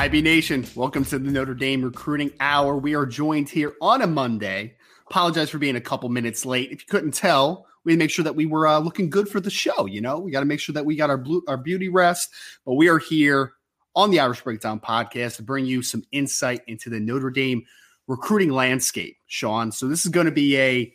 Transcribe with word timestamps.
IB 0.00 0.22
Nation, 0.22 0.66
welcome 0.74 1.04
to 1.04 1.18
the 1.18 1.30
Notre 1.30 1.52
Dame 1.52 1.84
Recruiting 1.84 2.32
Hour. 2.40 2.78
We 2.78 2.94
are 2.94 3.04
joined 3.04 3.50
here 3.50 3.74
on 3.82 4.00
a 4.00 4.06
Monday. 4.06 4.74
Apologize 5.10 5.50
for 5.50 5.58
being 5.58 5.76
a 5.76 5.80
couple 5.80 6.08
minutes 6.08 6.46
late. 6.46 6.72
If 6.72 6.80
you 6.80 6.86
couldn't 6.88 7.12
tell, 7.12 7.66
we 7.84 7.94
make 7.96 8.08
sure 8.08 8.22
that 8.22 8.34
we 8.34 8.46
were 8.46 8.66
uh, 8.66 8.78
looking 8.78 9.10
good 9.10 9.28
for 9.28 9.40
the 9.40 9.50
show. 9.50 9.84
You 9.84 10.00
know, 10.00 10.18
we 10.18 10.30
got 10.30 10.40
to 10.40 10.46
make 10.46 10.58
sure 10.58 10.72
that 10.72 10.86
we 10.86 10.96
got 10.96 11.10
our 11.10 11.18
blue, 11.18 11.42
our 11.46 11.58
beauty 11.58 11.90
rest. 11.90 12.30
But 12.64 12.76
we 12.76 12.88
are 12.88 12.96
here 12.96 13.52
on 13.94 14.10
the 14.10 14.20
Irish 14.20 14.40
Breakdown 14.40 14.80
podcast 14.80 15.36
to 15.36 15.42
bring 15.42 15.66
you 15.66 15.82
some 15.82 16.02
insight 16.12 16.62
into 16.66 16.88
the 16.88 16.98
Notre 16.98 17.28
Dame 17.28 17.66
recruiting 18.06 18.52
landscape, 18.52 19.18
Sean. 19.26 19.70
So 19.70 19.86
this 19.86 20.06
is 20.06 20.10
going 20.10 20.24
to 20.24 20.32
be 20.32 20.56
a 20.56 20.94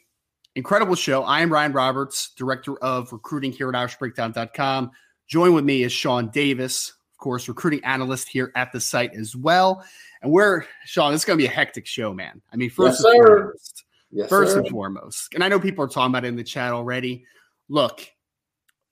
incredible 0.56 0.96
show. 0.96 1.22
I 1.22 1.42
am 1.42 1.54
Ryan 1.54 1.74
Roberts, 1.74 2.32
director 2.36 2.76
of 2.78 3.14
recruiting 3.14 3.52
here 3.52 3.70
at 3.70 3.76
IrishBreakdown.com. 3.76 4.90
Join 5.28 5.54
with 5.54 5.64
me 5.64 5.84
is 5.84 5.92
Sean 5.92 6.30
Davis, 6.30 6.94
course, 7.26 7.48
recruiting 7.48 7.84
analyst 7.84 8.30
here 8.30 8.52
at 8.56 8.72
the 8.72 8.80
site 8.80 9.16
as 9.16 9.36
well. 9.36 9.84
And 10.22 10.32
we're 10.32 10.64
Sean, 10.86 11.12
it's 11.12 11.26
going 11.26 11.40
to 11.40 11.42
be 11.42 11.48
a 11.48 11.52
hectic 11.52 11.88
show, 11.88 12.14
man. 12.14 12.40
I 12.54 12.56
mean, 12.56 12.70
first 12.70 13.00
yes, 13.04 13.06
and 13.06 13.18
sir. 13.18 13.26
foremost, 13.28 13.84
Yes, 14.12 14.30
first 14.30 14.52
sir. 14.54 14.60
and 14.60 14.70
foremost, 14.70 15.34
and 15.34 15.44
I 15.44 15.48
know 15.50 15.60
people 15.60 15.84
are 15.84 15.88
talking 15.88 16.12
about 16.12 16.24
it 16.24 16.28
in 16.28 16.36
the 16.36 16.44
chat 16.44 16.72
already. 16.72 17.26
Look, 17.68 18.08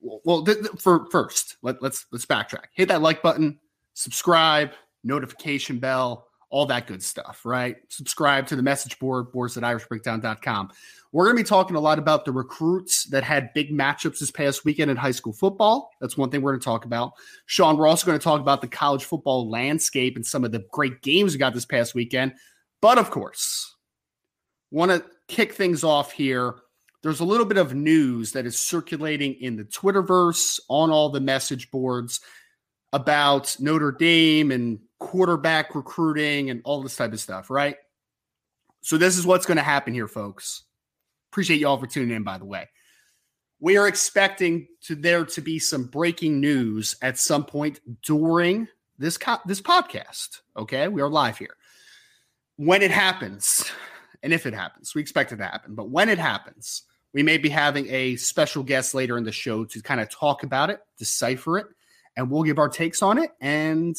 well, 0.02 0.44
th- 0.44 0.58
th- 0.58 0.72
for 0.80 1.06
first, 1.12 1.58
let, 1.62 1.80
let's 1.84 2.08
let's 2.12 2.26
backtrack. 2.26 2.66
Hit 2.74 2.88
that 2.90 3.04
like 3.04 3.22
button, 3.22 3.60
subscribe, 3.94 4.72
notification 5.04 5.78
bell, 5.78 6.28
all 6.54 6.68
that 6.68 6.86
good 6.86 7.02
stuff, 7.02 7.42
right? 7.46 7.78
Subscribe 7.90 8.46
to 8.46 8.56
the 8.56 8.62
message 8.62 9.00
board, 9.00 9.32
boards 9.32 9.58
at 9.58 9.64
irishbreakdown.com. 9.64 10.70
We're 11.12 11.26
going 11.26 11.36
to 11.36 11.44
be 11.44 11.48
talking 11.48 11.76
a 11.76 11.80
lot 11.80 11.98
about 11.98 12.26
the 12.26 12.32
recruits 12.32 13.06
that 13.06 13.24
had 13.24 13.52
big 13.56 13.72
matchups 13.72 14.20
this 14.20 14.30
past 14.30 14.64
weekend 14.64 14.92
in 14.92 14.96
high 14.96 15.14
school 15.14 15.34
football. 15.34 15.90
That's 16.00 16.16
one 16.16 16.30
thing 16.30 16.44
we're 16.44 16.52
going 16.52 16.60
to 16.60 16.66
talk 16.66 16.86
about. 16.86 17.14
Sean, 17.48 17.76
we're 17.76 17.88
also 17.88 18.06
going 18.06 18.20
to 18.20 18.24
talk 18.24 18.40
about 18.40 18.62
the 18.62 18.68
college 18.68 19.04
football 19.04 19.50
landscape 19.50 20.16
and 20.16 20.24
some 20.24 20.46
of 20.46 20.52
the 20.52 20.64
great 20.72 21.02
games 21.02 21.34
we 21.34 21.40
got 21.40 21.56
this 21.56 21.66
past 21.66 21.96
weekend. 21.96 22.34
But 22.82 23.00
of 23.00 23.10
course, 23.10 23.76
want 24.70 24.92
to 24.92 25.04
kick 25.28 25.54
things 25.54 25.84
off 25.84 26.12
here. 26.12 26.58
There's 27.02 27.20
a 27.20 27.26
little 27.26 27.48
bit 27.48 27.58
of 27.58 27.74
news 27.74 28.34
that 28.34 28.46
is 28.46 28.60
circulating 28.60 29.34
in 29.42 29.56
the 29.56 29.64
Twitterverse 29.64 30.60
on 30.70 30.92
all 30.92 31.10
the 31.10 31.20
message 31.20 31.72
boards 31.72 32.20
about 32.94 33.56
Notre 33.60 33.92
Dame 33.92 34.52
and 34.52 34.80
quarterback 35.00 35.76
recruiting 35.76 36.50
and 36.50 36.62
all 36.64 36.82
this 36.82 36.96
type 36.96 37.12
of 37.12 37.20
stuff, 37.20 37.50
right? 37.50 37.76
So 38.82 38.98
this 38.98 39.18
is 39.18 39.26
what's 39.26 39.46
going 39.46 39.58
to 39.58 39.64
happen 39.64 39.94
here, 39.94 40.08
folks. 40.08 40.64
Appreciate 41.32 41.60
y'all 41.60 41.78
for 41.78 41.88
tuning 41.88 42.16
in, 42.16 42.24
by 42.24 42.38
the 42.38 42.46
way. 42.46 42.70
We 43.60 43.78
are 43.78 43.88
expecting 43.88 44.68
to 44.84 44.96
there 44.96 45.26
to 45.26 45.42
be 45.42 45.58
some 45.58 45.86
breaking 45.86 46.40
news 46.40 46.96
at 47.02 47.18
some 47.18 47.46
point 47.46 47.80
during 48.04 48.68
this 49.00 49.18
co- 49.18 49.40
this 49.46 49.62
podcast. 49.62 50.42
Okay, 50.56 50.88
we 50.88 51.02
are 51.02 51.10
live 51.10 51.38
here. 51.38 51.56
When 52.58 52.82
it 52.82 52.92
happens, 52.92 53.72
and 54.22 54.34
if 54.34 54.46
it 54.46 54.54
happens, 54.54 54.94
we 54.94 55.02
expect 55.02 55.32
it 55.32 55.38
to 55.38 55.46
happen. 55.46 55.76
But 55.76 55.90
when 55.90 56.10
it 56.10 56.20
happens, 56.20 56.84
we 57.14 57.24
may 57.24 57.38
be 57.38 57.50
having 57.50 57.88
a 57.90 58.18
special 58.18 58.64
guest 58.64 58.94
later 58.94 59.18
in 59.18 59.24
the 59.24 59.32
show 59.32 59.66
to 59.66 59.82
kind 59.82 60.02
of 60.02 60.10
talk 60.10 60.44
about 60.44 60.70
it, 60.70 60.82
decipher 60.98 61.58
it, 61.58 61.68
and 62.16 62.30
we'll 62.30 62.44
give 62.44 62.60
our 62.60 62.70
takes 62.70 63.02
on 63.02 63.18
it. 63.18 63.32
And 63.42 63.96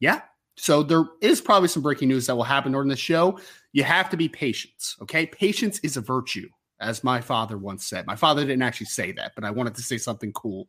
yeah, 0.00 0.22
so 0.56 0.82
there 0.82 1.04
is 1.20 1.40
probably 1.40 1.68
some 1.68 1.82
breaking 1.82 2.08
news 2.08 2.26
that 2.26 2.36
will 2.36 2.44
happen 2.44 2.72
during 2.72 2.88
the 2.88 2.96
show. 2.96 3.38
You 3.72 3.84
have 3.84 4.10
to 4.10 4.16
be 4.16 4.28
patient. 4.28 4.94
Okay, 5.02 5.26
patience 5.26 5.78
is 5.80 5.96
a 5.96 6.00
virtue, 6.00 6.48
as 6.80 7.04
my 7.04 7.20
father 7.20 7.58
once 7.58 7.86
said. 7.86 8.06
My 8.06 8.16
father 8.16 8.42
didn't 8.42 8.62
actually 8.62 8.86
say 8.86 9.12
that, 9.12 9.32
but 9.34 9.44
I 9.44 9.50
wanted 9.50 9.74
to 9.76 9.82
say 9.82 9.98
something 9.98 10.32
cool. 10.32 10.68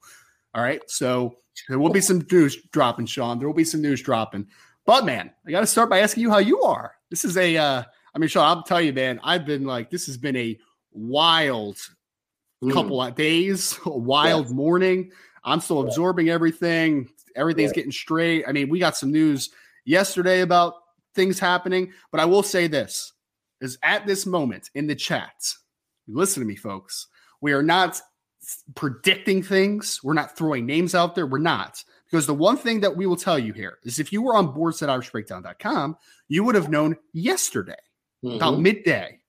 All 0.54 0.64
right, 0.64 0.82
so 0.88 1.36
there 1.68 1.80
will 1.80 1.92
be 1.92 2.02
some 2.02 2.26
news 2.32 2.58
dropping, 2.72 3.06
Sean. 3.06 3.38
There 3.40 3.48
will 3.48 3.56
be 3.56 3.64
some 3.64 3.82
news 3.82 4.02
dropping. 4.02 4.48
But 4.86 5.06
man, 5.06 5.32
I 5.46 5.52
got 5.52 5.60
to 5.60 5.68
start 5.68 5.90
by 5.90 6.00
asking 6.00 6.24
you 6.24 6.32
how 6.32 6.40
you 6.40 6.62
are. 6.62 6.94
This 7.10 7.26
is 7.26 7.38
a, 7.38 7.58
uh, 7.58 7.84
I 8.16 8.20
mean, 8.20 8.30
Sean, 8.30 8.46
I'll 8.46 8.64
tell 8.64 8.82
you, 8.82 8.94
man, 8.94 9.20
I've 9.24 9.46
been 9.46 9.66
like, 9.66 9.90
this 9.90 10.06
has 10.08 10.18
been 10.18 10.36
a 10.36 10.58
wild 10.92 11.78
Mm. 12.64 12.74
couple 12.74 13.00
of 13.00 13.14
days, 13.14 13.78
a 13.86 13.90
wild 13.90 14.50
morning. 14.50 15.12
I'm 15.48 15.62
still 15.62 15.82
absorbing 15.82 16.30
everything. 16.30 17.10
Everything's 17.36 17.72
Yeah. 17.72 17.76
getting 17.76 17.92
straight. 17.92 18.44
I 18.48 18.52
mean, 18.52 18.70
we 18.70 18.80
got 18.80 18.98
some 18.98 19.12
news 19.12 19.50
yesterday 19.86 20.42
about 20.42 20.74
things 21.16 21.40
happening, 21.40 21.94
but 22.12 22.20
I 22.20 22.26
will 22.26 22.44
say 22.44 22.68
this 22.68 23.14
is 23.62 23.78
at 23.82 24.06
this 24.06 24.26
moment 24.26 24.70
in 24.76 24.86
the 24.88 24.94
chat, 24.96 25.54
listen 26.08 26.42
to 26.42 26.48
me, 26.48 26.56
folks. 26.56 27.08
We 27.42 27.54
are 27.54 27.64
not 27.64 28.00
predicting 28.76 29.42
things. 29.44 30.02
We're 30.04 30.14
not 30.14 30.38
throwing 30.38 30.66
names 30.66 30.94
out 30.94 31.16
there. 31.16 31.26
We're 31.28 31.40
not. 31.40 31.84
Because 32.10 32.28
the 32.28 32.34
one 32.34 32.56
thing 32.58 32.82
that 32.82 32.96
we 32.96 33.06
will 33.06 33.18
tell 33.18 33.38
you 33.40 33.54
here 33.54 33.80
is 33.84 34.00
if 34.00 34.14
you 34.14 34.22
were 34.22 34.36
on 34.36 34.54
boards 34.54 34.82
at 34.82 34.90
irishbreakdown.com, 34.90 35.98
you 36.28 36.44
would 36.44 36.56
have 36.56 36.70
known 36.70 36.98
yesterday 37.14 37.76
about 38.24 38.56
Mhm. 38.56 38.62
midday 38.62 39.20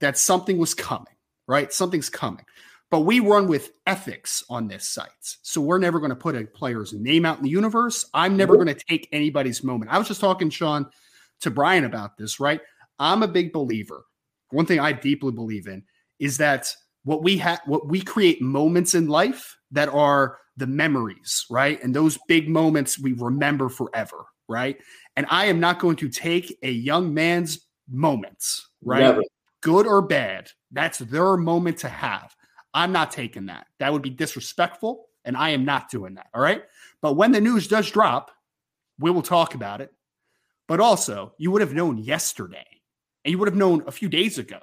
that 0.00 0.18
something 0.18 0.58
was 0.58 0.74
coming, 0.74 1.14
right? 1.46 1.72
Something's 1.72 2.10
coming. 2.10 2.44
But 2.94 3.00
we 3.00 3.18
run 3.18 3.48
with 3.48 3.72
ethics 3.88 4.44
on 4.48 4.68
this 4.68 4.88
site. 4.88 5.08
So 5.42 5.60
we're 5.60 5.80
never 5.80 5.98
going 5.98 6.10
to 6.10 6.14
put 6.14 6.36
a 6.36 6.44
player's 6.44 6.92
name 6.92 7.26
out 7.26 7.38
in 7.38 7.42
the 7.42 7.50
universe. 7.50 8.08
I'm 8.14 8.36
never 8.36 8.54
going 8.54 8.68
to 8.68 8.84
take 8.88 9.08
anybody's 9.10 9.64
moment. 9.64 9.90
I 9.90 9.98
was 9.98 10.06
just 10.06 10.20
talking, 10.20 10.48
Sean, 10.48 10.88
to 11.40 11.50
Brian 11.50 11.86
about 11.86 12.16
this, 12.16 12.38
right? 12.38 12.60
I'm 13.00 13.24
a 13.24 13.26
big 13.26 13.52
believer. 13.52 14.04
One 14.50 14.64
thing 14.64 14.78
I 14.78 14.92
deeply 14.92 15.32
believe 15.32 15.66
in 15.66 15.82
is 16.20 16.36
that 16.36 16.72
what 17.02 17.24
we 17.24 17.36
have, 17.38 17.62
what 17.66 17.88
we 17.88 18.00
create 18.00 18.40
moments 18.40 18.94
in 18.94 19.08
life 19.08 19.56
that 19.72 19.88
are 19.88 20.38
the 20.56 20.68
memories, 20.68 21.46
right? 21.50 21.82
And 21.82 21.92
those 21.92 22.16
big 22.28 22.48
moments 22.48 22.96
we 22.96 23.14
remember 23.14 23.68
forever, 23.68 24.24
right? 24.48 24.78
And 25.16 25.26
I 25.30 25.46
am 25.46 25.58
not 25.58 25.80
going 25.80 25.96
to 25.96 26.08
take 26.08 26.56
a 26.62 26.70
young 26.70 27.12
man's 27.12 27.66
moments, 27.90 28.68
right? 28.84 29.00
Never. 29.00 29.22
Good 29.62 29.84
or 29.88 30.00
bad. 30.00 30.48
That's 30.70 31.00
their 31.00 31.36
moment 31.36 31.78
to 31.78 31.88
have. 31.88 32.32
I'm 32.74 32.92
not 32.92 33.12
taking 33.12 33.46
that. 33.46 33.68
That 33.78 33.92
would 33.92 34.02
be 34.02 34.10
disrespectful, 34.10 35.06
and 35.24 35.36
I 35.36 35.50
am 35.50 35.64
not 35.64 35.90
doing 35.90 36.14
that. 36.14 36.26
All 36.34 36.42
right. 36.42 36.64
But 37.00 37.14
when 37.14 37.32
the 37.32 37.40
news 37.40 37.68
does 37.68 37.90
drop, 37.90 38.32
we 38.98 39.10
will 39.10 39.22
talk 39.22 39.54
about 39.54 39.80
it. 39.80 39.92
But 40.66 40.80
also, 40.80 41.34
you 41.38 41.50
would 41.50 41.60
have 41.60 41.74
known 41.74 41.98
yesterday, 41.98 42.66
and 43.24 43.32
you 43.32 43.38
would 43.38 43.48
have 43.48 43.56
known 43.56 43.84
a 43.86 43.92
few 43.92 44.08
days 44.08 44.38
ago 44.38 44.58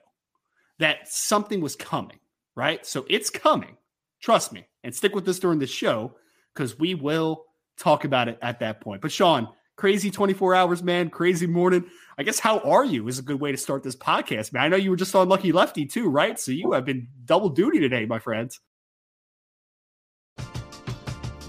that 0.79 1.07
something 1.07 1.61
was 1.61 1.75
coming, 1.75 2.19
right? 2.55 2.85
So 2.85 3.05
it's 3.09 3.29
coming. 3.29 3.77
Trust 4.19 4.51
me, 4.51 4.67
and 4.83 4.93
stick 4.93 5.15
with 5.15 5.25
this 5.25 5.39
during 5.39 5.59
the 5.59 5.67
show 5.67 6.15
because 6.53 6.77
we 6.77 6.95
will 6.95 7.45
talk 7.77 8.03
about 8.03 8.27
it 8.27 8.37
at 8.41 8.59
that 8.59 8.81
point. 8.81 9.01
But 9.01 9.11
Sean, 9.11 9.47
crazy 9.75 10.11
24 10.11 10.55
hours, 10.55 10.83
man, 10.83 11.09
crazy 11.09 11.47
morning. 11.47 11.85
I 12.17 12.23
guess 12.23 12.39
how 12.39 12.59
are 12.59 12.85
you 12.85 13.07
is 13.07 13.19
a 13.19 13.23
good 13.23 13.39
way 13.39 13.51
to 13.51 13.57
start 13.57 13.83
this 13.83 13.95
podcast, 13.95 14.53
man. 14.53 14.63
I 14.63 14.67
know 14.67 14.77
you 14.77 14.91
were 14.91 14.95
just 14.95 15.15
on 15.15 15.29
Lucky 15.29 15.51
Lefty 15.51 15.85
too, 15.85 16.09
right? 16.09 16.39
So 16.39 16.51
you 16.51 16.73
have 16.73 16.85
been 16.85 17.07
double 17.25 17.49
duty 17.49 17.79
today, 17.79 18.05
my 18.05 18.19
friends. 18.19 18.59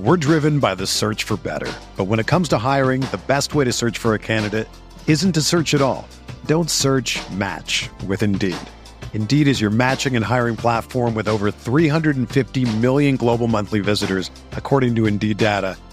We're 0.01 0.17
driven 0.17 0.59
by 0.59 0.75
the 0.75 0.87
search 0.87 1.25
for 1.25 1.37
better. 1.37 1.71
But 1.97 2.05
when 2.05 2.19
it 2.19 2.27
comes 2.27 2.49
to 2.49 2.59
hiring, 2.59 3.03
the 3.03 3.21
best 3.27 3.55
way 3.55 3.65
to 3.65 3.73
search 3.73 3.99
for 3.99 4.15
a 4.15 4.19
candidate 4.19 4.67
isn't 5.07 5.33
to 5.33 5.43
search 5.43 5.75
at 5.75 5.83
all. 5.83 6.09
Don't 6.47 6.71
search 6.71 7.21
match 7.31 7.89
with 8.07 8.23
Indeed. 8.23 8.57
Indeed 9.13 9.47
is 9.47 9.61
your 9.61 9.71
matching 9.71 10.17
and 10.17 10.25
hiring 10.25 10.57
platform 10.57 11.15
with 11.15 11.29
over 11.29 11.51
350 11.51 12.77
million 12.79 13.17
global 13.17 13.47
monthly 13.47 13.81
visitors, 13.81 14.31
according 14.53 14.95
to 14.95 15.07
Indeed 15.07 15.37
data, 15.37 15.77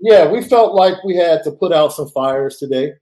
Yeah, 0.00 0.30
we 0.30 0.42
felt 0.42 0.74
like 0.74 1.02
we 1.04 1.16
had 1.16 1.42
to 1.44 1.52
put 1.52 1.72
out 1.72 1.92
some 1.92 2.08
fires 2.10 2.58
today, 2.58 2.92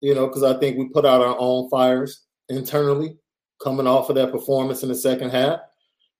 you 0.00 0.14
know, 0.14 0.26
because 0.26 0.42
I 0.42 0.58
think 0.58 0.76
we 0.76 0.88
put 0.88 1.06
out 1.06 1.20
our 1.20 1.36
own 1.38 1.68
fires 1.70 2.26
internally 2.48 3.16
coming 3.62 3.86
off 3.86 4.10
of 4.10 4.16
that 4.16 4.32
performance 4.32 4.82
in 4.82 4.88
the 4.88 4.94
second 4.94 5.30
half. 5.30 5.60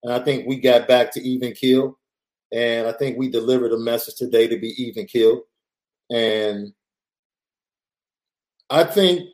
And 0.03 0.13
I 0.13 0.21
think 0.21 0.47
we 0.47 0.61
got 0.61 0.87
back 0.87 1.13
to 1.13 1.21
even 1.23 1.53
kill. 1.53 1.99
And 2.53 2.87
I 2.87 2.93
think 2.93 3.19
we 3.19 3.29
delivered 3.29 3.73
a 3.73 3.79
message 3.79 4.17
today 4.17 4.47
to 4.49 4.59
be 4.59 4.69
even 4.83 5.07
kill. 5.07 5.43
And 6.11 6.73
I 8.69 8.85
think 8.85 9.29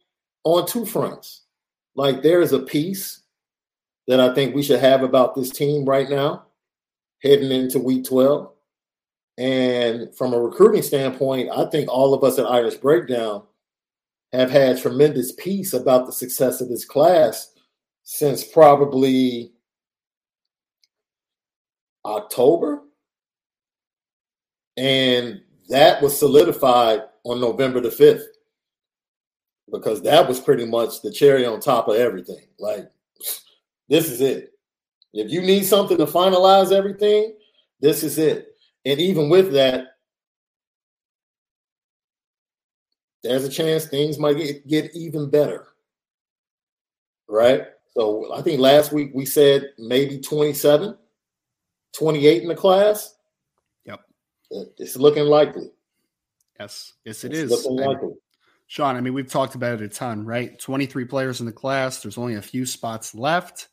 on 0.45 0.67
two 0.67 0.87
fronts, 0.87 1.43
like 1.95 2.23
there 2.23 2.41
is 2.41 2.53
a 2.53 2.61
piece 2.61 3.23
that 4.07 4.21
I 4.21 4.35
think 4.35 4.55
we 4.55 4.63
should 4.63 4.81
have 4.81 5.03
about 5.03 5.35
this 5.35 5.51
team 5.51 5.85
right 5.85 6.09
now, 6.09 6.47
heading 7.23 7.51
into 7.51 7.79
week 7.79 8.05
12 8.05 8.53
and 9.39 10.15
from 10.17 10.33
a 10.33 10.41
recruiting 10.41 10.83
standpoint, 10.83 11.51
I 11.55 11.67
think 11.67 11.91
all 11.91 12.15
of 12.15 12.25
us 12.25 12.39
at 12.39 12.47
Irish 12.47 12.77
Breakdown 12.77 13.43
have 14.33 14.51
had 14.51 14.81
tremendous 14.81 15.33
peace 15.33 15.73
about 15.73 16.07
the 16.07 16.13
success 16.13 16.61
of 16.61 16.69
this 16.69 16.85
class 16.85 17.53
since 18.03 18.45
probably 18.45 19.53
October. 22.05 22.83
And 24.77 25.43
that 25.69 26.03
was 26.03 26.19
solidified 26.19 27.03
on 27.25 27.41
November 27.41 27.81
the 27.81 27.89
5th 27.89 28.25
because 29.73 30.03
that 30.03 30.29
was 30.29 30.41
pretty 30.41 30.65
much 30.65 31.03
the 31.03 31.11
cherry 31.11 31.45
on 31.45 31.61
top 31.61 31.89
of 31.89 31.97
everything. 31.97 32.47
Like, 32.59 32.91
this 33.89 34.11
is 34.11 34.21
it. 34.21 34.53
If 35.13 35.31
you 35.31 35.41
need 35.41 35.65
something 35.65 35.97
to 35.99 36.07
finalize 36.07 36.73
everything, 36.73 37.35
this 37.81 38.03
is 38.03 38.19
it. 38.19 38.56
And 38.87 39.01
even 39.01 39.29
with 39.29 39.53
that, 39.53 39.97
there's 43.25 43.45
a 43.45 43.49
chance 43.49 43.87
things 43.87 44.17
might 44.17 44.37
get, 44.37 44.67
get 44.69 44.95
even 44.95 45.29
better. 45.29 45.67
Right? 47.29 47.65
So 47.95 48.33
I 48.33 48.43
think 48.43 48.61
last 48.61 48.93
week 48.93 49.11
we 49.13 49.27
said 49.27 49.71
maybe 49.77 50.21
27, 50.21 50.97
28 51.95 52.43
in 52.43 52.49
the 52.49 52.55
class. 52.55 53.17
Yep. 53.87 54.01
It's 54.79 54.97
looking 54.97 55.25
likely. 55.25 55.73
Yes. 56.61 56.93
Yes, 57.05 57.25
it 57.25 57.33
it's 57.33 57.41
is. 57.41 57.51
Looking 57.51 57.85
likely. 57.85 58.15
Sean, 58.69 58.95
I 58.95 59.01
mean, 59.01 59.15
we've 59.15 59.31
talked 59.31 59.57
about 59.57 59.81
it 59.81 59.85
a 59.85 59.89
ton, 59.89 60.25
right? 60.25 60.57
23 60.61 61.05
players 61.07 61.41
in 61.41 61.47
the 61.47 61.53
class. 61.53 62.03
There's 62.03 62.19
only 62.19 62.37
a 62.37 62.43
few 62.43 62.65
spots 62.65 63.17
left. 63.17 63.69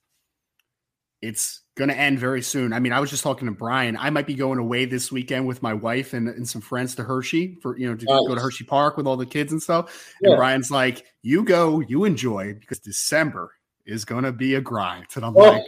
It's 1.24 1.62
going 1.76 1.90
to 1.90 1.98
end 1.98 2.20
very 2.20 2.42
soon. 2.42 2.74
I 2.74 2.80
mean, 2.80 2.92
I 2.92 3.00
was 3.00 3.10
just 3.10 3.24
talking 3.24 3.48
to 3.48 3.54
Brian. 3.54 3.98
I 3.98 4.10
might 4.10 4.28
be 4.28 4.36
going 4.36 4.60
away 4.60 4.86
this 4.86 5.12
weekend 5.12 5.48
with 5.48 5.64
my 5.64 5.74
wife 5.74 6.14
and, 6.14 6.28
and 6.28 6.48
some 6.48 6.62
friends 6.62 6.96
to 6.96 7.04
Hershey 7.04 7.58
for, 7.62 7.78
you 7.78 7.90
know, 7.90 7.96
to 7.96 8.06
nice. 8.06 8.28
go 8.28 8.36
to 8.36 8.42
Hershey 8.42 8.66
Park 8.66 8.98
with 8.98 9.08
all 9.08 9.18
the 9.18 9.26
kids 9.26 9.52
and 9.52 9.62
stuff. 9.62 10.14
Yeah. 10.22 10.32
And 10.32 10.38
Brian's 10.38 10.70
like, 10.70 11.06
you 11.22 11.44
go, 11.44 11.80
you 11.80 12.04
enjoy 12.04 12.54
because 12.60 12.80
December 12.80 13.52
is 13.86 14.06
going 14.06 14.24
to 14.24 14.32
be 14.32 14.56
a 14.56 14.62
grind. 14.62 15.08
And 15.16 15.26
I'm 15.26 15.36
oh. 15.36 15.40
like, 15.40 15.64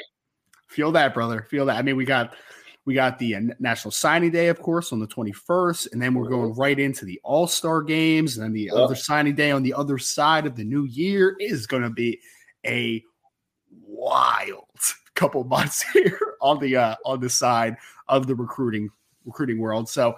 feel 0.68 0.92
that, 0.92 1.14
brother. 1.14 1.48
Feel 1.50 1.66
that. 1.68 1.78
I 1.78 1.82
mean, 1.82 1.96
we 1.96 2.06
got, 2.06 2.36
we 2.86 2.94
got 2.94 3.18
the 3.18 3.36
uh, 3.36 3.42
National 3.60 3.92
Signing 3.92 4.32
Day, 4.32 4.50
of 4.50 4.62
course, 4.62 4.94
on 4.94 5.00
the 5.00 5.08
21st, 5.08 5.92
and 5.92 6.02
then 6.02 6.14
we're 6.14 6.30
going 6.30 6.54
right 6.54 6.80
into 6.80 7.06
the 7.06 7.20
All 7.24 7.48
Star 7.48 7.82
games, 7.82 8.38
and 8.38 8.44
then 8.44 8.54
the 8.54 8.70
yeah. 8.72 8.74
other 8.74 8.94
signing 8.94 9.34
day 9.34 9.50
on 9.50 9.64
the 9.64 9.74
other 9.74 9.98
side 9.98 10.46
of 10.46 10.56
the 10.56 10.64
new 10.64 10.84
year 10.84 11.36
is 11.40 11.66
going 11.66 11.82
to 11.82 11.90
be 11.90 12.20
a 12.64 13.02
wild 13.82 14.68
couple 15.16 15.44
months 15.46 15.84
here 15.94 16.20
on 16.42 16.60
the 16.60 16.76
uh, 16.76 16.96
on 17.06 17.20
the 17.20 17.30
side 17.30 17.78
of 18.08 18.28
the 18.28 18.36
recruiting 18.36 18.90
recruiting 19.26 19.60
world. 19.60 19.90
So 19.90 20.18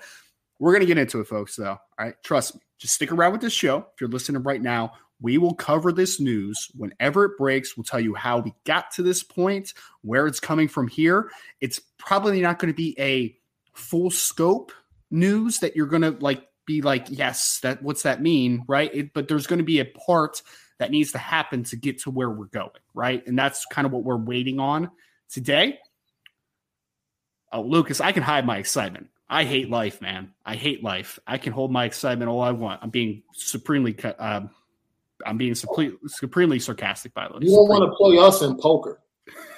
we're 0.59 0.73
gonna 0.73 0.85
get 0.85 0.97
into 0.97 1.19
it, 1.19 1.27
folks. 1.27 1.55
Though, 1.55 1.71
all 1.71 1.79
right, 1.99 2.15
trust 2.23 2.55
me. 2.55 2.61
Just 2.77 2.93
stick 2.93 3.11
around 3.11 3.31
with 3.31 3.41
this 3.41 3.53
show. 3.53 3.87
If 3.93 4.01
you're 4.01 4.09
listening 4.09 4.43
right 4.43 4.61
now, 4.61 4.93
we 5.19 5.37
will 5.37 5.55
cover 5.55 5.91
this 5.91 6.19
news 6.19 6.69
whenever 6.75 7.25
it 7.25 7.37
breaks. 7.37 7.75
We'll 7.75 7.83
tell 7.83 7.99
you 7.99 8.13
how 8.13 8.39
we 8.39 8.53
got 8.65 8.91
to 8.91 9.03
this 9.03 9.23
point, 9.23 9.73
where 10.01 10.27
it's 10.27 10.39
coming 10.39 10.67
from 10.67 10.87
here. 10.87 11.31
It's 11.59 11.81
probably 11.97 12.41
not 12.41 12.59
going 12.59 12.71
to 12.71 12.77
be 12.77 12.95
a 12.99 13.35
full 13.73 14.11
scope 14.11 14.71
news 15.09 15.59
that 15.59 15.75
you're 15.75 15.87
going 15.87 16.03
to 16.03 16.11
like 16.19 16.47
be 16.65 16.81
like, 16.81 17.07
yes, 17.09 17.59
that 17.63 17.81
what's 17.81 18.03
that 18.03 18.21
mean, 18.21 18.63
right? 18.67 18.93
It, 18.93 19.13
but 19.13 19.27
there's 19.27 19.47
going 19.47 19.59
to 19.59 19.65
be 19.65 19.79
a 19.79 19.85
part 19.85 20.41
that 20.79 20.91
needs 20.91 21.11
to 21.13 21.17
happen 21.17 21.63
to 21.63 21.75
get 21.75 21.99
to 21.99 22.11
where 22.11 22.29
we're 22.29 22.45
going, 22.45 22.69
right? 22.93 23.25
And 23.25 23.37
that's 23.37 23.65
kind 23.65 23.85
of 23.85 23.91
what 23.91 24.03
we're 24.03 24.17
waiting 24.17 24.59
on 24.59 24.91
today. 25.29 25.79
Oh, 27.51 27.61
Lucas, 27.61 28.01
I 28.01 28.11
can 28.11 28.23
hide 28.23 28.45
my 28.45 28.57
excitement. 28.57 29.07
I 29.29 29.43
hate 29.43 29.69
life, 29.69 30.01
man. 30.01 30.33
I 30.45 30.55
hate 30.55 30.83
life. 30.83 31.19
I 31.27 31.37
can 31.37 31.51
hold 31.51 31.71
my 31.71 31.85
excitement 31.85 32.29
all 32.29 32.41
I 32.41 32.51
want. 32.51 32.81
I'm 32.83 32.89
being 32.89 33.23
supremely, 33.33 33.97
um, 34.19 34.49
I'm 35.25 35.37
being 35.37 35.55
supremely, 35.55 35.97
supremely 36.07 36.59
sarcastic 36.59 37.13
by 37.13 37.27
the 37.27 37.33
way. 37.33 37.39
You 37.41 37.51
don't 37.51 37.67
want 37.67 37.83
to 37.83 37.95
play 37.97 38.17
us 38.17 38.41
in 38.41 38.57
poker. 38.57 39.01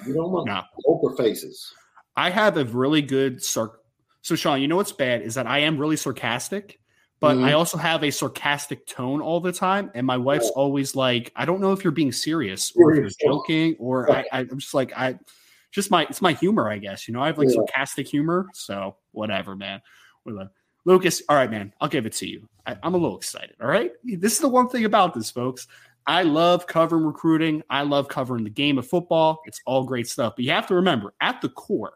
You 0.05 0.13
don't 0.13 0.31
want 0.31 0.47
no. 0.47 0.61
poker 0.85 1.15
faces. 1.15 1.73
I 2.15 2.29
have 2.29 2.57
a 2.57 2.65
really 2.65 3.01
good 3.01 3.38
sarc. 3.38 3.73
So, 4.21 4.35
Sean, 4.35 4.61
you 4.61 4.67
know 4.67 4.75
what's 4.75 4.91
bad 4.91 5.21
is 5.21 5.35
that 5.35 5.47
I 5.47 5.59
am 5.59 5.77
really 5.77 5.95
sarcastic, 5.95 6.79
but 7.19 7.35
mm-hmm. 7.35 7.45
I 7.45 7.53
also 7.53 7.77
have 7.77 8.03
a 8.03 8.11
sarcastic 8.11 8.85
tone 8.85 9.21
all 9.21 9.39
the 9.39 9.51
time. 9.51 9.91
And 9.93 10.05
my 10.07 10.17
wife's 10.17 10.49
always 10.51 10.95
like, 10.95 11.31
I 11.35 11.45
don't 11.45 11.59
know 11.59 11.73
if 11.73 11.83
you're 11.83 11.91
being 11.91 12.11
serious 12.11 12.71
or 12.75 12.93
if 12.93 12.97
you're 12.97 13.31
joking, 13.31 13.75
or 13.79 14.11
I, 14.11 14.25
I'm 14.31 14.59
just 14.59 14.73
like, 14.73 14.93
I 14.97 15.19
just 15.71 15.91
my 15.91 16.03
it's 16.03 16.21
my 16.21 16.33
humor, 16.33 16.69
I 16.69 16.77
guess. 16.77 17.07
You 17.07 17.13
know, 17.13 17.21
I 17.21 17.27
have 17.27 17.38
like 17.38 17.49
yeah. 17.49 17.55
sarcastic 17.55 18.07
humor. 18.07 18.47
So 18.53 18.95
whatever, 19.11 19.55
man. 19.55 19.81
Lucas, 20.85 21.21
all 21.27 21.35
right, 21.35 21.51
man, 21.51 21.73
I'll 21.81 21.89
give 21.89 22.05
it 22.05 22.13
to 22.13 22.27
you. 22.27 22.47
I, 22.65 22.77
I'm 22.81 22.93
a 22.93 22.97
little 22.97 23.17
excited. 23.17 23.55
All 23.61 23.67
right. 23.67 23.91
This 24.03 24.33
is 24.33 24.39
the 24.39 24.47
one 24.47 24.69
thing 24.69 24.85
about 24.85 25.13
this, 25.13 25.29
folks. 25.29 25.67
I 26.07 26.23
love 26.23 26.65
covering 26.65 27.05
recruiting. 27.05 27.61
I 27.69 27.83
love 27.83 28.07
covering 28.07 28.43
the 28.43 28.49
game 28.49 28.77
of 28.77 28.88
football. 28.88 29.41
It's 29.45 29.61
all 29.65 29.83
great 29.83 30.07
stuff. 30.07 30.33
But 30.35 30.45
you 30.45 30.51
have 30.51 30.67
to 30.67 30.75
remember, 30.75 31.13
at 31.21 31.41
the 31.41 31.49
core, 31.49 31.93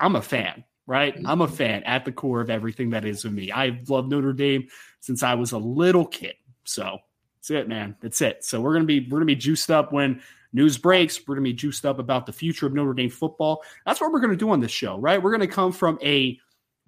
I'm 0.00 0.16
a 0.16 0.22
fan, 0.22 0.64
right? 0.86 1.14
Mm-hmm. 1.14 1.26
I'm 1.26 1.40
a 1.40 1.48
fan 1.48 1.82
at 1.84 2.04
the 2.04 2.12
core 2.12 2.40
of 2.40 2.50
everything 2.50 2.90
that 2.90 3.04
is 3.04 3.24
of 3.24 3.32
me. 3.32 3.50
I've 3.52 3.88
loved 3.88 4.10
Notre 4.10 4.32
Dame 4.32 4.68
since 5.00 5.22
I 5.22 5.34
was 5.34 5.52
a 5.52 5.58
little 5.58 6.06
kid. 6.06 6.34
So 6.64 6.98
that's 7.36 7.50
it, 7.50 7.68
man. 7.68 7.96
That's 8.00 8.20
it. 8.20 8.44
So 8.44 8.60
we're 8.60 8.72
gonna 8.72 8.84
be 8.84 9.00
we're 9.08 9.18
gonna 9.18 9.26
be 9.26 9.36
juiced 9.36 9.70
up 9.70 9.92
when 9.92 10.20
news 10.52 10.78
breaks. 10.78 11.20
We're 11.26 11.34
gonna 11.36 11.44
be 11.44 11.52
juiced 11.52 11.86
up 11.86 11.98
about 11.98 12.26
the 12.26 12.32
future 12.32 12.66
of 12.66 12.74
Notre 12.74 12.94
Dame 12.94 13.10
football. 13.10 13.62
That's 13.84 14.00
what 14.00 14.12
we're 14.12 14.20
gonna 14.20 14.36
do 14.36 14.50
on 14.50 14.60
this 14.60 14.72
show, 14.72 14.98
right? 14.98 15.22
We're 15.22 15.32
gonna 15.32 15.46
come 15.46 15.72
from 15.72 15.98
a 16.02 16.38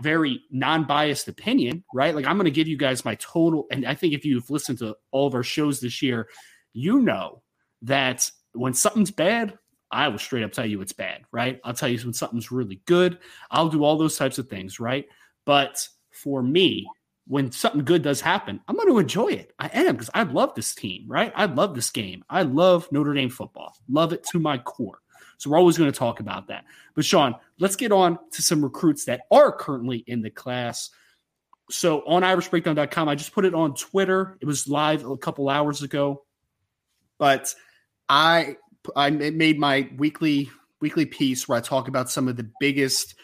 very 0.02 0.43
non-biased 0.50 1.28
opinion, 1.28 1.85
right? 1.93 2.14
Like 2.14 2.26
I'm 2.26 2.37
going 2.37 2.45
to 2.45 2.50
give 2.50 2.69
you 2.69 2.76
guys 2.76 3.05
my 3.05 3.17
total 3.17 3.67
and 3.71 3.87
I 3.87 3.95
think 3.95 4.14
if 4.14 4.25
you've 4.25 4.50
listened 4.50 4.78
to 4.78 4.97
all 5.11 5.26
of 5.26 5.35
our 5.35 5.43
shows 5.43 5.81
this 5.81 6.02
year, 6.02 6.28
you 6.73 7.00
know 7.00 7.43
that 7.83 8.31
when 8.52 8.75
something's 8.75 9.11
bad, 9.11 9.59
I 9.90 10.09
will 10.09 10.18
straight 10.18 10.45
up 10.45 10.52
tell 10.52 10.66
you 10.66 10.80
it's 10.80 10.92
bad, 10.92 11.23
right? 11.33 11.61
I'll 11.64 11.75
tell 11.75 11.88
you 11.88 11.99
when 11.99 12.12
something's 12.12 12.50
really 12.50 12.80
good. 12.87 13.18
I'll 13.50 13.68
do 13.68 13.85
all 13.85 13.97
those 13.97 14.16
types 14.16 14.38
of 14.38 14.49
things, 14.49 14.78
right? 14.78 15.07
But 15.45 15.88
for 16.11 16.42
me, 16.42 16.87
when 17.26 17.52
something 17.52 17.85
good 17.85 18.02
does 18.02 18.21
happen, 18.21 18.61
I'm 18.66 18.76
going 18.76 18.88
to 18.88 18.99
enjoy 18.99 19.28
it. 19.28 19.52
I 19.59 19.68
am 19.68 19.95
because 19.95 20.11
I 20.14 20.23
love 20.23 20.54
this 20.54 20.75
team, 20.75 21.04
right? 21.07 21.33
I 21.37 21.45
love 21.45 21.75
this 21.75 21.90
game. 21.90 22.25
I 22.28 22.42
love 22.42 22.88
Notre 22.90 23.14
Dame 23.14 23.30
football. 23.30 23.76
Love 23.88 24.12
it 24.12 24.25
to 24.33 24.38
my 24.38 24.59
core. 24.59 25.00
So 25.37 25.50
we're 25.50 25.59
always 25.59 25.78
going 25.78 25.92
to 25.92 25.99
talk 25.99 26.21
about 26.21 26.49
that. 26.49 26.64
But 26.95 27.04
Sean, 27.04 27.37
let's 27.61 27.76
get 27.76 27.92
on 27.92 28.18
to 28.33 28.42
some 28.42 28.62
recruits 28.62 29.04
that 29.04 29.23
are 29.30 29.52
currently 29.52 30.04
in 30.07 30.21
the 30.21 30.30
class. 30.30 30.90
So 31.71 32.00
on 32.07 32.23
irishbreakdown.com, 32.23 33.09
I 33.09 33.14
just 33.14 33.33
put 33.33 33.45
it 33.45 33.54
on 33.54 33.75
Twitter. 33.75 34.37
It 34.40 34.47
was 34.47 34.66
live 34.66 35.04
a 35.04 35.16
couple 35.16 35.49
hours 35.49 35.83
ago. 35.83 36.25
But 37.18 37.54
I 38.09 38.57
I 38.97 39.11
made 39.11 39.59
my 39.59 39.88
weekly 39.97 40.50
weekly 40.80 41.07
piece 41.07 41.49
where 41.49 41.59
I 41.59 41.61
talk 41.61 41.88
about 41.88 42.11
some 42.11 42.28
of 42.28 42.37
the 42.37 42.49
biggest 42.61 43.14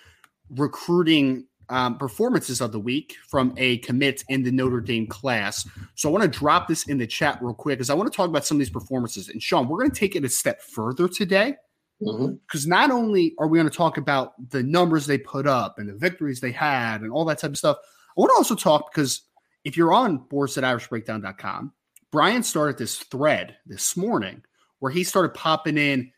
recruiting 0.50 1.46
um, 1.68 1.96
performances 1.98 2.60
of 2.60 2.72
the 2.72 2.80
week 2.80 3.16
from 3.28 3.54
a 3.56 3.78
commit 3.78 4.24
in 4.28 4.42
the 4.42 4.50
Notre 4.50 4.80
Dame 4.80 5.06
class. 5.06 5.66
So 5.94 6.08
I 6.08 6.12
want 6.12 6.30
to 6.30 6.38
drop 6.38 6.68
this 6.68 6.86
in 6.88 6.98
the 6.98 7.06
chat 7.06 7.38
real 7.40 7.54
quick 7.54 7.78
because 7.78 7.90
I 7.90 7.94
want 7.94 8.10
to 8.10 8.16
talk 8.16 8.28
about 8.28 8.44
some 8.44 8.56
of 8.56 8.58
these 8.58 8.70
performances. 8.70 9.28
And 9.28 9.42
Sean, 9.42 9.68
we're 9.68 9.78
going 9.78 9.90
to 9.90 9.98
take 9.98 10.16
it 10.16 10.24
a 10.24 10.28
step 10.28 10.60
further 10.62 11.08
today 11.08 11.54
because 12.00 12.62
mm-hmm. 12.62 12.68
not 12.68 12.90
only 12.90 13.34
are 13.38 13.46
we 13.46 13.58
going 13.58 13.70
to 13.70 13.76
talk 13.76 13.96
about 13.96 14.32
the 14.50 14.62
numbers 14.62 15.06
they 15.06 15.18
put 15.18 15.46
up 15.46 15.78
and 15.78 15.88
the 15.88 15.94
victories 15.94 16.40
they 16.40 16.52
had 16.52 17.00
and 17.00 17.10
all 17.10 17.24
that 17.24 17.38
type 17.38 17.50
of 17.50 17.58
stuff, 17.58 17.78
I 17.82 18.20
want 18.20 18.30
to 18.30 18.36
also 18.36 18.54
talk 18.54 18.92
because 18.92 19.22
if 19.64 19.76
you're 19.76 19.92
on 19.92 20.18
boards 20.18 20.58
at 20.58 20.64
irishbreakdown.com, 20.64 21.72
Brian 22.12 22.42
started 22.42 22.78
this 22.78 22.98
thread 22.98 23.56
this 23.66 23.96
morning 23.96 24.42
where 24.78 24.92
he 24.92 25.04
started 25.04 25.34
popping 25.34 25.78
in 25.78 26.10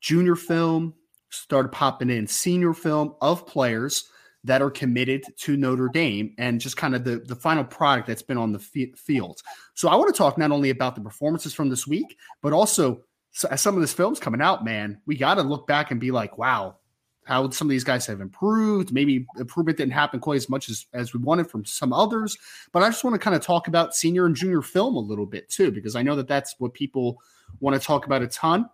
junior 0.00 0.36
film, 0.36 0.94
started 1.30 1.70
popping 1.70 2.10
in 2.10 2.26
senior 2.26 2.74
film 2.74 3.14
of 3.20 3.46
players 3.46 4.08
that 4.44 4.60
are 4.60 4.70
committed 4.70 5.24
to 5.38 5.56
Notre 5.56 5.88
Dame 5.88 6.34
and 6.36 6.60
just 6.60 6.76
kind 6.76 6.94
of 6.94 7.02
the, 7.02 7.16
the 7.20 7.34
final 7.34 7.64
product 7.64 8.06
that's 8.06 8.22
been 8.22 8.36
on 8.36 8.52
the 8.52 8.58
f- 8.58 8.98
field. 8.98 9.40
So 9.74 9.88
I 9.88 9.96
want 9.96 10.14
to 10.14 10.18
talk 10.18 10.36
not 10.36 10.52
only 10.52 10.70
about 10.70 10.94
the 10.94 11.00
performances 11.00 11.54
from 11.54 11.70
this 11.70 11.86
week, 11.86 12.16
but 12.42 12.52
also 12.52 13.02
so 13.32 13.48
as 13.48 13.60
some 13.60 13.74
of 13.74 13.80
this 13.80 13.92
film's 13.92 14.20
coming 14.20 14.40
out, 14.40 14.64
man, 14.64 15.00
we 15.06 15.16
got 15.16 15.34
to 15.34 15.42
look 15.42 15.66
back 15.66 15.90
and 15.90 16.00
be 16.00 16.12
like, 16.12 16.38
wow, 16.38 16.76
how 17.24 17.50
some 17.50 17.66
of 17.66 17.70
these 17.70 17.82
guys 17.82 18.06
have 18.06 18.20
improved. 18.20 18.92
Maybe 18.92 19.26
improvement 19.38 19.78
didn't 19.78 19.92
happen 19.92 20.20
quite 20.20 20.36
as 20.36 20.48
much 20.48 20.68
as, 20.68 20.86
as 20.92 21.12
we 21.12 21.20
wanted 21.20 21.50
from 21.50 21.64
some 21.64 21.92
others. 21.92 22.38
But 22.70 22.84
I 22.84 22.88
just 22.88 23.02
want 23.02 23.14
to 23.14 23.18
kind 23.18 23.34
of 23.34 23.42
talk 23.42 23.66
about 23.66 23.96
senior 23.96 24.26
and 24.26 24.36
junior 24.36 24.62
film 24.62 24.94
a 24.94 25.00
little 25.00 25.26
bit 25.26 25.48
too, 25.48 25.72
because 25.72 25.96
I 25.96 26.02
know 26.02 26.14
that 26.14 26.28
that's 26.28 26.54
what 26.58 26.74
people 26.74 27.18
want 27.60 27.80
to 27.80 27.84
talk 27.84 28.06
about 28.06 28.22
a 28.22 28.28
ton. 28.28 28.68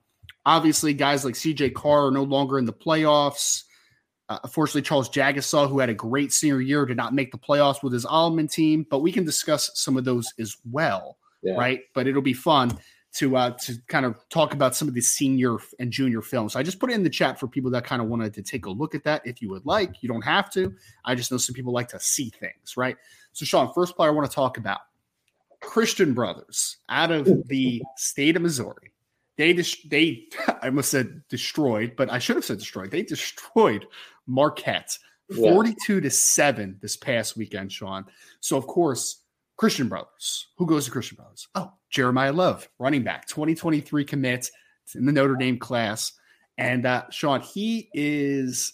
Obviously, 0.47 0.95
guys 0.95 1.25
like 1.25 1.35
CJ 1.35 1.75
Carr 1.75 2.07
are 2.07 2.11
no 2.11 2.23
longer 2.23 2.59
in 2.59 2.65
the 2.65 2.73
playoffs. 2.73 3.65
Uh, 4.29 4.39
unfortunately, 4.45 4.83
Charles 4.83 5.11
Jagusah, 5.11 5.69
who 5.69 5.81
had 5.81 5.89
a 5.89 5.95
great 5.95 6.33
senior 6.33 6.61
year, 6.61 6.87
did 6.87 6.97
not 6.97 7.13
make 7.13 7.33
the 7.33 7.39
playoffs 7.39 7.83
with 7.83 7.93
his 7.93 8.07
Alleman 8.07 8.51
team, 8.51 8.87
but 8.89 9.01
we 9.01 9.13
can 9.13 9.25
discuss 9.25 9.71
some 9.75 9.97
of 9.97 10.05
those 10.05 10.33
as 10.39 10.57
well, 10.71 11.19
yeah. 11.43 11.55
right? 11.55 11.81
But 11.95 12.07
it'll 12.07 12.23
be 12.23 12.33
fun 12.33 12.79
to 13.15 13.37
uh, 13.37 13.51
to 13.51 13.77
kind 13.89 14.07
of 14.07 14.17
talk 14.29 14.55
about 14.55 14.77
some 14.77 14.87
of 14.87 14.95
the 14.95 15.01
senior 15.01 15.57
and 15.79 15.91
junior 15.91 16.23
films. 16.23 16.53
So 16.53 16.61
I 16.61 16.63
just 16.63 16.79
put 16.79 16.91
it 16.91 16.95
in 16.95 17.03
the 17.03 17.11
chat 17.11 17.41
for 17.41 17.49
people 17.49 17.71
that 17.73 17.85
kind 17.85 18.01
of 18.01 18.09
wanted 18.09 18.33
to 18.35 18.43
take 18.43 18.67
a 18.67 18.71
look 18.71 18.95
at 18.95 19.03
that. 19.05 19.23
If 19.25 19.43
you 19.43 19.51
would 19.51 19.67
like, 19.67 20.01
you 20.01 20.09
don't 20.09 20.23
have 20.23 20.51
to. 20.53 20.73
I 21.05 21.17
just 21.17 21.33
know 21.33 21.37
some 21.37 21.55
people 21.55 21.73
like 21.73 21.89
to 21.89 22.01
see 22.01 22.31
things, 22.31 22.77
right? 22.77 22.97
So 23.33 23.45
Sean, 23.45 23.73
first 23.75 23.97
player 23.97 24.11
I 24.11 24.13
want 24.13 24.31
to 24.31 24.35
talk 24.35 24.59
about 24.59 24.81
Christian 25.61 26.15
Brothers 26.15 26.79
out 26.89 27.11
of 27.11 27.49
the 27.49 27.83
state 27.97 28.37
of 28.37 28.43
Missouri. 28.43 28.93
They 29.37 29.53
they 29.53 30.25
I 30.49 30.67
almost 30.67 30.91
said 30.91 31.23
destroyed, 31.29 31.95
but 31.97 32.11
I 32.11 32.19
should 32.19 32.37
have 32.37 32.45
said 32.45 32.59
destroyed. 32.59 32.91
They 32.91 33.03
destroyed 33.03 33.87
Marquette. 34.27 34.97
42 35.33 35.95
yeah. 35.95 36.01
to 36.01 36.11
7 36.11 36.79
this 36.83 36.97
past 36.97 37.37
weekend, 37.37 37.71
Sean. 37.71 38.05
So 38.41 38.57
of 38.57 38.67
course, 38.67 39.23
Christian 39.57 39.89
Brothers. 39.89 40.49
Who 40.57 40.67
goes 40.67 40.87
to 40.87 40.91
Christian 40.91 41.17
Brothers? 41.17 41.47
Oh, 41.55 41.73
Jeremiah 41.89 42.33
Love, 42.33 42.69
running 42.79 43.05
back, 43.05 43.29
2023 43.29 44.05
commit 44.05 44.51
in 44.95 45.07
the 45.07 45.13
Notre 45.13 45.37
Dame 45.37 45.59
class. 45.59 46.15
And 46.59 46.85
uh, 46.87 47.05
Sean, 47.11 47.43
he 47.43 47.91
is 47.93 48.73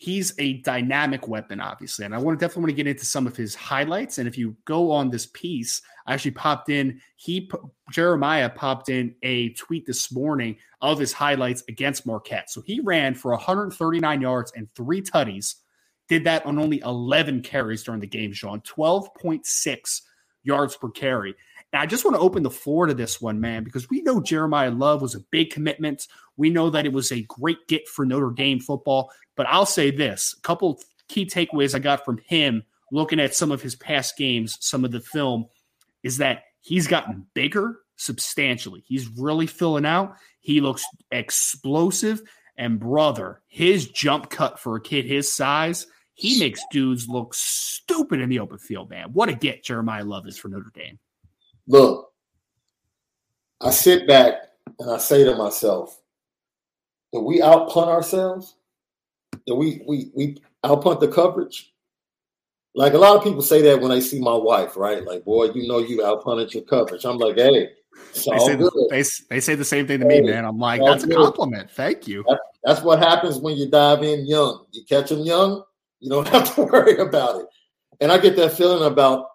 he's 0.00 0.32
a 0.38 0.54
dynamic 0.62 1.28
weapon, 1.28 1.60
obviously. 1.60 2.06
And 2.06 2.14
I 2.14 2.18
want 2.18 2.38
to 2.38 2.42
definitely 2.42 2.62
want 2.62 2.70
to 2.70 2.84
get 2.84 2.86
into 2.86 3.04
some 3.04 3.26
of 3.26 3.36
his 3.36 3.54
highlights. 3.54 4.16
And 4.16 4.26
if 4.26 4.38
you 4.38 4.56
go 4.64 4.90
on 4.90 5.10
this 5.10 5.26
piece, 5.26 5.82
I 6.06 6.14
actually 6.14 6.30
popped 6.30 6.70
in, 6.70 7.02
he 7.16 7.50
Jeremiah 7.92 8.48
popped 8.48 8.88
in 8.88 9.14
a 9.22 9.50
tweet 9.50 9.84
this 9.84 10.10
morning 10.10 10.56
of 10.80 10.98
his 10.98 11.12
highlights 11.12 11.64
against 11.68 12.06
Marquette. 12.06 12.48
So 12.48 12.62
he 12.62 12.80
ran 12.80 13.14
for 13.14 13.32
139 13.32 14.22
yards 14.22 14.52
and 14.56 14.68
three 14.74 15.02
tutties 15.02 15.56
did 16.08 16.24
that 16.24 16.46
on 16.46 16.58
only 16.58 16.80
11 16.80 17.42
carries 17.42 17.82
during 17.82 18.00
the 18.00 18.06
game, 18.06 18.32
Sean. 18.32 18.62
12.6 18.62 20.00
yards 20.44 20.76
per 20.78 20.88
carry. 20.88 21.34
And 21.72 21.80
I 21.80 21.86
just 21.86 22.04
want 22.04 22.16
to 22.16 22.20
open 22.20 22.42
the 22.42 22.50
floor 22.50 22.86
to 22.86 22.94
this 22.94 23.20
one, 23.20 23.40
man, 23.40 23.64
because 23.64 23.88
we 23.88 24.02
know 24.02 24.20
Jeremiah 24.20 24.70
Love 24.70 25.02
was 25.02 25.14
a 25.14 25.24
big 25.30 25.50
commitment. 25.50 26.08
We 26.36 26.50
know 26.50 26.70
that 26.70 26.86
it 26.86 26.92
was 26.92 27.12
a 27.12 27.22
great 27.22 27.66
get 27.68 27.88
for 27.88 28.04
Notre 28.04 28.30
Dame 28.30 28.60
football. 28.60 29.12
But 29.36 29.46
I'll 29.48 29.66
say 29.66 29.90
this 29.90 30.34
a 30.36 30.40
couple 30.42 30.80
key 31.08 31.26
takeaways 31.26 31.74
I 31.74 31.78
got 31.78 32.04
from 32.04 32.18
him 32.18 32.64
looking 32.92 33.20
at 33.20 33.34
some 33.34 33.52
of 33.52 33.62
his 33.62 33.76
past 33.76 34.16
games, 34.16 34.58
some 34.60 34.84
of 34.84 34.90
the 34.90 35.00
film, 35.00 35.46
is 36.02 36.16
that 36.18 36.44
he's 36.60 36.88
gotten 36.88 37.26
bigger 37.34 37.78
substantially. 37.96 38.82
He's 38.86 39.08
really 39.08 39.46
filling 39.46 39.86
out. 39.86 40.16
He 40.40 40.60
looks 40.60 40.84
explosive. 41.12 42.22
And 42.56 42.80
brother, 42.80 43.42
his 43.46 43.88
jump 43.88 44.28
cut 44.28 44.58
for 44.58 44.76
a 44.76 44.80
kid 44.80 45.04
his 45.06 45.32
size 45.32 45.86
he 46.20 46.38
makes 46.38 46.62
dudes 46.70 47.08
look 47.08 47.32
stupid 47.32 48.20
in 48.20 48.28
the 48.28 48.40
open 48.40 48.58
field, 48.58 48.90
man. 48.90 49.14
What 49.14 49.30
a 49.30 49.34
get 49.34 49.64
Jeremiah 49.64 50.04
Love 50.04 50.26
is 50.26 50.36
for 50.36 50.48
Notre 50.48 50.70
Dame. 50.74 50.98
Look, 51.70 52.12
I 53.60 53.70
sit 53.70 54.08
back 54.08 54.34
and 54.80 54.90
I 54.90 54.98
say 54.98 55.22
to 55.22 55.36
myself, 55.36 56.00
"Do 57.12 57.20
we 57.20 57.38
outpunt 57.38 57.86
ourselves? 57.86 58.56
Do 59.46 59.54
we 59.54 59.80
we 59.86 60.10
we 60.12 60.38
outpunt 60.64 60.98
the 60.98 61.06
coverage?" 61.06 61.72
Like 62.74 62.94
a 62.94 62.98
lot 62.98 63.16
of 63.16 63.22
people 63.22 63.40
say 63.40 63.62
that 63.62 63.80
when 63.80 63.92
they 63.92 64.00
see 64.00 64.18
my 64.18 64.34
wife, 64.34 64.76
right? 64.76 65.04
Like, 65.04 65.24
boy, 65.24 65.52
you 65.52 65.68
know 65.68 65.78
you 65.78 65.98
outpunted 65.98 66.52
your 66.52 66.64
coverage. 66.64 67.04
I'm 67.04 67.18
like, 67.18 67.36
hey, 67.36 67.70
they 68.14 68.38
say, 68.38 68.56
the, 68.56 68.88
they, 68.90 69.04
they, 69.28 69.40
say 69.40 69.54
the 69.54 69.64
same 69.64 69.86
thing 69.86 70.00
to 70.00 70.06
me, 70.06 70.22
man. 70.22 70.44
I'm 70.44 70.58
like, 70.58 70.80
that's 70.84 71.04
good. 71.04 71.20
a 71.20 71.22
compliment. 71.22 71.70
Thank 71.70 72.08
you. 72.08 72.24
That, 72.26 72.40
that's 72.64 72.82
what 72.82 72.98
happens 72.98 73.38
when 73.38 73.56
you 73.56 73.70
dive 73.70 74.02
in 74.02 74.26
young. 74.26 74.66
You 74.72 74.84
catch 74.88 75.10
them 75.10 75.20
young, 75.20 75.62
you 76.00 76.10
don't 76.10 76.26
have 76.34 76.52
to 76.56 76.62
worry 76.62 76.98
about 76.98 77.42
it. 77.42 77.46
And 78.00 78.10
I 78.10 78.18
get 78.18 78.34
that 78.36 78.54
feeling 78.54 78.90
about 78.90 79.29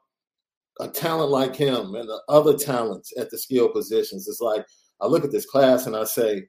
a 0.80 0.88
talent 0.88 1.32
like 1.32 1.56
him 1.56 1.96
and 1.96 2.10
the 2.10 2.22
other 2.28 2.58
talents 2.58 3.14
at 3.18 3.30
the 3.30 3.38
skill 3.38 3.70
positions. 3.70 4.28
It's 4.28 4.42
like 4.42 4.66
I 5.02 5.08
look 5.08 5.24
at 5.24 5.32
this 5.32 5.46
class 5.46 5.86
and 5.86 5.96
I 5.96 6.04
say, 6.04 6.48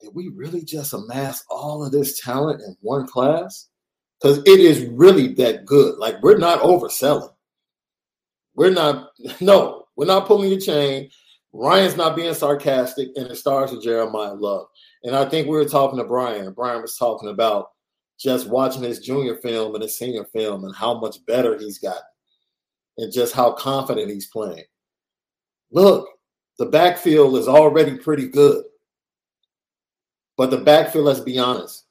did 0.00 0.10
we 0.14 0.30
really 0.34 0.64
just 0.64 0.92
amass 0.92 1.44
all 1.48 1.84
of 1.84 1.92
this 1.92 2.20
talent 2.20 2.60
in 2.60 2.76
one 2.80 3.06
class? 3.06 3.68
Because 4.20 4.38
it 4.38 4.60
is 4.60 4.86
really 4.86 5.34
that 5.34 5.64
good. 5.64 5.98
Like 5.98 6.22
we're 6.22 6.38
not 6.38 6.60
overselling. 6.60 7.32
We're 8.54 8.70
not, 8.70 9.10
no, 9.40 9.84
we're 9.96 10.06
not 10.06 10.26
pulling 10.26 10.50
your 10.50 10.60
chain. 10.60 11.10
Ryan's 11.52 11.96
not 11.96 12.16
being 12.16 12.34
sarcastic, 12.34 13.10
and 13.14 13.28
it 13.28 13.36
starts 13.36 13.70
with 13.70 13.84
Jeremiah 13.84 14.34
Love. 14.34 14.66
And 15.04 15.14
I 15.14 15.24
think 15.24 15.46
we 15.46 15.56
were 15.56 15.64
talking 15.64 15.98
to 15.98 16.04
Brian, 16.04 16.46
and 16.46 16.54
Brian 16.54 16.82
was 16.82 16.96
talking 16.96 17.28
about 17.28 17.68
just 18.18 18.48
watching 18.48 18.82
his 18.82 18.98
junior 18.98 19.36
film 19.36 19.72
and 19.74 19.82
his 19.82 19.96
senior 19.96 20.24
film 20.24 20.64
and 20.64 20.74
how 20.74 20.98
much 20.98 21.24
better 21.26 21.56
he's 21.56 21.78
gotten 21.78 22.02
and 22.98 23.12
just 23.12 23.34
how 23.34 23.52
confident 23.52 24.10
he's 24.10 24.26
playing. 24.26 24.64
Look, 25.70 26.08
the 26.58 26.66
backfield 26.66 27.36
is 27.36 27.48
already 27.48 27.96
pretty 27.96 28.28
good. 28.28 28.64
But 30.36 30.50
the 30.50 30.58
backfield, 30.58 31.06
let's 31.06 31.20
be 31.20 31.38
honest, 31.38 31.84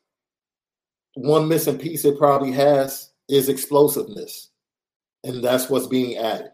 one 1.15 1.47
missing 1.47 1.77
piece 1.77 2.05
it 2.05 2.17
probably 2.17 2.51
has 2.51 3.11
is 3.29 3.49
explosiveness. 3.49 4.49
And 5.23 5.43
that's 5.43 5.69
what's 5.69 5.87
being 5.87 6.17
added. 6.17 6.51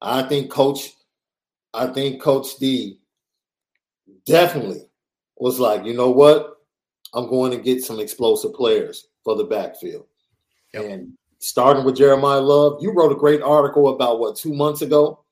I 0.00 0.22
think 0.22 0.50
coach 0.50 0.94
I 1.72 1.86
think 1.86 2.20
Coach 2.20 2.58
D 2.58 2.98
definitely 4.26 4.82
was 5.36 5.60
like, 5.60 5.84
you 5.84 5.94
know 5.94 6.10
what? 6.10 6.56
I'm 7.14 7.28
going 7.28 7.52
to 7.52 7.58
get 7.58 7.84
some 7.84 8.00
explosive 8.00 8.54
players 8.54 9.08
for 9.24 9.36
the 9.36 9.44
backfield. 9.44 10.06
Yep. 10.74 10.84
And 10.84 11.12
starting 11.40 11.84
with 11.84 11.96
Jeremiah 11.96 12.40
Love, 12.40 12.78
you 12.80 12.92
wrote 12.92 13.12
a 13.12 13.18
great 13.18 13.42
article 13.42 13.88
about 13.88 14.20
what 14.20 14.36
two 14.36 14.54
months 14.54 14.82
ago 14.82 15.24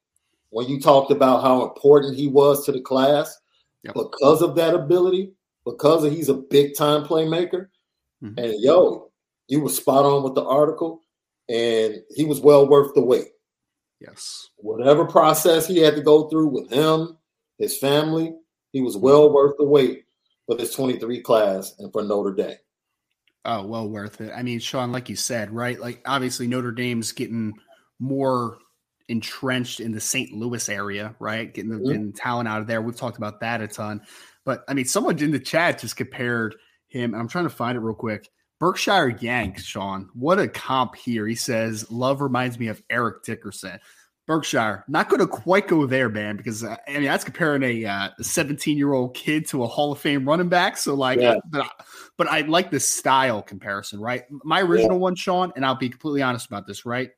when 0.51 0.67
you 0.67 0.81
talked 0.81 1.11
about 1.11 1.43
how 1.43 1.63
important 1.63 2.17
he 2.17 2.27
was 2.27 2.65
to 2.65 2.73
the 2.73 2.81
class 2.81 3.39
yep. 3.83 3.95
because 3.95 4.43
of 4.43 4.57
that 4.57 4.75
ability, 4.75 5.33
because 5.65 6.05
of 6.05 6.13
he's 6.13 6.31
a 6.31 6.35
big 6.35 6.75
time 6.75 7.05
playmaker. 7.05 7.69
Mm-hmm. 8.23 8.39
And 8.39 8.55
yo, 8.61 9.11
you 9.47 9.61
were 9.61 9.69
spot 9.69 10.05
on 10.05 10.23
with 10.23 10.35
the 10.35 10.45
article, 10.45 11.03
and 11.49 11.97
he 12.15 12.25
was 12.25 12.41
well 12.41 12.67
worth 12.67 12.95
the 12.95 13.03
wait. 13.03 13.29
Yes. 14.01 14.49
Whatever 14.57 15.05
process 15.05 15.67
he 15.67 15.79
had 15.79 15.97
to 15.97 16.03
go 16.03 16.29
through 16.29 16.49
with 16.49 16.71
him, 16.71 17.19
his 17.59 17.77
family, 17.77 18.35
he 18.73 18.81
was 18.81 18.97
well 18.97 19.33
worth 19.33 19.57
the 19.59 19.65
wait 19.65 20.05
for 20.47 20.57
this 20.57 20.75
23 20.75 21.21
class 21.21 21.75
and 21.79 21.93
for 21.93 22.03
Notre 22.03 22.35
Dame. 22.35 22.57
Oh, 23.51 23.63
well 23.63 23.89
worth 23.89 24.21
it. 24.21 24.31
I 24.37 24.43
mean, 24.43 24.59
Sean, 24.59 24.93
like 24.93 25.09
you 25.09 25.17
said, 25.17 25.51
right? 25.51 25.81
Like 25.81 26.03
obviously 26.05 26.47
Notre 26.47 26.71
Dame's 26.71 27.13
getting 27.13 27.55
more 27.99 28.59
entrenched 29.09 29.81
in 29.81 29.91
the 29.91 30.03
St. 30.03 30.35
Louis 30.35 30.69
area, 30.69 31.17
right? 31.19 31.53
Getting 31.55 31.71
the 31.71 31.79
mm-hmm. 31.79 32.11
talent 32.11 32.47
out 32.47 32.61
of 32.61 32.67
there. 32.67 32.83
We've 32.83 32.95
talked 32.95 33.17
about 33.17 33.41
that 33.41 33.63
a 33.63 33.67
ton. 33.67 34.03
But 34.45 34.65
I 34.69 34.75
mean, 34.75 34.85
someone 34.85 35.19
in 35.19 35.31
the 35.31 35.41
chat 35.41 35.79
just 35.79 35.97
compared 35.97 36.57
him. 36.89 37.15
I'm 37.15 37.27
trying 37.27 37.45
to 37.45 37.51
find 37.51 37.75
it 37.77 37.81
real 37.81 37.95
quick. 37.95 38.29
Berkshire 38.61 39.17
Yanks, 39.19 39.65
Sean. 39.65 40.11
What 40.13 40.39
a 40.39 40.47
comp 40.47 40.95
here. 40.95 41.27
He 41.27 41.35
says, 41.35 41.91
Love 41.91 42.21
reminds 42.21 42.59
me 42.59 42.69
of 42.69 42.83
Eric 42.91 43.23
Dickerson. 43.23 43.79
Berkshire, 44.29 44.85
not 44.89 45.09
going 45.09 45.21
to 45.21 45.27
quite 45.27 45.69
go 45.69 45.87
there, 45.87 46.11
man, 46.11 46.37
because 46.37 46.63
uh, 46.63 46.77
I 46.87 46.93
mean, 46.93 47.05
that's 47.05 47.25
comparing 47.25 47.63
a 47.63 48.13
17 48.21 48.75
uh, 48.75 48.77
year 48.77 48.93
old 48.93 49.15
kid 49.15 49.49
to 49.49 49.65
a 49.65 49.67
Hall 49.67 49.91
of 49.91 49.99
Fame 49.99 50.29
running 50.29 50.51
back. 50.51 50.77
So, 50.77 50.95
like, 50.95 51.19
yeah. 51.19 51.37
but, 51.51 51.67
but 52.19 52.29
I 52.29 52.43
like 52.43 52.71
the 52.71 52.79
style 52.79 53.41
comparison, 53.41 54.01
right? 54.01 54.25
My 54.45 54.61
original 54.61 54.99
yeah. 54.99 55.03
one, 55.03 55.15
Sean, 55.17 55.51
and 55.57 55.65
I'll 55.65 55.77
be 55.77 55.89
completely 55.89 56.21
honest 56.21 56.47
about 56.47 56.67
this, 56.67 56.85
right? 56.85 57.09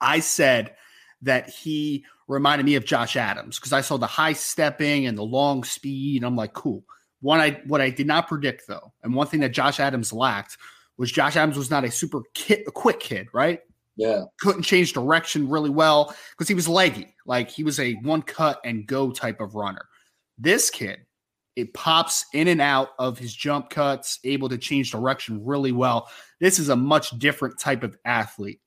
I 0.00 0.18
said 0.18 0.74
that 1.22 1.48
he 1.48 2.04
reminded 2.26 2.66
me 2.66 2.74
of 2.74 2.84
Josh 2.84 3.14
Adams 3.14 3.60
because 3.60 3.72
I 3.72 3.80
saw 3.80 3.96
the 3.96 4.08
high 4.08 4.32
stepping 4.32 5.06
and 5.06 5.16
the 5.16 5.22
long 5.22 5.62
speed. 5.62 6.22
And 6.22 6.26
I'm 6.26 6.36
like, 6.36 6.54
cool. 6.54 6.82
One 7.20 7.38
I 7.38 7.60
what 7.68 7.80
I 7.80 7.90
did 7.90 8.08
not 8.08 8.26
predict 8.26 8.66
though, 8.66 8.92
and 9.04 9.14
one 9.14 9.28
thing 9.28 9.40
that 9.40 9.50
Josh 9.50 9.78
Adams 9.78 10.12
lacked 10.12 10.56
was 10.96 11.12
Josh 11.12 11.36
Adams 11.36 11.56
was 11.56 11.70
not 11.70 11.84
a 11.84 11.90
super 11.90 12.22
kid, 12.34 12.64
a 12.66 12.72
quick 12.72 12.98
kid, 12.98 13.28
right? 13.32 13.60
Yeah. 14.00 14.22
Couldn't 14.40 14.62
change 14.62 14.94
direction 14.94 15.46
really 15.46 15.68
well 15.68 16.14
because 16.32 16.48
he 16.48 16.54
was 16.54 16.66
leggy. 16.66 17.14
Like 17.26 17.50
he 17.50 17.62
was 17.62 17.78
a 17.78 17.92
one 17.96 18.22
cut 18.22 18.58
and 18.64 18.86
go 18.86 19.10
type 19.10 19.40
of 19.40 19.54
runner. 19.54 19.86
This 20.38 20.70
kid, 20.70 21.00
it 21.54 21.74
pops 21.74 22.24
in 22.32 22.48
and 22.48 22.62
out 22.62 22.88
of 22.98 23.18
his 23.18 23.34
jump 23.34 23.68
cuts, 23.68 24.18
able 24.24 24.48
to 24.48 24.56
change 24.56 24.90
direction 24.90 25.44
really 25.44 25.72
well. 25.72 26.08
This 26.40 26.58
is 26.58 26.70
a 26.70 26.76
much 26.76 27.10
different 27.18 27.58
type 27.58 27.82
of 27.82 27.94
athlete 28.06 28.60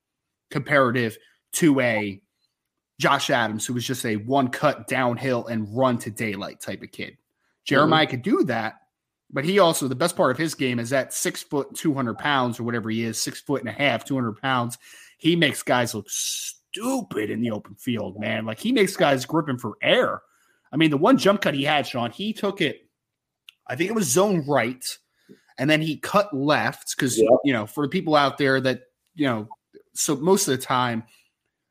comparative 0.51 1.17
to 1.53 1.79
a 1.79 2.21
Josh 2.99 3.31
Adams, 3.31 3.65
who 3.65 3.73
was 3.73 3.87
just 3.87 4.05
a 4.05 4.17
one 4.17 4.49
cut 4.49 4.87
downhill 4.87 5.47
and 5.47 5.67
run 5.75 5.97
to 5.97 6.11
daylight 6.11 6.61
type 6.61 6.83
of 6.83 6.91
kid. 6.91 7.17
Jeremiah 7.65 8.05
mm-hmm. 8.05 8.11
could 8.11 8.21
do 8.21 8.43
that, 8.43 8.75
but 9.31 9.45
he 9.45 9.57
also, 9.57 9.87
the 9.87 9.95
best 9.95 10.15
part 10.15 10.29
of 10.29 10.37
his 10.37 10.53
game 10.53 10.77
is 10.77 10.91
that 10.91 11.11
six 11.11 11.41
foot, 11.41 11.73
200 11.73 12.19
pounds 12.19 12.59
or 12.59 12.63
whatever 12.63 12.91
he 12.91 13.03
is, 13.03 13.19
six 13.19 13.41
foot 13.41 13.61
and 13.61 13.69
a 13.69 13.73
half, 13.73 14.05
200 14.05 14.39
pounds. 14.39 14.77
He 15.23 15.37
makes 15.37 15.63
guys 15.63 15.95
look 15.95 16.09
stupid 16.09 17.29
in 17.29 17.39
the 17.39 17.51
open 17.51 17.75
field, 17.75 18.19
man. 18.19 18.45
Like 18.45 18.59
he 18.59 18.73
makes 18.73 18.97
guys 18.97 19.23
gripping 19.23 19.57
for 19.57 19.77
air. 19.81 20.21
I 20.69 20.75
mean, 20.75 20.89
the 20.89 20.97
one 20.97 21.17
jump 21.17 21.39
cut 21.39 21.53
he 21.53 21.63
had, 21.63 21.87
Sean, 21.87 22.11
he 22.11 22.33
took 22.33 22.59
it, 22.59 22.89
I 23.65 23.77
think 23.77 23.89
it 23.89 23.95
was 23.95 24.11
zone 24.11 24.43
right, 24.45 24.85
and 25.57 25.69
then 25.69 25.81
he 25.81 25.95
cut 25.95 26.33
left 26.35 26.93
because, 26.93 27.17
yep. 27.17 27.29
you 27.45 27.53
know, 27.53 27.65
for 27.65 27.85
the 27.85 27.89
people 27.89 28.17
out 28.17 28.37
there 28.37 28.59
that, 28.59 28.81
you 29.15 29.25
know, 29.25 29.47
so 29.93 30.17
most 30.17 30.49
of 30.49 30.57
the 30.57 30.61
time, 30.61 31.05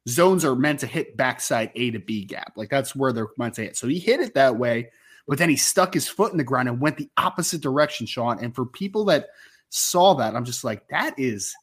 zones 0.09 0.47
are 0.47 0.57
meant 0.57 0.81
to 0.81 0.87
hit 0.87 1.19
backside 1.19 1.73
A 1.75 1.91
to 1.91 1.99
B 1.99 2.25
gap. 2.25 2.55
Like 2.57 2.71
that's 2.71 2.97
where 2.97 3.12
they're 3.12 3.29
meant 3.37 3.57
to 3.57 3.65
hit. 3.65 3.77
So 3.77 3.87
he 3.87 3.99
hit 3.99 4.21
it 4.21 4.33
that 4.33 4.57
way, 4.57 4.88
but 5.29 5.37
then 5.37 5.51
he 5.51 5.57
stuck 5.57 5.93
his 5.93 6.09
foot 6.09 6.33
in 6.33 6.38
the 6.38 6.43
ground 6.43 6.71
and 6.71 6.81
went 6.81 6.97
the 6.97 7.11
opposite 7.19 7.61
direction, 7.61 8.07
Sean. 8.07 8.43
And 8.43 8.55
for 8.55 8.65
people 8.65 9.05
that 9.07 9.27
saw 9.69 10.15
that, 10.15 10.35
I'm 10.35 10.47
just 10.47 10.65
like, 10.65 10.88
that 10.88 11.19
is 11.19 11.55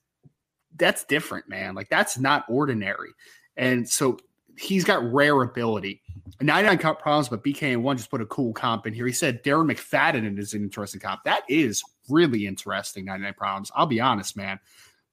that's 0.78 1.04
different, 1.06 1.50
man. 1.50 1.76
Like 1.76 1.90
that's 1.90 2.18
not 2.18 2.46
ordinary. 2.50 3.10
And 3.58 3.88
so 3.88 4.18
he's 4.58 4.84
got 4.84 5.04
rare 5.12 5.42
ability. 5.42 6.02
99 6.42 6.78
comp 6.78 7.00
problems, 7.00 7.30
but 7.30 7.44
BK1 7.44 7.98
just 7.98 8.12
put 8.12 8.22
a 8.22 8.26
cool 8.28 8.54
comp 8.54 8.88
in 8.88 8.94
here. 8.94 9.06
He 9.06 9.14
said 9.14 9.44
Darren 9.44 9.72
McFadden 9.72 10.38
is 10.38 10.54
an 10.54 10.64
interesting 10.64 11.02
comp. 11.02 11.24
That 11.24 11.44
is 11.50 11.84
really 12.10 12.46
interesting, 12.46 13.06
99 13.06 13.34
problems. 13.34 13.72
I'll 13.76 13.86
be 13.86 14.00
honest, 14.00 14.38
man. 14.38 14.60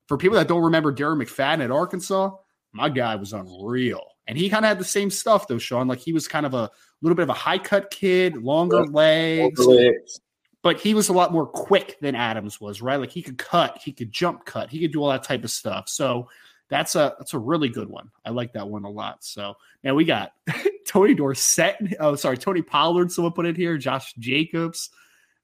For 0.06 0.16
people 0.16 0.36
that 0.36 0.48
don't 0.48 0.62
remember 0.62 0.92
Darren 0.92 1.22
McFadden 1.22 1.64
at 1.64 1.70
Arkansas, 1.70 2.30
my 2.72 2.88
guy 2.88 3.16
was 3.16 3.32
unreal. 3.32 4.04
And 4.28 4.36
he 4.36 4.48
kind 4.50 4.64
of 4.64 4.68
had 4.68 4.78
the 4.78 4.84
same 4.84 5.10
stuff 5.10 5.48
though, 5.48 5.58
Sean. 5.58 5.88
Like 5.88 6.00
he 6.00 6.12
was 6.12 6.28
kind 6.28 6.46
of 6.46 6.54
a 6.54 6.70
little 7.00 7.16
bit 7.16 7.22
of 7.22 7.30
a 7.30 7.34
high 7.34 7.58
cut 7.58 7.90
kid, 7.90 8.36
longer 8.36 8.84
yeah. 8.84 8.90
legs. 8.90 9.66
legs. 9.66 10.20
But 10.66 10.80
he 10.80 10.94
was 10.94 11.08
a 11.08 11.12
lot 11.12 11.30
more 11.32 11.46
quick 11.46 11.96
than 12.00 12.16
Adams 12.16 12.60
was, 12.60 12.82
right? 12.82 12.96
Like 12.96 13.12
he 13.12 13.22
could 13.22 13.38
cut, 13.38 13.78
he 13.84 13.92
could 13.92 14.10
jump 14.10 14.44
cut, 14.44 14.68
he 14.68 14.80
could 14.80 14.90
do 14.90 15.00
all 15.00 15.10
that 15.10 15.22
type 15.22 15.44
of 15.44 15.50
stuff. 15.52 15.88
So 15.88 16.28
that's 16.68 16.96
a 16.96 17.14
that's 17.20 17.34
a 17.34 17.38
really 17.38 17.68
good 17.68 17.88
one. 17.88 18.10
I 18.24 18.30
like 18.30 18.54
that 18.54 18.68
one 18.68 18.82
a 18.82 18.90
lot. 18.90 19.22
So 19.22 19.54
now 19.84 19.94
we 19.94 20.04
got 20.04 20.32
Tony 20.88 21.14
Dorsett. 21.14 21.76
Oh, 22.00 22.16
sorry, 22.16 22.36
Tony 22.36 22.62
Pollard. 22.62 23.12
Someone 23.12 23.32
put 23.32 23.46
it 23.46 23.56
here. 23.56 23.78
Josh 23.78 24.12
Jacobs. 24.14 24.90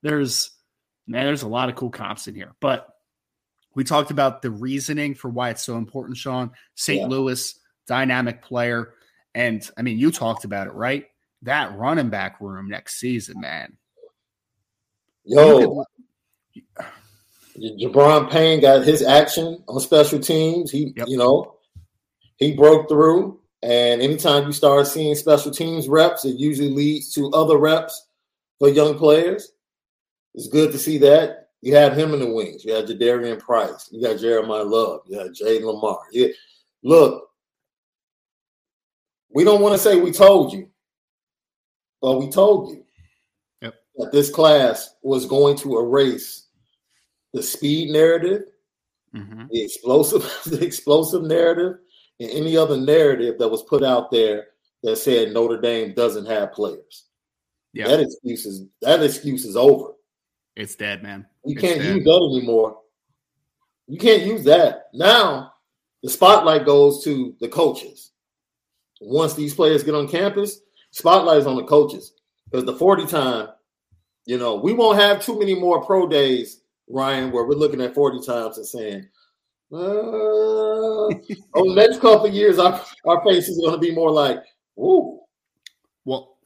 There's 0.02 0.50
man, 1.06 1.24
there's 1.24 1.42
a 1.42 1.48
lot 1.48 1.68
of 1.68 1.76
cool 1.76 1.90
comps 1.90 2.26
in 2.26 2.34
here. 2.34 2.56
But 2.58 2.88
we 3.76 3.84
talked 3.84 4.10
about 4.10 4.42
the 4.42 4.50
reasoning 4.50 5.14
for 5.14 5.30
why 5.30 5.50
it's 5.50 5.62
so 5.62 5.76
important, 5.76 6.16
Sean. 6.16 6.50
St. 6.74 7.00
Yeah. 7.00 7.06
Louis, 7.06 7.60
dynamic 7.86 8.42
player. 8.42 8.94
And 9.36 9.62
I 9.78 9.82
mean, 9.82 10.00
you 10.00 10.10
talked 10.10 10.44
about 10.44 10.66
it, 10.66 10.72
right? 10.72 11.04
That 11.42 11.78
running 11.78 12.10
back 12.10 12.40
room 12.40 12.68
next 12.68 12.98
season, 12.98 13.40
man. 13.40 13.76
Yo, 15.24 15.84
Gi'Bran 17.56 18.30
Payne 18.30 18.60
got 18.60 18.84
his 18.84 19.02
action 19.02 19.62
on 19.68 19.80
special 19.80 20.18
teams. 20.18 20.70
He, 20.70 20.92
yep. 20.96 21.06
you 21.08 21.16
know, 21.16 21.56
he 22.36 22.54
broke 22.54 22.88
through. 22.88 23.40
And 23.62 24.02
anytime 24.02 24.46
you 24.46 24.52
start 24.52 24.88
seeing 24.88 25.14
special 25.14 25.52
teams 25.52 25.88
reps, 25.88 26.24
it 26.24 26.36
usually 26.36 26.70
leads 26.70 27.14
to 27.14 27.30
other 27.30 27.58
reps 27.58 28.08
for 28.58 28.68
young 28.68 28.98
players. 28.98 29.52
It's 30.34 30.48
good 30.48 30.72
to 30.72 30.78
see 30.78 30.98
that. 30.98 31.50
You 31.60 31.76
have 31.76 31.96
him 31.96 32.12
in 32.12 32.18
the 32.18 32.32
wings. 32.32 32.64
You 32.64 32.72
have 32.72 32.86
Jadarian 32.86 33.38
Price. 33.38 33.88
You 33.92 34.02
got 34.02 34.18
Jeremiah 34.18 34.64
Love. 34.64 35.02
You 35.06 35.18
got 35.18 35.32
Jay 35.32 35.62
Lamar. 35.62 36.00
You, 36.10 36.34
look, 36.82 37.28
we 39.32 39.44
don't 39.44 39.62
want 39.62 39.74
to 39.74 39.78
say 39.78 40.00
we 40.00 40.10
told 40.10 40.52
you, 40.52 40.68
but 42.00 42.18
we 42.18 42.30
told 42.30 42.70
you. 42.70 42.81
That 43.96 44.12
this 44.12 44.30
class 44.30 44.94
was 45.02 45.26
going 45.26 45.56
to 45.58 45.78
erase 45.78 46.46
the 47.32 47.42
speed 47.42 47.90
narrative, 47.90 48.42
mm-hmm. 49.14 49.44
the 49.50 49.62
explosive, 49.62 50.22
the 50.46 50.64
explosive 50.64 51.22
narrative, 51.22 51.76
and 52.20 52.30
any 52.30 52.56
other 52.56 52.76
narrative 52.76 53.38
that 53.38 53.48
was 53.48 53.62
put 53.64 53.82
out 53.82 54.10
there 54.10 54.48
that 54.82 54.96
said 54.96 55.32
Notre 55.32 55.60
Dame 55.60 55.94
doesn't 55.94 56.26
have 56.26 56.52
players. 56.52 57.06
Yeah. 57.72 57.88
That 57.88 58.00
excuse 58.00 58.44
is 58.44 58.66
that 58.82 59.02
excuse 59.02 59.44
is 59.44 59.56
over. 59.56 59.92
It's 60.56 60.74
dead, 60.74 61.02
man. 61.02 61.26
You 61.44 61.56
can't 61.56 61.80
use 61.82 62.04
that 62.04 62.30
anymore. 62.36 62.78
You 63.88 63.98
can't 63.98 64.22
use 64.22 64.44
that. 64.44 64.88
Now 64.92 65.52
the 66.02 66.10
spotlight 66.10 66.66
goes 66.66 67.02
to 67.04 67.34
the 67.40 67.48
coaches. 67.48 68.10
Once 69.00 69.34
these 69.34 69.54
players 69.54 69.82
get 69.82 69.94
on 69.94 70.06
campus, 70.06 70.60
spotlight 70.90 71.38
is 71.38 71.46
on 71.46 71.56
the 71.56 71.64
coaches. 71.64 72.12
Because 72.44 72.66
the 72.66 72.74
40 72.74 73.06
time, 73.06 73.48
you 74.26 74.38
know, 74.38 74.56
we 74.56 74.72
won't 74.72 74.98
have 74.98 75.24
too 75.24 75.38
many 75.38 75.54
more 75.54 75.84
pro 75.84 76.08
days, 76.08 76.62
Ryan, 76.88 77.32
where 77.32 77.44
we're 77.44 77.54
looking 77.54 77.80
at 77.80 77.94
40 77.94 78.24
times 78.24 78.58
and 78.58 78.66
saying, 78.66 79.08
uh, 79.72 79.76
over 81.54 81.68
the 81.68 81.74
next 81.74 82.00
couple 82.00 82.26
of 82.26 82.34
years, 82.34 82.58
our, 82.58 82.80
our 83.04 83.24
face 83.24 83.48
is 83.48 83.58
going 83.58 83.72
to 83.72 83.78
be 83.78 83.94
more 83.94 84.10
like, 84.10 84.38
ooh. 84.78 85.20
Well, 86.04 86.36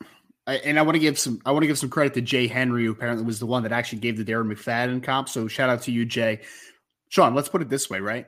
I, 0.47 0.57
and 0.57 0.79
I 0.79 0.83
want 0.83 0.95
to 0.95 1.01
give 1.01 1.19
some 1.19 1.41
I 1.45 1.51
want 1.51 1.65
to 1.65 1.67
give 1.67 1.79
some 1.79 1.91
credit 1.91 2.15
to 2.15 2.21
Jay 2.21 2.47
Henry, 2.47 2.85
who 2.85 2.93
apparently 2.93 3.25
was 3.25 3.41
the 3.41 3.47
one 3.47 3.65
that 3.65 3.73
actually 3.73 3.99
gave 3.99 4.17
the 4.17 4.25
Darren 4.25 4.53
McFadden 4.53 5.03
comp. 5.03 5.29
So 5.29 5.49
shout 5.49 5.71
out 5.71 5.83
to 5.83 5.93
you, 5.93 6.05
Jay. 6.05 6.41
Sean, 7.09 7.35
let's 7.35 7.49
put 7.49 7.63
it 7.63 7.69
this 7.69 7.91
way, 7.91 8.01
right? 8.01 8.27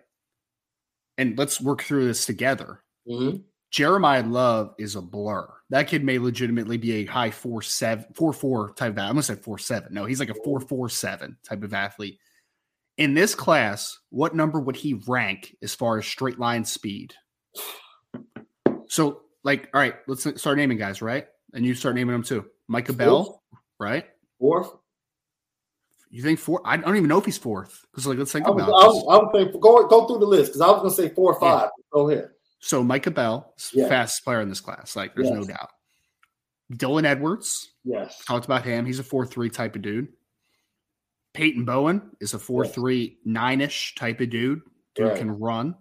And 1.17 1.39
let's 1.39 1.61
work 1.61 1.83
through 1.83 2.07
this 2.07 2.27
together. 2.27 2.83
Mm-hmm. 3.09 3.39
Jeremiah 3.71 4.23
Love 4.23 4.75
is 4.79 4.97
a 4.97 5.03
blur. 5.03 5.49
That 5.71 5.89
kid 5.89 6.03
may 6.03 6.19
legitimately 6.19 6.79
be 6.79 6.93
a 6.93 7.05
high 7.05 7.31
four 7.31 7.61
seven, 7.61 8.07
four 8.15 8.33
four 8.33 8.73
type 8.73 8.93
of. 8.93 8.99
I'm 8.99 9.09
gonna 9.09 9.23
say 9.23 9.35
four 9.35 9.59
seven. 9.59 9.93
No, 9.93 10.07
he's 10.07 10.21
like 10.21 10.31
a 10.31 10.35
four 10.45 10.61
four 10.61 10.89
seven 10.89 11.37
type 11.47 11.63
of 11.63 11.75
athlete. 11.75 12.19
In 12.97 13.15
this 13.15 13.35
class, 13.35 13.99
what 14.11 14.35
number 14.35 14.59
would 14.59 14.77
he 14.77 14.95
rank 15.07 15.55
as 15.63 15.75
far 15.75 15.99
as 15.99 16.07
straight 16.07 16.39
line 16.39 16.65
speed? 16.65 17.15
So 18.89 19.21
like, 19.45 19.69
all 19.75 19.81
right, 19.81 19.95
let's 20.07 20.27
start 20.41 20.57
naming 20.57 20.79
guys, 20.79 21.03
right? 21.03 21.27
And 21.53 21.65
you 21.65 21.75
start 21.75 21.95
naming 21.95 22.13
them 22.13 22.23
too. 22.23 22.47
Micah 22.67 22.93
Bell, 22.95 23.43
right? 23.79 24.07
Fourth. 24.39 24.71
You 26.11 26.23
think 26.23 26.39
four? 26.39 26.63
I 26.65 26.79
don't 26.79 26.97
even 26.97 27.09
know 27.09 27.19
if 27.19 27.27
he's 27.27 27.37
fourth. 27.37 27.85
Because 27.91 28.07
like, 28.07 28.17
let's 28.19 28.33
think 28.33 28.47
I 28.47 28.51
was, 28.51 28.63
about. 28.65 28.75
I 28.75 28.87
this. 28.87 28.95
was, 29.05 29.53
I 29.55 29.59
go 29.59 29.87
go 29.87 30.07
through 30.07 30.19
the 30.21 30.27
list 30.27 30.53
because 30.53 30.63
I 30.63 30.69
was 30.69 30.79
going 30.79 30.91
to 30.91 30.97
say 30.97 31.15
four 31.15 31.35
or 31.35 31.39
Yeah. 31.43 31.61
five. 31.61 31.71
Go 31.93 32.09
ahead. 32.09 32.31
So 32.61 32.83
Micah 32.83 33.11
Bell, 33.11 33.55
fastest 33.89 34.25
player 34.25 34.41
in 34.41 34.49
this 34.49 34.61
class. 34.61 34.97
Like, 34.97 35.15
there's 35.15 35.31
no 35.31 35.45
doubt. 35.45 35.71
Dylan 36.73 37.05
Edwards, 37.05 37.71
Yes. 37.85 38.23
talked 38.27 38.45
about 38.45 38.65
him. 38.65 38.85
He's 38.85 38.99
a 38.99 39.05
four 39.05 39.25
three 39.25 39.49
type 39.49 39.75
of 39.77 39.83
dude. 39.83 40.09
Peyton 41.35 41.65
Bowen 41.65 42.11
is 42.21 42.35
a 42.35 42.39
four 42.39 42.67
three 42.67 43.19
nine 43.25 43.61
ish 43.61 43.95
type 43.95 44.21
of 44.21 44.31
dude. 44.31 44.61
Dude 44.95 45.09
Right. 45.09 45.17
can 45.17 45.31
run. 45.31 45.77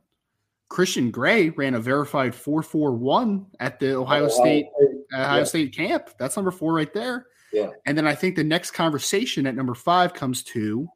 Christian 0.70 1.12
Gray 1.12 1.50
ran 1.50 1.74
a 1.74 1.80
verified 1.80 2.36
four 2.36 2.62
four 2.62 2.94
one 2.94 3.48
at 3.60 3.80
the 3.80 3.96
Ohio 3.96 4.26
Ohio 4.26 4.28
State. 4.30 4.66
Ohio 5.13 5.38
Yeah. 5.40 5.44
State 5.46 5.74
camp. 5.76 6.10
That's 6.20 6.36
number 6.36 6.52
four 6.52 6.74
right 6.74 6.94
there. 6.94 7.26
Yeah. 7.52 7.70
And 7.86 7.98
then 7.98 8.06
I 8.06 8.13
think 8.13 8.36
the 8.36 8.44
next 8.44 8.72
conversation 8.72 9.48
at 9.48 9.56
number 9.56 9.74
five 9.74 10.13
comes 10.13 10.44
to 10.44 10.88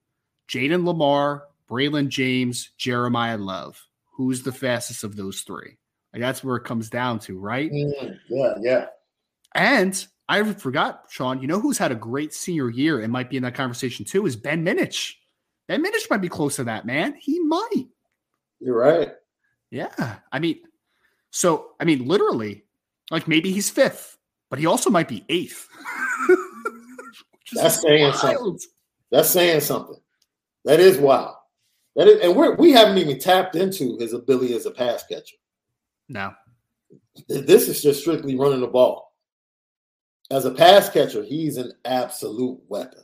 Jayden 0.48 0.84
Limar, 0.84 1.44
Braylon 1.70 2.10
James, 2.10 2.72
Jeremiah 2.78 3.38
Love. 3.38 3.82
Who's 4.21 4.43
the 4.43 4.51
fastest 4.51 5.03
of 5.03 5.15
those 5.15 5.41
three? 5.41 5.79
Like 6.13 6.21
that's 6.21 6.43
where 6.43 6.55
it 6.55 6.63
comes 6.63 6.91
down 6.91 7.17
to, 7.21 7.39
right? 7.39 7.71
Mm, 7.71 8.19
yeah, 8.29 8.53
yeah. 8.62 8.86
And 9.55 10.05
I 10.29 10.43
forgot, 10.53 11.05
Sean, 11.10 11.41
you 11.41 11.47
know 11.47 11.60
who's 11.60 11.79
had 11.79 11.91
a 11.91 11.95
great 11.95 12.31
senior 12.31 12.69
year 12.69 13.01
and 13.01 13.12
might 13.12 13.31
be 13.31 13.38
in 13.38 13.41
that 13.43 13.55
conversation 13.55 14.05
too 14.05 14.27
is 14.27 14.36
Ben 14.36 14.63
Minich. 14.63 15.13
Ben 15.67 15.84
Minich 15.84 16.07
might 16.12 16.21
be 16.21 16.29
close 16.29 16.57
to 16.57 16.65
that, 16.65 16.86
man. 16.86 17.15
He 17.19 17.39
might. 17.39 17.88
You're 18.60 18.77
right. 18.77 19.10
Yeah. 19.71 20.17
I 20.31 20.38
mean, 20.38 20.60
so, 21.31 21.71
I 21.79 21.86
mean, 21.86 22.05
literally, 22.05 22.65
like 23.10 23.27
maybe 23.27 23.51
he's 23.51 23.71
fifth, 23.71 24.19
but 24.51 24.60
he 24.60 24.67
also 24.67 24.91
might 24.91 25.07
be 25.07 25.25
eighth. 25.29 25.67
That's 27.55 27.81
saying 27.81 28.03
wild. 28.03 28.15
something. 28.17 28.57
That's 29.10 29.29
saying 29.31 29.62
something. 29.62 29.97
That 30.65 30.79
is 30.79 30.99
wild. 30.99 31.38
That 31.95 32.08
is, 32.08 32.21
and 32.21 32.36
we're, 32.36 32.56
we 32.56 32.71
haven't 32.71 32.97
even 32.97 33.19
tapped 33.19 33.56
into 33.56 33.97
his 33.97 34.13
ability 34.13 34.54
as 34.56 34.65
a 34.65 34.71
pass 34.71 35.04
catcher. 35.06 35.36
No. 36.08 36.34
This 37.27 37.67
is 37.67 37.82
just 37.82 38.01
strictly 38.01 38.38
running 38.38 38.62
the 38.62 38.67
ball. 38.67 39.13
As 40.30 40.45
a 40.45 40.51
pass 40.51 40.89
catcher, 40.89 41.23
he's 41.23 41.58
an 41.58 41.73
absolute 41.84 42.60
weapon. 42.69 43.04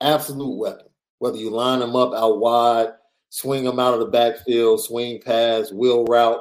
Absolute 0.00 0.56
weapon. 0.56 0.86
Whether 1.18 1.38
you 1.38 1.50
line 1.50 1.80
him 1.80 1.96
up 1.96 2.12
out 2.14 2.38
wide, 2.38 2.92
swing 3.30 3.64
him 3.64 3.78
out 3.78 3.94
of 3.94 4.00
the 4.00 4.06
backfield, 4.06 4.84
swing 4.84 5.20
pass, 5.20 5.72
wheel 5.72 6.04
route, 6.04 6.40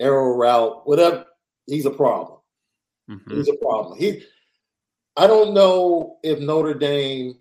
arrow 0.00 0.34
route, 0.36 0.86
whatever, 0.86 1.24
he's 1.66 1.86
a 1.86 1.90
problem. 1.90 2.38
Mhm. 3.10 3.32
He's 3.32 3.48
a 3.48 3.56
problem. 3.56 3.98
He, 3.98 4.24
I 5.16 5.26
don't 5.26 5.52
know 5.52 6.18
if 6.22 6.40
Notre 6.40 6.74
Dame 6.74 7.38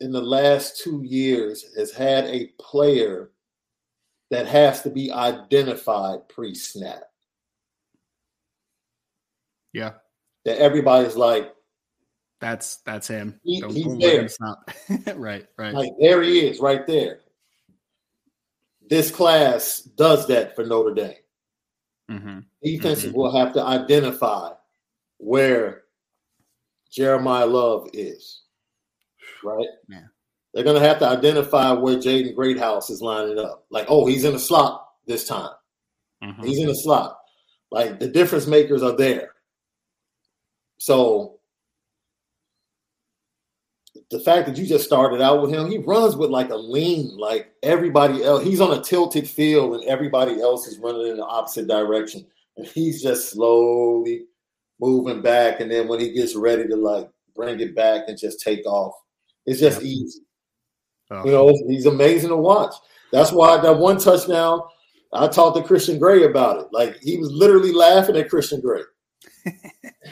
in 0.00 0.12
the 0.12 0.20
last 0.22 0.78
two 0.82 1.02
years 1.04 1.64
has 1.76 1.92
had 1.92 2.24
a 2.26 2.46
player 2.60 3.30
that 4.30 4.46
has 4.46 4.82
to 4.82 4.90
be 4.90 5.10
identified 5.10 6.28
pre-snap. 6.28 7.02
Yeah. 9.72 9.92
That 10.44 10.58
everybody's 10.58 11.16
like, 11.16 11.52
That's 12.40 12.76
that's 12.86 13.08
him. 13.08 13.40
He- 13.42 13.60
Don't- 13.60 13.72
he's 13.72 13.84
don't 13.84 13.98
there. 13.98 14.20
him 14.22 14.28
stop. 14.28 14.70
right, 15.16 15.46
right. 15.58 15.74
like 15.74 15.92
there 16.00 16.22
he 16.22 16.46
is, 16.46 16.60
right 16.60 16.86
there. 16.86 17.20
This 18.88 19.10
class 19.10 19.80
does 19.80 20.26
that 20.28 20.54
for 20.54 20.64
Notre 20.64 20.94
Dame. 20.94 21.14
hmm 22.08 22.38
Defenses 22.62 23.12
Mhm. 23.12 23.16
will 23.16 23.36
have 23.36 23.52
to 23.54 23.62
identify 23.62 24.52
where 25.18 25.82
Jeremiah 26.90 27.46
Love 27.46 27.90
is. 27.92 28.42
Right? 29.42 29.68
Yeah. 29.88 30.04
They're 30.54 30.64
gonna 30.64 30.80
have 30.80 30.98
to 31.00 31.08
identify 31.08 31.72
where 31.72 31.96
Jaden 31.96 32.34
Greathouse 32.34 32.90
is 32.90 33.02
lining 33.02 33.38
up. 33.38 33.66
Like, 33.70 33.86
oh, 33.88 34.06
he's 34.06 34.24
in 34.24 34.32
the 34.32 34.38
slot 34.38 34.86
this 35.06 35.26
time. 35.26 35.52
Mhm. 36.22 36.44
He's 36.44 36.58
in 36.58 36.66
the 36.66 36.74
slot. 36.74 37.18
Like 37.70 38.00
the 38.00 38.08
difference 38.08 38.46
makers 38.46 38.82
are 38.82 38.96
there. 38.96 39.32
So 40.78 41.38
the 44.10 44.20
fact 44.20 44.46
that 44.46 44.56
you 44.56 44.64
just 44.64 44.84
started 44.84 45.20
out 45.20 45.42
with 45.42 45.52
him, 45.52 45.70
he 45.70 45.78
runs 45.78 46.16
with 46.16 46.30
like 46.30 46.50
a 46.50 46.56
lean, 46.56 47.16
like 47.18 47.52
everybody 47.62 48.24
else. 48.24 48.42
He's 48.42 48.60
on 48.60 48.76
a 48.76 48.82
tilted 48.82 49.28
field 49.28 49.74
and 49.74 49.84
everybody 49.84 50.40
else 50.40 50.66
is 50.66 50.78
running 50.78 51.08
in 51.08 51.18
the 51.18 51.26
opposite 51.26 51.66
direction. 51.68 52.26
And 52.56 52.66
he's 52.66 53.02
just 53.02 53.30
slowly 53.30 54.24
moving 54.80 55.20
back. 55.20 55.60
And 55.60 55.70
then 55.70 55.88
when 55.88 56.00
he 56.00 56.12
gets 56.12 56.34
ready 56.34 56.66
to 56.68 56.76
like 56.76 57.10
bring 57.36 57.60
it 57.60 57.74
back 57.76 58.08
and 58.08 58.18
just 58.18 58.40
take 58.40 58.64
off, 58.66 58.94
it's 59.50 59.60
just 59.60 59.80
Yeah. 59.82 59.88
easy. 59.88 60.20
Oh, 61.10 61.24
You 61.24 61.32
know, 61.32 61.54
he's 61.68 61.86
amazing 61.86 62.28
to 62.30 62.36
watch. 62.36 62.74
That's 63.12 63.32
why 63.32 63.56
that 63.58 63.78
one 63.78 63.98
touchdown, 63.98 64.60
I 65.12 65.26
talked 65.28 65.56
to 65.56 65.62
Christian 65.62 65.98
Gray 65.98 66.24
about 66.24 66.60
it. 66.60 66.66
Like 66.72 66.98
he 67.00 67.16
was 67.16 67.32
literally 67.32 67.72
laughing 67.72 68.16
at 68.16 68.28
Christian 68.30 68.60
Gray. 68.60 68.82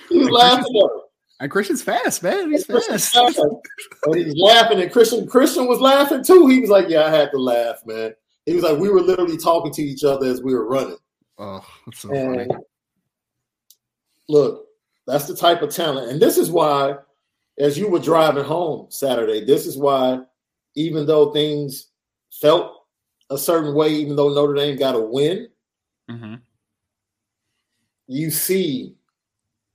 He 0.09 0.18
was 0.18 0.31
laughing 0.31 0.64
at 0.77 0.83
him. 0.83 1.01
and 1.40 1.51
Christian's 1.51 1.83
fast, 1.83 2.22
man. 2.22 2.51
He's 2.51 2.64
Christian's 2.64 3.09
fast. 3.09 3.38
laughing. 3.38 3.61
And 4.05 4.14
he's 4.16 4.35
laughing, 4.37 4.81
and 4.81 4.90
Christian 4.92 5.27
Christian 5.27 5.66
was 5.66 5.81
laughing 5.81 6.22
too. 6.25 6.46
He 6.46 6.61
was 6.61 6.70
like, 6.70 6.88
"Yeah, 6.88 7.05
I 7.05 7.11
had 7.11 7.31
to 7.33 7.38
laugh, 7.38 7.85
man." 7.87 8.14
He 8.46 8.55
was 8.55 8.62
like, 8.62 8.79
"We 8.79 8.88
were 8.88 9.01
literally 9.03 9.37
talking 9.37 9.72
to 9.72 9.83
each 9.83 10.05
other 10.05 10.27
as 10.27 10.42
we 10.42 10.55
were 10.55 10.66
running." 10.66 10.96
Oh, 11.38 11.61
that's 11.87 12.01
so 12.01 12.09
funny. 12.09 12.46
Look, 14.29 14.66
that's 15.07 15.27
the 15.27 15.37
type 15.37 15.62
of 15.62 15.70
talent, 15.70 16.11
and 16.11 16.20
this 16.20 16.37
is 16.38 16.51
why, 16.51 16.96
as 17.59 17.79
you 17.79 17.88
were 17.88 17.99
driving 17.99 18.45
home 18.45 18.87
Saturday, 18.90 19.45
this 19.45 19.66
is 19.66 19.77
why, 19.77 20.21
even 20.75 21.07
though 21.07 21.33
things 21.33 21.88
felt 22.31 22.73
a 23.31 23.38
certain 23.38 23.75
way, 23.75 23.90
even 23.90 24.16
though 24.16 24.33
Notre 24.33 24.55
Dame 24.55 24.77
got 24.77 24.95
a 24.95 25.01
win, 25.01 25.49
Mhm. 26.11 26.40
you 28.07 28.31
see 28.31 28.95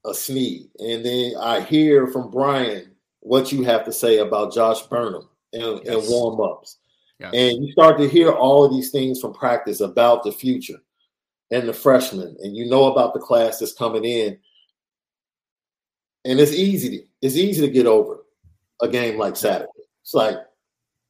a 0.05 0.13
sneeze. 0.13 0.67
And 0.79 1.05
then 1.05 1.35
I 1.37 1.61
hear 1.61 2.07
from 2.07 2.31
Brian 2.31 2.95
what 3.19 3.51
you 3.51 3.63
have 3.63 3.85
to 3.85 3.91
say 3.91 4.19
about 4.19 4.53
Josh 4.53 4.81
Burnham 4.83 5.27
and, 5.53 5.85
and 5.87 6.09
warm 6.09 6.39
ups. 6.39 6.77
Yes. 7.19 7.33
And 7.33 7.65
you 7.65 7.71
start 7.73 7.99
to 7.99 8.07
hear 8.07 8.31
all 8.31 8.63
of 8.63 8.71
these 8.71 8.89
things 8.91 9.19
from 9.19 9.33
practice 9.33 9.81
about 9.81 10.23
the 10.23 10.31
future 10.31 10.81
and 11.51 11.67
the 11.67 11.73
freshmen, 11.73 12.35
and 12.41 12.55
you 12.55 12.65
know 12.65 12.85
about 12.85 13.13
the 13.13 13.19
class 13.19 13.59
that's 13.59 13.73
coming 13.73 14.05
in. 14.05 14.39
And 16.23 16.39
it's 16.39 16.53
easy 16.53 16.99
to, 16.99 17.05
it's 17.21 17.35
easy 17.35 17.61
to 17.61 17.71
get 17.71 17.85
over 17.85 18.25
a 18.81 18.87
game 18.87 19.17
like 19.17 19.35
Saturday. 19.35 19.69
It's 20.01 20.13
like, 20.13 20.37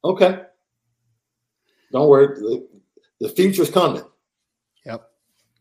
okay, 0.04 0.42
don't 1.92 2.08
worry, 2.08 2.26
the, 2.38 2.68
the 3.20 3.28
future's 3.28 3.70
coming. 3.70 4.02
Yep. 4.84 5.02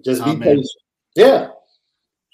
Just 0.04 0.26
be 0.26 0.36
patient. 0.36 0.68
Yeah. 1.16 1.50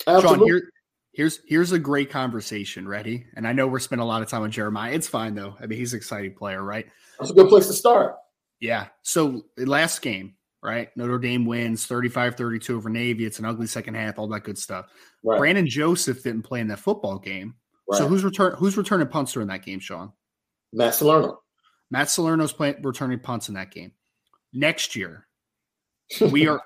Sean, 0.03 0.17
Absolutely. 0.17 0.47
here, 0.47 0.69
here's 1.13 1.39
here's 1.47 1.71
a 1.71 1.79
great 1.79 2.09
conversation. 2.09 2.87
Ready? 2.87 3.25
And 3.35 3.47
I 3.47 3.51
know 3.51 3.67
we're 3.67 3.79
spending 3.79 4.03
a 4.03 4.07
lot 4.07 4.21
of 4.21 4.29
time 4.29 4.43
on 4.43 4.51
Jeremiah. 4.51 4.93
It's 4.93 5.07
fine 5.07 5.35
though. 5.35 5.55
I 5.59 5.65
mean, 5.65 5.79
he's 5.79 5.93
an 5.93 5.97
exciting 5.97 6.35
player, 6.35 6.63
right? 6.63 6.85
That's 7.19 7.31
a 7.31 7.33
good 7.33 7.49
place 7.49 7.67
to 7.67 7.73
start. 7.73 8.15
Yeah. 8.59 8.87
So 9.01 9.43
last 9.57 10.01
game, 10.01 10.35
right? 10.63 10.89
Notre 10.95 11.19
Dame 11.19 11.45
wins 11.45 11.87
35-32 11.87 12.69
over 12.71 12.89
Navy. 12.89 13.25
It's 13.25 13.39
an 13.39 13.45
ugly 13.45 13.67
second 13.67 13.95
half, 13.95 14.17
all 14.17 14.27
that 14.29 14.43
good 14.43 14.57
stuff. 14.57 14.87
Right. 15.23 15.37
Brandon 15.37 15.67
Joseph 15.67 16.23
didn't 16.23 16.43
play 16.43 16.59
in 16.59 16.67
that 16.67 16.79
football 16.79 17.19
game. 17.19 17.55
Right. 17.89 17.97
So 17.97 18.07
who's 18.07 18.23
return 18.23 18.55
who's 18.57 18.77
returning 18.77 19.07
punts 19.07 19.33
during 19.33 19.47
that 19.49 19.63
game, 19.65 19.79
Sean? 19.79 20.11
Matt 20.73 20.95
Salerno. 20.95 21.39
Matt 21.91 22.09
Salerno's 22.09 22.51
playing 22.53 22.81
returning 22.83 23.19
punts 23.19 23.47
in 23.49 23.55
that 23.55 23.71
game. 23.71 23.93
Next 24.53 24.95
year, 24.95 25.27
we 26.31 26.47
are 26.47 26.61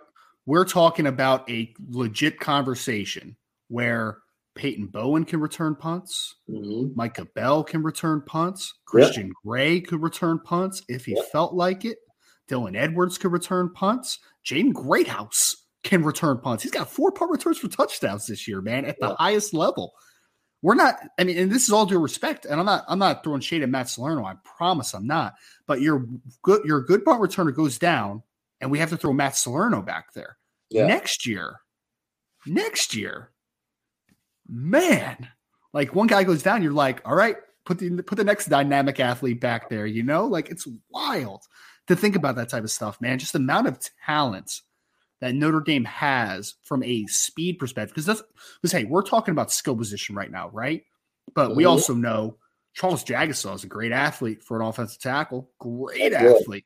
we're 0.46 0.66
talking 0.66 1.06
about 1.08 1.50
a 1.50 1.74
legit 1.90 2.40
conversation 2.40 3.38
where 3.68 4.18
Peyton 4.56 4.88
Bowen 4.88 5.24
can 5.24 5.40
return 5.40 5.76
punts, 5.76 6.36
Mhm. 6.50 6.96
Micah 6.96 7.26
Bell 7.36 7.64
can 7.64 7.84
return 7.84 8.22
punts, 8.26 8.74
Christian 8.86 9.32
Gray 9.46 9.80
could 9.80 10.02
return 10.02 10.40
punts 10.40 10.82
if 10.90 11.06
he 11.06 11.16
Yep. 11.16 11.26
felt 11.32 11.54
like 11.54 11.86
it. 11.86 12.00
Dylan 12.50 12.76
Edwards 12.76 13.18
could 13.18 13.32
return 13.32 13.72
punts. 13.74 14.20
Jaden 14.46 14.74
Greathouse 14.74 15.56
can 15.84 16.04
return 16.04 16.40
punts. 16.40 16.64
He's 16.64 16.72
got 16.72 16.90
four 16.90 17.12
punt 17.14 17.32
returns 17.32 17.60
for 17.60 17.70
touchdowns 17.70 18.26
this 18.28 18.46
year, 18.48 18.62
man, 18.62 18.84
at 18.86 19.00
the 19.00 19.16
highest 19.16 19.54
level. 19.54 19.94
We're 20.64 20.76
not, 20.76 20.96
I 21.18 21.24
mean, 21.24 21.38
and 21.38 21.52
this 21.52 21.64
is 21.64 21.72
all 21.72 21.88
due 21.88 21.98
respect, 21.98 22.46
and 22.46 22.60
I'm 22.60 22.66
not, 22.66 22.86
I'm 22.88 23.00
not 23.00 23.24
throwing 23.24 23.42
shade 23.42 23.64
at 23.64 23.70
Matt 23.70 23.90
Salerno. 23.90 24.24
I 24.26 24.36
promise 24.44 24.94
I'm 24.94 25.08
not. 25.08 25.34
But 25.66 25.82
your 25.82 26.06
good, 26.44 26.64
your 26.66 26.82
good 26.82 27.04
punt 27.04 27.20
returner 27.20 27.54
goes 27.56 27.80
down, 27.80 28.22
and 28.60 28.70
we 28.70 28.78
have 28.78 28.90
to 28.92 28.98
throw 28.98 29.12
Matt 29.12 29.36
Salerno 29.36 29.82
back 29.82 30.14
there 30.14 30.38
Yeah. 30.70 30.86
next 30.86 31.26
year. 31.26 31.56
Next 32.46 32.96
year, 32.96 33.32
man, 34.48 35.28
like 35.74 35.96
one 35.96 36.08
guy 36.08 36.24
goes 36.24 36.44
down, 36.44 36.64
you're 36.64 36.74
like, 36.74 37.02
all 37.06 37.16
right, 37.16 37.38
put 37.66 37.78
the 37.80 38.02
put 38.02 38.16
the 38.18 38.24
next 38.24 38.48
dynamic 38.48 39.00
athlete 39.00 39.40
back 39.40 39.70
there. 39.70 39.86
You 39.86 40.04
know, 40.04 40.26
like 40.26 40.50
it's 40.50 40.68
wild 40.90 41.44
to 41.88 41.96
think 41.96 42.16
about 42.16 42.36
that 42.36 42.50
type 42.50 42.64
of 42.64 42.72
stuff, 42.72 43.00
man. 43.02 43.20
Just 43.20 43.34
the 43.34 43.40
amount 43.40 43.68
of 43.68 43.80
talent 44.06 44.62
that 45.22 45.36
Notre 45.36 45.62
Dame 45.62 45.86
has 45.86 46.56
from 46.64 46.84
a 46.84 47.06
speed 47.06 47.60
perspective, 47.60 47.94
because 47.94 48.06
that's 48.06 48.24
because 48.62 48.72
hey, 48.72 48.84
we're 48.84 49.04
talking 49.04 49.32
about 49.32 49.52
skill 49.52 49.76
position 49.76 50.16
right 50.16 50.32
now, 50.32 50.50
right? 50.50 50.84
But 51.34 51.56
we 51.56 51.64
Mhm. 51.64 51.70
also 51.70 51.94
know 51.94 52.38
Charles 52.74 53.04
Jagusah 53.04 53.56
is 53.56 53.64
a 53.64 53.68
great 53.68 53.92
athlete 53.92 54.44
for 54.44 54.60
an 54.60 54.68
offensive 54.68 55.02
tackle, 55.02 55.52
great 55.60 56.14
athlete. 56.14 56.66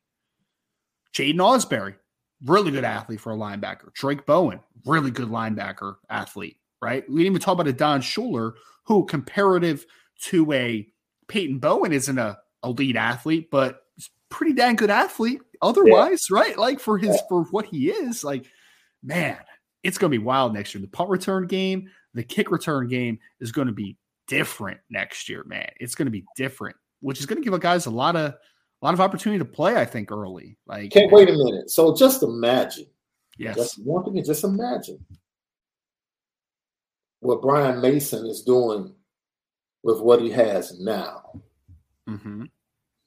Jaiden 1.13 1.35
Ausberry, 1.35 1.95
really 2.43 2.71
good 2.71 2.83
athlete 2.83 3.19
for 3.19 3.33
a 3.33 3.37
linebacker. 3.37 3.93
Drayk 3.93 4.25
Bowen, 4.25 4.59
really 4.85 5.11
good 5.11 5.29
linebacker 5.29 5.95
athlete, 6.09 6.57
right? 6.81 7.07
We 7.09 7.17
didn't 7.17 7.33
even 7.33 7.41
talk 7.41 7.53
about 7.53 7.67
a 7.67 7.73
Don 7.73 8.01
Schuler, 8.01 8.55
who 8.83 9.05
comparative 9.05 9.85
to 10.23 10.51
a 10.51 10.87
Peyton 11.27 11.59
Bowen 11.59 11.91
isn't 11.91 12.17
a 12.17 12.37
elite 12.63 12.95
athlete, 12.95 13.49
but 13.49 13.83
he's 13.95 14.09
pretty 14.29 14.53
dang 14.53 14.75
good 14.75 14.89
athlete 14.89 15.41
otherwise, 15.61 16.29
right? 16.29 16.57
Like 16.57 16.79
for 16.79 16.97
his 16.97 17.19
for 17.29 17.43
what 17.45 17.65
he 17.65 17.89
is, 17.89 18.23
like 18.23 18.45
man, 19.03 19.37
it's 19.83 19.97
gonna 19.97 20.11
be 20.11 20.17
wild 20.17 20.53
next 20.53 20.73
year. 20.73 20.81
The 20.81 20.87
punt 20.87 21.09
return 21.09 21.47
game, 21.47 21.89
the 22.13 22.23
kick 22.23 22.51
return 22.51 22.87
game 22.87 23.19
is 23.39 23.51
gonna 23.51 23.71
be 23.71 23.97
different 24.27 24.79
next 24.89 25.29
year, 25.29 25.43
man. 25.45 25.69
It's 25.79 25.95
gonna 25.95 26.09
be 26.11 26.25
different, 26.35 26.75
which 27.01 27.19
is 27.19 27.25
gonna 27.25 27.41
give 27.41 27.59
guys 27.59 27.85
a 27.85 27.91
lot 27.91 28.15
of 28.15 28.33
a 28.81 28.85
lot 28.85 28.93
of 28.93 29.01
opportunity 29.01 29.39
to 29.39 29.45
play, 29.45 29.75
I 29.75 29.85
think, 29.85 30.11
early. 30.11 30.57
Like 30.67 30.91
Can't 30.91 31.11
wait 31.11 31.29
a 31.29 31.33
minute. 31.33 31.69
So 31.69 31.95
just 31.95 32.23
imagine, 32.23 32.87
Yes. 33.37 33.55
just 33.55 33.83
one 33.85 34.03
thing, 34.03 34.23
just 34.23 34.43
imagine 34.43 35.03
what 37.21 37.41
Brian 37.41 37.81
Mason 37.81 38.25
is 38.25 38.43
doing 38.43 38.93
with 39.83 39.99
what 40.01 40.21
he 40.21 40.29
has 40.31 40.79
now, 40.79 41.41
hmm 42.07 42.45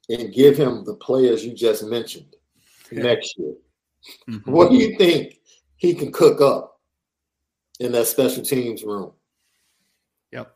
and 0.09 0.33
give 0.33 0.57
him 0.57 0.83
the 0.85 0.95
players 0.95 1.45
you 1.45 1.53
just 1.53 1.83
mentioned 1.83 2.25
Yeah. 2.31 2.38
Next 2.91 3.37
year. 3.37 3.53
Mhm. 4.29 4.47
What 4.47 4.69
do 4.71 4.77
you 4.77 4.97
think 4.97 5.39
he 5.77 5.93
can 5.93 6.11
cook 6.11 6.41
up 6.41 6.79
in 7.79 7.91
that 7.93 8.07
special 8.07 8.43
teams 8.43 8.83
room? 8.83 9.11
Yep. 10.31 10.53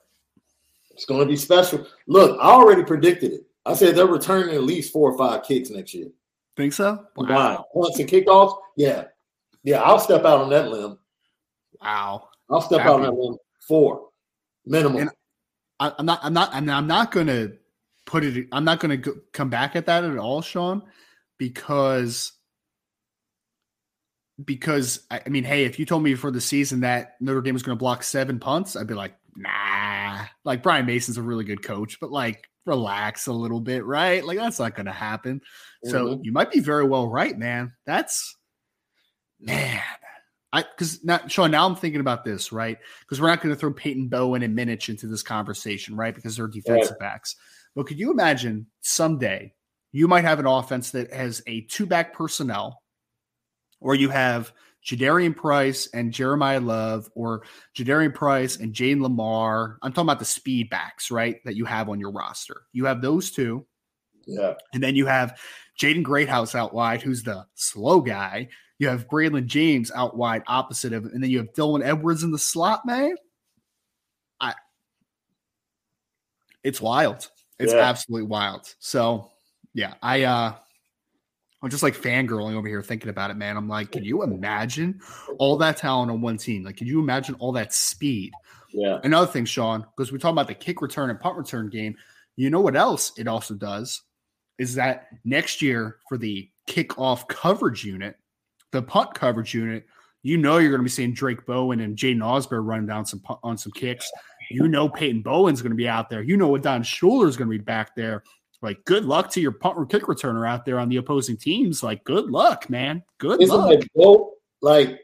It's 0.91 1.05
going 1.05 1.21
to 1.21 1.25
be 1.25 1.35
special. 1.37 1.85
Look, 2.07 2.37
I 2.39 2.51
already 2.51 2.83
predicted 2.83 3.33
it. 3.33 3.41
I 3.65 3.73
said 3.73 3.95
they're 3.95 4.05
returning 4.07 4.55
at 4.55 4.63
least 4.63 4.91
four 4.91 5.11
or 5.11 5.17
five 5.17 5.43
kicks 5.43 5.69
next 5.69 5.93
year. 5.93 6.07
Think 6.55 6.73
so? 6.73 7.05
Combined. 7.15 7.59
Punts 7.73 7.99
and 7.99 8.09
kickoffs. 8.09 8.57
Yeah. 8.77 9.05
Yeah, 9.63 9.81
I'll 9.81 9.99
step 9.99 10.25
out 10.25 10.41
on 10.41 10.49
that 10.49 10.69
limb. 10.69 10.97
Wow. 11.81 12.29
I'll 12.49 12.61
step 12.61 12.79
Happy. 12.81 12.89
out 12.89 12.95
on 12.95 13.01
that 13.03 13.13
limb. 13.13 13.37
Four 13.67 14.09
minimum. 14.65 15.01
And- 15.03 15.11
I, 15.79 15.91
I'm 15.97 16.05
not. 16.05 16.19
I'm 16.23 16.33
not. 16.33 16.49
I'm, 16.53 16.69
I'm 16.69 16.87
not 16.87 17.11
going 17.11 17.27
to 17.27 17.57
put 18.05 18.23
it. 18.23 18.47
I'm 18.51 18.63
not 18.63 18.79
going 18.79 19.01
to 19.01 19.21
come 19.33 19.49
back 19.49 19.75
at 19.75 19.85
that 19.87 20.03
at 20.03 20.17
all, 20.17 20.41
Sean, 20.41 20.83
because 21.37 22.33
because 24.43 25.05
I, 25.11 25.21
mean, 25.29 25.43
hey, 25.43 25.65
if 25.65 25.77
you 25.77 25.85
told 25.85 26.03
me 26.03 26.11
before 26.11 26.31
the 26.31 26.41
season 26.41 26.81
that 26.81 27.15
Notre 27.21 27.41
Dame 27.41 27.53
was 27.53 27.63
going 27.63 27.77
to 27.77 27.79
block 27.79 28.03
seven 28.03 28.39
punts, 28.39 28.75
I'd 28.75 28.87
be 28.87 28.93
like, 28.93 29.13
nah. 29.35 30.25
Like 30.43 30.63
Brian 30.63 30.85
Mason's 30.85 31.17
a 31.17 31.21
really 31.21 31.43
good 31.45 31.63
coach, 31.63 31.99
but 31.99 32.11
like 32.11 32.47
relax 32.65 33.27
a 33.27 33.33
little 33.33 33.59
bit, 33.59 33.85
right? 33.85 34.25
Like 34.25 34.37
that's 34.37 34.59
not 34.59 34.75
going 34.75 34.85
to 34.85 34.91
happen. 34.91 35.41
So 35.85 36.07
Mhm. 36.07 36.19
you 36.23 36.31
might 36.31 36.51
be 36.51 36.59
very 36.59 36.85
well 36.85 37.07
right, 37.07 37.37
man. 37.37 37.73
That's 37.85 38.35
man. 39.39 39.81
I 40.51 40.61
because 40.63 41.03
now 41.03 41.19
Sean, 41.27 41.51
now 41.51 41.65
I'm 41.65 41.75
thinking 41.75 42.01
about 42.01 42.23
this, 42.23 42.51
right? 42.51 42.77
Because 43.01 43.19
we're 43.19 43.27
not 43.27 43.41
going 43.41 43.53
to 43.53 43.59
throw 43.59 43.73
Peyton 43.73 44.07
Bowen 44.07 44.43
and 44.43 44.57
Minich 44.57 44.89
into 44.89 45.07
this 45.07 45.23
conversation, 45.23 45.95
right? 45.95 46.13
Because 46.13 46.37
they're 46.37 46.47
defensive 46.47 46.99
backs. 46.99 47.35
But 47.75 47.87
could 47.87 47.99
you 47.99 48.11
imagine 48.11 48.67
someday 48.81 49.53
you 49.93 50.07
might 50.09 50.25
have 50.25 50.39
an 50.39 50.45
offense 50.47 50.91
that 50.91 51.13
has 51.13 51.41
a 51.47 51.61
two 51.61 51.85
back 51.85 52.11
personnel, 52.13 52.81
or 53.79 53.95
you 53.95 54.09
have 54.09 54.51
Jadarian 54.85 55.33
Price 55.35 55.87
and 55.93 56.11
Jeremiah 56.11 56.59
Love, 56.59 57.09
or 57.15 57.43
Jadarian 57.77 58.13
Price 58.13 58.57
and 58.57 58.73
Jayden 58.73 58.99
Limar. 58.99 59.77
I'm 59.81 59.93
talking 59.93 60.07
about 60.09 60.19
the 60.19 60.25
speed 60.25 60.69
backs, 60.69 61.09
right? 61.09 61.37
That 61.45 61.55
you 61.55 61.63
have 61.63 61.87
on 61.87 61.99
your 62.01 62.11
roster. 62.11 62.63
You 62.73 62.83
have 62.85 63.01
those 63.01 63.31
two. 63.31 63.65
yeah. 64.25 64.55
And 64.73 64.83
then 64.83 64.95
you 64.95 65.05
have 65.05 65.39
Jaden 65.79 66.03
Greathouse 66.03 66.53
out 66.55 66.73
wide, 66.73 67.01
who's 67.01 67.23
the 67.23 67.45
slow 67.55 68.01
guy. 68.01 68.49
You 68.79 68.89
have 68.89 69.07
Braylon 69.07 69.45
James 69.45 69.91
out 69.91 70.17
wide 70.17 70.43
opposite 70.47 70.91
of 70.91 71.05
him. 71.05 71.11
And 71.13 71.23
then 71.23 71.29
you 71.29 71.37
have 71.37 71.53
Dylan 71.53 71.85
Edwards 71.85 72.23
in 72.23 72.31
the 72.31 72.39
slot, 72.39 72.85
man. 72.85 73.15
I 74.41 74.53
it's 76.63 76.81
wild. 76.81 77.29
It's 77.59 77.71
Yeah. 77.73 77.79
absolutely 77.79 78.27
wild. 78.27 78.73
So 78.79 79.31
yeah, 79.73 79.93
I 80.01 80.23
uh 80.23 80.53
I'm 81.61 81.69
just 81.69 81.83
like 81.83 81.95
fangirling 81.95 82.55
over 82.55 82.67
here 82.67 82.81
thinking 82.83 83.09
about 83.09 83.31
it, 83.31 83.35
man. 83.35 83.55
I'm 83.55 83.69
like, 83.69 83.91
can 83.93 84.03
you 84.03 84.23
imagine 84.23 84.99
all 85.39 85.57
that 85.57 85.77
talent 85.77 86.11
on 86.11 86.19
one 86.19 86.37
team? 86.37 86.63
Like, 86.63 86.75
can 86.75 86.87
you 86.87 86.99
imagine 86.99 87.35
all 87.35 87.53
that 87.53 87.73
speed? 87.73 88.33
Yeah. 88.73 88.99
Another 89.03 89.27
thing, 89.27 89.45
Sean, 89.45 89.85
because 89.95 90.11
we're 90.11 90.17
talking 90.17 90.35
about 90.35 90.49
the 90.49 90.55
kick 90.55 90.81
return 90.81 91.09
and 91.09 91.19
punt 91.19 91.37
return 91.37 91.69
game. 91.69 91.95
You 92.35 92.49
know 92.49 92.59
what 92.59 92.75
else 92.75 93.13
it 93.17 93.27
also 93.27 93.53
does 93.53 94.01
is 94.59 94.75
that 94.75 95.07
next 95.23 95.61
year 95.61 95.97
for 96.07 96.17
the 96.17 96.49
kickoff 96.67 97.27
coverage 97.27 97.83
unit, 97.83 98.17
the 98.71 98.81
punt 98.81 99.13
coverage 99.13 99.53
unit, 99.53 99.85
you 100.21 100.37
know 100.37 100.57
you're 100.57 100.71
going 100.71 100.79
to 100.79 100.85
be 100.85 100.89
seeing 100.89 101.13
Drayk 101.13 101.45
Bowen 101.45 101.81
and 101.81 101.97
Jaiden 101.97 102.19
Ausberry 102.19 102.65
running 102.65 102.87
down 102.87 103.05
some 103.05 103.21
on 103.43 103.57
some 103.57 103.71
kicks. 103.73 104.09
You 104.49 104.67
know 104.67 104.89
Peyton 104.89 105.21
Bowen's 105.21 105.61
going 105.61 105.71
to 105.71 105.77
be 105.77 105.87
out 105.87 106.09
there. 106.09 106.21
You 106.21 106.37
know 106.37 106.47
what 106.47 106.63
Don 106.63 106.83
Schuler 106.83 107.27
is 107.27 107.37
going 107.37 107.49
to 107.49 107.57
be 107.57 107.63
back 107.63 107.95
there. 107.95 108.23
Like, 108.63 108.83
good 108.85 109.05
luck 109.05 109.29
to 109.31 109.41
your 109.41 109.51
punt 109.51 109.77
or 109.77 109.85
kick 109.85 110.03
returner 110.03 110.47
out 110.47 110.65
there 110.65 110.79
on 110.79 110.89
the 110.89 110.97
opposing 110.97 111.37
teams. 111.37 111.83
Like, 111.83 112.03
good 112.05 112.31
luck, 112.31 112.69
man. 112.69 113.03
Good 113.19 113.41
Isn't 113.41 113.55
luck. 113.55 113.73
it 113.73 113.87
dope? 113.95 114.33
Like 114.61 115.01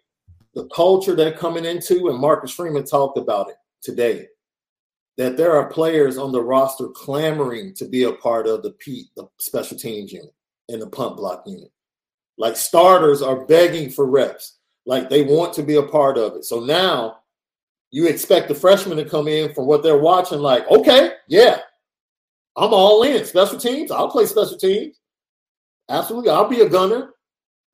the 0.55 0.65
culture 0.67 1.15
they're 1.15 1.33
coming 1.33 1.65
into, 1.65 2.07
and 2.07 2.17
Marcus 2.17 2.51
Freeman 2.51 2.85
talked 2.85 3.17
about 3.17 3.49
it 3.49 3.57
today. 3.83 4.27
That 5.17 5.35
there 5.35 5.51
are 5.51 5.69
players 5.69 6.17
on 6.17 6.31
the 6.31 6.41
roster 6.41 6.87
clamoring 6.87 7.73
to 7.75 7.85
be 7.85 8.03
a 8.03 8.13
part 8.13 8.47
of 8.47 8.63
the 8.63 8.71
P, 8.71 9.09
the 9.17 9.27
special 9.37 9.77
teams 9.77 10.13
unit 10.13 10.33
and 10.69 10.81
the 10.81 10.87
punt 10.87 11.17
block 11.17 11.43
unit. 11.45 11.69
Like 12.37 12.55
starters 12.55 13.21
are 13.21 13.45
begging 13.45 13.89
for 13.89 14.05
reps. 14.05 14.59
Like 14.85 15.09
they 15.09 15.23
want 15.23 15.53
to 15.55 15.63
be 15.63 15.75
a 15.75 15.83
part 15.83 16.17
of 16.17 16.35
it. 16.35 16.45
So 16.45 16.61
now 16.61 17.17
you 17.91 18.07
expect 18.07 18.47
the 18.47 18.55
freshmen 18.55 18.97
to 18.97 19.03
come 19.03 19.27
in 19.27 19.53
from 19.53 19.65
what 19.65 19.83
they're 19.83 19.97
watching, 19.97 20.39
like, 20.39 20.69
okay, 20.71 21.13
yeah, 21.27 21.59
I'm 22.59 22.73
all 22.73 23.03
in. 23.03 23.25
Special 23.25 23.57
teams, 23.57 23.89
I'll 23.89 24.11
play 24.11 24.25
special 24.25 24.57
teams. 24.57 24.99
Absolutely. 25.89 26.29
I'll 26.29 26.47
be 26.47 26.61
a 26.61 26.69
gunner. 26.69 27.13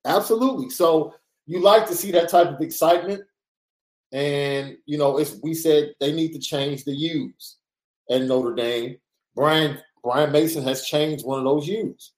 Absolutely. 0.06 0.69
So 0.69 1.13
you 1.48 1.60
like 1.60 1.88
to 1.88 1.95
see 1.95 2.12
that 2.12 2.30
type 2.30 2.48
of 2.48 2.62
excitement. 2.62 3.21
And 4.12 4.78
you 4.86 4.98
know, 4.98 5.17
it's 5.17 5.38
we 5.41 5.56
said 5.56 5.93
they 6.00 6.13
need 6.13 6.34
to 6.34 6.39
change 6.39 6.86
the 6.86 6.93
U's 6.93 7.58
at 8.10 8.21
Notre 8.21 8.54
Dame. 8.54 8.98
Brian 9.36 9.80
Brian 10.04 10.32
Mason 10.32 10.63
has 10.63 10.86
changed 10.86 11.26
one 11.26 11.39
of 11.39 11.45
those 11.45 11.67
U's. 11.67 12.13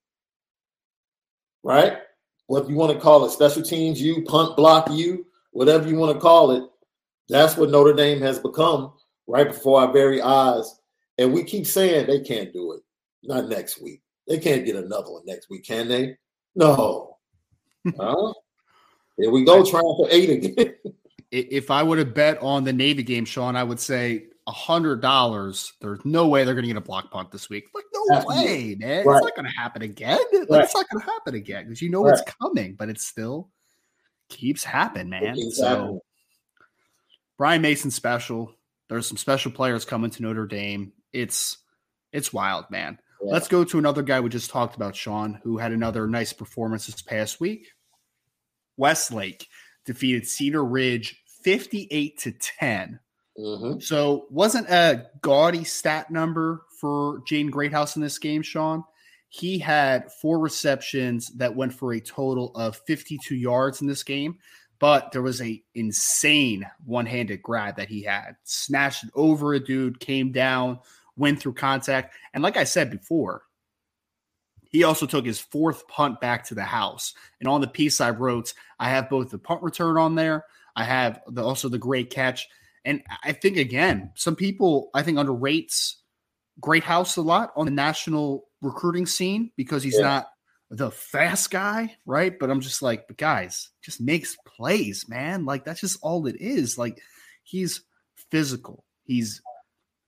Right? 1.64 2.00
What 2.48 2.70
you 2.70 2.76
want 2.76 2.94
to 2.94 3.00
call 3.00 3.26
it, 3.26 3.32
special 3.32 3.64
teams 3.64 4.02
U, 4.02 4.24
punt 4.24 4.56
block 4.56 4.90
U, 4.92 5.26
whatever 5.52 5.88
you 5.88 5.96
want 5.96 6.14
to 6.14 6.20
call 6.20 6.52
it. 6.52 6.64
That's 7.30 7.58
what 7.58 7.70
Notre 7.70 7.94
Dame 7.94 8.22
has 8.22 8.40
become 8.40 8.94
right 9.26 9.48
before 9.48 9.82
our 9.82 9.92
very 9.92 10.22
eyes. 10.22 10.80
And 11.18 11.34
we 11.34 11.44
keep 11.44 11.66
saying 11.66 12.08
they 12.08 12.20
can't 12.22 12.54
do 12.54 12.74
it. 12.74 12.82
Not 13.24 13.50
next 13.50 13.82
week. 13.82 14.02
They 14.28 14.38
can't 14.38 14.66
get 14.66 14.76
another 14.76 15.12
one 15.12 15.24
next 15.26 15.50
week, 15.50 15.66
can 15.66 15.88
they? 15.88 16.18
No. 16.56 17.18
huh? 18.00 18.34
Here 19.18 19.32
we 19.32 19.44
go, 19.46 19.66
trying 19.66 19.82
for 19.98 20.08
eight 20.12 20.30
again. 20.30 20.76
If 21.30 21.72
I 21.72 21.84
would 21.84 21.98
have 21.98 22.14
bet 22.14 22.42
on 22.42 22.64
the 22.64 22.72
Navy 22.72 23.04
game, 23.04 23.26
Sean, 23.26 23.58
I 23.58 23.64
would 23.64 23.82
say 23.82 24.28
a 24.48 24.52
hundred 24.52 25.02
dollars. 25.02 25.74
There's 25.82 26.00
no 26.06 26.30
way 26.30 26.46
they're 26.46 26.54
going 26.54 26.64
to 26.64 26.70
get 26.70 26.78
a 26.78 26.82
block 26.82 27.12
punt 27.12 27.32
this 27.32 27.50
week. 27.50 27.66
Like 27.76 27.84
no 27.94 28.16
Absolutely. 28.16 28.46
way, 28.46 28.76
man. 28.80 29.06
Right. 29.06 29.18
It's 29.18 29.26
not 29.26 29.36
going 29.36 29.46
to 29.46 29.52
happen 29.60 29.82
again. 29.82 30.20
Like, 30.32 30.50
Right. 30.50 30.64
It's 30.64 30.74
not 30.74 30.86
going 30.90 31.02
to 31.04 31.06
happen 31.12 31.36
again 31.36 31.66
because 31.66 31.82
you 31.82 31.90
know 31.90 32.06
Right. 32.06 32.14
it's 32.18 32.24
coming, 32.42 32.76
but 32.76 32.88
it 32.88 33.02
still 33.02 33.50
keeps 34.30 34.64
happening, 34.64 35.10
man. 35.10 35.36
keeps 35.36 35.58
so 35.58 35.68
happening. 35.68 36.00
Brian 37.38 37.62
Mason 37.62 37.92
special. 37.92 38.54
There's 38.88 39.06
some 39.06 39.18
special 39.18 39.52
players 39.52 39.84
coming 39.84 40.12
to 40.12 40.24
Notre 40.24 40.48
Dame. 40.48 40.94
It's 41.18 41.58
it's 42.12 42.32
wild, 42.32 42.66
man. 42.70 43.00
Yeah. 43.22 43.34
Let's 43.34 43.48
go 43.48 43.64
to 43.64 43.80
another 43.80 44.04
guy 44.04 44.20
we 44.20 44.30
just 44.30 44.52
talked 44.52 44.76
about, 44.76 44.96
Sean, 44.96 45.40
who 45.44 45.58
had 45.58 45.72
another 45.72 46.08
nice 46.08 46.34
performance 46.34 46.86
this 46.86 47.02
past 47.02 47.40
week. 47.40 47.68
Westlake 48.78 49.48
defeated 49.86 50.28
Cedar 50.28 50.64
Ridge 50.64 51.24
58 51.44 52.20
to 52.20 52.32
10. 52.32 53.00
Mhm. 53.38 53.82
So 53.82 54.28
wasn't 54.30 54.70
a 54.70 55.08
gaudy 55.22 55.64
stat 55.64 56.12
number 56.12 56.66
for 56.80 57.22
Jaden 57.22 57.52
Greathouse 57.52 57.96
in 57.96 58.02
this 58.02 58.20
game, 58.20 58.42
Sean. 58.42 58.84
He 59.30 59.60
had 59.60 60.12
four 60.22 60.40
receptions 60.40 61.28
that 61.36 61.56
went 61.56 61.74
for 61.74 61.94
a 61.94 62.00
total 62.00 62.52
of 62.56 62.78
52 62.88 63.36
yards 63.36 63.82
in 63.82 63.88
this 63.88 64.04
game, 64.04 64.38
but 64.80 65.12
there 65.12 65.22
was 65.22 65.42
a 65.42 65.62
insane 65.76 66.66
one-handed 66.86 67.42
grab 67.42 67.76
that 67.78 67.90
he 67.90 68.04
had. 68.04 68.38
Snatched 68.44 69.04
it 69.04 69.10
over 69.16 69.54
a 69.54 69.60
dude, 69.60 70.00
came 70.00 70.32
down, 70.32 70.80
went 71.18 71.40
through 71.42 71.54
contact, 71.54 72.16
and 72.34 72.44
like 72.44 72.56
I 72.56 72.64
said 72.64 72.90
before, 72.92 73.44
He 74.70 74.84
also 74.84 75.06
took 75.06 75.26
his 75.26 75.40
fourth 75.40 75.88
punt 75.88 76.20
back 76.20 76.46
to 76.46 76.56
the 76.56 76.64
house. 76.64 77.14
And 77.40 77.48
on 77.48 77.62
the 77.62 77.68
piece 77.68 78.02
I 78.02 78.12
wrote, 78.12 78.54
I 78.80 78.90
have 78.90 79.10
both 79.10 79.32
the 79.32 79.38
punt 79.38 79.64
return 79.64 79.98
on 79.98 80.16
there. 80.16 80.46
I 80.76 80.84
have 80.84 81.22
the, 81.28 81.44
also 81.44 81.70
the 81.70 81.78
great 81.78 82.10
catch. 82.10 82.48
And 82.86 83.04
I 83.24 83.32
think 83.32 83.58
again, 83.58 84.12
some 84.16 84.36
people 84.36 84.90
I 84.94 85.04
think 85.04 85.18
underrates 85.18 85.96
Greathouse 86.60 87.18
a 87.18 87.22
lot 87.22 87.52
on 87.56 87.66
the 87.66 87.72
national 87.72 88.46
recruiting 88.62 89.06
scene 89.06 89.52
because 89.58 89.84
he's 89.84 89.98
yeah. 89.98 90.04
not 90.04 90.28
the 90.70 90.92
fast 90.92 91.50
guy, 91.52 91.96
right? 92.06 92.38
But 92.38 92.50
I'm 92.50 92.62
just 92.62 92.82
like, 92.82 93.08
but 93.08 93.18
guys, 93.18 93.70
just 93.82 94.02
makes 94.02 94.38
plays, 94.46 95.08
man. 95.08 95.46
Like 95.46 95.66
that's 95.66 95.82
just 95.82 96.00
all 96.02 96.28
it 96.28 96.36
is. 96.40 96.78
Like 96.78 97.02
he's 97.44 97.82
physical, 98.32 98.84
he's 99.04 99.42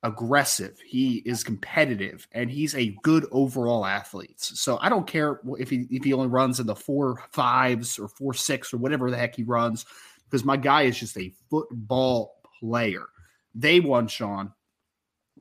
aggressive, 0.04 0.80
he 0.86 1.18
is 1.26 1.44
competitive, 1.44 2.28
and 2.32 2.50
he's 2.50 2.76
a 2.76 2.98
good 3.04 3.26
overall 3.32 3.86
athlete. 3.86 4.40
So 4.40 4.78
I 4.82 4.90
don't 4.90 5.08
care 5.08 5.40
if 5.58 5.70
he 5.70 5.88
if 5.90 6.04
he 6.04 6.14
only 6.14 6.28
runs 6.28 6.60
in 6.60 6.68
the 6.68 6.76
four 6.76 7.24
fives 7.32 8.00
or 8.00 8.08
four 8.08 8.34
six 8.34 8.74
or 8.74 8.78
whatever 8.78 9.12
the 9.12 9.18
heck 9.18 9.36
he 9.36 9.44
runs, 9.44 9.86
because 10.26 10.46
my 10.46 10.58
guy 10.58 10.84
is 10.84 11.00
just 11.00 11.18
a 11.18 11.34
football 11.50 12.36
player. 12.60 13.06
They 13.54 13.80
won, 13.80 14.08
Sean. 14.08 14.54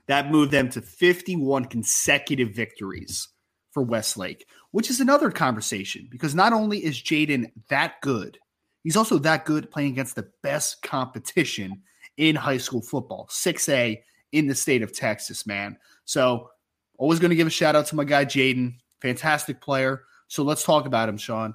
That 0.06 0.30
moved 0.30 0.52
them 0.52 0.70
to 0.70 0.80
51 0.80 1.66
consecutive 1.66 2.54
victories 2.54 3.28
for 3.72 3.82
Westlake, 3.82 4.46
which 4.70 4.88
is 4.88 5.00
another 5.00 5.30
conversation 5.30 6.08
because 6.10 6.34
not 6.34 6.54
only 6.54 6.82
is 6.82 7.00
Jaden 7.00 7.52
that 7.68 8.00
good, 8.00 8.38
he's 8.82 8.96
also 8.96 9.18
that 9.18 9.44
good 9.44 9.70
playing 9.70 9.92
against 9.92 10.16
the 10.16 10.30
best 10.42 10.80
competition 10.82 11.82
in 12.16 12.34
high 12.34 12.56
school 12.56 12.80
football, 12.80 13.28
6A 13.30 13.98
in 14.32 14.46
the 14.46 14.54
state 14.54 14.82
of 14.82 14.92
Texas, 14.92 15.46
man. 15.46 15.78
So, 16.04 16.50
always 16.98 17.18
going 17.18 17.30
to 17.30 17.36
give 17.36 17.46
a 17.46 17.50
shout 17.50 17.76
out 17.76 17.86
to 17.86 17.96
my 17.96 18.04
guy 18.04 18.24
Jaden, 18.24 18.74
fantastic 19.00 19.60
player. 19.60 20.04
So, 20.28 20.42
let's 20.42 20.64
talk 20.64 20.86
about 20.86 21.08
him, 21.08 21.18
Sean. 21.18 21.54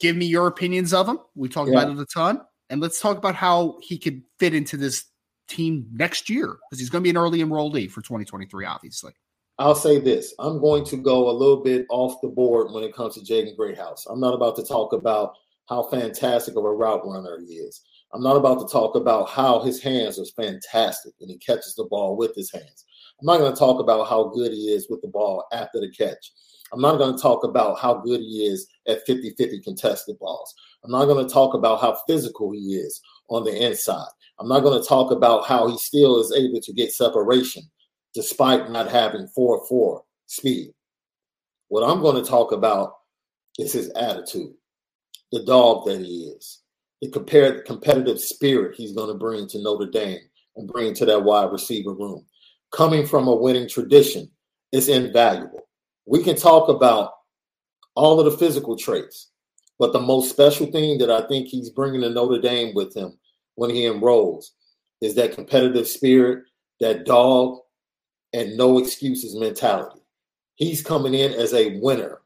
Give 0.00 0.16
me 0.16 0.26
your 0.26 0.46
opinions 0.46 0.92
of 0.92 1.08
him. 1.08 1.18
We 1.34 1.48
talked 1.48 1.70
yeah. 1.70 1.82
about 1.82 1.96
it 1.96 2.00
a 2.00 2.06
ton. 2.06 2.40
And 2.70 2.80
let's 2.80 3.00
talk 3.00 3.16
about 3.16 3.34
how 3.34 3.78
he 3.80 3.98
could 3.98 4.22
fit 4.38 4.54
into 4.54 4.76
this 4.76 5.04
team 5.48 5.88
next 5.92 6.28
year 6.28 6.58
because 6.68 6.78
he's 6.78 6.90
going 6.90 7.02
to 7.02 7.04
be 7.04 7.10
an 7.10 7.16
early 7.16 7.40
enrollee 7.40 7.90
for 7.90 8.02
2023, 8.02 8.66
obviously. 8.66 9.12
I'll 9.58 9.74
say 9.74 9.98
this 9.98 10.34
I'm 10.38 10.60
going 10.60 10.84
to 10.86 10.96
go 10.96 11.30
a 11.30 11.32
little 11.32 11.62
bit 11.62 11.86
off 11.90 12.20
the 12.20 12.28
board 12.28 12.72
when 12.72 12.84
it 12.84 12.94
comes 12.94 13.14
to 13.14 13.20
Jaden 13.20 13.56
Greathouse. 13.56 14.06
I'm 14.06 14.20
not 14.20 14.34
about 14.34 14.54
to 14.56 14.64
talk 14.64 14.92
about 14.92 15.34
how 15.68 15.82
fantastic 15.90 16.56
of 16.56 16.64
a 16.64 16.72
route 16.72 17.04
runner 17.04 17.38
he 17.40 17.54
is. 17.54 17.82
I'm 18.12 18.22
not 18.22 18.36
about 18.36 18.60
to 18.60 18.72
talk 18.72 18.94
about 18.94 19.28
how 19.28 19.60
his 19.60 19.82
hands 19.82 20.18
are 20.18 20.42
fantastic 20.42 21.12
and 21.20 21.30
he 21.30 21.38
catches 21.38 21.74
the 21.74 21.84
ball 21.84 22.16
with 22.16 22.34
his 22.34 22.50
hands. 22.50 22.86
I'm 23.20 23.26
not 23.26 23.38
going 23.38 23.52
to 23.52 23.58
talk 23.58 23.80
about 23.80 24.08
how 24.08 24.28
good 24.28 24.52
he 24.52 24.72
is 24.72 24.88
with 24.88 25.02
the 25.02 25.08
ball 25.08 25.44
after 25.52 25.80
the 25.80 25.90
catch. 25.90 26.32
I'm 26.72 26.80
not 26.80 26.96
going 26.96 27.14
to 27.14 27.22
talk 27.22 27.44
about 27.44 27.78
how 27.78 27.94
good 27.94 28.20
he 28.20 28.46
is 28.46 28.66
at 28.86 29.04
50 29.06 29.34
50 29.36 29.60
contested 29.60 30.18
balls. 30.18 30.54
I'm 30.84 30.90
not 30.90 31.06
going 31.06 31.26
to 31.26 31.32
talk 31.32 31.54
about 31.54 31.80
how 31.80 31.98
physical 32.06 32.52
he 32.52 32.76
is 32.76 33.00
on 33.28 33.44
the 33.44 33.66
inside. 33.66 34.08
I'm 34.38 34.48
not 34.48 34.60
going 34.60 34.80
to 34.80 34.88
talk 34.88 35.10
about 35.10 35.46
how 35.46 35.68
he 35.68 35.76
still 35.78 36.20
is 36.20 36.32
able 36.32 36.60
to 36.60 36.72
get 36.72 36.92
separation 36.92 37.62
despite 38.14 38.70
not 38.70 38.90
having 38.90 39.28
4 39.34 39.66
4 39.66 40.02
speed. 40.26 40.72
What 41.68 41.88
I'm 41.88 42.00
going 42.00 42.22
to 42.22 42.28
talk 42.28 42.52
about 42.52 42.94
is 43.58 43.72
his 43.72 43.90
attitude, 43.90 44.54
the 45.32 45.44
dog 45.44 45.86
that 45.86 46.00
he 46.00 46.32
is, 46.36 46.62
the 47.00 47.62
competitive 47.66 48.20
spirit 48.20 48.74
he's 48.76 48.92
going 48.92 49.08
to 49.08 49.18
bring 49.18 49.46
to 49.48 49.62
Notre 49.62 49.90
Dame 49.90 50.20
and 50.56 50.68
bring 50.68 50.94
to 50.94 51.04
that 51.06 51.22
wide 51.22 51.52
receiver 51.52 51.94
room. 51.94 52.24
Coming 52.72 53.06
from 53.06 53.28
a 53.28 53.34
winning 53.34 53.68
tradition 53.68 54.30
is 54.72 54.88
invaluable. 54.88 55.68
We 56.06 56.22
can 56.22 56.36
talk 56.36 56.68
about 56.68 57.12
all 57.94 58.18
of 58.18 58.30
the 58.30 58.36
physical 58.36 58.76
traits, 58.76 59.30
but 59.78 59.92
the 59.92 60.00
most 60.00 60.30
special 60.30 60.66
thing 60.66 60.98
that 60.98 61.10
I 61.10 61.26
think 61.28 61.48
he's 61.48 61.70
bringing 61.70 62.00
to 62.02 62.10
Notre 62.10 62.40
Dame 62.40 62.74
with 62.74 62.94
him 62.96 63.18
when 63.54 63.70
he 63.70 63.86
enrolls 63.86 64.52
is 65.00 65.14
that 65.14 65.34
competitive 65.34 65.86
spirit, 65.86 66.44
that 66.80 67.06
dog, 67.06 67.58
and 68.32 68.56
no 68.56 68.78
excuses 68.78 69.36
mentality. 69.36 70.00
He's 70.56 70.82
coming 70.82 71.14
in 71.14 71.32
as 71.32 71.54
a 71.54 71.78
winner. 71.80 72.20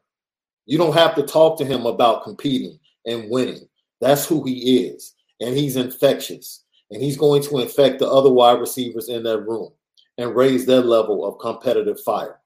You 0.65 0.77
don't 0.77 0.93
have 0.93 1.15
to 1.15 1.23
talk 1.23 1.57
to 1.59 1.65
him 1.65 1.85
about 1.85 2.23
competing 2.23 2.79
and 3.05 3.29
winning. 3.29 3.67
That's 4.03 4.25
who 4.25 4.43
he 4.43 4.85
is. 4.85 5.15
And 5.39 5.55
he's 5.55 5.77
infectious. 5.77 6.65
And 6.91 7.01
he's 7.01 7.17
going 7.17 7.41
to 7.43 7.59
infect 7.59 7.99
the 7.99 8.09
other 8.09 8.29
wide 8.29 8.59
receivers 8.59 9.07
in 9.07 9.23
that 9.23 9.39
room 9.39 9.71
and 10.17 10.35
raise 10.35 10.65
their 10.65 10.81
level 10.81 11.25
of 11.25 11.39
competitive 11.39 11.99
fire. 12.01 12.39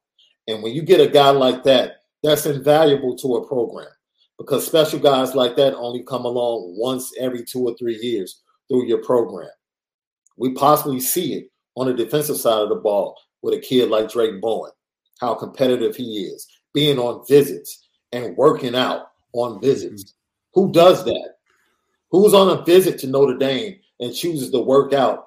And 0.48 0.62
when 0.62 0.74
you 0.74 0.84
get 0.84 1.02
a 1.02 1.08
guy 1.08 1.32
like 1.32 1.64
that, 1.64 2.04
that's 2.22 2.46
invaluable 2.46 3.18
to 3.18 3.38
a 3.38 3.48
program 3.48 3.90
because 4.38 4.66
special 4.66 5.00
guys 5.00 5.34
like 5.34 5.56
that 5.56 5.76
only 5.76 6.04
come 6.04 6.26
along 6.26 6.76
once 6.78 7.12
every 7.20 7.44
two 7.44 7.68
or 7.68 7.76
three 7.76 7.98
years 7.98 8.44
through 8.68 8.88
your 8.88 9.04
program. 9.04 9.50
We 10.38 10.54
possibly 10.54 11.00
see 11.00 11.34
it 11.34 11.52
on 11.76 11.88
the 11.88 11.94
defensive 11.94 12.38
side 12.38 12.62
of 12.62 12.70
the 12.70 12.76
ball 12.76 13.18
with 13.42 13.56
a 13.56 13.60
kid 13.60 13.90
like 13.90 14.12
Drayk 14.12 14.40
Bowen, 14.40 14.72
how 15.20 15.34
competitive 15.34 15.96
he 15.96 16.26
is, 16.26 16.48
being 16.74 17.00
on 17.00 17.26
visits 17.28 17.88
and 18.12 18.38
working 18.38 18.76
out 18.76 19.08
on 19.34 19.60
visits. 19.60 20.04
Mm-hmm. 20.04 20.62
Who 20.62 20.72
does 20.72 21.04
that? 21.06 21.37
Who's 22.12 22.34
on 22.34 22.58
a 22.58 22.64
visit 22.64 23.00
to 23.00 23.08
Notre 23.08 23.38
Dame 23.38 23.78
and 24.00 24.14
chooses 24.14 24.52
to 24.52 24.60
work 24.60 24.94
out 24.94 25.26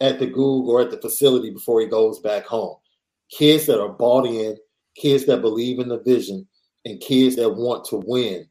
at 0.00 0.18
the 0.18 0.26
Gug 0.26 0.66
or 0.66 0.80
at 0.80 0.90
the 0.90 0.98
facility 0.98 1.50
before 1.50 1.80
he 1.80 1.86
goes 1.86 2.18
back 2.20 2.44
home? 2.44 2.76
Kids 3.30 3.66
that 3.66 3.80
are 3.80 3.88
bought 3.88 4.26
in, 4.26 4.56
kids 4.96 5.24
that 5.26 5.40
believe 5.40 5.78
in 5.78 5.88
the 5.88 6.00
vision, 6.00 6.46
and 6.84 7.00
kids 7.00 7.36
that 7.36 7.50
want 7.50 7.84
to 7.86 7.96
win 7.96 8.46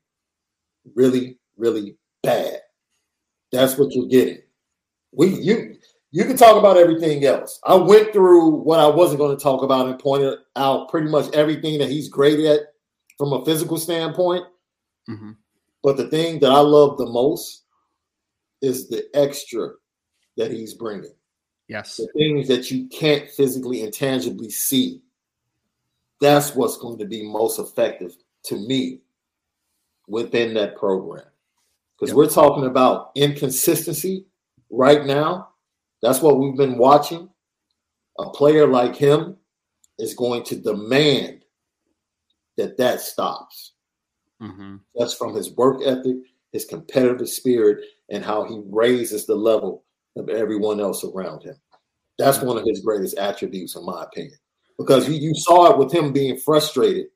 really, 0.95 1.37
really 1.57 1.97
bad. 2.21 2.59
That's 3.51 3.77
what 3.77 3.93
you're 3.93 4.07
getting. 4.07 4.39
We 5.11 5.27
you 5.27 5.75
you 6.11 6.25
can 6.25 6.37
talk 6.37 6.57
about 6.57 6.77
everything 6.77 7.25
else. 7.25 7.59
I 7.65 7.75
went 7.75 8.13
through 8.13 8.49
what 8.49 8.79
I 8.79 8.87
wasn't 8.87 9.19
going 9.19 9.35
to 9.35 9.41
talk 9.41 9.63
about 9.63 9.87
and 9.87 9.99
pointed 9.99 10.37
out 10.55 10.89
pretty 10.89 11.09
much 11.09 11.31
everything 11.33 11.79
that 11.79 11.89
he's 11.89 12.09
great 12.09 12.39
at 12.39 12.61
from 13.17 13.33
a 13.33 13.45
physical 13.45 13.77
standpoint. 13.77 14.43
Mm-hmm. 15.09 15.31
But 15.83 15.97
the 15.97 16.07
thing 16.07 16.39
that 16.39 16.51
I 16.51 16.59
love 16.59 16.97
the 16.97 17.05
most 17.05 17.63
is 18.61 18.87
the 18.87 19.05
extra 19.13 19.71
that 20.37 20.49
he's 20.49 20.73
bringing. 20.73 21.13
Yes. 21.67 21.97
The 21.97 22.07
things 22.15 22.47
that 22.47 22.71
you 22.71 22.87
can't 22.87 23.29
physically 23.29 23.83
and 23.83 23.93
tangibly 23.93 24.49
see. 24.49 25.01
That's 26.21 26.55
what's 26.55 26.77
going 26.77 26.97
to 26.99 27.05
be 27.05 27.23
most 27.23 27.59
effective 27.59 28.15
to 28.45 28.55
me 28.55 29.01
within 30.07 30.53
that 30.53 30.77
program. 30.77 31.25
Because 31.95 32.11
yep. 32.11 32.17
we're 32.17 32.29
talking 32.29 32.65
about 32.65 33.11
inconsistency 33.15 34.25
right 34.69 35.05
now. 35.05 35.49
That's 36.01 36.21
what 36.21 36.39
we've 36.39 36.57
been 36.57 36.77
watching. 36.77 37.29
A 38.19 38.29
player 38.29 38.67
like 38.67 38.95
him 38.95 39.37
is 39.99 40.13
going 40.13 40.43
to 40.43 40.55
demand 40.55 41.43
that 42.57 42.77
that 42.77 43.01
stops. 43.01 43.72
Mm-hmm. 44.43 44.75
That's 44.95 45.13
from 45.13 45.33
his 45.33 45.51
work 45.51 45.81
ethic, 45.85 46.17
his 46.51 46.65
competitive 46.65 47.29
spirit, 47.29 47.85
and 48.09 48.23
how 48.23 48.43
he 48.43 48.61
raises 48.65 49.25
the 49.25 49.35
level 49.35 49.83
of 50.17 50.29
everyone 50.29 50.79
else 50.79 51.03
around 51.03 51.43
him. 51.43 51.55
That's 52.19 52.41
one 52.41 52.57
of 52.57 52.65
his 52.65 52.81
greatest 52.81 53.17
attributes, 53.17 53.75
in 53.75 53.85
my 53.85 54.03
opinion, 54.03 54.37
because 54.77 55.07
you, 55.07 55.15
you 55.15 55.33
saw 55.33 55.71
it 55.71 55.77
with 55.77 55.91
him 55.91 56.13
being 56.13 56.37
frustrated 56.37 57.07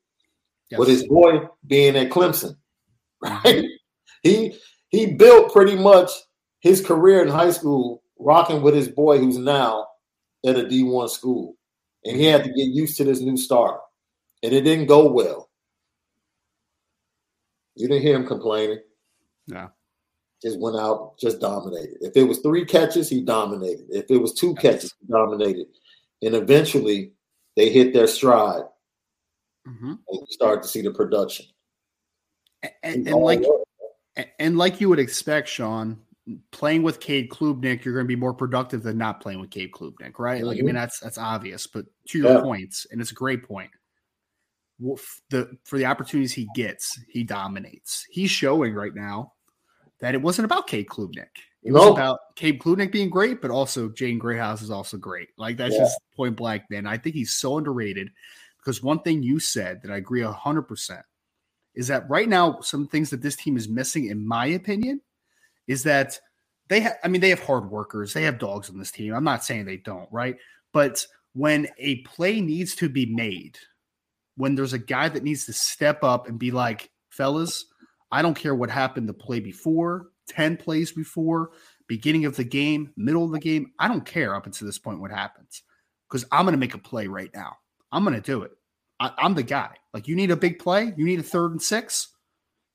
yes. 0.72 0.80
with 0.80 0.88
his 0.88 1.08
boy 1.08 1.48
being 1.68 1.96
at 1.96 2.10
Clemson, 2.10 2.56
right? 3.22 3.66
he 4.24 4.58
he 4.90 5.14
built 5.14 5.52
pretty 5.52 5.76
much 5.76 6.10
his 6.60 6.84
career 6.86 7.22
in 7.22 7.28
high 7.28 7.52
school 7.52 8.02
rocking 8.20 8.62
with 8.62 8.74
his 8.74 8.88
boy 8.88 9.20
who's 9.20 9.38
now 9.38 9.86
at 10.46 10.58
a 10.58 10.64
D1 10.64 11.10
school. 11.10 11.56
And 12.06 12.16
he 12.16 12.26
had 12.26 12.44
to 12.44 12.50
get 12.50 12.68
used 12.68 12.98
to 12.98 13.04
this 13.04 13.20
new 13.20 13.38
star. 13.38 13.82
And 14.44 14.54
it 14.54 14.62
didn't 14.62 14.88
go 14.88 15.12
well. 15.12 15.47
You 17.78 17.88
didn't 17.88 18.04
hear 18.04 18.16
him 18.16 18.28
complaining. 18.28 18.80
No. 19.48 19.70
Just 20.42 20.60
went 20.60 20.76
out, 20.76 21.18
just 21.20 21.40
dominated. 21.40 21.98
If 22.02 22.16
it 22.16 22.24
was 22.24 22.40
three 22.40 22.66
catches, 22.66 23.10
he 23.10 23.22
dominated. 23.22 23.86
If 23.90 24.06
it 24.10 24.18
was 24.18 24.34
two 24.34 24.56
catches, 24.56 24.94
he 25.00 25.08
dominated. 25.12 25.68
And 26.22 26.36
eventually 26.36 27.14
they 27.56 27.70
hit 27.70 27.94
their 27.94 28.08
stride. 28.08 28.64
Mm-hmm. 29.68 29.90
And 29.90 30.00
you 30.12 30.26
start 30.30 30.64
to 30.64 30.70
see 30.70 30.82
the 30.82 30.92
production. 30.92 31.46
And, 32.84 33.08
and 33.08 33.18
like 33.18 33.44
and 34.40 34.58
like 34.58 34.82
you 34.82 34.90
would 34.90 35.00
expect, 35.00 35.48
Sean, 35.48 36.00
playing 36.52 36.84
with 36.84 37.00
Cade 37.00 37.30
Klubnik, 37.30 37.84
you're 37.84 37.94
going 37.94 38.06
to 38.06 38.08
be 38.08 38.16
more 38.16 38.34
productive 38.34 38.84
than 38.84 38.98
not 38.98 39.22
playing 39.22 39.40
with 39.40 39.52
Cade 39.52 39.72
Klubnik, 39.72 40.20
right? 40.20 40.44
Like, 40.44 40.58
I 40.58 40.62
mean, 40.62 40.70
mm-hmm. 40.70 40.76
that's 40.76 41.00
that's 41.00 41.18
obvious. 41.18 41.68
But 41.68 41.86
to 42.10 42.18
your 42.18 42.34
yeah. 42.34 42.42
points, 42.42 42.88
and 42.92 43.00
it's 43.00 43.12
a 43.12 43.16
great 43.16 43.44
point. 43.44 43.72
The 44.80 45.58
for 45.64 45.78
the 45.78 45.86
opportunities 45.86 46.34
he 46.34 46.48
gets, 46.56 47.00
he 47.10 47.24
dominates. 47.24 48.06
He's 48.10 48.32
showing 48.32 48.74
right 48.74 48.94
now 48.94 49.34
that 50.00 50.14
it 50.14 50.22
wasn't 50.22 50.46
about 50.46 50.68
Cade 50.68 50.88
Klubnik. 50.88 51.26
It 51.64 51.74
no. 51.74 51.80
was 51.80 51.98
about 51.98 52.20
Cade 52.36 52.60
Klubnik 52.60 52.92
being 52.92 53.10
great, 53.10 53.42
but 53.42 53.52
also 53.52 53.90
Jaden 53.90 54.20
Greathouse 54.20 54.62
is 54.62 54.70
also 54.70 54.98
great. 54.98 55.30
Like 55.38 55.58
that's 55.58 55.74
yeah. 55.74 55.82
just 55.82 56.00
point 56.16 56.36
blank, 56.36 56.64
man. 56.70 56.86
I 56.86 56.98
think 56.98 57.16
he's 57.16 57.34
so 57.34 57.58
underrated 57.58 58.10
because 58.60 58.84
one 58.84 59.00
thing 59.00 59.24
you 59.24 59.40
said 59.40 59.82
that 59.82 59.92
I 59.92 59.98
agree 59.98 60.22
100% 60.22 61.02
is 61.74 61.88
that 61.88 62.10
right 62.10 62.28
now, 62.28 62.60
some 62.62 62.88
things 62.88 63.10
that 63.12 63.22
this 63.22 63.36
team 63.36 63.56
is 63.56 63.70
missing, 63.70 64.08
in 64.08 64.28
my 64.28 64.48
opinion, 64.48 65.00
is 65.68 65.84
that 65.84 66.20
they 66.68 66.80
have, 66.82 66.98
I 67.04 67.08
mean, 67.08 67.22
they 67.22 67.30
have 67.30 67.42
hard 67.42 67.70
workers, 67.70 68.14
they 68.14 68.24
have 68.24 68.40
dogs 68.40 68.70
on 68.70 68.78
this 68.78 68.92
team. 68.92 69.14
I'm 69.14 69.24
not 69.24 69.44
saying 69.44 69.66
they 69.66 69.78
don't, 69.78 70.12
right? 70.12 70.38
But 70.74 71.06
when 71.34 71.68
a 71.78 71.98
play 72.02 72.42
needs 72.42 72.76
to 72.76 72.90
be 72.90 73.06
made, 73.06 73.58
when 74.38 74.56
there's 74.56 74.74
a 74.74 74.80
guy 74.80 75.10
that 75.10 75.24
needs 75.24 75.46
to 75.48 75.54
step 75.54 76.04
up 76.04 76.28
and 76.28 76.40
be 76.40 76.52
like, 76.52 76.90
fellas, 77.10 77.66
I 78.12 78.22
don't 78.22 78.36
care 78.36 78.56
what 78.56 78.70
happened 78.70 79.10
the 79.10 79.14
play 79.14 79.40
before, 79.40 80.08
10 80.30 80.58
plays 80.58 80.92
before, 80.92 81.52
beginning 81.88 82.26
of 82.26 82.36
the 82.36 82.44
game, 82.44 82.94
middle 82.96 83.26
of 83.26 83.32
the 83.32 83.40
game. 83.40 83.72
I 83.80 83.88
don't 83.88 84.06
care 84.06 84.36
up 84.36 84.46
until 84.46 84.68
this 84.68 84.78
point 84.78 85.02
what 85.02 85.12
happens 85.12 85.64
because 86.08 86.26
I'm 86.32 86.46
going 86.46 86.54
to 86.54 86.60
make 86.60 86.76
a 86.76 86.80
play 86.80 87.08
right 87.08 87.32
now. 87.34 87.58
I'm 87.92 88.04
going 88.04 88.16
to 88.16 88.22
do 88.22 88.44
it. 88.44 88.52
I, 89.00 89.12
am 89.20 89.34
the 89.34 89.44
guy. 89.44 89.72
Like, 89.94 90.08
you 90.08 90.16
need 90.16 90.32
a 90.32 90.38
big 90.38 90.60
play, 90.60 90.94
you 90.96 91.06
need 91.06 91.20
a 91.20 91.24
third 91.24 91.52
and 91.52 91.62
six, 91.62 92.10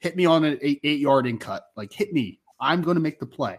hit 0.00 0.16
me 0.16 0.26
on 0.26 0.44
an 0.44 0.58
eight, 0.62 0.80
eight 0.82 1.00
yard 1.00 1.26
in 1.26 1.38
cut. 1.38 1.64
Like, 1.76 1.92
hit 1.92 2.12
me. 2.12 2.40
I'm 2.60 2.82
going 2.82 2.96
to 2.96 3.00
make 3.00 3.18
the 3.18 3.26
play. 3.26 3.58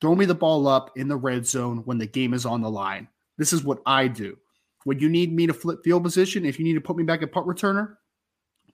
Throw 0.00 0.14
me 0.14 0.24
the 0.24 0.34
ball 0.34 0.66
up 0.66 0.92
in 0.96 1.08
the 1.08 1.16
red 1.16 1.46
zone 1.46 1.78
when 1.84 1.98
the 1.98 2.06
game 2.06 2.32
is 2.32 2.46
on 2.46 2.62
the 2.62 2.70
line. 2.70 3.08
This 3.38 3.52
is 3.52 3.62
what 3.62 3.82
I 3.86 4.08
do. 4.08 4.36
When 4.84 4.98
you 4.98 5.08
need 5.08 5.32
me 5.32 5.46
to 5.46 5.52
flip 5.52 5.80
field 5.84 6.02
position, 6.02 6.44
if 6.44 6.58
you 6.58 6.64
need 6.64 6.74
to 6.74 6.80
put 6.80 6.96
me 6.96 7.04
back 7.04 7.22
at 7.22 7.32
punt 7.32 7.46
returner, 7.46 7.96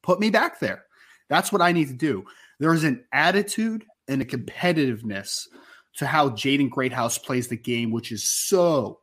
put 0.03 0.21
me 0.21 0.31
back 0.31 0.61
there. 0.61 0.85
That's 1.29 1.51
what 1.51 1.63
I 1.63 1.73
need 1.73 1.89
to 1.89 1.95
do. 1.95 2.25
There 2.61 2.73
is 2.73 2.85
an 2.85 3.05
attitude 3.13 3.85
and 4.09 4.23
a 4.23 4.25
competitiveness 4.25 5.47
to 5.97 6.07
how 6.07 6.31
Jaden 6.31 6.71
Greathouse 6.71 7.19
plays 7.19 7.49
the 7.49 7.57
game, 7.57 7.91
which 7.91 8.13
is 8.13 8.25
so, 8.25 9.01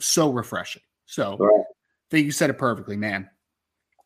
so 0.00 0.30
refreshing. 0.30 0.82
So 1.06 1.36
right. 1.38 1.60
I 1.60 2.08
think 2.10 2.26
you 2.26 2.32
said 2.32 2.50
it 2.50 2.58
perfectly, 2.58 2.96
man. 2.96 3.28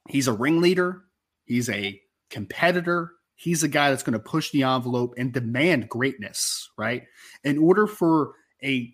He's 0.08 0.28
a 0.28 0.32
ringleader. 0.32 1.02
He's 1.44 1.68
a 1.68 2.00
competitor. 2.30 3.12
He's 3.34 3.62
a 3.62 3.68
guy 3.68 3.90
that's 3.90 4.02
going 4.02 4.14
to 4.14 4.18
push 4.18 4.50
the 4.50 4.62
envelope 4.62 5.14
and 5.18 5.32
demand 5.32 5.88
greatness, 5.88 6.70
right? 6.78 7.02
In 7.44 7.58
order 7.58 7.86
for 7.86 8.32
a 8.64 8.92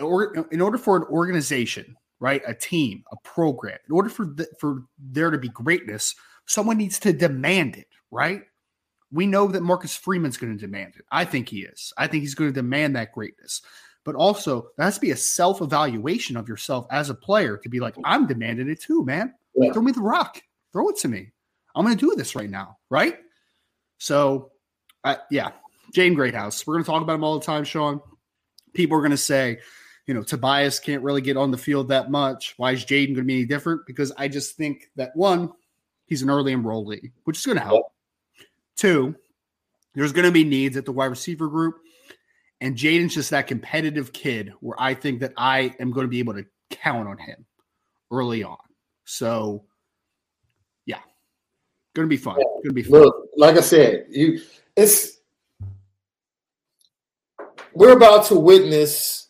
or 0.00 0.48
in 0.50 0.60
order 0.60 0.78
for 0.78 0.96
an 0.96 1.04
organization, 1.04 1.96
right, 2.22 2.40
a 2.46 2.54
team, 2.54 3.02
a 3.10 3.16
program, 3.24 3.78
in 3.84 3.92
order 3.92 4.08
for 4.08 4.24
the, 4.24 4.46
for 4.60 4.84
there 4.96 5.30
to 5.30 5.38
be 5.38 5.48
greatness, 5.48 6.14
someone 6.46 6.78
needs 6.78 7.00
to 7.00 7.12
demand 7.12 7.74
it, 7.74 7.88
right? 8.12 8.42
We 9.10 9.26
know 9.26 9.48
that 9.48 9.62
Marcus 9.62 9.96
Freeman's 9.96 10.36
going 10.36 10.56
to 10.56 10.58
demand 10.58 10.94
it. 10.96 11.04
I 11.10 11.24
think 11.24 11.48
he 11.48 11.62
is. 11.62 11.92
I 11.98 12.06
think 12.06 12.22
he's 12.22 12.36
going 12.36 12.48
to 12.48 12.54
demand 12.54 12.94
that 12.94 13.12
greatness. 13.12 13.60
But 14.04 14.14
also, 14.14 14.68
there 14.76 14.84
has 14.84 14.94
to 14.94 15.00
be 15.00 15.10
a 15.10 15.16
self 15.16 15.60
evaluation 15.60 16.36
of 16.36 16.48
yourself 16.48 16.86
as 16.90 17.10
a 17.10 17.14
player 17.14 17.56
to 17.56 17.68
be 17.68 17.80
like, 17.80 17.96
I'm 18.04 18.28
demanding 18.28 18.70
it 18.70 18.80
too, 18.80 19.04
man. 19.04 19.34
Yeah. 19.56 19.72
Throw 19.72 19.82
me 19.82 19.92
the 19.92 20.00
rock. 20.00 20.40
Throw 20.72 20.88
it 20.90 20.98
to 20.98 21.08
me. 21.08 21.32
I'm 21.74 21.84
going 21.84 21.96
to 21.96 22.06
do 22.08 22.14
this 22.14 22.36
right 22.36 22.50
now, 22.50 22.78
right? 22.88 23.18
So, 23.98 24.52
uh, 25.02 25.16
yeah, 25.30 25.50
Jaden 25.92 26.14
Greathouse. 26.14 26.66
We're 26.66 26.74
going 26.74 26.84
to 26.84 26.90
talk 26.90 27.02
about 27.02 27.14
him 27.14 27.24
all 27.24 27.38
the 27.38 27.44
time, 27.44 27.64
Sean. 27.64 28.00
People 28.74 28.96
are 28.96 29.00
going 29.00 29.10
to 29.10 29.16
say, 29.16 29.58
you 30.06 30.14
know, 30.14 30.22
Tobias 30.22 30.80
can't 30.80 31.02
really 31.02 31.20
get 31.20 31.36
on 31.36 31.50
the 31.50 31.58
field 31.58 31.88
that 31.88 32.10
much. 32.10 32.54
Why 32.56 32.72
is 32.72 32.84
Jaden 32.84 33.08
going 33.08 33.16
to 33.16 33.22
be 33.22 33.34
any 33.34 33.44
different? 33.44 33.86
Because 33.86 34.12
I 34.16 34.28
just 34.28 34.56
think 34.56 34.90
that 34.96 35.14
one, 35.14 35.52
he's 36.06 36.22
an 36.22 36.30
early 36.30 36.54
enrollee, 36.54 37.12
which 37.24 37.38
is 37.38 37.46
going 37.46 37.58
to 37.58 37.64
help. 37.64 37.92
Two, 38.76 39.14
there's 39.94 40.12
going 40.12 40.24
to 40.24 40.32
be 40.32 40.44
needs 40.44 40.76
at 40.76 40.84
the 40.84 40.92
wide 40.92 41.06
receiver 41.06 41.48
group. 41.48 41.76
And 42.60 42.76
Jaden's 42.76 43.14
just 43.14 43.30
that 43.30 43.46
competitive 43.46 44.12
kid 44.12 44.52
where 44.60 44.80
I 44.80 44.94
think 44.94 45.20
that 45.20 45.32
I 45.36 45.74
am 45.80 45.90
going 45.90 46.04
to 46.04 46.10
be 46.10 46.20
able 46.20 46.34
to 46.34 46.46
count 46.70 47.08
on 47.08 47.18
him 47.18 47.44
early 48.10 48.44
on. 48.44 48.56
So, 49.04 49.64
yeah, 50.86 51.00
going 51.94 52.06
to 52.06 52.10
be 52.10 52.16
fun. 52.16 52.36
Going 52.36 52.62
to 52.64 52.72
be 52.72 52.82
fun. 52.82 53.00
Look, 53.00 53.28
like 53.36 53.56
I 53.56 53.60
said, 53.60 54.06
you 54.10 54.40
it's 54.76 55.18
we're 57.74 57.96
about 57.96 58.26
to 58.26 58.36
witness 58.36 59.28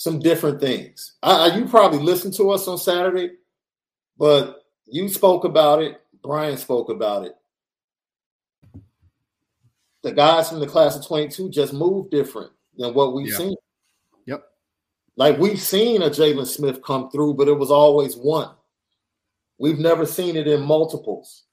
some 0.00 0.18
different 0.18 0.60
things. 0.60 1.16
I, 1.22 1.56
you 1.56 1.66
probably 1.66 1.98
listened 1.98 2.34
to 2.34 2.50
us 2.50 2.68
on 2.68 2.78
Saturday, 2.78 3.32
but 4.18 4.62
you 4.86 5.08
spoke 5.08 5.44
about 5.44 5.82
it. 5.82 6.00
Brian 6.22 6.56
spoke 6.56 6.90
about 6.90 7.24
it 7.24 7.34
the 10.02 10.12
guys 10.12 10.48
from 10.48 10.60
the 10.60 10.66
class 10.66 10.96
of 10.96 11.06
22 11.06 11.50
just 11.50 11.72
move 11.72 12.10
different 12.10 12.50
than 12.76 12.94
what 12.94 13.14
we've 13.14 13.28
yeah. 13.28 13.36
seen. 13.36 13.56
Yep. 14.26 14.44
Like 15.16 15.38
we've 15.38 15.60
seen 15.60 16.02
a 16.02 16.10
Jaylon 16.10 16.46
Smith 16.46 16.82
come 16.82 17.10
through, 17.10 17.34
but 17.34 17.48
it 17.48 17.58
was 17.58 17.70
always 17.70 18.16
one. 18.16 18.50
We've 19.58 19.78
never 19.78 20.06
seen 20.06 20.36
it 20.36 20.48
in 20.48 20.62
multiples 20.62 21.44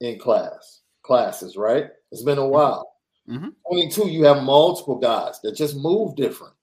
in 0.00 0.18
class 0.18 0.82
classes, 1.02 1.56
right? 1.56 1.88
It's 2.12 2.22
been 2.22 2.38
a 2.38 2.42
mm-hmm. 2.42 2.50
while. 2.50 2.92
Mm-hmm. 3.28 3.48
22, 3.66 4.08
you 4.08 4.24
have 4.24 4.42
multiple 4.42 4.98
guys 4.98 5.40
that 5.42 5.56
just 5.56 5.76
move 5.76 6.16
different. 6.16 6.54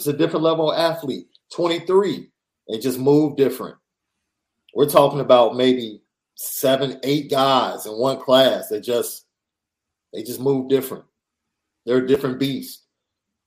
It's 0.00 0.06
a 0.06 0.14
different 0.14 0.44
level 0.44 0.72
of 0.72 0.78
athlete. 0.78 1.26
23, 1.52 2.30
they 2.70 2.78
just 2.78 2.98
move 2.98 3.36
different. 3.36 3.76
We're 4.74 4.88
talking 4.88 5.20
about 5.20 5.56
maybe 5.56 6.00
seven, 6.36 6.98
eight 7.02 7.30
guys 7.30 7.84
in 7.84 7.92
one 7.92 8.18
class 8.18 8.70
that 8.70 8.80
just 8.80 9.26
they 10.14 10.22
just 10.22 10.40
move 10.40 10.70
different. 10.70 11.04
They're 11.84 11.98
a 11.98 12.06
different 12.06 12.38
beast. 12.38 12.86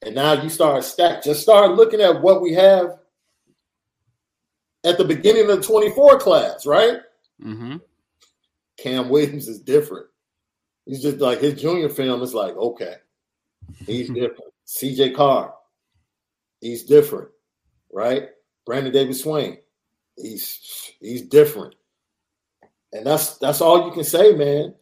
And 0.05 0.13
now 0.13 0.43
you 0.43 0.47
start 0.47 0.83
stack. 0.83 1.23
Just 1.23 1.41
start 1.41 1.71
looking 1.71 2.01
at 2.01 2.21
what 2.21 2.43
we 2.43 2.53
have 2.53 2.99
at 4.83 4.99
the 4.99 5.05
beginning 5.05 5.49
of 5.49 5.57
the 5.57 5.63
24 5.63 6.19
class, 6.19 6.67
right? 6.67 6.99
Mm-hmm. 7.43 7.77
Cam 8.77 9.09
Williams 9.09 9.47
is 9.47 9.59
different. 9.59 10.05
He's 10.85 11.01
just 11.01 11.17
like 11.17 11.39
his 11.39 11.59
junior 11.59 11.89
film 11.89 12.21
is 12.21 12.35
like, 12.35 12.55
okay, 12.55 12.97
he's 13.87 14.09
different. 14.13 14.53
CJ 14.67 15.15
Carr, 15.15 15.55
he's 16.63 16.83
different, 16.83 17.29
right? 17.91 18.29
Brandon 18.65 18.93
Davis-Swain, 18.93 19.57
he's 20.17 20.91
he's 20.99 21.23
different. 21.23 21.75
And 22.93 23.05
that's 23.05 23.37
that's 23.37 23.61
all 23.61 23.85
you 23.85 23.91
can 23.91 24.03
say, 24.03 24.33
man 24.33 24.73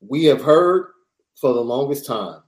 we 0.00 0.24
have 0.24 0.42
heard 0.42 0.92
for 1.36 1.52
the 1.52 1.60
longest 1.60 2.06
time, 2.06 2.40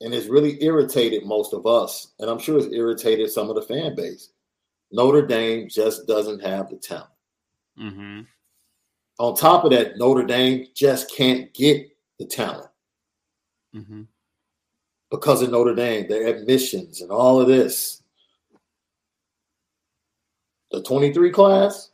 and 0.00 0.14
it's 0.14 0.26
really 0.26 0.62
irritated 0.62 1.24
most 1.24 1.52
of 1.52 1.66
us, 1.66 2.12
and 2.18 2.28
I'm 2.28 2.38
sure 2.38 2.58
it's 2.58 2.74
irritated 2.74 3.30
some 3.30 3.48
of 3.48 3.56
the 3.56 3.62
fan 3.62 3.94
base. 3.94 4.30
Notre 4.90 5.26
Dame 5.26 5.68
just 5.68 6.06
doesn't 6.06 6.42
have 6.42 6.70
the 6.70 6.76
talent. 6.76 7.10
Mm-hmm. 7.78 8.20
On 9.18 9.34
top 9.34 9.64
of 9.64 9.70
that, 9.70 9.96
Notre 9.98 10.24
Dame 10.24 10.66
just 10.74 11.10
can't 11.14 11.52
get 11.54 11.88
the 12.18 12.26
talent 12.26 12.70
mm-hmm. 13.74 14.02
Because 15.10 15.42
of 15.42 15.50
Notre 15.50 15.74
Dame, 15.74 16.08
their 16.08 16.26
admissions, 16.26 17.00
and 17.00 17.10
all 17.10 17.40
of 17.40 17.46
this. 17.46 18.02
The 20.70 20.82
23 20.82 21.30
class 21.30 21.90